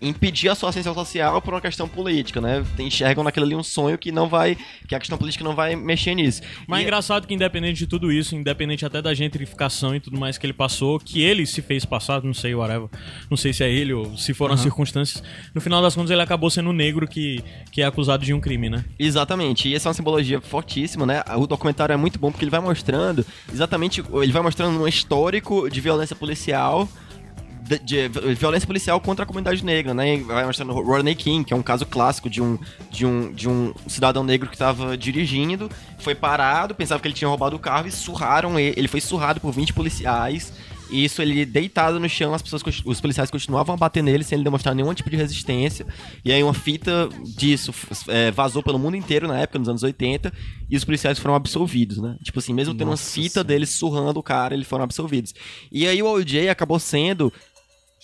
impedir 0.05 0.49
a 0.49 0.55
sua 0.55 0.69
ascensão 0.69 0.95
social 0.95 1.41
por 1.43 1.55
uma 1.55 1.61
questão 1.61 1.89
política, 1.89 2.41
né? 2.41 2.65
Enxergam 2.79 3.25
naquilo 3.25 3.47
ali 3.47 3.55
um 3.55 3.63
sonho 3.63 3.97
que 3.99 4.13
não 4.13 4.29
vai, 4.29 4.57
que 4.87 4.95
a 4.95 4.99
questão 4.99 5.17
política 5.19 5.43
não 5.45 5.55
vai 5.55 5.75
mexer 5.75 6.15
nisso. 6.15 6.43
Mas 6.69 6.79
é 6.79 6.83
E- 6.83 6.85
engraçado 6.85 7.27
que 7.27 7.35
independente 7.35 7.79
de 7.79 7.87
tudo 7.87 8.13
isso, 8.13 8.37
independente 8.37 8.85
até 8.85 9.01
da 9.01 9.15
gentrificação 9.15 9.95
e 9.95 10.01
tudo 10.01 10.19
mais 10.19 10.37
que 10.39 10.47
ele 10.47 10.53
passou, 10.53 10.99
que 10.99 11.23
ele 11.23 11.47
se 11.47 11.63
fez 11.63 11.85
passar, 11.85 12.23
não 12.23 12.35
sei, 12.35 12.55
whatever, 12.55 12.89
não 13.31 13.37
sei 13.37 13.53
se 13.53 13.65
é 13.65 13.71
ele 13.71 13.93
ou 13.93 14.17
se 14.17 14.35
foram 14.35 14.55
as 14.55 14.61
circunstâncias, 14.61 15.23
no 15.55 15.61
final 15.61 15.81
das 15.83 15.95
contas 15.95 16.11
ele 16.11 16.23
acabou 16.23 16.51
sendo 16.51 16.71
o 16.71 16.73
negro 16.73 17.07
que, 17.09 17.43
que 17.73 17.83
é 17.83 17.85
acusado 17.87 18.25
de 18.25 18.33
um 18.35 18.41
crime, 18.41 18.69
né? 18.69 18.85
Exatamente, 18.99 19.69
e 19.69 19.75
essa 19.75 19.89
é 19.89 19.91
uma 19.91 19.95
simbologia 19.95 20.41
fortíssima, 20.41 21.07
né? 21.07 21.23
O 21.37 21.47
documentário 21.47 21.93
é 21.93 21.97
muito 21.97 22.19
bom 22.19 22.31
porque 22.31 22.45
ele 22.45 22.51
vai 22.51 22.61
mostrando 22.61 23.25
exatamente, 23.53 24.03
ele 24.23 24.33
vai 24.33 24.43
mostrando 24.43 24.81
um 24.83 24.87
histórico 24.89 25.69
de 25.71 25.81
violência 25.81 26.15
policial. 26.17 26.89
De, 27.67 27.79
de 27.79 28.09
violência 28.35 28.67
policial 28.67 29.01
contra 29.01 29.25
a 29.25 29.27
comunidade 29.27 29.65
negra, 29.65 29.95
né? 29.95 30.19
Vai 30.19 30.45
mostrando 30.45 30.73
o 30.73 30.83
Rodney 30.83 31.15
King, 31.15 31.45
que 31.45 31.55
é 31.55 31.57
um 31.57 31.63
caso 31.63 31.87
clássico 31.87 32.29
de 32.29 32.43
um, 32.43 32.59
de 32.91 33.07
um, 33.07 33.33
de 33.33 33.49
um 33.49 33.73
cidadão 33.87 34.23
negro 34.23 34.49
que 34.49 34.55
estava 34.55 34.99
dirigindo, 34.99 35.71
foi 35.99 36.15
parado, 36.15 36.75
pensava 36.75 37.01
que 37.01 37.09
ele 37.09 37.15
tinha 37.15 37.29
roubado 37.29 37.57
o 37.57 37.59
carro 37.59 37.89
e 37.89 37.91
surraram 37.91 38.59
ele. 38.59 38.75
Ele 38.77 38.89
foi 38.89 39.01
surrado 39.01 39.41
por 39.41 39.51
20 39.51 39.73
policiais. 39.73 40.53
E 40.91 41.05
isso, 41.05 41.23
ele 41.23 41.45
deitado 41.47 41.99
no 41.99 42.09
chão, 42.09 42.35
as 42.35 42.43
pessoas, 42.43 42.63
os 42.85 43.01
policiais 43.01 43.31
continuavam 43.31 43.75
a 43.75 43.79
bater 43.79 44.03
nele 44.03 44.23
sem 44.23 44.37
ele 44.37 44.45
demonstrar 44.45 44.75
nenhum 44.75 44.93
tipo 44.93 45.11
de 45.11 45.17
resistência. 45.17 45.87
E 46.25 46.31
aí 46.31 46.43
uma 46.43 46.55
fita 46.55 47.09
disso 47.37 47.73
é, 48.09 48.31
vazou 48.31 48.63
pelo 48.63 48.79
mundo 48.79 48.97
inteiro 48.97 49.27
na 49.27 49.39
época, 49.41 49.59
nos 49.59 49.69
anos 49.69 49.83
80, 49.83 50.33
e 50.69 50.77
os 50.77 50.85
policiais 50.85 51.19
foram 51.19 51.35
absolvidos, 51.35 51.99
né? 51.99 52.17
Tipo 52.23 52.39
assim, 52.39 52.53
mesmo 52.53 52.75
tendo 52.75 52.91
uma 52.91 52.97
fita 52.97 53.43
deles 53.43 53.71
surrando 53.71 54.21
o 54.21 54.23
cara, 54.23 54.55
eles 54.55 54.69
foram 54.69 54.85
absolvidos. 54.85 55.35
E 55.73 55.87
aí 55.87 56.03
o 56.03 56.07
OJ 56.07 56.49
acabou 56.49 56.79
sendo 56.79 57.33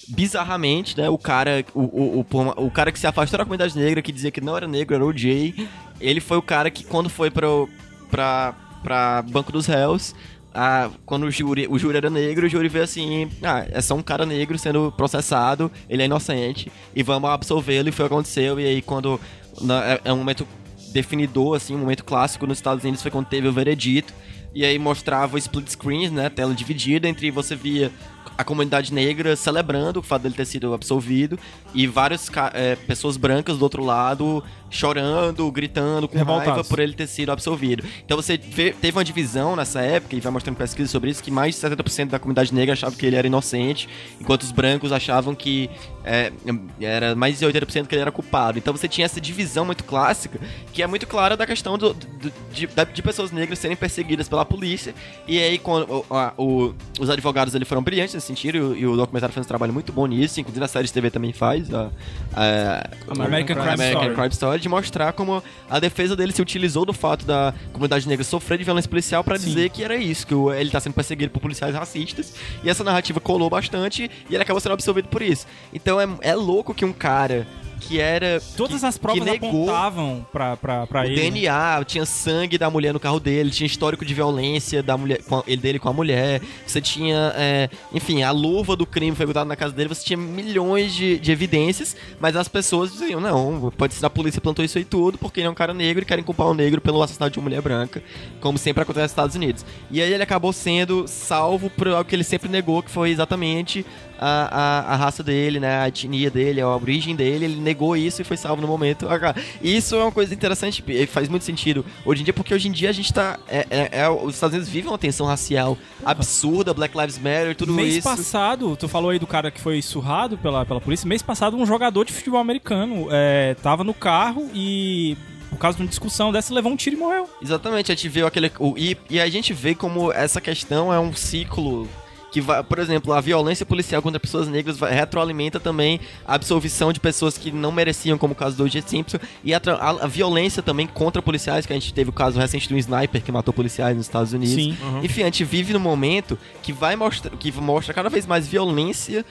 bizarramente, 0.09 0.97
né, 0.97 1.09
o 1.09 1.19
cara, 1.19 1.65
o, 1.75 1.81
o, 1.81 2.27
o, 2.29 2.67
o 2.67 2.71
cara 2.71 2.91
que 2.91 2.99
se 2.99 3.07
afastou 3.07 3.39
da 3.39 3.45
comunidade 3.45 3.79
negra, 3.79 4.03
que 4.03 4.13
dizia 4.13 4.31
que 4.31 4.41
não 4.41 4.57
era 4.57 4.67
negro, 4.67 4.95
era 4.95 5.05
o 5.05 5.17
Jay, 5.17 5.69
ele 6.01 6.21
foi 6.21 6.37
o 6.37 6.43
cara 6.43 6.71
que 6.71 6.85
quando 6.85 7.09
foi 7.09 7.31
pro, 7.31 7.69
pra, 8.11 8.55
pra 8.83 9.23
Banco 9.23 9.53
dos 9.53 9.67
Réus, 9.67 10.15
a, 10.53 10.91
quando 11.07 11.25
o 11.25 11.31
júri, 11.31 11.67
o 11.71 11.79
júri 11.79 11.97
era 11.97 12.11
negro, 12.11 12.47
o 12.47 12.49
júri 12.49 12.69
veio 12.69 12.85
assim, 12.85 13.31
ah, 13.43 13.65
é 13.71 13.81
só 13.81 13.95
um 13.95 14.03
cara 14.03 14.27
negro 14.27 14.59
sendo 14.59 14.91
processado, 14.93 15.71
ele 15.89 16.03
é 16.03 16.07
inocente, 16.07 16.73
e 16.95 17.03
vamos 17.03 17.31
absolvê-lo, 17.31 17.89
e 17.89 17.93
foi 17.93 18.07
o 18.07 18.09
que 18.09 18.15
aconteceu, 18.15 18.59
e 18.59 18.67
aí 18.67 18.83
quando, 18.83 19.21
na- 19.61 19.85
é, 19.85 20.01
é 20.07 20.13
um 20.13 20.19
momento 20.19 20.47
definidor, 20.93 21.57
assim, 21.57 21.75
um 21.77 21.79
momento 21.79 22.05
clássico 22.05 22.47
nos 22.49 22.59
Estados 22.59 22.83
Unidos 22.83 23.01
foi 23.01 23.13
quando 23.13 23.27
teve 23.27 23.47
o 23.47 23.53
veredito, 23.53 24.13
e 24.53 24.65
aí 24.65 24.77
mostrava 24.77 25.37
o 25.37 25.39
split 25.39 25.69
screen, 25.69 26.11
né, 26.11 26.29
tela 26.29 26.53
dividida, 26.53 27.09
entre 27.09 27.31
você 27.31 27.55
via 27.55 27.93
a 28.41 28.45
comunidade 28.45 28.93
negra 28.93 29.37
celebrando 29.37 30.01
o 30.01 30.03
fato 30.03 30.23
dele 30.23 30.35
ter 30.35 30.47
sido 30.47 30.73
absolvido 30.73 31.39
e 31.75 31.87
várias 31.87 32.31
é, 32.55 32.75
pessoas 32.75 33.19
brancas 33.19 33.59
do 33.59 33.63
outro 33.63 33.85
lado 33.85 34.43
chorando, 34.71 35.51
gritando 35.51 36.07
com 36.09 36.17
raiva 36.17 36.33
Revoltados. 36.39 36.69
por 36.69 36.79
ele 36.79 36.93
ter 36.95 37.07
sido 37.07 37.31
absolvido. 37.33 37.85
Então 38.05 38.17
você 38.17 38.39
teve 38.39 38.93
uma 38.93 39.05
divisão 39.05 39.57
nessa 39.57 39.81
época, 39.81 40.15
e 40.17 40.21
vai 40.21 40.33
mostrando 40.33 40.57
pesquisas 40.57 40.91
sobre 40.91 41.11
isso, 41.11 41.23
que 41.23 41.31
mais 41.31 41.55
de 41.57 41.61
70% 41.61 42.09
da 42.09 42.19
comunidade 42.19 42.55
negra 42.55 42.73
achava 42.73 42.95
que 42.95 43.05
ele 43.05 43.17
era 43.17 43.27
inocente, 43.27 43.89
enquanto 44.21 44.43
os 44.43 44.53
brancos 44.53 44.93
achavam 44.93 45.35
que 45.35 45.69
é, 46.05 46.33
era 46.81 47.15
mais 47.15 47.39
de 47.39 47.45
80% 47.47 47.87
que 47.87 47.95
ele 47.95 48.03
era 48.03 48.13
culpado. 48.13 48.59
Então 48.59 48.73
você 48.75 48.89
tinha 48.89 49.05
essa 49.05 49.21
divisão 49.21 49.65
muito 49.65 49.85
clássica, 49.85 50.39
que 50.73 50.83
é 50.83 50.87
muito 50.87 51.07
clara 51.07 51.37
da 51.37 51.47
questão 51.47 51.77
do- 51.77 51.93
do- 51.93 52.33
de, 52.53 52.69
de 52.95 53.03
pessoas 53.03 53.31
negras 53.33 53.59
serem 53.59 53.77
perseguidas 53.77 54.29
pela 54.29 54.45
polícia, 54.45 54.95
e 55.27 55.39
aí 55.39 55.59
quando 55.59 56.05
a- 56.11 56.33
o- 56.39 56.73
os 56.99 57.11
advogados 57.11 57.55
ali 57.55 57.65
foram 57.65 57.83
brilhantes 57.83 58.15
nesse 58.15 58.27
sentido, 58.29 58.57
e 58.57 58.61
o, 58.61 58.77
e 58.77 58.87
o 58.87 58.97
documentário 58.97 59.35
faz 59.35 59.45
um 59.45 59.49
trabalho 59.49 59.73
muito 59.73 59.93
bom 59.93 60.07
nisso, 60.07 60.41
inclusive 60.41 60.65
a 60.65 60.69
série 60.69 60.87
de 60.87 60.93
TV 60.93 61.11
também 61.11 61.33
faz, 61.33 61.73
a, 61.75 61.91
a- 62.33 62.91
American 63.09 63.57
Crime 63.57 63.71
American 63.75 64.01
Story. 64.03 64.15
Crime 64.15 64.29
Story, 64.29 64.60
de 64.61 64.69
mostrar 64.69 65.13
como 65.13 65.43
a 65.69 65.79
defesa 65.79 66.15
dele 66.15 66.33
se 66.33 66.43
utilizou 66.43 66.85
do 66.85 66.93
fato 66.93 67.25
da 67.25 67.55
comunidade 67.73 68.07
negra 68.07 68.25
sofrer 68.25 68.59
de 68.59 68.65
violência 68.65 68.89
policial 68.89 69.25
pra 69.25 69.37
dizer 69.37 69.71
que 69.71 69.83
era 69.83 69.97
isso, 69.97 70.27
que 70.27 70.35
ele 70.35 70.71
tá 70.71 70.81
sendo 70.81 70.95
perseguido 70.95 71.33
por 71.33 71.41
policiais 71.41 71.75
racistas, 71.75 72.35
e 72.63 72.71
essa 72.71 72.85
narrativa 72.85 73.21
colou 73.21 73.51
bastante, 73.51 74.11
e 74.29 74.35
ele 74.35 74.43
acabou 74.43 74.61
sendo 74.61 74.73
absolvido 74.73 75.09
por 75.09 75.23
isso. 75.23 75.47
Então 75.73 76.01
é, 76.01 76.09
é 76.21 76.35
louco 76.35 76.75
que 76.75 76.85
um 76.85 76.93
cara 76.93 77.47
que 77.81 77.99
era... 78.01 78.41
Todas 78.57 78.81
que- 78.81 78.87
as 78.87 78.99
provas 78.99 79.27
apontavam 79.29 80.27
pra, 80.33 80.57
pra, 80.57 80.87
pra 80.87 81.01
o 81.03 81.05
ele. 81.05 81.15
DNA, 81.17 81.85
tinha 81.85 82.05
sangue 82.05 82.57
da 82.59 82.71
mulher 82.71 82.93
no 82.93 83.01
carro 83.01 83.19
dele, 83.19 83.51
tinha 83.51 83.67
histórico 83.67 84.05
de 84.05 84.15
violência 84.15 84.83
da 84.83 84.97
mulher, 84.97 85.23
com 85.25 85.37
a- 85.39 85.43
ele 85.47 85.61
dele 85.61 85.79
com 85.79 85.89
a 85.89 85.93
mulher, 85.93 86.41
você 86.67 86.81
tinha, 86.81 87.33
é, 87.37 87.69
enfim, 87.93 88.23
a 88.23 88.31
luva 88.31 88.77
do 88.77 88.87
crime 88.87 89.17
foi 89.17 89.25
encontrada 89.25 89.49
na 89.49 89.57
casa 89.57 89.75
dele, 89.75 89.89
você 89.89 90.05
tinha 90.05 90.17
milhões 90.17 90.95
de, 90.95 91.19
de 91.19 91.33
evidências, 91.33 91.97
mas 92.21 92.37
as 92.37 92.49
pessoas 92.49 92.93
diziam, 92.93 93.21
não, 93.21 93.73
pode 93.77 93.95
ser 93.95 94.05
a 94.07 94.11
polícia 94.11 94.41
plantou 94.41 94.65
isso 94.65 94.79
aí 94.79 94.85
tudo, 94.85 95.19
porque 95.19 95.41
ele 95.41 95.47
é 95.47 95.51
um 95.51 95.55
cara 95.55 95.73
negro 95.75 96.03
e 96.03 96.07
querem 96.07 96.25
culpar 96.25 96.47
o 96.47 96.55
negro 96.55 96.81
pelo 96.81 97.03
assassinato 97.03 97.33
de 97.33 97.39
uma 97.39 97.45
mulher 97.45 97.63
branca, 97.63 98.03
como 98.41 98.59
sempre 98.59 98.83
acontece 98.83 99.05
nos 99.05 99.13
Estados 99.13 99.37
Unidos. 99.37 99.65
E 99.91 100.01
aí 100.03 100.13
ele 100.13 100.23
acabou 100.23 100.53
sendo 100.53 101.07
salvo 101.09 101.71
por 101.71 101.89
algo 101.89 102.05
que 102.05 102.15
ele 102.15 102.25
sempre 102.25 102.49
negou, 102.49 102.83
que 102.83 102.91
foi 102.91 103.11
exatamente 103.11 103.85
a, 104.21 104.49
a, 104.91 104.93
a 104.93 104.97
raça 104.97 105.23
dele, 105.23 105.59
né, 105.59 105.79
a 105.81 105.89
etnia 105.89 106.31
dele, 106.31 106.61
a 106.61 106.69
origem 106.69 107.17
dele, 107.17 107.47
ele 107.47 107.57
negou 107.61 107.97
isso 107.97 108.21
e 108.21 108.25
foi 108.25 108.37
salvo 108.37 108.61
no 108.61 108.69
momento. 108.69 109.09
Ah, 109.09 109.35
E 109.63 109.77
isso 109.77 109.97
é 109.97 110.03
uma 110.03 110.13
coisa 110.13 110.35
interessante, 110.35 110.85
faz 111.09 111.29
muito 111.29 111.45
sentido 111.45 111.85
hoje 112.05 112.21
em 112.21 112.25
dia, 112.25 112.35
porque 112.35 112.55
hoje 112.55 112.69
em 112.69 112.73
dia 112.73 112.91
a 112.91 112.93
gente 112.93 113.13
tá. 113.13 113.39
É, 113.49 113.67
é- 113.71 113.89
é- 114.03 114.09
os 114.11 114.35
Estados 114.35 114.55
Unidos 114.55 114.69
vivem 114.73 114.91
uma 114.91 114.99
tensão 114.99 115.27
racial 115.27 115.77
absurda, 116.05 116.75
Black 116.75 116.97
Lives 116.97 117.17
Matter, 117.19 117.57
tudo 117.57 117.73
Mês 117.73 117.95
isso. 117.97 118.03
passado, 118.09 118.77
tu 118.77 118.89
falou 118.89 119.11
aí 119.11 119.19
do 119.19 119.27
cara 119.27 119.51
que 119.51 119.61
foi 119.61 119.81
surrado 119.81 120.37
pela, 120.39 120.67
pela 120.67 120.81
polícia. 120.81 121.09
Mês 121.09 121.23
passado, 121.23 121.57
um 121.57 121.65
jogador 121.65 122.05
de 122.05 122.13
futebol 122.13 122.41
americano 122.41 123.07
é, 123.11 123.55
tava 123.63 123.85
no 123.85 123.95
carro 123.95 124.51
e, 124.55 125.17
por 125.49 125.59
causa 125.59 125.77
de 125.77 125.83
uma 125.83 125.89
discussão 125.89 126.31
dessa, 126.33 126.53
levou 126.53 126.73
um 126.73 126.77
tiro 126.77 126.97
e 126.97 126.99
morreu. 126.99 127.29
Exatamente, 127.43 127.91
a 127.91 127.95
gente 127.95 128.09
vê 128.09 128.23
aquele. 128.23 128.51
o- 128.59 128.75
e, 128.77 128.97
e 129.09 129.21
a 129.21 129.29
gente 129.29 129.53
vê 129.53 129.75
como 129.75 130.13
essa 130.13 130.41
questão 130.41 130.93
é 130.93 130.99
um 131.01 131.13
ciclo. 131.15 131.89
Que 132.31 132.41
vai, 132.41 132.63
por 132.63 132.79
exemplo, 132.79 133.13
a 133.13 133.21
violência 133.21 133.67
policial 133.67 134.01
contra 134.01 134.21
pessoas 134.21 134.47
negras 134.47 134.79
vai- 134.79 134.93
retroalimenta 134.95 135.59
também 135.59 135.99
a 136.25 136.35
absolvição 136.35 136.93
de 136.93 137.01
pessoas 137.01 137.37
que 137.37 137.51
não 137.51 137.73
mereciam, 137.73 138.17
como 138.17 138.33
o 138.35 138.37
caso 138.37 138.57
do 138.57 138.63
O.J. 138.65 138.83
Simpson, 138.87 139.19
e 139.43 139.53
a, 139.53 139.61
a- 139.81 140.05
a 140.05 140.07
violência 140.07 140.63
também 140.63 140.87
contra 140.87 141.21
policiais, 141.21 141.67
que 141.67 141.73
a 141.73 141.77
gente 141.77 141.93
teve 141.93 142.11
o 142.11 142.13
caso 142.13 142.39
recente 142.39 142.69
de 142.69 142.75
um 142.75 142.79
sniper 142.79 143.21
que 143.23 143.33
matou 143.33 143.53
policiais 143.53 143.97
nos 143.97 144.07
Estados 144.07 144.33
Unidos. 144.33 144.55
Sim. 144.55 144.77
Enfim, 145.03 145.23
a 145.23 145.25
gente 145.25 145.45
vive 145.45 145.73
num 145.73 145.81
momento 145.81 146.39
que 146.63 146.73
vai 146.73 146.95
mostrar, 146.95 147.31
que 147.37 147.51
mostra 147.53 147.93
cada 147.93 148.09
vez 148.09 148.27
mais 148.27 148.47
violência 148.47 149.25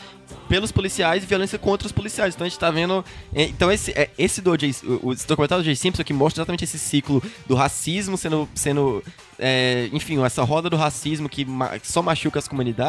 pelos 0.49 0.71
policiais 0.71 1.23
e 1.23 1.25
violência 1.25 1.57
contra 1.57 1.85
os 1.87 1.91
policiais. 1.93 2.35
Então 2.35 2.45
a 2.45 2.49
gente 2.49 2.59
tá 2.59 2.69
vendo. 2.69 3.03
é, 3.33 3.43
Então 3.43 3.71
esse, 3.71 3.91
é, 3.91 4.09
esse 4.17 4.41
do 4.41 4.51
O.J. 4.51 4.75
o- 5.01 5.13
esse 5.13 5.25
documentário 5.27 5.63
do 5.63 5.67
O.J. 5.67 5.75
Simpson 5.75 6.03
que 6.03 6.11
mostra 6.13 6.41
exatamente 6.41 6.65
esse 6.65 6.77
ciclo 6.77 7.23
do 7.47 7.55
racismo 7.55 8.17
sendo. 8.17 8.47
sendo 8.53 9.01
é, 9.41 9.89
enfim, 9.93 10.21
essa 10.25 10.43
roda 10.43 10.69
do 10.69 10.75
racismo 10.75 11.29
que, 11.29 11.45
ma- 11.45 11.79
que 11.79 11.89
só 11.89 12.01
machuca 12.01 12.37
as 12.39 12.45
comunidades 12.47 12.88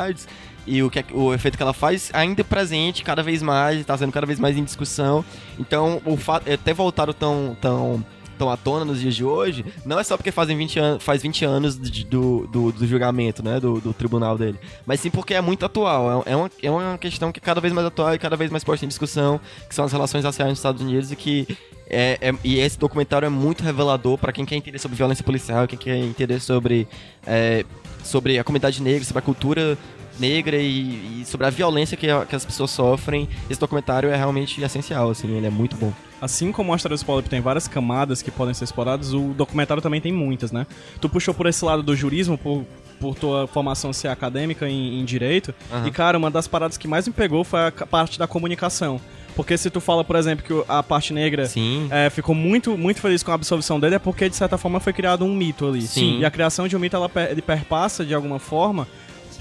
e 0.67 0.83
o, 0.83 0.91
que, 0.91 0.99
é- 1.01 1.05
o 1.13 1.33
efeito 1.35 1.57
que 1.57 1.63
ela 1.63 1.73
faz 1.73 2.11
ainda 2.13 2.45
presente 2.45 3.03
cada 3.03 3.23
vez 3.23 3.43
mais, 3.43 3.85
tá 3.85 3.97
sendo 3.97 4.13
cada 4.13 4.27
vez 4.27 4.39
mais 4.39 4.57
em 4.57 4.65
discussão. 4.65 5.25
Então, 5.59 6.01
o 6.05 6.17
fato 6.17 6.47
é 6.49 6.57
ter 6.57 6.75
voltado 6.75 7.13
tão. 7.15 7.57
tão 7.61 8.05
tão 8.41 8.51
à 8.51 8.57
tona 8.57 8.85
nos 8.87 8.99
dias 9.01 9.15
de 9.15 9.23
hoje, 9.25 9.63
não 9.85 10.01
é 10.01 10.03
só 10.03 10.17
porque 10.17 10.33
fazem 10.33 10.57
20 10.57 10.79
an 10.81 10.99
faz 10.99 11.21
20 11.21 11.45
anos 11.45 11.79
de- 11.79 12.05
do, 12.05 12.47
do, 12.47 12.73
do 12.73 12.87
julgamento, 12.87 13.43
né, 13.43 13.61
do, 13.61 13.79
do 13.81 13.93
tribunal 13.93 14.39
dele, 14.39 14.59
mas 14.87 14.99
sim 15.01 15.11
porque 15.11 15.35
é 15.35 15.41
muito 15.43 15.67
atual, 15.67 16.25
é, 16.27 16.33
é 16.33 16.37
uma, 16.37 16.51
é 16.63 16.71
uma 16.71 16.97
questão 16.99 17.31
que 17.31 17.39
é 17.39 17.43
cada 17.43 17.61
vez 17.61 17.73
mais 17.75 17.87
atual 17.87 18.15
e 18.15 18.19
cada 18.19 18.37
vez 18.37 18.51
mais 18.51 18.65
posta 18.65 18.85
em 18.85 18.89
discussão, 18.89 19.39
que 19.69 19.75
são 19.75 19.85
as 19.85 19.93
relações 19.93 20.25
raciais 20.25 20.49
nos 20.51 20.59
Estados 20.59 20.81
Unidos 20.81 21.13
e 21.13 21.17
que 21.17 21.47
é, 21.93 22.19
é- 22.21 22.35
e 22.43 22.59
esse 22.59 22.79
documentário 22.79 23.27
é 23.27 23.29
muito 23.29 23.63
revelador 23.63 24.17
para 24.17 24.33
quem 24.33 24.45
quer 24.47 24.57
entender 24.57 24.79
sobre 24.79 24.97
violência 24.97 25.23
policial, 25.25 25.67
quem 25.69 25.79
quer 25.79 25.97
entender 25.97 26.41
sobre, 26.41 26.89
é, 27.27 27.65
sobre 28.03 28.39
a 28.39 28.45
comunidade 28.45 28.81
negra, 28.83 29.05
sobre 29.05 29.19
a 29.19 29.23
cultura 29.23 29.77
negra 30.21 30.57
e, 30.57 31.21
e 31.21 31.25
sobre 31.27 31.47
a 31.47 31.51
violência 31.51 31.97
que, 31.97 32.09
a- 32.11 32.25
que 32.27 32.37
as 32.37 32.45
pessoas 32.45 32.71
sofrem. 32.71 33.29
Esse 33.49 33.59
documentário 33.59 34.11
é 34.11 34.17
realmente 34.17 34.61
essencial, 34.63 35.11
assim, 35.11 35.35
ele 35.37 35.47
é 35.47 35.51
muito 35.51 35.77
bom. 35.77 35.93
Assim 36.21 36.53
como 36.53 36.71
o 36.71 36.75
Asteroids 36.75 37.03
Polyp 37.03 37.29
tem 37.31 37.41
várias 37.41 37.67
camadas 37.67 38.21
que 38.21 38.31
podem 38.31 38.53
ser 38.53 38.65
exploradas, 38.65 39.15
o 39.15 39.29
documentário 39.37 39.83
também 39.83 40.01
tem 40.01 40.13
muitas, 40.13 40.53
né? 40.53 40.67
Tu 41.01 41.09
puxou 41.09 41.33
por 41.33 41.47
esse 41.47 41.65
lado 41.65 41.83
do 41.83 41.97
jurismo, 41.97 42.37
por, 42.37 42.65
por 43.01 43.15
tua 43.15 43.47
formação 43.47 43.91
ser 43.93 44.09
acadêmica 44.09 44.69
em, 44.69 45.01
em 45.01 45.05
direito, 45.07 45.55
Aham. 45.73 45.87
e 45.89 45.91
cara, 45.91 46.19
uma 46.19 46.31
das 46.31 46.47
paradas 46.47 46.77
que 46.77 46.87
mais 46.87 47.09
me 47.09 47.15
pegou 47.15 47.43
foi 47.43 47.61
a 47.67 47.71
parte 47.73 48.19
da 48.19 48.27
comunicação. 48.27 49.01
Porque 49.35 49.57
se 49.57 49.71
tu 49.71 49.81
fala, 49.81 50.05
por 50.05 50.17
exemplo, 50.17 50.45
que 50.45 50.65
a 50.71 50.83
parte 50.83 51.15
negra 51.15 51.49
é, 51.91 52.11
ficou 52.11 52.35
muito, 52.35 52.77
muito 52.77 53.01
feliz 53.01 53.23
com 53.23 53.31
a 53.31 53.35
absolvição 53.35 53.81
dele, 53.81 53.95
é 53.95 53.99
porque, 53.99 54.29
de 54.29 54.37
certa 54.37 54.59
forma, 54.59 54.81
foi 54.81 54.93
criado 54.93 55.25
um 55.25 55.35
mito 55.35 55.67
ali. 55.67 55.83
Sim. 55.83 56.19
E 56.19 56.25
a 56.25 56.31
criação 56.31 56.67
de 56.69 56.77
um 56.77 56.81
mito, 56.81 56.97
ela, 56.97 57.09
per- 57.09 57.31
ele 57.31 57.41
perpassa, 57.41 58.05
de 58.05 58.13
alguma 58.13 58.39
forma, 58.41 58.87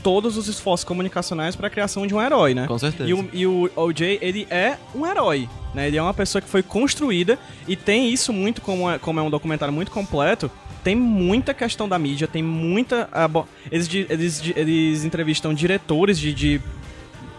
todos 0.03 0.37
os 0.37 0.47
esforços 0.47 0.83
comunicacionais 0.83 1.55
para 1.55 1.67
a 1.67 1.69
criação 1.69 2.07
de 2.07 2.13
um 2.13 2.21
herói, 2.21 2.53
né? 2.53 2.67
Com 2.67 2.77
certeza. 2.77 3.09
E 3.09 3.13
o, 3.13 3.29
e 3.33 3.45
o 3.45 3.69
OJ, 3.75 4.19
ele 4.21 4.47
é 4.49 4.77
um 4.95 5.05
herói, 5.05 5.49
né? 5.73 5.87
Ele 5.87 5.97
é 5.97 6.01
uma 6.01 6.13
pessoa 6.13 6.41
que 6.41 6.49
foi 6.49 6.63
construída 6.63 7.37
e 7.67 7.75
tem 7.75 8.09
isso 8.09 8.33
muito, 8.33 8.61
como 8.61 8.89
é, 8.89 8.97
como 8.97 9.19
é 9.19 9.23
um 9.23 9.29
documentário 9.29 9.73
muito 9.73 9.91
completo, 9.91 10.49
tem 10.83 10.95
muita 10.95 11.53
questão 11.53 11.87
da 11.87 11.99
mídia, 11.99 12.27
tem 12.27 12.41
muita... 12.41 13.09
ah, 13.11 13.27
bom, 13.27 13.45
eles, 13.71 13.89
eles, 13.93 14.41
eles 14.55 15.03
entrevistam 15.03 15.53
diretores 15.53 16.17
de, 16.17 16.33
de 16.33 16.61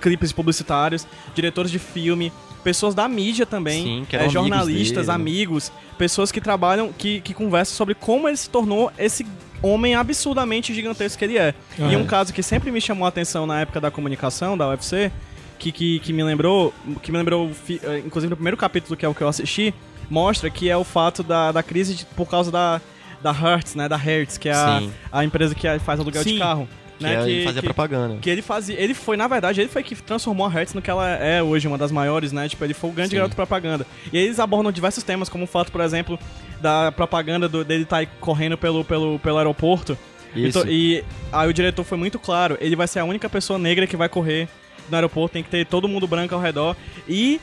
clipes 0.01 0.33
publicitários, 0.33 1.07
diretores 1.35 1.71
de 1.71 1.79
filme, 1.79 2.33
pessoas 2.63 2.95
da 2.95 3.09
mídia 3.09 3.47
também, 3.47 3.83
Sim, 3.83 4.07
amigos 4.17 4.33
jornalistas, 4.33 5.07
né? 5.09 5.15
amigos, 5.15 5.73
pessoas 5.99 6.31
que 6.31 6.41
trabalham, 6.41 6.93
que, 6.93 7.21
que 7.21 7.35
conversam 7.35 7.77
sobre 7.77 7.95
como 7.95 8.29
ele 8.29 8.37
se 8.37 8.51
tornou 8.51 8.93
esse 8.99 9.27
homem 9.63 9.95
absurdamente 9.95 10.73
gigantesco 10.75 11.19
que 11.19 11.25
ele 11.25 11.39
é. 11.39 11.55
E 11.79 11.97
um 11.97 12.07
caso 12.07 12.33
que 12.33 12.43
sempre 12.43 12.71
me 12.71 12.81
chamou 12.81 13.05
a 13.07 13.09
atenção 13.09 13.47
na 13.47 13.61
época 13.61 13.81
da 13.81 13.91
comunicação, 13.91 14.57
da 14.57 14.69
UFC, 14.69 15.11
que, 15.59 15.71
que, 15.73 15.99
que 16.01 16.13
me 16.13 16.23
lembrou, 16.23 16.73
que 17.03 17.13
me 17.13 17.19
lembrou, 17.19 17.51
eh, 17.69 18.03
inclusive 18.05 18.31
no 18.31 18.37
primeiro 18.37 18.57
capítulo, 18.57 18.97
que 18.97 19.05
é 19.05 19.09
o 19.09 19.15
que 19.15 19.21
eu 19.23 19.29
assisti, 19.29 19.75
mostra 20.09 20.49
que 20.51 20.69
é 20.71 20.77
o 20.77 20.85
fato 20.85 21.23
da, 21.23 21.53
da 21.53 21.63
crise 21.63 21.95
de- 21.95 22.05
por 22.07 22.29
causa 22.29 22.51
da, 22.51 22.81
da 23.23 23.31
Hertz, 23.33 23.75
né, 23.75 23.89
da 23.89 23.97
Hertz, 23.97 24.39
que 24.39 24.49
é 24.49 24.53
a, 24.53 24.79
Sim. 24.81 24.93
a 25.13 25.25
empresa 25.25 25.55
que 25.55 25.67
faz 25.81 26.01
aluguel 26.01 26.25
de 26.25 26.31
Sim. 26.31 26.39
carro. 26.39 26.69
Que 27.01 27.05
né, 27.07 27.15
é- 27.15 27.25
que, 27.25 27.31
ele 27.31 27.45
fazia 27.45 27.61
que- 27.63 27.67
propaganda. 27.67 28.17
que 28.21 28.31
ele 28.31 28.43
fazia. 28.43 28.79
Ele 28.79 28.93
foi, 28.95 29.17
na 29.17 29.27
verdade, 29.27 29.61
ele 29.61 29.71
foi 29.71 29.83
que 29.83 29.97
transformou 29.97 30.47
a 30.47 30.51
Hertz 30.51 30.75
no 30.75 30.83
que 30.83 30.91
ela 30.91 31.09
é 31.09 31.43
hoje, 31.43 31.67
uma 31.67 31.79
das 31.79 31.91
maiores, 31.91 32.31
né? 32.31 32.49
Tipo, 32.49 32.63
ele 32.65 32.75
foi 32.75 32.91
o 32.91 32.93
grande 32.93 33.11
Sim. 33.11 33.17
garoto 33.17 33.35
propaganda. 33.35 33.87
E 34.13 34.19
eles 34.19 34.39
abordam 34.39 34.71
diversos 34.71 35.03
temas, 35.03 35.29
como 35.29 35.45
o 35.45 35.47
fato, 35.47 35.73
por 35.73 35.81
exemplo, 35.81 36.19
da 36.61 36.93
propaganda 36.93 37.49
do- 37.49 37.65
dele 37.65 37.85
estar 37.85 38.05
correndo 38.21 38.59
pelo, 38.59 38.85
pelo, 38.85 39.19
pelo 39.19 39.39
aeroporto. 39.39 39.97
Isso. 40.37 40.59
Então, 40.61 40.71
e 40.71 41.03
aí 41.33 41.49
o 41.49 41.53
diretor 41.55 41.83
foi 41.85 41.97
muito 41.99 42.19
claro, 42.19 42.57
ele 42.61 42.77
vai 42.77 42.87
ser 42.87 42.99
a 43.01 43.05
única 43.05 43.29
pessoa 43.29 43.59
negra 43.59 43.87
que 43.87 43.97
vai 43.97 44.09
correr 44.09 44.47
no 44.91 44.95
aeroporto, 44.95 45.33
tem 45.33 45.43
que 45.43 45.49
ter 45.51 45.65
todo 45.67 45.89
mundo 45.89 46.07
branco 46.07 46.35
ao 46.35 46.41
redor. 46.41 46.77
E 47.09 47.41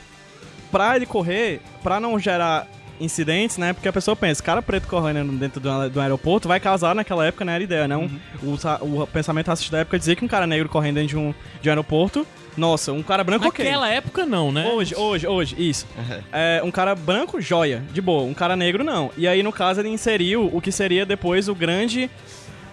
pra 0.70 0.94
ele 0.96 1.04
correr, 1.04 1.60
pra 1.82 1.98
não 1.98 2.18
gerar 2.18 2.66
incidentes, 3.00 3.56
né? 3.58 3.72
Porque 3.72 3.88
a 3.88 3.92
pessoa 3.92 4.14
pensa, 4.16 4.42
cara 4.42 4.60
preto 4.62 4.86
correndo 4.88 5.32
dentro 5.38 5.60
do, 5.60 5.90
do 5.90 6.00
aeroporto 6.00 6.48
vai 6.48 6.58
causar 6.60 6.94
naquela 6.94 7.26
época, 7.26 7.44
não 7.44 7.52
era 7.52 7.62
ideia, 7.62 7.86
não. 7.88 8.10
O, 8.42 8.56
sa- 8.56 8.78
o 8.80 9.06
pensamento 9.06 9.48
racista 9.48 9.72
da 9.76 9.80
época 9.82 9.98
dizia 9.98 10.16
que 10.16 10.24
um 10.24 10.28
cara 10.28 10.46
negro 10.46 10.68
correndo 10.68 10.96
dentro 10.96 11.08
de 11.10 11.16
um, 11.16 11.34
de 11.60 11.68
um 11.68 11.72
aeroporto, 11.72 12.26
nossa, 12.56 12.92
um 12.92 13.02
cara 13.02 13.22
branco 13.22 13.46
ok. 13.46 13.64
Naquela 13.64 13.88
época 13.88 14.26
não, 14.26 14.50
né? 14.50 14.66
Hoje, 14.66 14.94
hoje, 14.96 15.26
hoje, 15.26 15.54
isso. 15.58 15.86
É, 16.32 16.60
um 16.64 16.70
cara 16.70 16.94
branco, 16.94 17.40
joia, 17.40 17.82
de 17.92 18.00
boa. 18.00 18.24
Um 18.24 18.34
cara 18.34 18.56
negro, 18.56 18.82
não. 18.82 19.10
E 19.16 19.28
aí, 19.28 19.42
no 19.42 19.52
caso, 19.52 19.80
ele 19.80 19.88
inseriu 19.90 20.50
o 20.52 20.60
que 20.60 20.72
seria 20.72 21.06
depois 21.06 21.48
o 21.48 21.54
grande... 21.54 22.10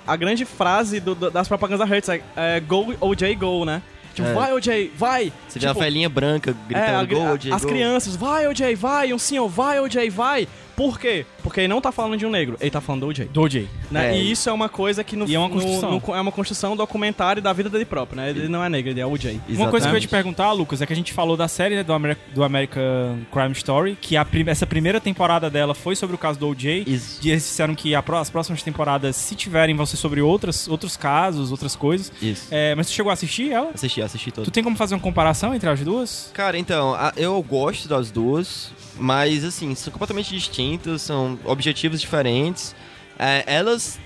A 0.07 0.15
grande 0.15 0.45
frase 0.45 0.99
do- 0.99 1.15
do- 1.15 1.31
das 1.31 1.47
propagandas 1.47 1.79
da 1.79 1.85
Hertz, 1.91 2.09
é, 2.09 2.21
é 2.35 2.59
Go, 2.59 2.93
OJ, 3.01 3.33
Go, 3.35 3.65
né? 3.65 3.81
Tipo, 4.15 4.29
É. 4.29 4.33
vai, 4.33 4.53
OJ, 4.53 4.91
vai! 4.97 5.33
Você 5.47 5.59
vê 5.59 5.65
a 5.65 5.69
tipo, 5.69 5.81
velhinha 5.81 6.07
branca 6.07 6.51
é, 6.51 6.53
gritando 6.67 6.99
a- 6.99 7.03
gol, 7.05 7.33
OJ, 7.33 7.51
as 7.51 7.61
gol. 7.61 7.69
crianças, 7.71 8.15
vai, 8.15 8.47
OJ, 8.47 8.73
vai! 8.75 9.13
Um 9.13 9.19
senhor, 9.19 9.47
vai, 9.49 9.79
OJ, 9.79 10.09
vai! 10.09 10.47
Por 10.75 10.99
quê? 10.99 11.25
Porque 11.41 11.61
ele 11.61 11.67
não 11.67 11.79
tá 11.79 11.91
falando 11.91 12.17
de 12.17 12.25
um 12.25 12.29
negro, 12.29 12.57
ele 12.59 12.69
tá 12.71 12.81
falando 12.81 13.01
do 13.01 13.07
OJ. 13.07 13.25
Do 13.25 13.41
OJ. 13.41 13.67
Né? 13.89 14.11
É. 14.13 14.17
E 14.17 14.31
isso 14.31 14.49
é 14.49 14.51
uma 14.53 14.67
coisa 14.67 15.03
que 15.03 15.15
no, 15.15 15.25
E 15.27 15.35
é 15.35 15.39
uma 15.39 15.47
no- 15.47 15.53
construção. 15.55 15.91
no- 15.91 16.15
é 16.15 16.21
uma 16.21 16.31
construção 16.31 16.75
documentária 16.75 17.41
da 17.41 17.53
vida 17.53 17.69
dele 17.69 17.85
próprio, 17.85 18.17
né? 18.17 18.29
Ele 18.29 18.47
não 18.47 18.63
é 18.63 18.69
negro, 18.69 18.91
ele 18.91 18.99
é 18.99 19.05
OJ. 19.05 19.39
Uma 19.49 19.69
coisa 19.69 19.85
que 19.87 19.91
eu 19.91 19.95
ia 19.95 19.99
te 20.01 20.05
Exatamente. 20.05 20.07
perguntar, 20.07 20.51
Lucas, 20.51 20.81
é 20.81 20.85
que 20.85 20.93
a 20.93 20.95
gente 20.95 21.13
falou 21.13 21.37
da 21.37 21.47
série 21.47 21.75
né, 21.75 21.83
do, 21.83 21.93
Ameri- 21.93 22.17
do 22.33 22.43
American 22.43 23.19
Crime 23.31 23.51
Story, 23.53 23.97
que 23.99 24.17
a 24.17 24.25
prim- 24.25 24.45
essa 24.47 24.65
primeira 24.67 24.99
temporada 24.99 25.49
dela 25.49 25.73
foi 25.73 25.95
sobre 25.95 26.15
o 26.15 26.19
caso 26.19 26.39
do 26.39 26.47
OJ. 26.47 26.83
Isso. 26.87 27.19
E 27.23 27.29
eles 27.31 27.43
disseram 27.43 27.75
que 27.75 27.93
as 27.95 28.29
próximas 28.29 28.61
temporadas, 28.63 29.15
se 29.15 29.35
tiverem, 29.35 29.75
vão 29.75 29.85
ser 29.85 29.97
sobre 29.97 30.21
outras, 30.21 30.67
outros 30.67 30.97
casos, 30.97 31.51
outras 31.51 31.75
coisas. 31.75 32.11
Isso. 32.21 32.47
É, 32.51 32.75
mas 32.75 32.87
tu 32.87 32.93
chegou 32.93 33.09
a 33.09 33.13
assistir 33.13 33.51
ela? 33.51 33.71
Assisti, 33.73 34.01
assisti 34.01 34.31
todo. 34.31 34.45
Tu 34.45 34.51
tem 34.51 34.63
como 34.63 34.75
fazer 34.75 34.95
uma 34.95 35.01
comparação 35.01 35.53
entre 35.53 35.69
as 35.69 35.79
duas? 35.81 36.31
Cara, 36.33 36.57
então, 36.57 36.93
a- 36.93 37.13
eu 37.15 37.41
gosto 37.43 37.87
das 37.87 38.11
duas, 38.11 38.71
mas 38.97 39.43
assim, 39.43 39.73
são 39.75 39.91
completamente 39.91 40.29
distintas, 40.29 40.55
são 41.01 41.37
objetivos 41.45 42.01
diferentes. 42.01 42.75
É, 43.17 43.43
elas 43.47 43.99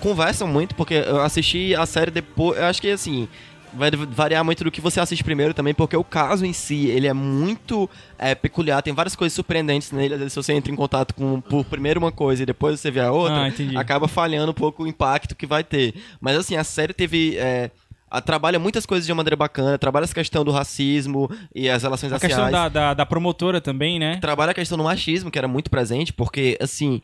conversam 0.00 0.48
muito, 0.48 0.74
porque 0.74 0.94
eu 0.94 1.20
assisti 1.22 1.74
a 1.74 1.86
série 1.86 2.10
depois. 2.10 2.58
Eu 2.58 2.64
acho 2.66 2.80
que 2.80 2.90
assim. 2.90 3.28
Vai 3.74 3.90
variar 3.90 4.42
muito 4.42 4.64
do 4.64 4.70
que 4.70 4.80
você 4.80 4.98
assiste 5.00 5.22
primeiro 5.22 5.52
também, 5.52 5.74
porque 5.74 5.94
o 5.94 6.04
caso 6.04 6.46
em 6.46 6.52
si, 6.54 6.86
ele 6.86 7.06
é 7.06 7.12
muito 7.12 7.90
é, 8.18 8.34
peculiar, 8.34 8.80
tem 8.80 8.94
várias 8.94 9.14
coisas 9.14 9.34
surpreendentes 9.34 9.92
nele. 9.92 10.30
Se 10.30 10.36
você 10.36 10.54
entra 10.54 10.72
em 10.72 10.76
contato 10.76 11.12
com 11.14 11.42
por 11.42 11.62
primeiro 11.66 12.00
uma 12.00 12.10
coisa 12.10 12.42
e 12.42 12.46
depois 12.46 12.80
você 12.80 12.90
vê 12.90 13.00
a 13.00 13.12
outra, 13.12 13.36
Ah, 13.42 13.80
acaba 13.80 14.08
falhando 14.08 14.52
um 14.52 14.54
pouco 14.54 14.84
o 14.84 14.86
impacto 14.86 15.34
que 15.36 15.44
vai 15.46 15.62
ter. 15.62 15.92
Mas 16.18 16.38
assim, 16.38 16.56
a 16.56 16.64
série 16.64 16.94
teve. 16.94 17.36
é, 17.36 17.70
a- 18.10 18.20
trabalha 18.20 18.58
muitas 18.58 18.84
coisas 18.86 19.06
de 19.06 19.12
uma 19.12 19.16
maneira 19.16 19.36
bacana, 19.36 19.78
trabalha 19.78 20.04
essa 20.04 20.14
questão 20.14 20.44
do 20.44 20.50
racismo 20.50 21.30
e 21.54 21.68
as 21.68 21.82
relações 21.82 22.12
A 22.12 22.16
raciais 22.16 22.32
questão 22.34 22.50
da, 22.50 22.68
da, 22.68 22.94
da 22.94 23.06
promotora 23.06 23.60
também, 23.60 23.98
né? 23.98 24.18
trabalha 24.18 24.50
a 24.52 24.54
questão 24.54 24.76
do 24.78 24.84
machismo, 24.84 25.30
que 25.30 25.38
era 25.38 25.48
muito 25.48 25.70
presente, 25.70 26.12
porque, 26.12 26.56
assim, 26.60 27.00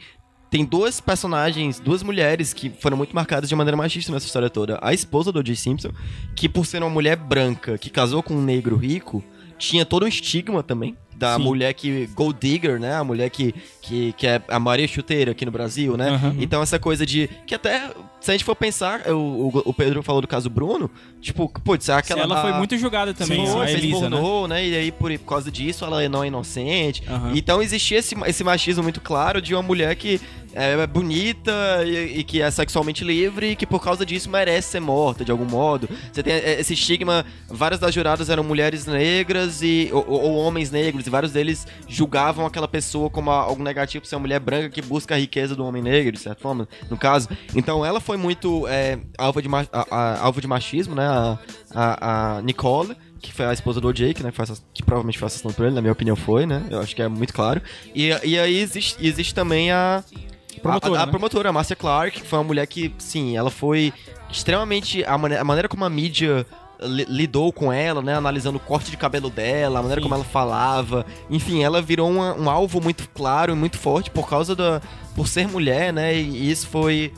tem 0.50 0.64
duas 0.64 1.00
personagens, 1.00 1.80
duas 1.80 2.02
mulheres 2.02 2.52
que 2.52 2.68
foram 2.68 2.96
muito 2.96 3.14
marcadas 3.14 3.48
de 3.48 3.56
maneira 3.56 3.76
machista 3.76 4.12
nessa 4.12 4.26
história 4.26 4.50
toda. 4.50 4.78
A 4.82 4.92
esposa 4.92 5.32
do 5.32 5.38
O.J. 5.38 5.56
Simpson, 5.56 5.90
que 6.36 6.48
por 6.48 6.66
ser 6.66 6.82
uma 6.82 6.90
mulher 6.90 7.16
branca, 7.16 7.78
que 7.78 7.88
casou 7.88 8.22
com 8.22 8.34
um 8.34 8.42
negro 8.42 8.76
rico, 8.76 9.24
tinha 9.58 9.86
todo 9.86 10.04
um 10.04 10.08
estigma 10.08 10.62
também. 10.62 10.96
Da 11.22 11.36
Sim. 11.36 11.42
mulher 11.44 11.72
que. 11.72 12.08
Gold 12.16 12.36
digger, 12.40 12.80
né? 12.80 12.96
A 12.96 13.04
mulher 13.04 13.30
que, 13.30 13.54
que, 13.80 14.12
que 14.14 14.26
é 14.26 14.42
a 14.48 14.58
Maria 14.58 14.88
Chuteira 14.88 15.30
aqui 15.30 15.44
no 15.46 15.52
Brasil, 15.52 15.96
né? 15.96 16.08
Aham. 16.08 16.34
Então, 16.40 16.60
essa 16.60 16.80
coisa 16.80 17.06
de. 17.06 17.30
Que 17.46 17.54
até, 17.54 17.90
se 18.20 18.30
a 18.30 18.34
gente 18.34 18.42
for 18.44 18.56
pensar, 18.56 19.06
o, 19.08 19.14
o, 19.14 19.62
o 19.66 19.72
Pedro 19.72 20.02
falou 20.02 20.20
do 20.20 20.26
caso 20.26 20.50
Bruno, 20.50 20.90
tipo, 21.20 21.48
putz, 21.48 21.88
aquela. 21.90 22.22
ela 22.22 22.40
foi 22.42 22.50
a- 22.50 22.54
muito 22.58 22.76
julgada 22.76 23.14
também, 23.14 23.46
Sim, 23.46 23.56
a 23.60 23.66
fez 23.66 23.78
Elisa, 23.78 24.10
né? 24.10 24.16
pornô, 24.16 24.48
né? 24.48 24.66
E 24.66 24.74
aí, 24.76 24.90
por, 24.90 25.16
por 25.18 25.26
causa 25.28 25.48
disso, 25.48 25.84
ela 25.84 26.08
não 26.08 26.24
é 26.24 26.26
inocente. 26.26 27.04
Aham. 27.08 27.32
Então, 27.36 27.62
existia 27.62 27.98
esse, 27.98 28.16
esse 28.26 28.42
machismo 28.42 28.82
muito 28.82 29.00
claro 29.00 29.40
de 29.40 29.54
uma 29.54 29.62
mulher 29.62 29.94
que 29.94 30.20
é 30.54 30.86
bonita 30.86 31.52
e, 31.84 32.18
e 32.20 32.24
que 32.24 32.40
é 32.42 32.50
sexualmente 32.50 33.04
livre 33.04 33.50
e 33.52 33.56
que, 33.56 33.66
por 33.66 33.82
causa 33.82 34.04
disso, 34.04 34.30
merece 34.30 34.70
ser 34.72 34.80
morta, 34.80 35.24
de 35.24 35.30
algum 35.30 35.44
modo. 35.44 35.88
Você 36.12 36.22
tem 36.22 36.32
é, 36.34 36.60
esse 36.60 36.74
estigma... 36.74 37.24
Várias 37.48 37.80
das 37.80 37.94
juradas 37.94 38.30
eram 38.30 38.42
mulheres 38.42 38.86
negras 38.86 39.62
e, 39.62 39.90
ou, 39.92 40.04
ou 40.08 40.36
homens 40.36 40.70
negros, 40.70 41.06
e 41.06 41.10
vários 41.10 41.32
deles 41.32 41.66
julgavam 41.86 42.46
aquela 42.46 42.66
pessoa 42.66 43.10
como 43.10 43.30
algo 43.30 43.62
negativo 43.62 44.02
por 44.02 44.08
ser 44.08 44.16
uma 44.16 44.22
mulher 44.22 44.40
branca 44.40 44.70
que 44.70 44.80
busca 44.80 45.14
a 45.14 45.18
riqueza 45.18 45.54
do 45.54 45.64
homem 45.64 45.82
negro, 45.82 46.12
de 46.12 46.18
certa 46.20 46.40
forma, 46.40 46.66
no 46.90 46.96
caso. 46.96 47.28
Então, 47.54 47.84
ela 47.84 48.00
foi 48.00 48.16
muito 48.16 48.66
é, 48.68 48.98
alvo, 49.18 49.42
de, 49.42 49.48
a- 49.48 49.86
a- 49.90 50.20
alvo 50.20 50.40
de 50.40 50.46
machismo, 50.46 50.94
né? 50.94 51.06
A, 51.06 51.38
a, 51.74 52.36
a 52.38 52.42
Nicole 52.42 52.96
que 53.20 53.32
foi 53.32 53.46
a 53.46 53.52
esposa 53.52 53.80
do 53.80 53.92
que, 53.94 54.20
né, 54.20 54.32
foi 54.32 54.42
assass- 54.42 54.64
que 54.74 54.82
provavelmente 54.82 55.16
foi 55.16 55.26
assassinado 55.26 55.54
por 55.54 55.64
ele, 55.64 55.76
na 55.76 55.80
minha 55.80 55.92
opinião 55.92 56.16
foi, 56.16 56.44
né? 56.44 56.66
Eu 56.68 56.80
acho 56.80 56.94
que 56.96 57.00
é 57.00 57.06
muito 57.06 57.32
claro. 57.32 57.62
E, 57.94 58.08
e 58.24 58.36
aí 58.36 58.58
existe, 58.58 58.96
existe 59.00 59.32
também 59.32 59.70
a... 59.70 60.02
Promotora, 60.62 60.98
a, 60.98 61.02
a 61.02 61.06
né? 61.06 61.10
promotora, 61.10 61.48
a 61.48 61.52
Marcia 61.52 61.76
Clark, 61.76 62.20
que 62.20 62.26
foi 62.26 62.38
uma 62.38 62.44
mulher 62.44 62.66
que, 62.66 62.94
sim, 62.98 63.36
ela 63.36 63.50
foi 63.50 63.92
extremamente... 64.30 65.04
A, 65.04 65.18
mane- 65.18 65.36
a 65.36 65.44
maneira 65.44 65.68
como 65.68 65.84
a 65.84 65.90
mídia 65.90 66.46
li- 66.80 67.06
lidou 67.08 67.52
com 67.52 67.72
ela, 67.72 68.00
né? 68.02 68.14
Analisando 68.14 68.56
o 68.56 68.60
corte 68.60 68.90
de 68.90 68.96
cabelo 68.96 69.28
dela, 69.30 69.78
a 69.78 69.82
maneira 69.82 70.00
Sim. 70.00 70.04
como 70.08 70.14
ela 70.14 70.24
falava. 70.24 71.04
Enfim, 71.30 71.62
ela 71.62 71.82
virou 71.82 72.10
uma- 72.10 72.34
um 72.34 72.48
alvo 72.48 72.80
muito 72.80 73.08
claro 73.10 73.52
e 73.52 73.54
muito 73.56 73.78
forte 73.78 74.10
por 74.10 74.28
causa 74.28 74.54
da... 74.56 74.80
Por 75.14 75.28
ser 75.28 75.46
mulher, 75.48 75.92
né? 75.92 76.14
E 76.14 76.50
isso 76.50 76.66
foi... 76.68 77.12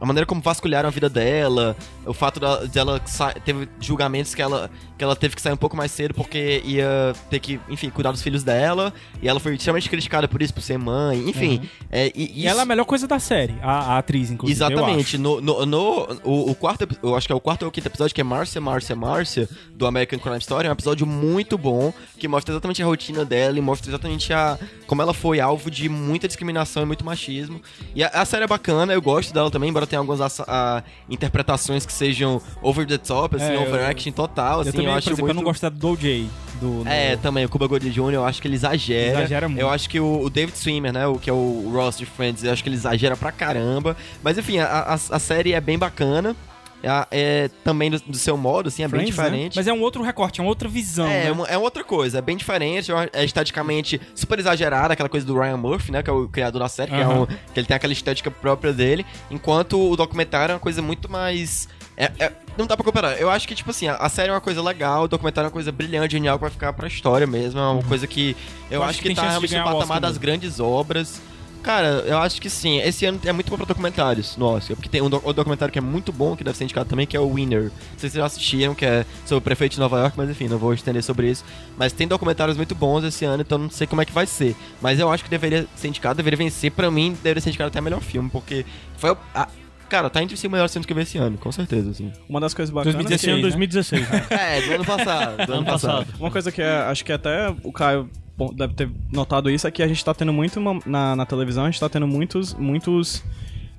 A 0.00 0.06
maneira 0.06 0.26
como 0.26 0.40
vasculharam 0.42 0.88
a 0.88 0.92
vida 0.92 1.08
dela, 1.08 1.76
o 2.06 2.12
fato 2.12 2.38
da- 2.40 2.64
dela 2.64 3.00
sa- 3.06 3.32
teve 3.32 3.68
julgamentos 3.80 4.34
que 4.34 4.42
ela, 4.42 4.70
que 4.98 5.02
ela 5.04 5.16
teve 5.16 5.34
que 5.34 5.40
sair 5.42 5.52
um 5.52 5.56
pouco 5.56 5.76
mais 5.76 5.90
cedo 5.90 6.14
porque 6.14 6.62
ia 6.64 7.14
ter 7.30 7.38
que, 7.40 7.60
enfim, 7.68 7.90
cuidar 7.90 8.12
dos 8.12 8.22
filhos 8.22 8.42
dela, 8.42 8.92
e 9.22 9.28
ela 9.28 9.40
foi 9.40 9.54
extremamente 9.54 9.88
criticada 9.88 10.28
por 10.28 10.40
isso, 10.42 10.52
por 10.54 10.62
ser 10.62 10.78
mãe, 10.78 11.28
enfim. 11.28 11.62
é, 11.90 12.12
e, 12.14 12.40
isso- 12.40 12.48
ela 12.48 12.60
é 12.60 12.62
a 12.62 12.66
melhor 12.66 12.84
coisa 12.84 13.06
da 13.06 13.18
série, 13.18 13.54
a, 13.62 13.94
a 13.94 13.98
atriz, 13.98 14.30
inclusive. 14.30 14.56
Exatamente. 14.56 15.18
No, 15.18 15.40
no, 15.40 15.64
no- 15.66 16.20
o, 16.24 16.50
o 16.50 16.54
quarto, 16.54 16.86
eu 17.02 17.16
acho 17.16 17.26
que 17.26 17.32
é 17.32 17.36
o 17.36 17.40
quarto 17.40 17.64
ou 17.64 17.70
quinto 17.70 17.88
episódio, 17.88 18.14
que 18.14 18.20
é 18.20 18.24
Márcia, 18.24 18.60
Márcia, 18.60 18.94
Márcia, 18.96 19.48
do 19.74 19.86
American 19.86 20.18
Crime 20.18 20.38
Story, 20.38 20.66
é 20.66 20.70
um 20.70 20.72
episódio 20.74 21.06
muito 21.06 21.56
bom, 21.58 21.92
que 22.18 22.28
mostra 22.28 22.52
exatamente 22.54 22.82
a 22.82 22.86
rotina 22.86 23.24
dela 23.24 23.58
e 23.58 23.60
mostra 23.60 23.90
exatamente 23.90 24.32
a, 24.32 24.58
como 24.86 25.00
ela 25.02 25.14
foi 25.14 25.40
alvo 25.40 25.70
de 25.70 25.88
muita 25.88 26.26
discriminação 26.26 26.82
e 26.82 26.86
muito 26.86 27.04
machismo. 27.04 27.60
E 27.94 28.02
a, 28.04 28.08
a 28.08 28.24
série 28.24 28.44
é 28.44 28.46
bacana, 28.46 28.92
eu 28.92 29.00
gosto 29.02 29.32
dela 29.32 29.50
também, 29.50 29.70
embora 29.70 29.86
tenha 29.86 29.98
algumas 30.00 30.20
a- 30.40 30.82
interpretações 31.08 31.86
que 31.86 31.92
sejam 31.94 32.40
over 32.62 32.86
the 32.86 32.98
top, 32.98 33.36
assim, 33.36 33.44
É, 33.52 33.56
eu- 33.56 33.62
overacting 33.62 34.12
total, 34.12 34.60
assim, 34.60 34.68
eu 34.68 34.72
também, 34.72 34.86
eu 34.86 34.92
por 34.92 34.98
acho 34.98 35.08
exemplo, 35.08 35.24
muito... 35.24 35.30
eu 35.30 35.34
não 35.36 35.42
gosto 35.44 35.70
do 35.70 35.88
OJ. 35.88 36.28
Do, 36.60 36.84
do- 36.84 36.88
É, 36.88 37.16
também, 37.16 37.44
o 37.44 37.48
Cuba 37.48 37.66
Gooding 37.66 37.90
Jr., 37.90 38.12
eu 38.14 38.24
acho 38.24 38.40
que 38.40 38.46
ele 38.48 38.54
exagera. 38.54 39.18
Exagera 39.20 39.48
muito. 39.48 39.60
Eu 39.60 39.68
acho 39.70 39.88
que 39.88 39.98
o, 39.98 40.20
o 40.22 40.30
David 40.30 40.56
Swimmer, 40.56 40.92
né, 40.92 41.06
o 41.06 41.18
que 41.18 41.28
é 41.28 41.32
o 41.32 41.70
Ross 41.74 41.98
de 41.98 42.06
Friends, 42.06 42.44
eu 42.44 42.52
acho 42.52 42.62
que 42.62 42.68
ele 42.68 42.76
exagera 42.76 43.16
pra 43.16 43.32
caramba. 43.32 43.96
Mas 44.22 44.38
enfim, 44.38 44.58
a, 44.58 44.66
a, 44.66 44.94
a 44.94 45.18
série 45.18 45.52
é 45.52 45.60
bem 45.60 45.76
bacana. 45.78 46.36
é, 46.82 47.06
é 47.10 47.50
também 47.64 47.90
do, 47.90 47.98
do 47.98 48.16
seu 48.16 48.36
modo, 48.36 48.68
assim, 48.68 48.82
é 48.84 48.88
bem 48.88 49.00
Friends, 49.00 49.16
né? 49.16 49.24
diferente. 49.24 49.56
Mas 49.56 49.66
é 49.66 49.72
um 49.72 49.80
outro 49.80 50.02
recorte, 50.02 50.40
é 50.40 50.42
uma 50.44 50.48
outra 50.50 50.68
visão. 50.68 51.06
É, 51.08 51.24
né? 51.24 51.32
uma- 51.32 51.46
é 51.48 51.56
outra 51.58 51.82
coisa, 51.82 52.18
é 52.18 52.22
bem 52.22 52.36
diferente, 52.36 52.92
é 52.92 53.10
é 53.12 53.24
esteticamente 53.24 54.00
super 54.14 54.38
exagerada, 54.38 54.92
aquela 54.92 55.08
coisa 55.08 55.26
do 55.26 55.34
Ryan 55.38 55.56
Murphy, 55.56 55.90
né, 55.90 56.02
que 56.02 56.10
é 56.10 56.12
o 56.12 56.28
criador 56.28 56.60
da 56.60 56.68
série, 56.68 56.90
que, 56.92 56.96
é 57.00 57.08
um- 57.08 57.26
que 57.26 57.58
ele 57.58 57.66
tem 57.66 57.74
aquela 57.76 57.92
estética 57.92 58.30
própria 58.30 58.72
dele, 58.72 59.04
enquanto 59.30 59.80
o 59.90 59.96
documentário 59.96 60.52
é 60.52 60.54
uma 60.54 60.60
coisa 60.60 60.80
muito 60.82 61.10
mais... 61.10 61.68
é- 61.96 62.10
é- 62.18 62.32
não 62.56 62.66
dá 62.66 62.76
pra 62.76 62.84
comparar, 62.84 63.20
eu 63.20 63.28
acho 63.30 63.46
que, 63.48 63.54
tipo 63.54 63.70
assim, 63.70 63.88
a, 63.88 63.96
a 63.96 64.08
série 64.08 64.28
é 64.30 64.32
uma 64.32 64.40
coisa 64.40 64.62
legal, 64.62 65.04
o 65.04 65.08
documentário 65.08 65.46
é 65.46 65.48
uma 65.48 65.52
coisa 65.52 65.72
brilhante, 65.72 66.12
genial, 66.12 66.36
que 66.38 66.42
vai 66.42 66.50
ficar 66.50 66.72
pra 66.72 66.86
história 66.88 67.26
mesmo, 67.26 67.58
é 67.60 67.68
uma 67.68 67.82
coisa 67.82 68.06
que 68.06 68.36
eu, 68.70 68.76
Eu 68.76 68.82
acho 68.82 68.90
acho 68.90 69.02
que 69.02 69.08
que, 69.10 69.14
tá 69.14 69.28
realmente 69.28 69.56
no 69.56 69.64
patamar 69.64 70.00
das 70.00 70.16
grandes 70.16 70.60
obras... 70.60 71.20
Cara, 71.62 72.04
eu 72.06 72.18
acho 72.18 72.42
que 72.42 72.50
sim. 72.50 72.78
Esse 72.82 73.06
ano 73.06 73.18
é 73.24 73.32
muito 73.32 73.48
bom 73.48 73.56
pra 73.56 73.64
documentários 73.64 74.36
no 74.36 74.44
Oscar. 74.44 74.76
Porque 74.76 74.86
tem 74.90 75.00
um 75.00 75.08
do- 75.08 75.32
documentário 75.32 75.72
que 75.72 75.78
é 75.78 75.80
muito 75.80 76.12
bom, 76.12 76.36
que 76.36 76.44
deve 76.44 76.58
ser 76.58 76.64
indicado 76.64 76.86
também, 76.90 77.06
que 77.06 77.16
é 77.16 77.20
o 77.20 77.32
Winner. 77.32 77.62
Não 77.62 77.70
sei 77.70 77.80
se 77.96 78.00
vocês 78.10 78.12
já 78.16 78.26
assistiram, 78.26 78.74
que 78.74 78.84
é 78.84 79.06
sobre 79.24 79.38
o 79.38 79.40
prefeito 79.40 79.72
de 79.72 79.80
Nova 79.80 79.98
York, 79.98 80.12
mas 80.14 80.28
enfim, 80.28 80.46
não 80.46 80.58
vou 80.58 80.74
estender 80.74 81.02
sobre 81.02 81.30
isso. 81.30 81.42
Mas 81.78 81.90
tem 81.94 82.06
documentários 82.06 82.58
muito 82.58 82.74
bons 82.74 83.02
esse 83.04 83.24
ano, 83.24 83.40
então 83.40 83.56
não 83.56 83.70
sei 83.70 83.86
como 83.86 84.02
é 84.02 84.04
que 84.04 84.12
vai 84.12 84.26
ser. 84.26 84.54
Mas 84.82 85.00
eu 85.00 85.10
acho 85.10 85.24
que 85.24 85.30
deveria 85.30 85.66
ser 85.74 85.88
indicado, 85.88 86.18
deveria 86.18 86.36
vencer. 86.36 86.70
Pra 86.70 86.90
mim, 86.90 87.12
deveria 87.22 87.40
ser 87.40 87.48
indicado 87.48 87.68
até 87.68 87.80
melhor 87.80 88.02
filme, 88.02 88.28
porque 88.28 88.66
foi. 88.98 89.12
o- 89.12 89.16
a- 89.34 89.48
cara, 89.88 90.08
tá 90.10 90.22
entre 90.22 90.34
os 90.34 90.40
cinco 90.40 90.52
melhores 90.52 90.72
filmes 90.72 90.86
que 90.86 90.92
eu 90.92 90.96
vi 90.96 91.02
esse 91.02 91.18
ano, 91.18 91.36
com 91.38 91.50
certeza, 91.52 91.90
assim. 91.90 92.12
Uma 92.28 92.40
das 92.40 92.52
coisas 92.54 92.72
bacanas. 92.72 92.94
2016, 92.94 93.20
Esse 93.22 93.30
ano 93.30 93.36
né? 93.36 93.42
2016, 93.42 94.10
né? 94.10 94.26
É, 94.30 94.60
do 94.62 94.74
ano 94.74 94.84
passado. 94.84 95.36
Do 95.36 95.42
ano, 95.42 95.52
Ano 95.54 95.64
passado. 95.64 95.98
passado. 96.06 96.20
Uma 96.20 96.30
coisa 96.30 96.50
que 96.52 96.62
é, 96.62 96.76
acho 96.82 97.04
que 97.04 97.12
até 97.12 97.48
o 97.62 97.72
Caio 97.72 98.08
bom, 98.36 98.52
deve 98.54 98.74
ter 98.74 98.90
notado 99.12 99.50
isso 99.50 99.66
é 99.66 99.70
que 99.70 99.82
a 99.82 99.86
gente 99.88 100.04
tá 100.04 100.12
tendo 100.14 100.32
muito 100.32 100.58
uma- 100.58 100.80
na, 100.86 101.14
na 101.16 101.26
televisão, 101.26 101.64
a 101.64 101.70
gente 101.70 101.80
tá 101.80 101.88
tendo 101.88 102.06
muitos, 102.06 102.54
muitos 102.54 103.22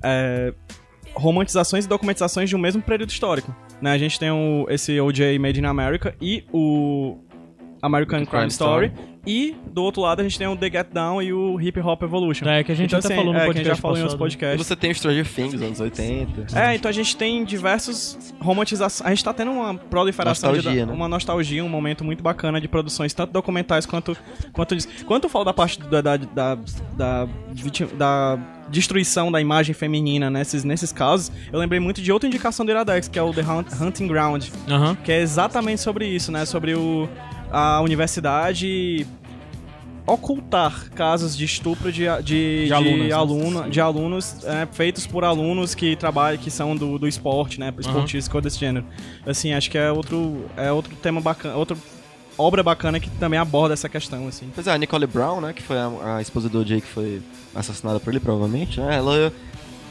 é, 0.02 0.52
romantizações 1.14 1.84
e 1.84 1.88
documentizações 1.88 2.48
de 2.48 2.56
um 2.56 2.58
mesmo 2.58 2.82
período 2.82 3.10
histórico. 3.10 3.54
Né? 3.80 3.90
A 3.92 3.98
gente 3.98 4.18
tem 4.18 4.30
o, 4.30 4.66
esse 4.68 5.00
OJ 5.00 5.38
Made 5.38 5.60
in 5.60 5.64
America 5.64 6.14
e 6.20 6.44
o 6.52 7.18
American 7.82 8.18
Crime, 8.20 8.30
Crime 8.30 8.46
Story. 8.48 8.86
Story. 8.86 9.15
E 9.26 9.56
do 9.72 9.82
outro 9.82 10.02
lado 10.02 10.20
a 10.20 10.22
gente 10.22 10.38
tem 10.38 10.46
o 10.46 10.56
The 10.56 10.70
Get 10.70 10.86
Down 10.92 11.20
e 11.20 11.32
o 11.32 11.60
Hip 11.60 11.80
Hop 11.80 12.02
Evolution. 12.02 12.48
É, 12.48 12.62
que 12.62 12.70
a 12.70 12.74
gente 12.74 12.86
então, 12.86 12.98
até 12.98 13.08
assim, 13.08 13.16
falou 13.16 13.32
no 13.32 13.38
é, 13.38 13.44
que 13.44 13.50
a 13.50 13.52
gente 13.54 13.64
já 13.64 13.70
podcast 13.76 13.82
falou 13.82 13.96
em 13.98 14.00
outros. 14.02 14.14
E 14.14 14.18
podcasts. 14.18 14.66
você 14.66 14.76
tem 14.76 14.90
o 14.90 14.94
Stranger 14.94 15.26
Things, 15.28 15.60
anos 15.60 15.80
80. 15.80 16.58
É, 16.58 16.74
então 16.74 16.88
a 16.88 16.92
gente 16.92 17.16
tem 17.16 17.44
diversos 17.44 18.34
romantizações. 18.40 19.06
A 19.06 19.10
gente 19.10 19.24
tá 19.24 19.34
tendo 19.34 19.50
uma 19.50 19.74
proliferação 19.74 20.52
Nostalgia, 20.52 20.80
de 20.82 20.86
né? 20.86 20.92
uma 20.92 21.08
nostalgia, 21.08 21.64
um 21.64 21.68
momento 21.68 22.04
muito 22.04 22.22
bacana 22.22 22.60
de 22.60 22.68
produções, 22.68 23.12
tanto 23.12 23.32
documentais 23.32 23.84
quanto 23.84 24.16
quanto 24.52 25.24
eu 25.24 25.28
falo 25.28 25.44
da 25.44 25.52
parte 25.52 25.80
da 25.80 26.00
da, 26.00 26.16
da, 26.16 26.54
da, 26.96 27.28
da 27.96 28.38
destruição 28.68 29.30
da 29.30 29.40
imagem 29.40 29.74
feminina 29.74 30.30
nesses, 30.30 30.64
nesses 30.64 30.92
casos, 30.92 31.30
eu 31.52 31.58
lembrei 31.58 31.80
muito 31.80 32.00
de 32.02 32.12
outra 32.12 32.28
indicação 32.28 32.64
do 32.64 32.70
Iradex, 32.70 33.08
que 33.08 33.18
é 33.18 33.22
o 33.22 33.32
The 33.32 33.42
Hunt- 33.42 33.80
Hunting 33.80 34.06
Ground, 34.08 34.48
Aham. 34.68 34.96
que 35.04 35.12
é 35.12 35.20
exatamente 35.20 35.80
sobre 35.80 36.06
isso, 36.06 36.32
né? 36.32 36.44
Sobre 36.44 36.74
o, 36.74 37.08
a 37.50 37.80
universidade 37.80 39.06
ocultar 40.06 40.88
casos 40.90 41.36
de 41.36 41.44
estupro 41.44 41.90
de, 41.90 42.04
de, 42.22 42.66
de, 42.66 42.72
alunas, 42.72 43.08
né? 43.08 43.12
aluno- 43.12 43.70
de 43.70 43.80
alunos 43.80 44.44
é, 44.44 44.66
feitos 44.70 45.04
por 45.06 45.24
alunos 45.24 45.74
que 45.74 45.96
trabalham, 45.96 46.38
que 46.40 46.50
são 46.50 46.76
do, 46.76 46.96
do 46.98 47.08
esporte, 47.08 47.58
né? 47.58 47.74
Esportistas, 47.76 48.28
coisa 48.28 48.44
desse 48.44 48.58
gênero. 48.60 48.86
Assim, 49.26 49.52
acho 49.52 49.68
que 49.68 49.76
é 49.76 49.90
outro, 49.90 50.44
é 50.56 50.70
outro 50.70 50.94
tema 50.96 51.20
bacana, 51.20 51.56
outra 51.56 51.76
obra 52.38 52.62
bacana 52.62 53.00
que 53.00 53.10
também 53.18 53.38
aborda 53.38 53.74
essa 53.74 53.88
questão, 53.88 54.28
assim. 54.28 54.48
Pois 54.54 54.66
é, 54.68 54.72
a 54.72 54.78
Nicole 54.78 55.06
Brown, 55.08 55.40
né, 55.40 55.52
que 55.52 55.62
foi 55.62 55.76
a, 55.76 56.16
a 56.18 56.22
esposa 56.22 56.48
do 56.48 56.64
Jay 56.64 56.80
que 56.80 56.86
foi 56.86 57.20
assassinada 57.54 57.98
por 57.98 58.10
ele, 58.10 58.20
provavelmente, 58.20 58.78
né, 58.78 58.96
ela, 58.96 59.32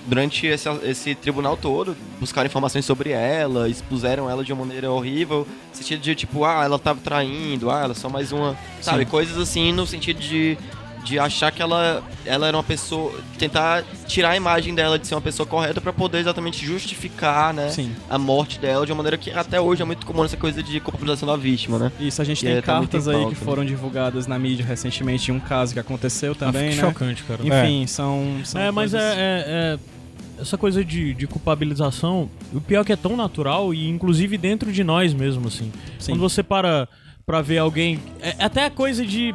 durante 0.05 0.45
esse, 0.47 0.69
esse 0.83 1.15
tribunal 1.15 1.57
todo, 1.57 1.95
buscaram 2.19 2.47
informações 2.47 2.85
sobre 2.85 3.09
ela, 3.11 3.67
expuseram 3.69 4.29
ela 4.29 4.43
de 4.43 4.53
uma 4.53 4.63
maneira 4.65 4.91
horrível, 4.91 5.47
no 5.71 5.75
sentido 5.75 6.01
de, 6.01 6.15
tipo, 6.15 6.43
ah, 6.45 6.63
ela 6.63 6.77
tava 6.79 6.99
traindo, 7.03 7.69
ah, 7.71 7.81
ela 7.83 7.91
é 7.91 7.95
só 7.95 8.09
mais 8.09 8.31
uma, 8.31 8.55
sabe, 8.81 9.05
coisas 9.05 9.37
assim, 9.37 9.71
no 9.73 9.85
sentido 9.87 10.19
de, 10.19 10.57
de 11.03 11.19
achar 11.19 11.51
que 11.51 11.61
ela, 11.61 12.03
ela 12.25 12.47
era 12.47 12.57
uma 12.57 12.63
pessoa, 12.63 13.13
tentar 13.37 13.83
tirar 14.07 14.29
a 14.31 14.35
imagem 14.35 14.73
dela 14.73 14.97
de 14.97 15.05
ser 15.05 15.13
uma 15.15 15.21
pessoa 15.21 15.45
correta 15.45 15.79
pra 15.81 15.93
poder 15.93 16.17
exatamente 16.19 16.65
justificar, 16.65 17.53
né, 17.53 17.69
Sim. 17.69 17.91
a 18.09 18.17
morte 18.17 18.57
dela 18.59 18.85
de 18.85 18.91
uma 18.91 18.97
maneira 18.97 19.17
que 19.17 19.29
até 19.31 19.59
hoje 19.61 19.81
é 19.81 19.85
muito 19.85 20.05
comum 20.05 20.23
essa 20.25 20.37
coisa 20.37 20.63
de 20.63 20.79
culpabilização 20.79 21.27
da 21.27 21.35
vítima, 21.35 21.77
né. 21.77 21.91
Isso, 21.99 22.21
a 22.21 22.25
gente 22.25 22.39
Que 22.39 22.45
tem 22.47 22.55
é, 22.57 22.61
tá 22.61 22.73
cartas 22.79 23.07
aí 23.07 23.15
pauta, 23.15 23.35
que 23.35 23.39
né? 23.39 23.45
foram 23.45 23.65
divulgadas 23.65 24.25
na 24.27 24.37
mídia 24.39 24.65
recentemente 24.65 25.25
de 25.25 25.31
um 25.31 25.39
caso 25.39 25.73
que 25.73 25.79
aconteceu 25.79 26.33
também, 26.33 26.69
Ah, 26.73 26.75
né? 26.75 26.81
Chocante, 26.81 27.23
cara. 27.23 27.39
Enfim, 27.43 27.85
são, 27.87 28.39
são 28.43 28.59
É, 28.61 28.71
mas 28.71 28.93
é, 28.93 28.97
coisas- 28.97 29.17
é- 29.17 29.45
é- 29.47 29.94
Essa 30.39 30.57
coisa 30.57 30.83
de, 30.83 31.13
de 31.13 31.27
culpabilização, 31.27 32.29
o 32.53 32.59
pior 32.59 32.81
é 32.81 32.83
que 32.85 32.93
é 32.93 32.95
tão 32.95 33.15
natural 33.15 33.73
e 33.73 33.87
inclusive 33.87 34.37
dentro 34.37 34.71
de 34.71 34.83
nós 34.83 35.13
mesmo, 35.13 35.47
assim. 35.47 35.71
Sim. 35.97 36.13
Quando 36.13 36.21
você 36.21 36.43
para 36.43 36.87
pra 37.25 37.41
ver 37.41 37.57
alguém. 37.57 37.99
É, 38.21 38.35
é 38.39 38.45
até 38.45 38.65
a 38.65 38.69
coisa 38.69 39.05
de. 39.05 39.33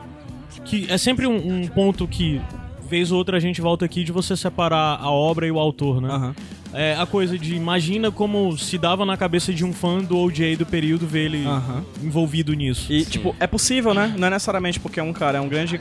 que 0.65 0.87
É 0.91 0.97
sempre 0.97 1.27
um, 1.27 1.63
um 1.63 1.67
ponto 1.67 2.07
que, 2.07 2.41
vez 2.89 3.11
ou 3.11 3.19
outra, 3.19 3.37
a 3.37 3.41
gente 3.41 3.61
volta 3.61 3.85
aqui 3.85 4.05
de 4.05 4.13
você 4.13 4.37
separar 4.37 4.99
a 5.01 5.11
obra 5.11 5.47
e 5.47 5.51
o 5.51 5.59
autor, 5.59 6.01
né? 6.01 6.09
Aham. 6.09 6.35
É 6.73 6.95
a 6.95 7.05
coisa 7.05 7.37
de 7.37 7.57
imagina 7.57 8.13
como 8.13 8.57
se 8.57 8.79
dava 8.79 9.05
na 9.05 9.17
cabeça 9.17 9.53
de 9.53 9.65
um 9.65 9.73
fã 9.73 9.99
do 9.99 10.17
OJ 10.17 10.55
do 10.55 10.65
período 10.65 11.05
ver 11.05 11.25
ele 11.25 11.45
Aham. 11.45 11.85
envolvido 12.01 12.53
nisso. 12.55 12.93
E, 12.93 13.05
tipo, 13.05 13.35
é 13.41 13.47
possível, 13.49 13.93
né? 13.93 14.15
Não 14.17 14.29
é 14.29 14.31
necessariamente 14.31 14.79
porque 14.79 15.01
um 15.01 15.13
cara 15.13 15.39
é 15.39 15.41
um 15.41 15.49
grande 15.49 15.81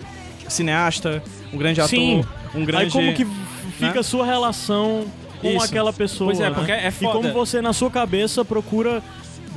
cineasta, 0.50 1.24
um 1.54 1.58
grande 1.58 1.80
ator, 1.80 1.89
Sim. 1.89 2.26
um 2.54 2.66
grande... 2.66 2.86
Aí 2.86 2.91
como 2.91 3.14
que 3.14 3.26
fica 3.74 3.93
né? 3.93 4.00
a 4.00 4.04
sua 4.04 4.26
relação 4.26 5.06
com 5.41 5.50
Isso. 5.50 5.66
aquela 5.66 5.93
pessoa? 5.93 6.32
Pois 6.32 6.39
é, 6.39 6.50
né? 6.50 6.56
porque 6.56 6.72
é 6.72 6.88
E 6.88 6.91
foda. 6.91 7.14
como 7.14 7.32
você, 7.34 7.62
na 7.62 7.74
sua 7.74 7.89
cabeça, 7.89 8.43
procura 8.43 9.02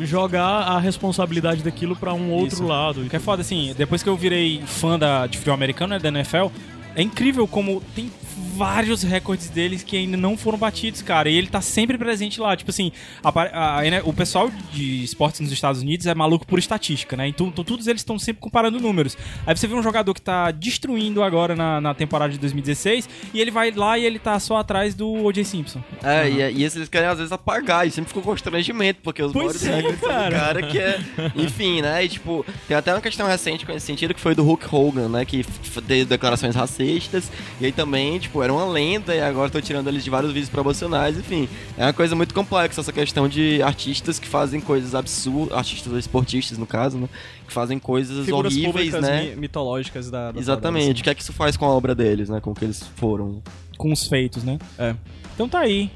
jogar 0.00 0.44
a 0.44 0.78
responsabilidade 0.78 1.62
daquilo 1.62 1.94
pra 1.94 2.14
um 2.14 2.30
outro 2.30 2.54
Isso. 2.56 2.66
lado. 2.66 3.04
Que 3.08 3.16
é 3.16 3.18
foda, 3.18 3.42
assim, 3.42 3.74
depois 3.76 4.02
que 4.02 4.08
eu 4.08 4.16
virei 4.16 4.62
fã 4.66 4.98
da, 4.98 5.26
de 5.26 5.38
futebol 5.38 5.54
americano, 5.54 5.94
né, 5.94 5.98
da 5.98 6.08
NFL, 6.08 6.46
é 6.94 7.02
incrível 7.02 7.46
como 7.46 7.82
tem 7.94 8.10
vários 8.52 9.02
recordes 9.02 9.48
deles 9.48 9.82
que 9.82 9.96
ainda 9.96 10.16
não 10.16 10.36
foram 10.36 10.58
batidos, 10.58 11.02
cara. 11.02 11.28
E 11.28 11.36
ele 11.36 11.46
tá 11.46 11.60
sempre 11.60 11.96
presente 11.98 12.40
lá. 12.40 12.56
Tipo 12.56 12.70
assim, 12.70 12.92
a, 13.22 13.28
a- 13.28 13.80
a- 13.80 13.82
o 14.04 14.12
pessoal 14.12 14.50
de 14.72 15.02
esportes 15.02 15.40
nos 15.40 15.50
Estados 15.52 15.80
Unidos 15.82 16.06
é 16.06 16.14
maluco 16.14 16.46
por 16.46 16.58
estatística, 16.58 17.16
né? 17.16 17.26
Então, 17.28 17.46
então 17.48 17.64
todos 17.64 17.86
eles 17.86 18.00
estão 18.02 18.18
sempre 18.18 18.40
comparando 18.40 18.78
números. 18.80 19.16
Aí 19.46 19.56
você 19.56 19.66
vê 19.66 19.74
um 19.74 19.82
jogador 19.82 20.12
que 20.14 20.20
tá 20.22 20.50
destruindo 20.50 21.22
agora 21.22 21.54
na, 21.56 21.80
na 21.80 21.94
temporada 21.94 22.32
de 22.32 22.38
2016 22.38 23.08
e 23.32 23.40
ele 23.40 23.50
vai 23.50 23.70
lá 23.70 23.98
e 23.98 24.04
ele 24.04 24.18
tá 24.18 24.38
só 24.38 24.56
atrás 24.58 24.94
do 24.94 25.10
O.J. 25.10 25.44
Simpson. 25.44 25.82
É, 26.02 26.28
e, 26.28 26.58
e 26.58 26.64
esses 26.64 26.88
querem 26.88 27.08
às 27.08 27.18
vezes 27.18 27.32
apagar, 27.32 27.86
e 27.86 27.90
sempre 27.90 28.08
ficou 28.08 28.22
constrangimento, 28.22 29.00
porque 29.02 29.22
os 29.22 29.32
Pois 29.32 29.62
maiores 29.64 30.02
é, 30.02 30.06
cara. 30.06 30.38
cara 30.38 30.62
que 30.66 30.78
é. 30.78 31.00
Enfim, 31.36 31.80
né? 31.82 32.04
E 32.04 32.08
tipo, 32.08 32.44
tem 32.68 32.76
até 32.76 32.92
uma 32.92 33.00
questão 33.00 33.26
recente 33.26 33.64
com 33.64 33.72
esse 33.72 33.86
sentido 33.86 34.14
que 34.14 34.20
foi 34.20 34.34
do 34.34 34.42
Hulk 34.42 34.66
Hogan, 34.74 35.08
né? 35.08 35.24
Que 35.24 35.44
deu 35.86 36.04
declarações 36.04 36.54
racistas, 36.54 37.30
e 37.60 37.66
aí 37.66 37.72
também, 37.72 38.18
tipo, 38.18 38.41
era 38.42 38.52
uma 38.52 38.64
lenda, 38.64 39.14
e 39.14 39.20
agora 39.20 39.50
tô 39.50 39.60
tirando 39.60 39.88
eles 39.88 40.02
de 40.04 40.10
vários 40.10 40.32
vídeos 40.32 40.50
promocionais, 40.50 41.16
enfim. 41.18 41.48
É 41.76 41.84
uma 41.86 41.92
coisa 41.92 42.14
muito 42.14 42.34
complexa 42.34 42.80
essa 42.80 42.92
questão 42.92 43.28
de 43.28 43.62
artistas 43.62 44.18
que 44.18 44.26
fazem 44.28 44.60
coisas 44.60 44.94
absurdas, 44.94 45.56
artistas 45.56 45.92
esportistas, 45.94 46.58
no 46.58 46.66
caso, 46.66 46.98
né? 46.98 47.08
Que 47.46 47.52
fazem 47.52 47.78
coisas 47.78 48.24
Figuras 48.24 48.52
horríveis, 48.54 48.92
né? 48.94 49.30
mi- 49.30 49.36
mitológicas 49.42 50.10
da, 50.10 50.32
da 50.32 50.40
Exatamente. 50.40 51.00
O 51.00 51.04
que 51.04 51.10
é 51.10 51.14
que 51.14 51.22
isso 51.22 51.32
faz 51.32 51.56
com 51.56 51.64
a 51.64 51.68
obra 51.68 51.94
deles, 51.94 52.28
né? 52.28 52.40
Com 52.40 52.50
o 52.50 52.54
que 52.54 52.64
eles 52.64 52.82
foram. 52.96 53.42
Com 53.76 53.92
os 53.92 54.06
feitos, 54.06 54.44
né? 54.44 54.58
É. 54.78 54.94
Então 55.34 55.48
tá 55.48 55.60
aí. 55.60 55.90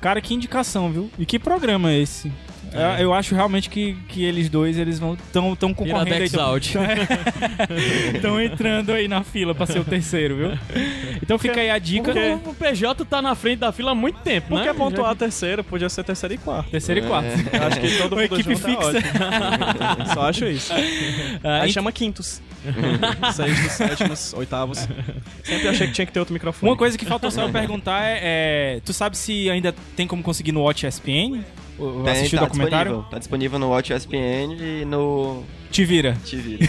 Cara, 0.00 0.20
que 0.20 0.34
indicação, 0.34 0.90
viu? 0.90 1.10
E 1.18 1.24
que 1.24 1.38
programa 1.38 1.90
é 1.92 2.00
esse? 2.00 2.30
Eu, 2.72 2.80
eu 3.04 3.14
acho 3.14 3.34
realmente 3.34 3.68
que, 3.68 3.94
que 4.08 4.24
eles 4.24 4.48
dois 4.48 4.78
eles 4.78 4.98
vão 4.98 5.16
tão, 5.32 5.54
tão 5.54 5.74
concorrendo. 5.74 6.08
Estão 8.14 8.40
entrando 8.40 8.92
aí 8.92 9.08
na 9.08 9.22
fila 9.22 9.54
pra 9.54 9.66
ser 9.66 9.78
o 9.80 9.84
terceiro, 9.84 10.36
viu? 10.36 10.58
Então 11.22 11.38
fica 11.38 11.60
aí 11.60 11.70
a 11.70 11.78
dica. 11.78 12.12
Porque 12.12 12.48
o 12.50 12.54
PJ 12.54 13.04
tá 13.04 13.20
na 13.20 13.34
frente 13.34 13.58
da 13.58 13.72
fila 13.72 13.90
há 13.92 13.94
muito 13.94 14.20
tempo, 14.20 14.48
Por 14.48 14.58
né? 14.60 14.72
pontuar 14.72 15.14
terceiro? 15.14 15.62
Podia 15.62 15.88
ser 15.88 16.02
terceiro 16.04 16.34
e 16.34 16.38
quarto. 16.38 16.70
Terceiro 16.70 17.00
e 17.00 17.06
quarto. 17.06 17.28
Eu 17.52 17.62
acho 17.66 17.80
que 17.80 17.98
todo 17.98 18.16
mundo 18.16 18.22
equipe 18.24 18.52
é 18.52 18.56
fixa. 18.56 18.78
ótimo. 18.78 19.02
Só 20.14 20.28
acho 20.28 20.44
isso. 20.46 20.72
Ah, 21.44 21.62
Aí 21.62 21.68
ent- 21.68 21.74
chama 21.74 21.90
quintos. 21.92 22.40
Sextos, 23.34 23.72
sétimos, 23.72 24.32
oitavos. 24.34 24.86
Sempre 25.42 25.68
achei 25.68 25.86
que 25.88 25.92
tinha 25.92 26.06
que 26.06 26.12
ter 26.12 26.20
outro 26.20 26.32
microfone. 26.32 26.70
Uma 26.70 26.76
coisa 26.76 26.96
que 26.96 27.04
faltou 27.04 27.30
só 27.30 27.42
eu 27.42 27.50
perguntar 27.50 28.04
é, 28.04 28.18
é, 28.22 28.80
Tu 28.84 28.92
sabe 28.92 29.16
se 29.16 29.50
ainda 29.50 29.74
tem 29.96 30.06
como 30.06 30.22
conseguir 30.22 30.52
no 30.52 30.62
Watch 30.62 30.86
ESPN? 30.86 31.40
O- 31.78 32.02
Tem, 32.04 32.12
Assistir 32.12 32.36
o 32.36 32.40
tá 32.40 32.44
documentário? 32.46 32.90
disponível. 32.90 33.10
Tá 33.10 33.18
disponível 33.18 33.58
no 33.58 33.68
Watch 33.70 33.92
ESPN 33.92 34.56
e 34.60 34.84
no 34.84 35.42
Te 35.70 35.84
vira. 35.84 36.16
TV. 36.28 36.58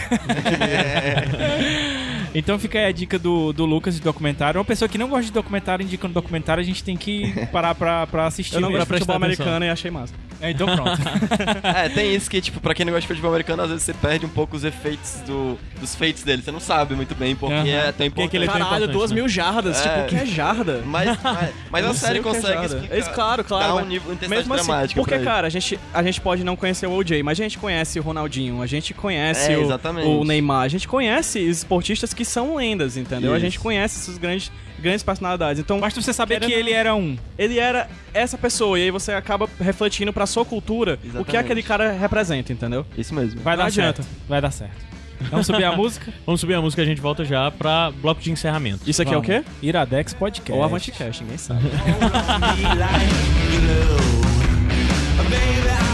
Então 2.34 2.58
fica 2.58 2.80
aí 2.80 2.86
a 2.86 2.90
dica 2.92 3.16
do, 3.16 3.52
do 3.52 3.64
Lucas 3.64 3.94
de 3.94 4.00
documentário. 4.00 4.58
Uma 4.58 4.64
pessoa 4.64 4.88
que 4.88 4.98
não 4.98 5.08
gosta 5.08 5.26
de 5.26 5.30
documentário 5.32 5.84
indicando 5.84 6.12
documentário, 6.14 6.60
a 6.60 6.64
gente 6.64 6.82
tem 6.82 6.96
que 6.96 7.32
parar 7.52 7.76
pra, 7.76 8.08
pra 8.08 8.26
assistir. 8.26 8.56
Eu 8.56 8.60
não 8.60 8.72
gosto 8.72 8.88
de 8.88 8.92
futebol 8.94 9.14
americano 9.14 9.64
e 9.64 9.70
achei 9.70 9.88
massa. 9.88 10.12
É, 10.44 10.50
então 10.50 10.66
pronto. 10.66 11.00
É, 11.64 11.88
tem 11.88 12.14
isso 12.14 12.28
que, 12.30 12.40
tipo, 12.40 12.60
pra 12.60 12.74
quem 12.74 12.84
não 12.84 12.92
gosta 12.92 13.02
de 13.02 13.08
futebol 13.08 13.30
americano, 13.30 13.62
às 13.62 13.68
vezes 13.70 13.84
você 13.84 13.94
perde 13.94 14.26
um 14.26 14.28
pouco 14.28 14.56
os 14.56 14.64
efeitos 14.64 15.20
do, 15.26 15.58
dos 15.80 15.94
feitos 15.94 16.22
dele. 16.22 16.42
Você 16.42 16.50
não 16.50 16.60
sabe 16.60 16.94
muito 16.94 17.14
bem 17.14 17.34
porque 17.34 17.54
Aham. 17.54 17.66
é 17.68 17.82
tão 17.92 17.92
que 17.98 18.04
importante. 18.04 18.36
ele 18.36 18.44
é 18.44 18.48
tão 18.48 18.58
Caralho, 18.58 18.88
duas 18.88 19.10
né? 19.10 19.16
mil 19.16 19.28
jardas. 19.28 19.80
É. 19.80 19.82
Tipo, 19.88 20.00
o 20.00 20.06
que 20.06 20.16
é 20.16 20.26
jarda? 20.26 20.82
Mas, 20.86 21.18
mas, 21.22 21.50
mas 21.70 21.86
a 21.86 21.94
série 21.94 22.20
que 22.20 22.28
é 22.28 22.32
consegue 22.32 22.66
explicar. 22.66 22.98
Isso, 22.98 23.10
claro, 23.10 23.42
claro. 23.44 23.74
Dá 23.76 23.82
um 23.82 23.86
nível, 23.86 24.12
intensidade 24.12 24.48
Mesmo 24.48 24.72
assim, 24.72 24.94
porque, 24.94 25.14
ele. 25.14 25.24
cara, 25.24 25.46
a 25.46 25.50
gente, 25.50 25.78
a 25.92 26.02
gente 26.02 26.20
pode 26.20 26.44
não 26.44 26.54
conhecer 26.56 26.86
o 26.86 26.92
OJ, 26.92 27.22
mas 27.22 27.40
a 27.40 27.42
gente 27.42 27.58
conhece 27.58 27.98
o 27.98 28.02
Ronaldinho, 28.02 28.60
a 28.62 28.66
gente 28.66 28.92
conhece 28.94 29.52
É, 29.52 29.58
o, 29.58 30.20
o 30.20 30.24
Neymar, 30.24 30.62
a 30.62 30.68
gente 30.68 30.86
conhece 30.86 31.38
esportistas 31.40 32.12
que 32.12 32.24
são 32.24 32.56
lendas, 32.56 32.96
entendeu? 32.96 33.32
A 33.32 33.36
Isso. 33.36 33.44
gente 33.46 33.58
conhece 33.58 33.98
essas 34.00 34.18
grandes, 34.18 34.52
grandes 34.78 35.02
personalidades. 35.02 35.60
Então, 35.60 35.80
Basta 35.80 36.00
você 36.00 36.12
saber 36.12 36.34
Querendo 36.40 36.48
que 36.50 36.54
ele 36.54 36.72
era 36.72 36.94
um. 36.94 37.16
ele 37.38 37.58
era 37.58 37.88
essa 38.12 38.36
pessoa, 38.38 38.78
e 38.78 38.82
aí 38.84 38.90
você 38.90 39.12
acaba 39.12 39.48
refletindo 39.60 40.12
pra 40.12 40.26
sua 40.26 40.44
cultura 40.44 40.94
o 40.94 40.98
que 40.98 41.06
Exatamente. 41.08 41.36
aquele 41.38 41.62
cara 41.62 41.92
representa, 41.92 42.52
entendeu? 42.52 42.86
Isso 42.96 43.14
mesmo. 43.14 43.40
Vai 43.40 43.56
Não 43.56 43.62
dar 43.64 43.68
adianta. 43.68 44.02
certo. 44.02 44.14
Vai 44.28 44.40
dar 44.40 44.50
certo. 44.50 44.94
Vamos 45.30 45.46
subir 45.46 45.64
a 45.64 45.72
música? 45.76 46.12
Vamos 46.26 46.40
subir 46.40 46.54
a 46.54 46.60
música 46.60 46.82
e 46.82 46.84
a 46.84 46.88
gente 46.88 47.00
volta 47.00 47.24
já 47.24 47.50
pra 47.50 47.90
bloco 47.90 48.20
de 48.20 48.30
encerramento. 48.30 48.88
Isso 48.88 49.00
aqui 49.00 49.14
é 49.14 49.16
o 49.16 49.22
quê? 49.22 49.42
Iradex 49.62 50.12
Podcast. 50.12 50.52
Ou 50.52 50.62
Avanticast, 50.64 51.22
ninguém 51.22 51.38
sabe. 51.38 51.62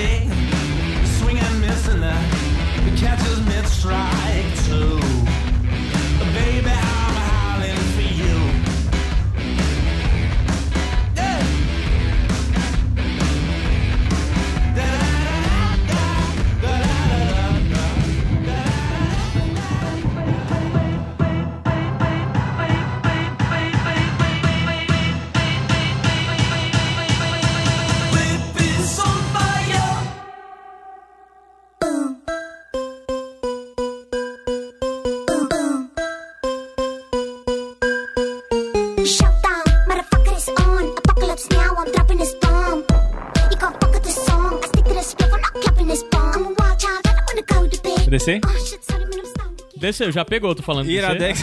to 0.00 0.06
the 0.06 0.26
stick, 0.26 1.06
swing 1.18 1.38
and 1.38 1.60
miss, 1.60 1.88
and 1.88 2.02
the, 2.02 2.90
the 2.90 2.96
catcher's 2.96 3.40
mid 3.46 3.66
strike 3.66 4.54
too. 4.66 5.00
Baby, 6.34 6.70
I'm 6.70 7.09
Descer? 48.10 48.40
Stoned. 48.58 49.10
Desceu, 49.80 50.12
já 50.12 50.26
pegou, 50.26 50.54
tô 50.54 50.62
falando 50.62 50.86
de 50.88 50.92
Iradex. 50.92 51.40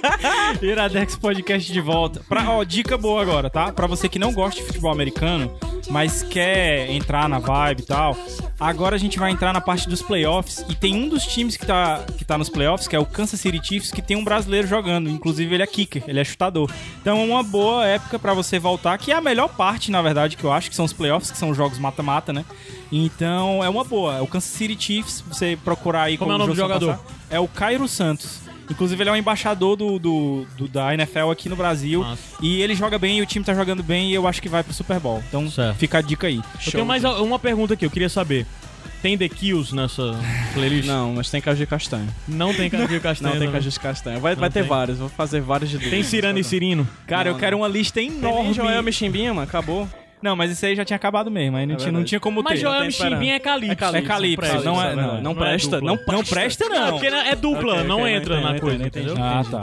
Iradex 0.62 1.14
Podcast 1.16 1.70
de 1.70 1.80
volta. 1.82 2.22
Pra, 2.26 2.50
ó, 2.50 2.64
dica 2.64 2.96
boa 2.96 3.20
agora, 3.20 3.50
tá? 3.50 3.70
Pra 3.70 3.86
você 3.86 4.08
que 4.08 4.18
não 4.18 4.32
gosta 4.32 4.58
de 4.58 4.66
futebol 4.66 4.90
americano, 4.90 5.54
mas 5.90 6.22
quer 6.22 6.88
entrar 6.90 7.28
na 7.28 7.38
vibe 7.38 7.80
e 7.80 7.84
tal. 7.86 8.16
Agora 8.58 8.96
a 8.96 8.98
gente 8.98 9.18
vai 9.18 9.30
entrar 9.30 9.52
na 9.52 9.60
parte 9.60 9.86
dos 9.86 10.00
playoffs 10.00 10.64
e 10.68 10.74
tem 10.74 10.94
um 10.94 11.08
dos 11.08 11.24
times 11.24 11.56
que 11.58 11.66
tá, 11.66 12.02
que 12.16 12.24
tá 12.24 12.38
nos 12.38 12.48
playoffs, 12.48 12.88
que 12.88 12.96
é 12.96 12.98
o 12.98 13.04
Kansas 13.04 13.38
City 13.38 13.60
Chiefs, 13.62 13.90
que 13.90 14.00
tem 14.00 14.16
um 14.16 14.24
brasileiro 14.24 14.66
jogando. 14.66 15.10
Inclusive 15.10 15.54
ele 15.54 15.62
é 15.62 15.66
kicker, 15.66 16.02
ele 16.08 16.18
é 16.18 16.24
chutador. 16.24 16.70
Então 17.00 17.20
é 17.20 17.24
uma 17.24 17.42
boa 17.42 17.86
época 17.86 18.18
pra 18.18 18.32
você 18.32 18.58
voltar, 18.58 18.96
que 18.96 19.12
é 19.12 19.14
a 19.14 19.20
melhor 19.20 19.48
parte, 19.48 19.90
na 19.90 20.00
verdade, 20.00 20.38
que 20.38 20.44
eu 20.44 20.52
acho, 20.52 20.70
que 20.70 20.76
são 20.76 20.86
os 20.86 20.92
playoffs, 20.92 21.30
que 21.30 21.36
são 21.36 21.50
os 21.50 21.56
jogos 21.56 21.78
mata-mata, 21.78 22.32
né? 22.32 22.46
Então 22.90 23.62
é 23.62 23.68
uma 23.68 23.84
boa. 23.84 24.16
É 24.16 24.20
o 24.22 24.26
Kansas 24.26 24.50
City 24.50 24.76
Chiefs, 24.82 25.22
você 25.28 25.58
procurar 25.62 26.04
aí 26.04 26.16
Como 26.16 26.32
é 26.32 26.34
o 26.34 26.38
nome 26.38 26.52
do 26.52 26.56
jogador? 26.56 26.96
passar. 26.96 27.16
É 27.28 27.38
o 27.38 27.46
Cairo 27.48 27.86
Santos. 27.86 28.45
Inclusive, 28.70 29.02
ele 29.02 29.10
é 29.10 29.12
o 29.12 29.16
embaixador 29.16 29.76
do, 29.76 29.98
do- 29.98 30.46
do- 30.56 30.68
da 30.68 30.92
NFL 30.94 31.30
aqui 31.30 31.48
no 31.48 31.56
Brasil. 31.56 32.00
Massa. 32.02 32.22
E 32.42 32.60
ele 32.60 32.74
joga 32.74 32.98
bem, 32.98 33.18
e 33.18 33.22
o 33.22 33.26
time 33.26 33.44
tá 33.44 33.54
jogando 33.54 33.82
bem, 33.82 34.10
e 34.10 34.14
eu 34.14 34.26
acho 34.26 34.42
que 34.42 34.48
vai 34.48 34.62
pro 34.62 34.72
Super 34.74 34.98
Bowl. 35.00 35.22
Então, 35.28 35.48
Certo. 35.50 35.76
fica 35.78 35.98
a 35.98 36.00
dica 36.00 36.26
aí. 36.26 36.40
Eu 36.66 36.72
tenho 36.72 36.86
mais 36.86 37.04
uma 37.04 37.38
pergunta 37.38 37.74
aqui, 37.74 37.84
eu 37.86 37.90
queria 37.90 38.08
saber. 38.08 38.44
Tem 39.02 39.16
The 39.16 39.28
Kills 39.28 39.74
nessa 39.74 40.18
playlist? 40.54 40.86
Não, 40.88 41.12
mas 41.14 41.30
tem 41.30 41.40
caju 41.40 41.58
de 41.58 41.66
castanho. 41.66 42.08
Não 42.26 42.52
tem 42.52 42.68
Cadinho 42.68 42.98
Castanho. 43.00 43.32
Não 43.34 43.38
tem 43.38 43.48
também. 43.48 43.52
caju 43.60 43.70
de 43.70 43.78
castanho. 43.80 44.20
Vai, 44.20 44.34
vai 44.34 44.50
ter 44.50 44.60
tem. 44.60 44.68
vários, 44.68 44.98
vou 44.98 45.08
fazer 45.08 45.40
vários 45.40 45.70
de 45.70 45.78
Tem 45.78 46.02
Cirano 46.02 46.38
e 46.38 46.44
Cirino. 46.44 46.88
Cara, 47.06 47.28
eu 47.28 47.34
Não, 47.34 47.38
quero 47.40 47.56
uma 47.58 47.68
lista 47.68 48.00
Tem 48.00 48.08
enorme. 48.08 48.52
Joel 48.54 48.82
Michimbinha, 48.82 49.32
mano, 49.32 49.46
acabou. 49.46 49.88
Não, 50.22 50.34
mas 50.34 50.50
isso 50.50 50.64
aí 50.64 50.74
já 50.74 50.84
tinha 50.84 50.96
acabado 50.96 51.30
mesmo. 51.30 51.56
Aí 51.56 51.66
não, 51.66 51.74
É 51.74 51.78
tinha, 51.78 51.92
não 51.92 52.02
tinha 52.04 52.18
como 52.20 52.42
Mas 52.42 52.54
ter. 52.54 52.60
Joel 52.60 52.80
tem 52.80 52.88
esperança. 52.88 53.10
Michimbinha 53.16 53.34
é 53.36 53.38
Calypso. 53.38 53.72
É 53.72 53.76
Calypso, 53.76 53.96
É 54.04 54.08
Calypso, 54.08 54.36
presta, 54.50 54.62
não 54.70 54.82
é- 54.82 54.94
não, 54.96 55.20
não 55.20 55.30
é 55.30 55.34
presta, 55.34 55.80
não 55.80 55.98
Não 56.06 56.24
presta, 56.24 56.68
Não, 56.68 56.78
não. 56.86 56.90
porque 56.92 57.06
é 57.06 57.34
dupla, 57.36 57.74
Ok, 57.74 57.84
não 57.86 58.08
entra 58.08 58.40
na 58.40 58.58
coisa, 58.58 58.86
entendeu? 58.86 59.14
Ah, 59.20 59.44
tá. 59.48 59.60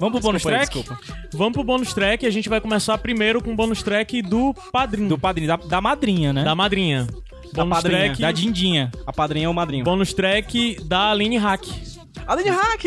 Vamos 0.00 0.20
pro 0.20 0.28
bônus 0.28 0.42
track? 0.42 0.72
desculpa. 0.74 1.00
Vamos 1.32 1.52
pro 1.54 1.64
bônus 1.64 1.92
track, 1.92 2.24
a 2.26 2.30
gente 2.30 2.48
vai 2.48 2.60
começar 2.60 2.96
primeiro 2.98 3.42
com 3.42 3.52
o 3.52 3.56
bônus 3.56 3.82
track 3.82 4.22
do 4.22 4.54
Padrinho. 4.72 5.08
Do 5.08 5.18
padrinho, 5.18 5.48
da, 5.48 5.56
da 5.56 5.80
madrinha, 5.80 6.32
né? 6.32 6.44
Da 6.44 6.54
madrinha. 6.54 7.06
da 7.52 7.64
Bônus 7.64 7.78
padrinha, 7.78 8.00
track. 8.04 8.20
da 8.22 8.30
Dindinha. 8.30 8.92
A 9.06 9.12
padrinha 9.12 9.48
ou 9.48 9.52
o 9.52 9.56
madrinho? 9.56 9.84
Bônus 9.84 10.12
track 10.12 10.78
da 10.84 11.10
Aline 11.10 11.36
Hack. 11.36 11.64
Aline 12.26 12.50
Hack! 12.50 12.84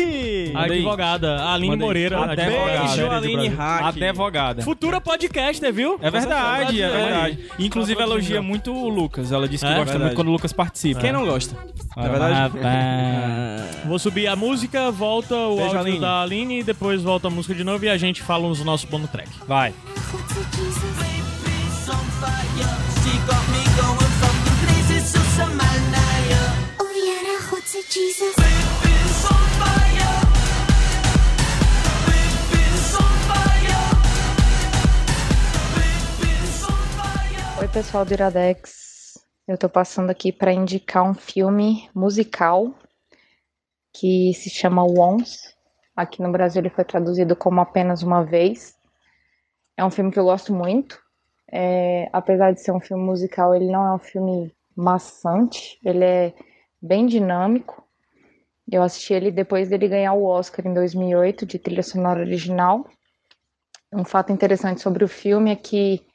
A 0.54 0.62
advogada. 0.64 1.36
A 1.40 1.54
Aline. 1.54 1.76
Moreira. 1.76 2.16
Advogada. 2.16 2.42
advogada. 2.42 2.86
Beijo, 2.86 3.10
Aline 3.10 3.48
Hack. 3.48 3.84
Advogada. 3.84 4.62
Futura 4.62 5.00
podcaster, 5.00 5.72
viu? 5.72 5.98
É 6.00 6.10
verdade, 6.10 6.80
é 6.82 6.88
verdade. 6.88 7.38
Inclusive, 7.58 7.96
Tá 7.96 8.02
elogia 8.04 8.42
muito 8.42 8.72
o 8.72 8.88
Lucas. 8.88 9.32
Ela 9.32 9.48
disse 9.48 9.64
que 9.64 9.70
É? 9.70 9.74
gosta 9.74 9.84
Verdade. 9.92 10.04
muito 10.04 10.16
quando 10.16 10.28
o 10.28 10.32
Lucas 10.32 10.52
participa. 10.52 11.00
Quem 11.00 11.12
não 11.12 11.24
gosta? 11.24 11.56
Na 11.96 12.08
verdade. 12.08 12.54
Vou 13.86 13.98
subir 13.98 14.26
a 14.26 14.36
música, 14.36 14.90
volta 14.90 15.34
o 15.34 15.56
Beijo, 15.56 15.64
áudio 15.76 15.80
Aline. 15.80 16.00
da 16.00 16.22
Aline 16.22 16.60
e 16.60 16.62
depois 16.62 17.02
volta 17.02 17.28
a 17.28 17.30
música 17.30 17.54
de 17.54 17.64
novo 17.64 17.84
e 17.84 17.88
a 17.88 17.96
gente 17.96 18.22
fala 18.22 18.48
nos 18.48 18.64
nossos 18.64 18.88
bônus 18.88 19.10
track. 19.10 19.28
Vai. 19.46 19.72
Oh 26.80 26.88
Jesus? 27.90 28.71
Oi, 37.54 37.68
pessoal 37.68 38.02
do 38.02 38.14
Iradex. 38.14 39.18
Eu 39.46 39.58
tô 39.58 39.68
passando 39.68 40.08
aqui 40.08 40.32
para 40.32 40.54
indicar 40.54 41.04
um 41.04 41.12
filme 41.12 41.86
musical 41.94 42.74
que 43.92 44.32
se 44.32 44.48
chama 44.48 44.82
Once. 44.82 45.54
Aqui 45.94 46.22
no 46.22 46.32
Brasil 46.32 46.62
ele 46.62 46.70
foi 46.70 46.82
traduzido 46.82 47.36
como 47.36 47.60
Apenas 47.60 48.02
Uma 48.02 48.24
Vez. 48.24 48.74
É 49.76 49.84
um 49.84 49.90
filme 49.90 50.10
que 50.10 50.18
eu 50.18 50.24
gosto 50.24 50.54
muito. 50.54 50.98
É, 51.52 52.08
apesar 52.10 52.52
de 52.52 52.62
ser 52.62 52.72
um 52.72 52.80
filme 52.80 53.04
musical, 53.04 53.54
ele 53.54 53.70
não 53.70 53.86
é 53.86 53.94
um 53.96 53.98
filme 53.98 54.50
maçante. 54.74 55.78
Ele 55.84 56.04
é 56.04 56.34
bem 56.80 57.04
dinâmico. 57.04 57.86
Eu 58.70 58.82
assisti 58.82 59.12
ele 59.12 59.30
depois 59.30 59.68
dele 59.68 59.88
ganhar 59.88 60.14
o 60.14 60.24
Oscar 60.24 60.66
em 60.66 60.72
2008 60.72 61.44
de 61.44 61.58
trilha 61.58 61.82
sonora 61.82 62.20
original. 62.20 62.88
Um 63.92 64.06
fato 64.06 64.32
interessante 64.32 64.80
sobre 64.80 65.04
o 65.04 65.08
filme 65.08 65.52
é 65.52 65.56
que 65.56 66.10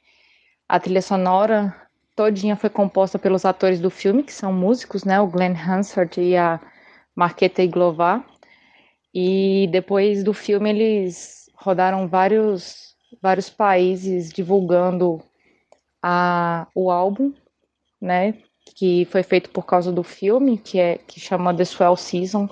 a 0.68 0.78
trilha 0.78 1.00
sonora 1.00 1.74
todinha 2.14 2.56
foi 2.56 2.68
composta 2.68 3.18
pelos 3.18 3.44
atores 3.44 3.80
do 3.80 3.90
filme, 3.90 4.22
que 4.22 4.32
são 4.32 4.52
músicos, 4.52 5.04
né? 5.04 5.20
O 5.20 5.26
Glenn 5.26 5.54
Hansard 5.54 6.20
e 6.20 6.36
a 6.36 6.60
Marqueta 7.14 7.62
Iglová. 7.62 8.24
E 9.14 9.68
depois 9.70 10.22
do 10.22 10.34
filme 10.34 10.68
eles 10.68 11.48
rodaram 11.54 12.06
vários, 12.06 12.96
vários 13.22 13.48
países 13.48 14.30
divulgando 14.30 15.22
a, 16.02 16.66
o 16.74 16.90
álbum, 16.90 17.32
né? 18.00 18.34
Que 18.74 19.06
foi 19.06 19.22
feito 19.22 19.50
por 19.50 19.64
causa 19.64 19.90
do 19.90 20.02
filme, 20.02 20.58
que 20.58 20.78
é 20.78 20.98
que 20.98 21.18
chama 21.18 21.54
The 21.54 21.64
Swell 21.64 21.96
Season. 21.96 22.48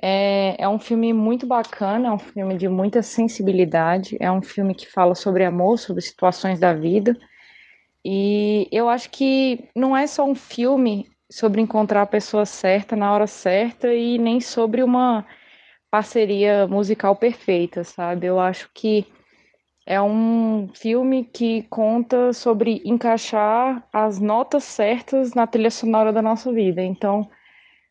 É, 0.00 0.56
é 0.62 0.68
um 0.68 0.78
filme 0.78 1.12
muito 1.12 1.46
bacana, 1.46 2.08
é 2.08 2.12
um 2.12 2.18
filme 2.18 2.56
de 2.56 2.68
muita 2.68 3.02
sensibilidade, 3.02 4.16
é 4.20 4.30
um 4.30 4.42
filme 4.42 4.74
que 4.74 4.90
fala 4.90 5.14
sobre 5.14 5.44
amor, 5.44 5.78
sobre 5.78 6.02
situações 6.02 6.60
da 6.60 6.72
vida. 6.72 7.16
E 8.04 8.68
eu 8.72 8.88
acho 8.88 9.10
que 9.10 9.68
não 9.74 9.96
é 9.96 10.06
só 10.06 10.24
um 10.24 10.34
filme 10.34 11.08
sobre 11.30 11.60
encontrar 11.60 12.02
a 12.02 12.06
pessoa 12.06 12.46
certa 12.46 12.96
na 12.96 13.12
hora 13.12 13.26
certa 13.26 13.92
e 13.92 14.18
nem 14.18 14.40
sobre 14.40 14.82
uma 14.82 15.26
parceria 15.90 16.66
musical 16.68 17.16
perfeita, 17.16 17.84
sabe? 17.84 18.26
Eu 18.26 18.40
acho 18.40 18.70
que 18.74 19.06
é 19.86 20.00
um 20.00 20.68
filme 20.74 21.24
que 21.24 21.62
conta 21.64 22.32
sobre 22.32 22.82
encaixar 22.84 23.86
as 23.92 24.20
notas 24.20 24.64
certas 24.64 25.34
na 25.34 25.46
trilha 25.46 25.70
sonora 25.70 26.12
da 26.12 26.22
nossa 26.22 26.52
vida. 26.52 26.82
Então, 26.82 27.28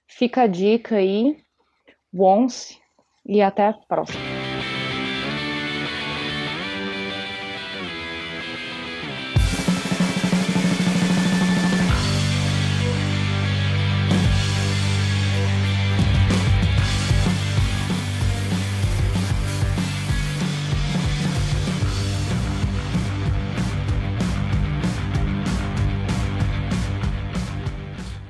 Fica 0.08 0.43
a 0.43 0.47
dica 0.47 0.95
aí, 0.95 1.38
Once, 2.18 2.78
e 3.26 3.41
até 3.41 3.68
a 3.68 3.74
próxima. 3.74 4.37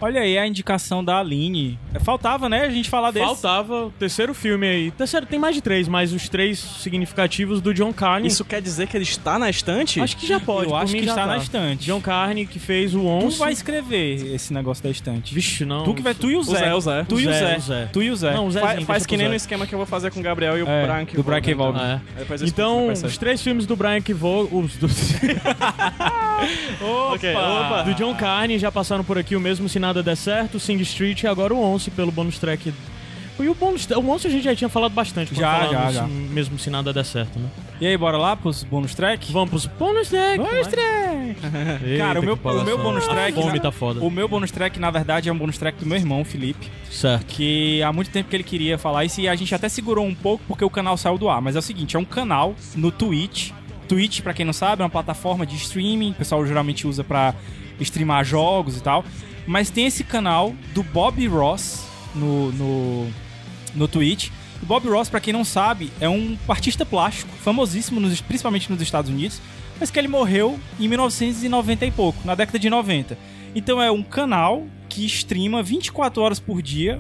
Olha 0.08 0.22
aí 0.22 0.38
a 0.38 0.48
indicação 0.48 1.04
da 1.04 1.20
Aline. 1.20 1.78
Faltava, 2.00 2.48
né, 2.48 2.62
a 2.62 2.70
gente 2.70 2.90
falar 2.90 3.12
desse. 3.12 3.26
Faltava 3.26 3.88
o 3.88 3.92
terceiro 3.92 4.34
filme 4.34 4.66
aí. 4.66 4.92
Terceiro 4.92 5.26
tem 5.26 5.38
mais 5.38 5.54
de 5.54 5.62
três, 5.62 5.86
mas 5.86 6.14
os 6.14 6.30
três 6.30 6.60
significativos 6.60 7.60
do 7.60 7.74
John 7.74 7.92
Carney. 7.92 8.30
Isso 8.30 8.46
quer 8.46 8.62
dizer 8.62 8.88
que 8.88 8.96
ele 8.96 9.04
está 9.04 9.38
na 9.38 9.50
estante? 9.50 10.00
acho 10.00 10.16
que 10.16 10.26
já 10.26 10.40
pode. 10.40 10.70
Eu 10.70 10.78
acho 10.78 10.94
que 10.94 11.00
está 11.00 11.16
tá. 11.16 11.26
na 11.26 11.38
estante. 11.38 11.86
John 11.86 12.00
Carney, 12.00 12.46
que 12.46 12.58
fez 12.58 12.96
o 12.96 13.00
Tu 13.00 13.06
11. 13.06 13.38
vai 13.38 13.52
escrever 13.52 14.34
esse 14.34 14.54
negócio 14.54 14.82
da 14.82 14.90
estante. 14.90 15.36
Vixe, 15.36 15.66
não. 15.66 15.84
Tu 15.84 15.94
que 15.96 16.02
vai, 16.02 16.16
tu 16.16 16.32
e 16.32 16.38
o 16.38 16.44
Zé. 16.44 16.58
Zé, 16.58 16.74
o 16.74 16.80
Zé. 16.80 17.04
Tu 17.04 17.20
e 17.20 17.28
O 17.28 17.30
o 17.30 17.34
Zé, 17.34 17.40
Zé. 17.40 17.58
o 17.58 17.62
Zé. 17.62 17.90
Tu 17.92 18.04
e 18.04 18.10
o 18.12 18.16
Zé. 18.16 18.34
Não, 18.34 18.48
o 18.48 18.52
Zé. 18.52 18.62
Faz 18.62 18.86
deixa 18.86 19.08
que 19.08 19.18
nem 19.18 19.26
Zé. 19.26 19.30
no 19.30 19.36
esquema 19.36 19.68
que 19.68 19.74
eu 19.76 19.78
vou 19.78 19.86
fazer 19.86 20.10
com 20.12 20.22
o 20.22 20.24
Gabriel 20.24 20.58
e 20.58 20.64
o 20.64 20.70
É, 20.70 20.86
Brian. 20.88 21.06
que 21.06 21.18
do 21.18 21.24
Brian. 21.24 21.38
É. 21.38 21.42
Explico 21.42 22.38
como 22.38 22.48
Então, 22.48 22.86
vai 22.88 22.96
ser. 22.96 23.06
os 23.08 23.18
três 23.18 23.42
filmes 23.42 23.66
do 23.66 23.76
Brian 23.76 24.00
que 24.02 24.14
Vogel, 24.14 24.58
os 24.58 24.78
do... 24.78 24.88
Opa! 26.82 27.18
Opa! 27.40 27.84
do 27.84 27.94
John 27.96 28.16
Carney 28.16 28.60
já 28.60 28.72
passaram 28.72 29.04
por 29.04 29.18
aqui 29.18 29.36
o 29.36 29.40
mesmo 29.40 29.68
Se 29.68 29.80
Nada 29.98 30.04
Der 30.04 30.16
Certo, 30.16 30.60
Sing 30.60 30.80
Street 30.82 31.24
e 31.24 31.28
agora 31.28 31.54
o 31.56 31.60
11 31.60 31.90
pelo 31.92 32.12
bonus 32.12 32.38
track. 32.38 32.72
E 33.40 33.48
o 33.48 33.54
bonus, 33.54 33.88
o 33.90 34.00
11 34.10 34.28
a 34.28 34.30
gente 34.32 34.44
já 34.44 34.56
tinha 34.56 34.70
falado 34.70 34.92
bastante 34.94 35.30
quando 35.32 35.40
Já, 35.40 35.68
já, 35.68 35.92
já. 35.92 36.08
Mesmo 36.08 36.58
Se 36.60 36.70
Nada 36.70 36.92
Der 36.94 37.04
Certo, 37.06 37.40
né? 37.40 37.48
E 37.80 37.86
aí, 37.88 37.96
bora 37.98 38.18
lá 38.18 38.36
pros 38.36 38.64
bônus 38.64 38.94
track? 38.96 39.32
Vamos 39.32 39.50
pros 39.50 39.66
bonus 39.68 40.10
track! 40.10 40.38
Bônus 40.38 40.68
track! 40.68 41.38
Eita, 41.86 41.98
Cara, 41.98 42.20
o 42.20 42.24
meu, 42.24 42.34
o 42.44 42.64
meu 42.64 42.78
bônus 42.78 43.06
A 43.08 43.10
track. 43.10 43.34
fome 43.34 43.54
na- 43.54 43.60
tá 43.60 43.72
foda. 43.72 44.00
O 44.04 44.10
meu 44.10 44.28
bônus 44.28 44.50
track, 44.52 44.80
na 44.80 44.90
verdade, 44.90 45.30
é 45.30 45.32
um 45.34 45.38
bônus 45.38 45.58
track 45.58 45.80
do 45.80 45.86
meu 45.86 45.98
irmão, 45.98 46.24
Felipe. 46.26 46.68
Certo. 46.92 47.26
Que 47.28 47.82
há 47.84 47.92
muito 47.94 48.10
tempo 48.12 48.30
que 48.30 48.36
ele 48.36 48.44
queria 48.44 48.78
falar 48.78 49.06
isso 49.06 49.22
e 49.22 49.28
a 49.28 49.36
gente 49.36 49.54
até 49.54 49.70
segurou 49.70 50.06
um 50.06 50.16
pouco 50.16 50.44
porque 50.48 50.66
o 50.66 50.70
canal 50.70 50.98
saiu 50.98 51.18
do 51.20 51.30
ar. 51.30 51.40
Mas 51.42 51.56
é 51.56 51.60
o 51.60 51.62
seguinte: 51.62 51.96
é 51.96 52.00
um 52.00 52.06
canal 52.06 52.56
no 52.76 52.92
Twitch. 52.92 53.52
Twitch, 53.88 54.22
pra 54.22 54.34
quem 54.34 54.46
não 54.46 54.54
sabe, 54.54 54.82
é 54.82 54.86
uma 54.86 54.90
plataforma 54.92 55.46
de 55.46 55.56
streaming. 55.56 56.12
O 56.12 56.16
pessoal 56.16 56.46
geralmente 56.46 56.88
usa 56.88 57.04
pra 57.04 57.36
streamar 57.80 58.26
jogos 58.26 58.76
e 58.78 58.82
tal. 58.82 59.06
Mas 59.48 59.70
tem 59.70 59.86
esse 59.88 60.04
canal 60.04 60.54
do 60.74 60.84
Bob 60.84 61.26
Ross 61.28 61.86
no, 62.14 62.52
no, 62.52 63.08
no 63.74 63.88
Twitch. 63.88 64.30
O 64.62 64.66
Bob 64.66 64.88
Ross, 64.90 65.08
pra 65.10 65.20
quem 65.20 65.32
não 65.32 65.44
sabe, 65.46 65.92
é 66.02 66.10
um 66.10 66.38
artista 66.50 66.86
plástico, 66.86 67.32
famosíssimo, 67.38 68.00
nos- 68.00 68.22
principalmente 68.22 68.70
nos 68.72 68.82
Estados 68.82 69.10
Unidos, 69.10 69.40
mas 69.80 69.90
que 69.92 69.98
ele 70.00 70.08
morreu 70.08 70.60
em 70.80 70.88
1990 70.88 71.86
e 71.86 71.92
pouco, 71.92 72.20
na 72.26 72.36
década 72.36 72.60
de 72.60 72.70
90. 72.70 73.18
Então 73.56 73.82
é 73.82 73.90
um 73.90 74.04
canal 74.04 74.66
que 74.90 75.06
streama 75.06 75.62
24 75.64 76.22
horas 76.22 76.40
por 76.40 76.62
dia 76.62 77.00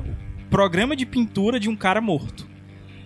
programa 0.49 0.95
de 0.95 1.05
pintura 1.05 1.59
de 1.59 1.67
um 1.67 1.75
cara 1.75 1.99
morto. 1.99 2.47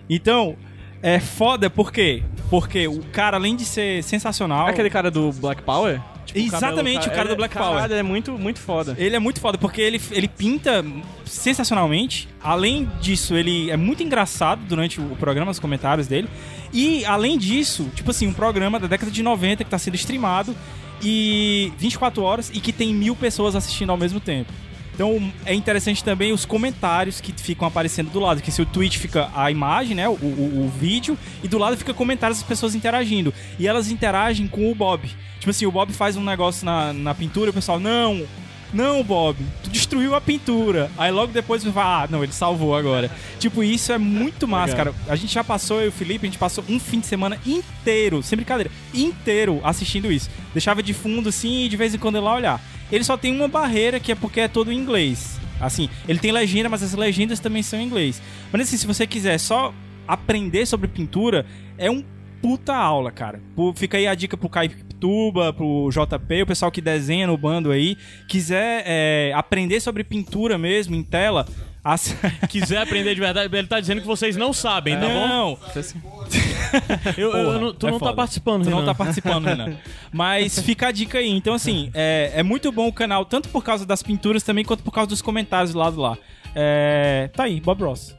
Então, 0.08 0.56
é 1.02 1.18
foda 1.18 1.68
por 1.70 1.90
quê? 1.90 2.22
Porque 2.50 2.86
o 2.86 3.00
cara, 3.06 3.36
além 3.36 3.56
de 3.56 3.64
ser 3.64 4.02
sensacional. 4.04 4.66
Aquele 4.68 4.90
cara 4.90 5.10
do 5.10 5.32
Black 5.32 5.62
Power? 5.62 6.00
Tipo, 6.32 6.56
Exatamente, 6.56 7.08
o 7.08 7.10
cara 7.10 7.28
do 7.28 7.36
Black 7.36 7.54
Power. 7.54 7.74
Caralho, 7.74 7.94
é 7.94 8.02
muito, 8.02 8.32
muito 8.32 8.58
foda. 8.58 8.94
Ele 8.98 9.14
é 9.14 9.18
muito 9.18 9.40
foda, 9.40 9.58
porque 9.58 9.80
ele, 9.80 10.00
ele 10.10 10.26
pinta 10.26 10.84
sensacionalmente. 11.26 12.28
Além 12.42 12.88
disso, 13.00 13.34
ele 13.34 13.70
é 13.70 13.76
muito 13.76 14.02
engraçado 14.02 14.62
durante 14.66 15.00
o 15.00 15.16
programa, 15.16 15.50
os 15.50 15.58
comentários 15.58 16.06
dele. 16.06 16.28
E, 16.72 17.04
além 17.04 17.36
disso, 17.36 17.90
tipo 17.94 18.10
assim, 18.10 18.26
um 18.26 18.32
programa 18.32 18.80
da 18.80 18.86
década 18.86 19.10
de 19.10 19.22
90 19.22 19.62
que 19.62 19.70
tá 19.70 19.78
sendo 19.78 19.94
streamado 19.94 20.56
e 21.02 21.72
24 21.76 22.22
horas 22.22 22.50
e 22.54 22.60
que 22.60 22.72
tem 22.72 22.94
mil 22.94 23.14
pessoas 23.14 23.54
assistindo 23.54 23.90
ao 23.90 23.96
mesmo 23.98 24.20
tempo. 24.20 24.52
Então 24.94 25.32
é 25.44 25.54
interessante 25.54 26.04
também 26.04 26.32
os 26.32 26.44
comentários 26.44 27.20
que 27.20 27.32
ficam 27.32 27.66
aparecendo 27.66 28.10
do 28.10 28.20
lado, 28.20 28.42
que 28.42 28.50
se 28.50 28.60
o 28.60 28.66
tweet 28.66 28.98
fica 28.98 29.30
a 29.34 29.50
imagem, 29.50 29.94
né, 29.94 30.08
o, 30.08 30.12
o, 30.12 30.64
o 30.64 30.72
vídeo, 30.78 31.18
e 31.42 31.48
do 31.48 31.58
lado 31.58 31.76
fica 31.76 31.94
comentários 31.94 32.38
das 32.38 32.46
pessoas 32.46 32.74
interagindo. 32.74 33.32
E 33.58 33.66
elas 33.66 33.90
interagem 33.90 34.46
com 34.46 34.70
o 34.70 34.74
Bob. 34.74 35.08
Tipo 35.38 35.50
assim, 35.50 35.66
o 35.66 35.72
Bob 35.72 35.92
faz 35.92 36.16
um 36.16 36.22
negócio 36.22 36.64
na, 36.64 36.92
na 36.92 37.14
pintura 37.14 37.48
e 37.48 37.50
o 37.50 37.54
pessoal, 37.54 37.80
não, 37.80 38.26
não, 38.72 39.02
Bob, 39.02 39.36
tu 39.62 39.70
destruiu 39.70 40.14
a 40.14 40.20
pintura. 40.20 40.90
Aí 40.96 41.10
logo 41.10 41.32
depois 41.32 41.62
vai, 41.62 41.84
ah, 41.84 42.08
não, 42.08 42.22
ele 42.22 42.32
salvou 42.32 42.74
agora. 42.74 43.10
Tipo, 43.38 43.62
isso 43.62 43.92
é 43.92 43.98
muito 43.98 44.48
massa, 44.48 44.76
Legal. 44.76 44.94
cara. 44.94 45.12
A 45.12 45.16
gente 45.16 45.34
já 45.34 45.44
passou, 45.44 45.80
eu 45.80 45.86
e 45.86 45.88
o 45.88 45.92
Felipe, 45.92 46.26
a 46.26 46.30
gente 46.30 46.38
passou 46.38 46.64
um 46.68 46.80
fim 46.80 47.00
de 47.00 47.06
semana 47.06 47.38
inteiro, 47.44 48.22
sem 48.22 48.36
brincadeira, 48.36 48.70
inteiro 48.94 49.60
assistindo 49.62 50.10
isso. 50.10 50.30
Deixava 50.54 50.82
de 50.82 50.94
fundo 50.94 51.28
assim 51.28 51.64
e 51.64 51.68
de 51.68 51.76
vez 51.76 51.94
em 51.94 51.98
quando 51.98 52.16
ele 52.16 52.24
lá 52.24 52.34
olhar. 52.34 52.60
Ele 52.92 53.02
só 53.02 53.16
tem 53.16 53.34
uma 53.34 53.48
barreira 53.48 53.98
que 53.98 54.12
é 54.12 54.14
porque 54.14 54.40
é 54.40 54.48
todo 54.48 54.70
em 54.70 54.76
inglês. 54.76 55.40
Assim, 55.58 55.88
ele 56.06 56.18
tem 56.18 56.30
legenda, 56.30 56.68
mas 56.68 56.82
as 56.82 56.92
legendas 56.92 57.40
também 57.40 57.62
são 57.62 57.80
em 57.80 57.84
inglês. 57.84 58.20
Mas 58.52 58.62
assim, 58.62 58.76
se 58.76 58.86
você 58.86 59.06
quiser 59.06 59.38
só 59.38 59.72
aprender 60.06 60.66
sobre 60.66 60.88
pintura, 60.88 61.46
é 61.78 61.90
um 61.90 62.04
puta 62.42 62.74
aula, 62.74 63.12
cara. 63.12 63.40
Fica 63.76 63.96
aí 63.96 64.06
a 64.06 64.14
dica 64.14 64.36
pro 64.36 64.48
Caipituba, 64.48 65.52
pro 65.52 65.88
JP, 65.90 66.42
o 66.42 66.46
pessoal 66.46 66.72
que 66.72 66.80
desenha 66.80 67.28
no 67.28 67.38
bando 67.38 67.70
aí. 67.70 67.96
Quiser 68.28 68.82
é, 68.84 69.32
aprender 69.34 69.80
sobre 69.80 70.02
pintura 70.02 70.58
mesmo 70.58 70.96
em 70.96 71.02
tela. 71.02 71.46
Ass- 71.84 72.14
Quiser 72.48 72.78
aprender 72.78 73.14
de 73.14 73.20
verdade, 73.20 73.54
ele 73.56 73.66
tá 73.66 73.80
dizendo 73.80 74.00
que 74.00 74.06
vocês 74.06 74.36
não 74.36 74.52
sabem, 74.52 74.94
tá 74.98 75.06
bom? 75.06 75.28
não, 75.28 75.58
eu- 77.16 77.30
Porra, 77.30 77.58
não- 77.58 77.72
tu 77.74 77.86
é 77.86 77.90
não 77.90 77.98
tá 77.98 78.12
participando, 78.12 78.64
Tu 78.64 78.70
não 78.70 78.84
tá 78.84 78.94
participando, 78.94 79.44
Renan. 79.46 79.76
Mas 80.12 80.58
fica 80.60 80.88
a 80.88 80.92
dica 80.92 81.18
aí. 81.18 81.28
Então, 81.30 81.54
assim, 81.54 81.90
é, 81.94 82.32
é 82.36 82.42
muito 82.42 82.70
bom 82.72 82.88
o 82.88 82.92
canal, 82.92 83.24
tanto 83.24 83.48
por 83.48 83.62
causa 83.64 83.84
das 83.86 84.02
pinturas 84.02 84.42
também, 84.42 84.64
quanto 84.64 84.82
por 84.82 84.92
causa 84.92 85.08
dos 85.08 85.22
comentários 85.22 85.72
do 85.72 85.78
lado 85.78 86.00
lá. 86.00 86.16
É, 86.54 87.30
tá 87.34 87.44
aí, 87.44 87.60
Bob 87.60 87.82
Ross. 87.82 88.14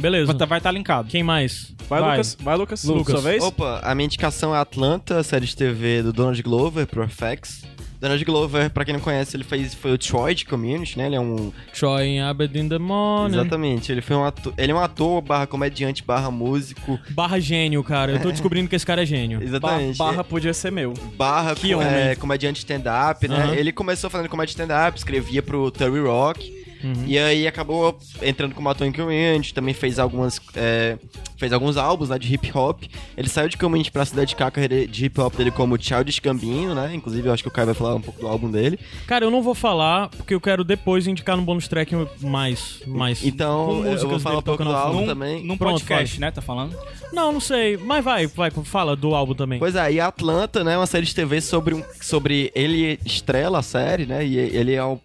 Beleza. 0.00 0.32
Vai 0.46 0.58
estar 0.58 0.70
linkado. 0.70 1.08
Quem 1.08 1.22
mais? 1.24 1.74
Vai, 1.88 2.00
Vai. 2.00 2.10
Lucas. 2.12 2.36
Vai, 2.40 2.56
Lucas. 2.56 2.84
Lucas. 2.84 3.20
Sua 3.20 3.30
vez? 3.30 3.42
Opa, 3.42 3.80
a 3.82 3.94
minha 3.94 4.06
indicação 4.06 4.54
é 4.54 4.58
Atlanta, 4.58 5.22
série 5.24 5.44
de 5.44 5.56
TV 5.56 6.02
do 6.02 6.12
Donald 6.12 6.40
Glover 6.42 6.86
pro 6.86 7.06
FX. 7.08 7.64
Donald 8.00 8.24
Glover, 8.24 8.70
pra 8.70 8.84
quem 8.84 8.94
não 8.94 9.00
conhece, 9.00 9.36
ele 9.36 9.44
fez, 9.44 9.74
foi 9.74 9.92
o 9.92 9.98
Troy 9.98 10.34
de 10.34 10.44
Community, 10.44 10.96
né? 10.96 11.06
Ele 11.06 11.16
é 11.16 11.20
um... 11.20 11.52
Troy 11.76 12.06
in 12.06 12.20
Aberdeen 12.20 12.68
the 12.68 12.78
Morning. 12.78 13.36
Exatamente, 13.36 13.90
ele 13.90 14.00
foi 14.00 14.16
um 14.16 14.24
ator... 14.24 14.54
Ele 14.56 14.72
é 14.72 14.74
um 14.74 14.78
ator, 14.78 15.20
barra 15.20 15.46
comediante, 15.46 16.02
barra 16.04 16.30
músico. 16.30 16.98
Barra 17.10 17.40
gênio, 17.40 17.82
cara. 17.82 18.12
Eu 18.12 18.20
tô 18.20 18.30
descobrindo 18.30 18.68
que 18.68 18.76
esse 18.76 18.86
cara 18.86 19.02
é 19.02 19.06
gênio. 19.06 19.42
Exatamente. 19.42 19.98
barra 19.98 20.22
podia 20.22 20.54
ser 20.54 20.70
meu. 20.70 20.94
barra 21.16 21.54
Que 21.54 21.72
com, 21.72 21.80
homem. 21.80 21.88
é, 21.88 22.14
comediante 22.14 22.58
stand-up, 22.58 23.26
né? 23.26 23.54
Ele 23.56 23.72
começou 23.72 24.08
fazendo 24.08 24.28
comédia 24.28 24.52
stand-up, 24.52 24.96
escrevia 24.96 25.42
pro 25.42 25.70
Terry 25.70 26.00
Rock. 26.00 26.58
Uhum. 26.82 27.04
E 27.06 27.18
aí 27.18 27.46
acabou 27.46 27.98
entrando 28.22 28.54
como 28.54 28.68
ator 28.68 28.86
em 28.86 28.92
Community, 28.92 29.52
também 29.54 29.74
fez 29.74 29.98
algumas. 29.98 30.40
é, 30.54 30.96
fez 31.36 31.52
alguns 31.52 31.76
álbuns 31.76 32.08
né, 32.08 32.18
de 32.18 32.34
hip 32.34 32.50
hop. 32.56 32.82
Ele 33.16 33.28
saiu 33.28 33.48
de 33.48 33.56
Community 33.56 33.92
pra 33.92 34.04
se 34.04 34.14
dedicar 34.14 34.48
à 34.48 34.50
carreira 34.50 34.86
de 34.86 35.04
hip 35.06 35.20
hop 35.20 35.34
dele 35.36 35.50
como 35.52 35.80
Childish 35.80 36.18
Gambino, 36.18 36.74
né? 36.74 36.92
Inclusive, 36.94 37.28
eu 37.28 37.32
acho 37.32 37.42
que 37.42 37.48
o 37.48 37.52
Caio 37.52 37.66
vai 37.66 37.74
falar 37.74 37.94
um 37.94 38.00
pouco 38.00 38.20
do 38.20 38.26
álbum 38.26 38.50
dele. 38.50 38.78
Cara, 39.06 39.24
eu 39.24 39.30
não 39.30 39.42
vou 39.42 39.54
falar, 39.54 40.08
porque 40.08 40.34
eu 40.34 40.40
quero 40.40 40.64
depois 40.64 41.06
indicar 41.06 41.36
no 41.36 41.42
bônus 41.42 41.68
track 41.68 41.94
mais. 42.20 42.82
mais 42.86 43.24
Então, 43.24 43.86
eu 43.86 44.08
vou 44.08 44.18
falar 44.18 44.38
um 44.38 44.42
pouco 44.42 44.64
do 44.64 44.70
álbum 44.70 45.00
Num, 45.02 45.06
também. 45.06 45.44
num 45.44 45.56
Pronto, 45.56 45.80
podcast, 45.80 46.14
faz. 46.14 46.18
né? 46.18 46.30
Tá 46.30 46.42
falando? 46.42 46.76
Não, 47.12 47.32
não 47.32 47.40
sei. 47.40 47.76
Mas 47.76 48.04
vai, 48.04 48.26
vai, 48.26 48.50
fala 48.50 48.96
do 48.96 49.14
álbum 49.14 49.34
também. 49.34 49.58
Pois 49.58 49.74
é, 49.76 49.92
e 49.92 50.00
Atlanta, 50.00 50.62
né, 50.64 50.74
é 50.74 50.76
uma 50.76 50.86
série 50.86 51.06
de 51.06 51.14
TV 51.14 51.40
sobre 51.40 51.74
um 51.74 51.82
sobre 52.00 52.50
ele 52.54 52.98
estrela 53.04 53.58
a 53.60 53.62
série, 53.62 54.06
né? 54.06 54.24
E 54.26 54.36
ele 54.36 54.74
é 54.74 54.84
um 54.84 54.98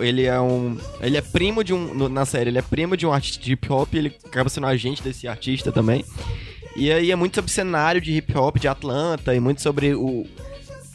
ele 0.00 0.24
é 0.24 0.40
um 0.40 0.76
ele 1.00 1.16
é 1.16 1.17
primo 1.20 1.62
de 1.64 1.72
um 1.74 1.94
no- 1.94 2.08
na 2.08 2.24
série, 2.24 2.50
ele 2.50 2.58
é 2.58 2.62
primo 2.62 2.96
de 2.96 3.06
um 3.06 3.12
artista 3.12 3.42
de 3.42 3.52
hip 3.52 3.70
hop, 3.72 3.94
ele 3.94 4.14
acaba 4.24 4.48
sendo 4.48 4.66
agente 4.66 5.02
desse 5.02 5.26
artista 5.28 5.70
também. 5.72 6.04
E 6.76 6.92
aí 6.92 7.10
é 7.10 7.16
muito 7.16 7.34
sobre 7.34 7.50
cenário 7.50 8.00
de 8.00 8.12
hip 8.12 8.36
hop 8.36 8.56
de 8.58 8.68
Atlanta 8.68 9.34
e 9.34 9.40
muito 9.40 9.60
sobre 9.62 9.94
o 9.94 10.26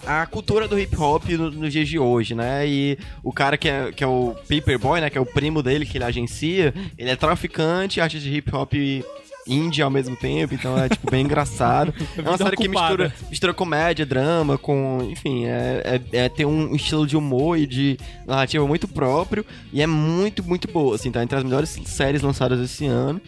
a 0.05 0.25
cultura 0.25 0.67
do 0.67 0.77
hip 0.77 0.95
hop 0.97 1.29
no- 1.29 1.49
nos 1.49 1.71
dias 1.71 1.87
de 1.87 1.97
hoje, 1.97 2.35
né? 2.35 2.67
E 2.67 2.97
o 3.23 3.31
cara 3.31 3.57
que 3.57 3.69
é, 3.69 3.89
que 3.91 4.03
é 4.03 4.07
o 4.07 4.35
Paperboy, 4.49 4.99
né? 4.99 5.09
Que 5.09 5.17
é 5.17 5.21
o 5.21 5.25
primo 5.25 5.63
dele 5.63 5.85
que 5.85 5.97
ele 5.97 6.03
agencia, 6.03 6.73
ele 6.97 7.09
é 7.09 7.15
traficante, 7.15 8.01
artista 8.01 8.29
de 8.29 8.35
hip 8.35 8.53
hop 8.53 8.73
indie 9.48 9.82
ao 9.82 9.90
mesmo 9.90 10.15
tempo, 10.15 10.53
então 10.53 10.78
é 10.78 10.90
tipo 10.90 11.10
bem 11.10 11.24
engraçado. 11.26 11.94
É 12.18 12.22
uma 12.22 12.38
série 12.38 12.56
que 12.56 12.64
ocupada. 12.68 13.03
mistura, 13.06 13.14
mistura 13.30 13.53
comédia, 13.53 14.06
drama, 14.06 14.57
com. 14.57 14.99
Enfim, 15.10 15.45
é, 15.45 16.02
é, 16.14 16.18
é- 16.26 16.30
tem 16.30 16.45
um 16.45 16.76
estilo 16.76 17.06
de 17.07 17.18
humor 17.18 17.57
e 17.57 17.65
de 17.68 17.98
narrativa 18.26 18.65
muito 18.68 18.88
próprio 18.88 19.45
e 19.72 19.82
é 19.82 19.88
muito, 19.88 20.44
muito 20.44 20.68
boa, 20.68 20.95
assim, 20.95 21.11
tá 21.11 21.22
entre 21.24 21.38
as 21.38 21.44
melhores 21.44 21.70
séries 21.86 22.22
lançadas 22.22 22.60
esse 22.60 22.86
ano. 22.86 23.20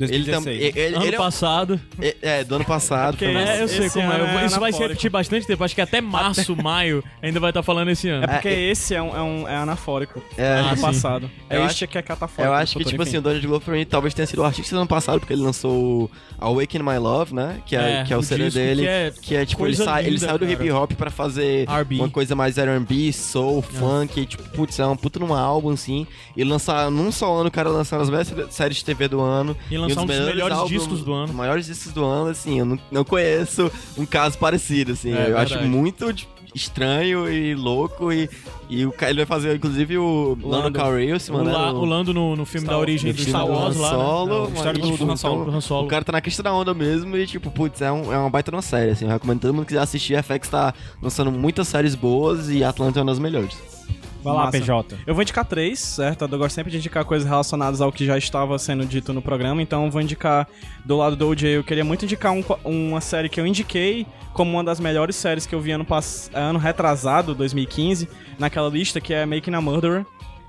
Ele 0.00 0.24
2016. 0.24 0.44
também. 0.44 0.82
Ele, 0.84 0.94
Ano 0.96 1.04
ele 1.06 1.14
é, 1.14 1.18
passado. 1.18 1.80
é, 2.00 2.16
é, 2.22 2.44
do 2.44 2.54
ano 2.54 2.64
passado. 2.64 3.16
Mais- 3.20 3.48
É, 3.48 3.62
eu 3.62 3.68
sei 3.68 3.86
Esse 3.86 3.98
como 4.00 4.12
é. 4.12 4.42
É 4.42 4.46
Isso 4.46 4.60
vai 4.60 4.72
se 4.72 4.78
repetir 4.78 5.10
bastante 5.10 5.46
tempo. 5.46 5.64
Acho 5.64 5.74
que 5.74 5.80
até 5.80 6.00
março, 6.00 6.54
maio, 6.56 7.02
ainda 7.22 7.40
vai 7.40 7.50
estar 7.50 7.62
falando 7.62 7.88
esse 7.90 8.08
ano. 8.08 8.24
É 8.24 8.26
porque 8.28 8.48
esse 8.48 8.94
é, 8.94 9.02
um, 9.02 9.16
é, 9.16 9.22
um, 9.22 9.48
é 9.48 9.56
anafórico. 9.56 10.22
É, 10.36 10.46
Ah, 10.46 10.58
ano 10.68 10.76
sim. 10.76 10.82
passado. 10.82 11.30
É 11.50 11.56
Eu 11.56 11.66
este 11.66 11.86
que 11.86 11.98
é 11.98 12.02
catafórico. 12.02 12.42
Eu 12.42 12.54
acho 12.54 12.72
que, 12.78 12.84
futuro, 12.84 12.90
tipo 12.90 13.02
enfim. 13.02 13.10
assim, 13.10 13.18
o 13.18 13.22
Donald 13.22 13.46
Glover 13.46 13.64
pra 13.64 13.74
mim 13.74 13.84
talvez 13.84 14.14
tenha 14.14 14.26
sido 14.26 14.40
o 14.42 14.44
artista 14.44 14.74
do 14.74 14.78
ano 14.80 14.88
passado, 14.88 15.18
porque 15.20 15.32
ele 15.32 15.42
lançou 15.42 15.72
o 16.04 16.10
Awaken 16.38 16.82
My 16.82 16.98
Love, 16.98 17.34
né? 17.34 17.60
Que 17.66 17.74
é, 17.76 18.00
É, 18.00 18.04
que 18.04 18.12
é 18.12 18.16
o, 18.16 18.20
o 18.20 18.22
CD 18.22 18.50
dele. 18.50 18.82
que 18.82 18.88
é 18.88 19.12
Que 19.22 19.36
é, 19.36 19.44
tipo, 19.46 19.66
ele 19.66 19.76
sai, 19.76 20.06
ele 20.06 20.18
saiu 20.18 20.38
do 20.38 20.48
hip 20.48 20.70
hop 20.70 20.92
pra 20.92 21.10
fazer 21.10 21.68
R&B. 21.68 21.96
uma 21.96 22.08
coisa 22.08 22.34
mais 22.36 22.56
R&B, 22.58 23.12
soul, 23.12 23.62
funk, 23.62 24.20
e, 24.20 24.26
tipo, 24.26 24.42
putz, 24.50 24.78
é 24.78 24.86
um 24.86 24.96
puta 24.96 25.18
num 25.18 25.34
álbum, 25.34 25.70
assim. 25.70 26.06
E 26.36 26.44
lançar, 26.44 26.90
num 26.90 27.10
só 27.10 27.34
ano, 27.38 27.48
o 27.48 27.50
cara 27.52 27.68
lançar 27.68 28.00
as 28.00 28.08
melhores 28.08 28.32
séries 28.50 28.76
de 28.78 28.84
TV 28.84 29.08
do 29.08 29.20
ano. 29.20 29.56
E 29.70 29.76
lançar 29.88 30.02
um 30.02 30.06
dos 30.06 30.26
melhores 30.26 30.56
álbuns- 30.56 30.70
discos 30.72 31.02
do 31.02 31.12
ano. 31.12 31.32
Maiores 31.34 31.66
discos 31.66 31.92
do 31.92 32.04
ano, 32.04 32.30
assim, 32.30 32.58
eu 32.58 32.64
não, 32.64 32.78
não 32.90 33.04
conheço 33.04 33.70
um 33.96 34.04
caso 34.06 34.38
parecido, 34.38 34.92
assim. 34.92 35.12
É, 35.12 35.30
eu 35.30 35.38
acho 35.38 35.54
verdade. 35.54 35.68
muito 35.70 36.12
tipo, 36.12 36.32
estranho 36.54 37.30
e 37.30 37.54
louco, 37.54 38.10
e, 38.12 38.28
e 38.70 38.84
o, 38.86 38.92
ele 39.02 39.16
vai 39.18 39.26
fazer, 39.26 39.54
inclusive, 39.56 39.98
o 39.98 40.36
Lando. 40.42 40.72
Calrissian, 40.78 41.34
O, 41.36 41.44
né? 41.44 41.52
La- 41.52 41.72
o- 41.72 41.80
o 41.80 41.84
Lando 41.84 42.12
no, 42.14 42.34
no 42.34 42.44
filme 42.46 42.64
Star 42.66 42.74
da 42.76 42.80
origem 42.80 43.12
do 43.12 43.20
Star 43.22 43.46
Wars 43.46 43.76
lá. 43.76 43.90
Solo, 43.90 44.46
né? 44.48 44.54
história 44.56 44.80
do- 44.80 44.90
tipo, 44.92 45.04
do 45.04 45.12
Han 45.12 45.16
Solo. 45.16 45.44
Do 45.44 45.50
Han 45.56 45.60
Solo. 45.60 45.84
o 45.86 45.88
cara 45.88 46.04
tá 46.04 46.12
na 46.12 46.20
crista 46.20 46.42
da 46.42 46.52
onda 46.52 46.72
mesmo 46.74 47.16
e, 47.16 47.26
tipo, 47.26 47.50
putz, 47.50 47.80
é, 47.82 47.92
um, 47.92 48.12
é 48.12 48.18
uma 48.18 48.30
baita 48.30 48.50
uma 48.50 48.62
série, 48.62 48.92
assim. 48.92 49.04
Eu 49.04 49.10
recomendo 49.12 49.40
todo 49.40 49.52
mundo 49.54 49.64
que 49.64 49.68
quiser 49.68 49.82
assistir. 49.82 50.16
A 50.16 50.22
FX 50.22 50.48
tá 50.48 50.74
lançando 51.02 51.30
muitas 51.30 51.68
séries 51.68 51.94
boas 51.94 52.48
e 52.50 52.64
Atlanta 52.64 52.98
é 52.98 53.02
uma 53.02 53.12
das 53.12 53.18
melhores. 53.18 53.77
Vai 54.22 54.34
lá, 54.34 54.44
Massa. 54.46 54.58
PJ. 54.58 54.98
Eu 55.06 55.14
vou 55.14 55.22
indicar 55.22 55.44
três, 55.44 55.78
certo? 55.78 56.24
Eu 56.24 56.38
gosto 56.38 56.54
sempre 56.54 56.70
de 56.70 56.78
indicar 56.78 57.04
coisas 57.04 57.28
relacionadas 57.28 57.80
ao 57.80 57.92
que 57.92 58.04
já 58.04 58.18
estava 58.18 58.58
sendo 58.58 58.84
dito 58.84 59.12
no 59.12 59.22
programa, 59.22 59.62
então 59.62 59.84
eu 59.84 59.90
vou 59.90 60.00
indicar 60.00 60.48
do 60.84 60.96
lado 60.96 61.16
do 61.16 61.28
OJ. 61.28 61.48
Eu 61.48 61.64
queria 61.64 61.84
muito 61.84 62.04
indicar 62.04 62.32
um 62.32 62.42
uma 62.64 63.00
série 63.00 63.28
que 63.28 63.40
eu 63.40 63.46
indiquei 63.46 64.06
como 64.32 64.52
uma 64.52 64.64
das 64.64 64.80
melhores 64.80 65.16
séries 65.16 65.46
que 65.46 65.54
eu 65.54 65.60
vi 65.60 65.72
ano, 65.72 65.84
pass... 65.84 66.30
ano 66.32 66.58
retrasado, 66.58 67.34
2015, 67.34 68.08
naquela 68.38 68.68
lista, 68.68 69.00
que 69.00 69.12
é 69.12 69.26
Making 69.26 69.54
a 69.54 69.60
Murderer, 69.60 70.06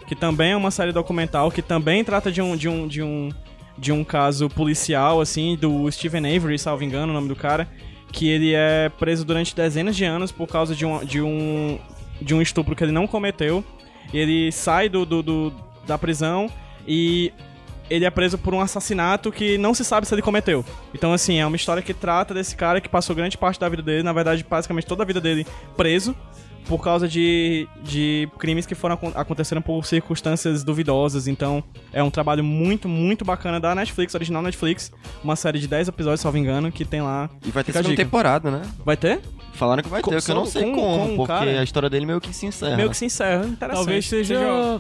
que 0.07 0.15
também 0.15 0.51
é 0.51 0.55
uma 0.55 0.71
série 0.71 0.91
documental, 0.91 1.51
que 1.51 1.61
também 1.61 2.03
trata 2.03 2.31
de 2.31 2.41
um, 2.41 2.55
de 2.55 2.69
um, 2.69 2.87
de 2.87 3.01
um, 3.01 3.29
de 3.77 3.91
um 3.91 4.03
caso 4.03 4.49
policial, 4.49 5.21
assim, 5.21 5.55
do 5.55 5.89
Stephen 5.91 6.35
Avery, 6.35 6.57
salvo 6.59 6.83
engano 6.83 7.11
o 7.11 7.15
nome 7.15 7.27
do 7.27 7.35
cara, 7.35 7.67
que 8.11 8.27
ele 8.27 8.53
é 8.53 8.89
preso 8.89 9.25
durante 9.25 9.55
dezenas 9.55 9.95
de 9.95 10.05
anos 10.05 10.31
por 10.31 10.47
causa 10.47 10.75
de 10.75 10.85
um, 10.85 11.03
de 11.03 11.21
um, 11.21 11.79
de 12.21 12.33
um 12.35 12.41
estupro 12.41 12.75
que 12.75 12.83
ele 12.83 12.91
não 12.91 13.07
cometeu. 13.07 13.63
Ele 14.13 14.51
sai 14.51 14.89
do, 14.89 15.05
do, 15.05 15.21
do- 15.21 15.53
da 15.85 15.97
prisão 15.97 16.49
e 16.87 17.31
ele 17.89 18.05
é 18.05 18.09
preso 18.11 18.37
por 18.37 18.53
um 18.53 18.61
assassinato 18.61 19.31
que 19.31 19.57
não 19.57 19.73
se 19.73 19.83
sabe 19.83 20.07
se 20.07 20.13
ele 20.13 20.21
cometeu. 20.21 20.63
Então, 20.93 21.11
assim, 21.11 21.39
é 21.39 21.45
uma 21.45 21.55
história 21.55 21.81
que 21.81 21.93
trata 21.93 22.33
desse 22.33 22.55
cara 22.55 22.79
que 22.79 22.87
passou 22.87 23.15
grande 23.15 23.37
parte 23.37 23.59
da 23.59 23.67
vida 23.67 23.81
dele, 23.81 24.03
na 24.03 24.13
verdade, 24.13 24.45
basicamente 24.47 24.85
toda 24.85 25.01
a 25.01 25.05
vida 25.05 25.19
dele 25.19 25.45
preso, 25.75 26.15
por 26.69 26.81
causa 26.81 27.07
de, 27.07 27.67
de 27.83 28.29
crimes 28.37 28.65
que 28.65 28.75
foram 28.75 28.93
acon- 28.95 29.11
aconteceram 29.15 29.61
por 29.61 29.83
circunstâncias 29.85 30.63
duvidosas. 30.63 31.27
Então, 31.27 31.63
é 31.91 32.01
um 32.03 32.11
trabalho 32.11 32.43
muito, 32.43 32.87
muito 32.87 33.25
bacana 33.25 33.59
da 33.59 33.73
Netflix, 33.75 34.13
original 34.15 34.41
Netflix. 34.43 34.91
Uma 35.23 35.35
série 35.35 35.59
de 35.59 35.67
10 35.67 35.87
episódios, 35.87 36.21
salvo 36.21 36.37
engano, 36.37 36.71
que 36.71 36.85
tem 36.85 37.01
lá. 37.01 37.29
E 37.45 37.49
vai 37.49 37.63
ter 37.63 37.73
segunda 37.73 37.95
temporada, 37.95 38.51
né? 38.51 38.61
Vai 38.85 38.95
ter? 38.95 39.19
Falaram 39.53 39.83
que 39.83 39.89
vai 39.89 40.01
Com- 40.01 40.11
ter, 40.11 40.21
que 40.23 40.31
eu 40.31 40.35
não 40.35 40.45
sei 40.45 40.63
com- 40.63 40.75
como, 40.75 40.97
com 41.07 41.13
o 41.13 41.17
porque 41.17 41.33
cara? 41.33 41.59
a 41.59 41.63
história 41.63 41.89
dele 41.89 42.05
meio 42.05 42.21
que 42.21 42.31
se 42.33 42.45
encerra. 42.45 42.77
Meio 42.77 42.89
que 42.89 42.95
se 42.95 43.05
encerra. 43.05 43.45
Interessante. 43.45 43.83
Talvez 43.85 44.05
seja. 44.07 44.39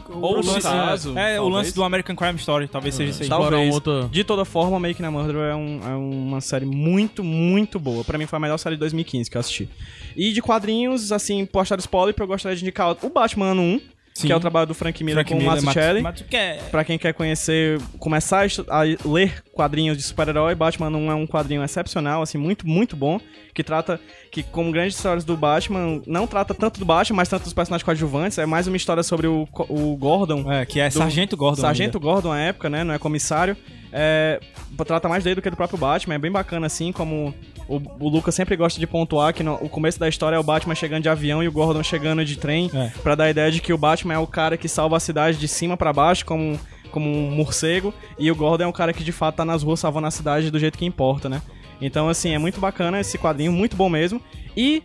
Ou 0.09 0.33
o 0.33 0.35
lance, 0.45 0.61
caso, 0.61 1.17
é, 1.17 1.33
o 1.33 1.43
talvez. 1.43 1.53
lance 1.53 1.75
do 1.75 1.83
American 1.83 2.15
Crime 2.15 2.35
Story, 2.37 2.67
talvez 2.67 2.95
seja 2.95 3.09
isso 3.09 3.23
aí. 3.23 3.27
Talvez. 3.29 3.75
De 4.11 4.23
toda 4.23 4.45
forma, 4.45 4.79
Making 4.79 5.03
a 5.05 5.11
Murderer 5.11 5.51
é, 5.51 5.55
um- 5.55 5.79
é 5.83 5.95
uma 5.95 6.39
série 6.39 6.65
muito, 6.65 7.23
muito 7.23 7.77
boa. 7.79 8.03
Pra 8.05 8.17
mim 8.17 8.25
foi 8.27 8.37
a 8.37 8.39
melhor 8.39 8.57
série 8.57 8.75
de 8.75 8.79
2015 8.79 9.29
que 9.29 9.35
eu 9.35 9.39
assisti. 9.41 9.67
E 10.15 10.31
de 10.31 10.41
quadrinhos, 10.41 11.11
assim, 11.11 11.45
postar 11.45 11.79
spoiler, 11.79 12.15
eu 12.17 12.27
gostaria 12.27 12.55
de 12.55 12.63
indicar 12.63 12.95
o 13.01 13.09
Batman 13.09 13.47
ano 13.51 13.61
1, 13.61 13.81
Sim. 14.13 14.27
que 14.27 14.33
é 14.33 14.35
o 14.35 14.39
trabalho 14.39 14.67
do 14.67 14.73
Frank 14.73 15.01
Miller 15.03 15.23
Frank 15.25 15.29
com 15.29 15.35
o 15.35 15.37
Miller, 15.39 15.63
Mazzucchelli. 15.63 16.01
Mat- 16.01 16.13
Mazzucchelli. 16.19 16.61
Pra 16.71 16.83
quem 16.83 16.97
quer 16.97 17.13
conhecer, 17.13 17.79
começar 17.99 18.45
a 18.69 18.81
ler 19.07 19.41
quadrinhos 19.53 19.95
de 19.97 20.03
super-herói, 20.03 20.55
Batman 20.55 20.89
1 20.89 21.11
é 21.11 21.15
um 21.15 21.25
quadrinho 21.27 21.63
excepcional, 21.63 22.21
assim, 22.21 22.37
muito, 22.37 22.67
muito 22.67 22.95
bom, 22.97 23.19
que 23.59 23.63
trata, 23.63 23.99
que 24.31 24.41
como 24.41 24.71
grandes 24.71 24.95
histórias 24.95 25.25
do 25.25 25.35
Batman, 25.35 26.01
não 26.07 26.25
trata 26.25 26.53
tanto 26.53 26.79
do 26.79 26.85
Batman, 26.85 27.17
mas 27.17 27.27
tanto 27.27 27.43
dos 27.43 27.51
personagens 27.53 27.83
coadjuvantes, 27.83 28.37
é 28.37 28.45
mais 28.45 28.67
uma 28.67 28.77
história 28.77 29.03
sobre 29.03 29.27
o, 29.27 29.45
o 29.67 29.97
Gordon, 29.97 30.49
É, 30.49 30.65
que 30.65 30.79
é 30.79 30.89
Sargento 30.89 31.35
Gordon. 31.35 31.61
Sargento 31.61 31.97
ainda. 31.97 31.99
Gordon 32.09 32.29
na 32.29 32.39
época, 32.39 32.69
né? 32.69 32.83
Não 32.85 32.93
é 32.93 32.97
comissário. 32.97 33.57
É, 33.91 34.39
trata 34.85 35.09
mais 35.09 35.23
dele 35.23 35.35
do 35.35 35.41
que 35.41 35.49
do 35.49 35.57
próprio 35.57 35.77
Batman. 35.77 36.15
É 36.15 36.17
bem 36.19 36.31
bacana, 36.31 36.67
assim, 36.67 36.91
como 36.93 37.33
o, 37.67 37.81
o 37.99 38.07
Lucas 38.07 38.33
sempre 38.33 38.55
gosta 38.55 38.79
de 38.79 38.87
pontuar 38.87 39.33
que 39.33 39.43
no- 39.43 39.55
o 39.55 39.67
começo 39.67 39.99
da 39.99 40.07
história 40.07 40.35
é 40.35 40.39
o 40.39 40.43
Batman 40.43 40.75
chegando 40.75 41.03
de 41.03 41.09
avião 41.09 41.43
e 41.43 41.47
o 41.47 41.51
Gordon 41.51 41.83
chegando 41.83 42.23
de 42.23 42.37
trem. 42.37 42.69
É. 42.73 42.91
Pra 43.03 43.15
dar 43.15 43.25
a 43.25 43.29
ideia 43.29 43.51
de 43.51 43.59
que 43.59 43.73
o 43.73 43.77
Batman 43.77 44.13
é 44.13 44.17
o 44.19 44.27
cara 44.27 44.55
que 44.57 44.69
salva 44.69 44.95
a 44.95 44.99
cidade 45.01 45.37
de 45.37 45.47
cima 45.49 45.75
pra 45.75 45.91
baixo, 45.91 46.23
como, 46.25 46.57
como 46.91 47.09
um 47.09 47.31
morcego. 47.31 47.93
E 48.17 48.31
o 48.31 48.35
Gordon 48.35 48.63
é 48.63 48.67
o 48.67 48.73
cara 48.73 48.93
que 48.93 49.03
de 49.03 49.11
fato 49.11 49.35
tá 49.35 49.43
nas 49.45 49.63
ruas 49.63 49.79
salvando 49.79 50.07
a 50.07 50.11
cidade 50.11 50.49
do 50.51 50.59
jeito 50.59 50.77
que 50.77 50.85
importa, 50.85 51.27
né? 51.27 51.41
Então, 51.81 52.09
assim, 52.09 52.33
é 52.33 52.37
muito 52.37 52.59
bacana 52.59 52.99
esse 52.99 53.17
quadrinho, 53.17 53.51
muito 53.51 53.75
bom 53.75 53.89
mesmo. 53.89 54.21
E 54.55 54.83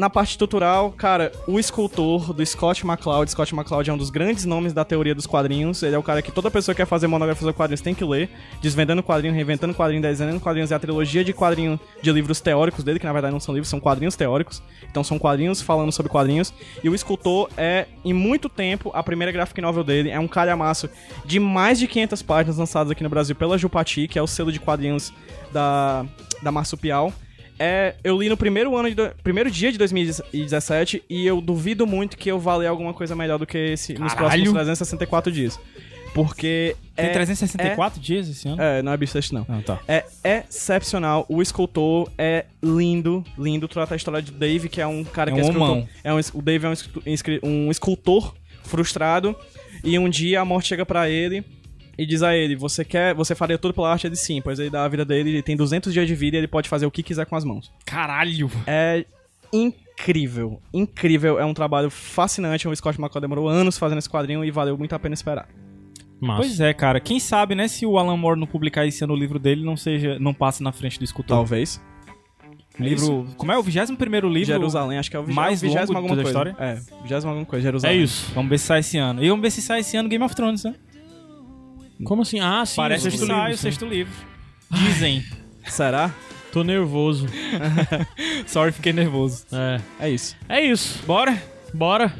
na 0.00 0.08
parte 0.08 0.30
estrutural, 0.30 0.92
cara, 0.92 1.30
o 1.46 1.60
escultor 1.60 2.32
do 2.32 2.44
Scott 2.46 2.86
McCloud. 2.86 3.30
Scott 3.30 3.54
McCloud 3.54 3.90
é 3.90 3.92
um 3.92 3.98
dos 3.98 4.08
grandes 4.08 4.46
nomes 4.46 4.72
da 4.72 4.82
teoria 4.82 5.14
dos 5.14 5.26
quadrinhos. 5.26 5.82
Ele 5.82 5.94
é 5.94 5.98
o 5.98 6.02
cara 6.02 6.22
que 6.22 6.32
toda 6.32 6.50
pessoa 6.50 6.74
que 6.74 6.80
quer 6.80 6.86
fazer 6.86 7.06
monografia 7.06 7.40
sobre 7.40 7.52
quadrinhos 7.52 7.82
tem 7.82 7.94
que 7.94 8.02
ler. 8.02 8.30
Desvendando 8.62 9.02
quadrinho, 9.02 9.34
reinventando 9.34 9.74
quadrinho, 9.74 10.00
desenhando 10.00 10.40
quadrinhos. 10.40 10.72
É 10.72 10.74
a 10.74 10.78
trilogia 10.78 11.22
de 11.22 11.34
quadrinho 11.34 11.78
de 12.00 12.10
livros 12.10 12.40
teóricos 12.40 12.82
dele, 12.82 12.98
que 12.98 13.04
na 13.04 13.12
verdade 13.12 13.30
não 13.30 13.40
são 13.40 13.52
livros, 13.52 13.68
são 13.68 13.78
quadrinhos 13.78 14.16
teóricos. 14.16 14.62
Então 14.90 15.04
são 15.04 15.18
quadrinhos 15.18 15.60
falando 15.60 15.92
sobre 15.92 16.10
quadrinhos. 16.10 16.50
E 16.82 16.88
o 16.88 16.94
escultor 16.94 17.50
é, 17.54 17.86
em 18.02 18.14
muito 18.14 18.48
tempo, 18.48 18.90
a 18.94 19.02
primeira 19.02 19.30
graphic 19.30 19.60
novel 19.60 19.84
dele. 19.84 20.08
É 20.08 20.18
um 20.18 20.26
calhamaço 20.26 20.88
de 21.26 21.38
mais 21.38 21.78
de 21.78 21.86
500 21.86 22.22
páginas 22.22 22.56
lançadas 22.56 22.90
aqui 22.90 23.02
no 23.02 23.10
Brasil 23.10 23.36
pela 23.36 23.58
Jupati, 23.58 24.08
que 24.08 24.18
é 24.18 24.22
o 24.22 24.26
selo 24.26 24.50
de 24.50 24.60
quadrinhos 24.60 25.12
da, 25.52 26.06
da 26.42 26.50
Marsupial. 26.50 27.12
É, 27.62 27.94
eu 28.02 28.18
li 28.18 28.28
no 28.30 28.38
primeiro 28.38 28.74
ano 28.74 28.88
de 28.88 28.94
do- 28.94 29.10
primeiro 29.22 29.50
dia 29.50 29.70
de 29.70 29.76
2017 29.76 31.02
e 31.10 31.26
eu 31.26 31.42
duvido 31.42 31.86
muito 31.86 32.16
que 32.16 32.30
eu 32.30 32.38
valer 32.38 32.66
alguma 32.68 32.94
coisa 32.94 33.14
melhor 33.14 33.38
do 33.38 33.46
que 33.46 33.58
esse 33.58 33.92
nos 33.98 34.14
Caralho! 34.14 34.30
próximos 34.30 34.52
364 34.54 35.30
dias. 35.30 35.60
Porque 36.14 36.74
Tem 36.96 37.06
é, 37.06 37.12
364 37.12 38.00
dias 38.00 38.28
esse 38.28 38.48
ano? 38.48 38.60
é, 38.60 38.82
não 38.82 38.90
é 38.92 38.96
bissexto 38.96 39.32
não. 39.34 39.46
Não, 39.48 39.62
tá. 39.62 39.78
É 39.86 40.04
excepcional. 40.24 41.24
O 41.28 41.40
escultor 41.40 42.10
é 42.18 42.46
lindo, 42.62 43.22
lindo. 43.38 43.68
Trata 43.68 43.94
a 43.94 43.96
história 43.96 44.20
de 44.20 44.32
Dave, 44.32 44.68
que 44.68 44.80
é 44.80 44.86
um 44.86 45.04
cara 45.04 45.30
É 45.30 45.34
que 45.34 45.40
é 45.40 45.44
um 45.44 45.46
escultor. 45.50 45.70
homão. 45.70 45.88
É 46.02 46.12
um, 46.12 46.18
o 46.34 46.42
Dave 46.42 46.66
é 46.66 46.68
um, 46.68 47.48
um 47.66 47.70
escultor 47.70 48.34
frustrado. 48.64 49.36
E 49.84 49.98
um 49.98 50.08
dia 50.08 50.40
a 50.40 50.44
morte 50.44 50.68
chega 50.68 50.84
pra 50.84 51.08
ele 51.08 51.44
e 52.02 52.06
diz 52.06 52.22
a 52.22 52.34
ele: 52.34 52.56
Você 52.56 52.84
quer, 52.84 53.14
você 53.14 53.34
faria 53.34 53.58
tudo 53.58 53.74
pela 53.74 53.92
arte? 53.92 54.06
Ele 54.06 54.16
sim, 54.16 54.40
pois 54.40 54.58
ele 54.58 54.70
dá 54.70 54.84
a 54.84 54.88
vida 54.88 55.04
dele, 55.04 55.30
ele 55.30 55.42
tem 55.42 55.56
200 55.56 55.92
dias 55.92 56.06
de 56.06 56.14
vida 56.14 56.36
e 56.36 56.40
ele 56.40 56.48
pode 56.48 56.68
fazer 56.68 56.86
o 56.86 56.90
que 56.90 57.02
quiser 57.02 57.26
com 57.26 57.36
as 57.36 57.44
mãos. 57.44 57.70
Caralho! 57.84 58.50
É 58.66 59.04
incrível, 59.52 60.60
incrível. 60.72 61.38
É 61.38 61.44
um 61.44 61.52
trabalho 61.54 61.90
fascinante. 61.90 62.66
O 62.66 62.74
Scott 62.74 62.98
McCall 63.00 63.20
demorou 63.20 63.48
anos 63.48 63.76
fazendo 63.76 63.98
esse 63.98 64.08
quadrinho 64.08 64.44
e 64.44 64.50
valeu 64.50 64.78
muito 64.78 64.94
a 64.94 64.98
pena 64.98 65.14
esperar. 65.14 65.48
Massa. 66.20 66.42
Pois 66.42 66.60
é, 66.60 66.72
cara. 66.74 67.00
Quem 67.00 67.18
sabe, 67.18 67.54
né, 67.54 67.66
se 67.66 67.86
o 67.86 67.98
Alan 67.98 68.16
Moore 68.16 68.38
não 68.38 68.46
publicar 68.46 68.86
esse 68.86 69.02
ano 69.04 69.14
o 69.14 69.16
livro 69.16 69.38
dele, 69.38 69.64
não 69.64 69.76
seja, 69.76 70.18
não 70.18 70.34
passe 70.34 70.62
na 70.62 70.70
frente 70.72 70.98
do 70.98 71.04
escultor. 71.04 71.36
Talvez. 71.36 71.80
Livro, 72.78 73.26
como 73.36 73.52
é 73.52 73.58
o 73.58 73.62
21º 73.62 74.26
livro? 74.30 74.46
Jerusalém, 74.46 74.98
acho 74.98 75.10
que 75.10 75.16
é 75.16 75.18
o 75.18 75.22
vigésimo, 75.22 75.40
mais 75.42 75.60
vigésimo 75.60 75.92
longo 75.92 75.98
alguma 75.98 76.16
da 76.16 76.22
coisa. 76.22 76.50
história? 76.50 76.56
É, 76.58 77.02
vigésimo 77.02 77.30
alguma 77.30 77.46
coisa, 77.46 77.62
É 77.62 77.68
Jerusalém. 77.68 78.02
isso. 78.02 78.32
Vamos 78.34 78.48
ver 78.48 78.58
se 78.58 78.64
sai 78.66 78.80
esse 78.80 78.96
ano. 78.96 79.22
E 79.22 79.28
vamos 79.28 79.42
ver 79.42 79.50
se 79.50 79.60
sai 79.60 79.80
esse 79.80 79.96
ano 79.98 80.08
Game 80.08 80.24
of 80.24 80.34
Thrones, 80.34 80.64
né? 80.64 80.74
Como 82.04 82.22
assim? 82.22 82.40
Ah, 82.40 82.64
sim. 82.64 82.76
Parece 82.76 83.08
o 83.08 83.10
que 83.10 83.16
sexto 83.18 83.26
sai 83.26 83.36
livro, 83.40 83.54
o 83.54 83.56
sim. 83.56 83.62
sexto 83.62 83.86
livro. 83.86 84.12
Dizem. 84.70 85.24
Será? 85.66 86.10
Tô 86.52 86.64
nervoso. 86.64 87.26
Sorry, 88.46 88.72
fiquei 88.72 88.92
nervoso. 88.92 89.44
É. 89.52 89.80
É 90.06 90.10
isso. 90.10 90.36
É 90.48 90.60
isso. 90.60 91.02
Bora? 91.06 91.40
Bora. 91.72 92.12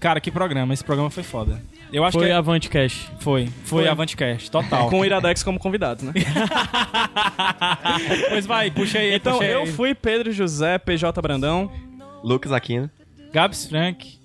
Cara, 0.00 0.20
que 0.20 0.30
programa. 0.30 0.74
Esse 0.74 0.84
programa 0.84 1.10
foi 1.10 1.22
foda. 1.22 1.60
Eu 1.92 2.04
acho 2.04 2.18
Foi 2.18 2.26
que 2.26 2.32
é- 2.32 2.34
Avante 2.34 2.68
Cash. 2.68 3.08
foi. 3.20 3.46
Foi, 3.64 3.82
Foi. 3.82 3.88
Avantcast, 3.88 4.50
total. 4.50 4.90
Com 4.90 5.00
o 5.00 5.04
Iradex 5.04 5.42
como 5.44 5.58
convidados, 5.58 6.02
né? 6.02 6.12
Pois 8.28 8.46
vai, 8.46 8.70
puxa 8.70 8.98
aí. 8.98 9.14
então, 9.14 9.34
puxa 9.34 9.44
aí. 9.44 9.52
eu 9.52 9.66
fui 9.66 9.94
Pedro 9.94 10.32
José, 10.32 10.78
PJ 10.78 11.20
Brandão. 11.22 11.70
Lucas 12.24 12.52
Aquino. 12.52 12.90
Gabs 13.32 13.66
Frank. 13.66 14.18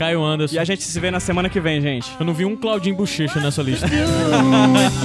Caio 0.00 0.24
Anderson. 0.24 0.56
E 0.56 0.58
a 0.58 0.64
gente 0.64 0.82
se 0.82 0.98
vê 0.98 1.10
na 1.10 1.20
semana 1.20 1.50
que 1.50 1.60
vem, 1.60 1.78
gente. 1.78 2.10
Eu 2.18 2.24
não 2.24 2.32
vi 2.32 2.46
um 2.46 2.56
Claudinho 2.56 2.96
Bochecha 2.96 3.38
nessa 3.38 3.60
lista. 3.60 3.86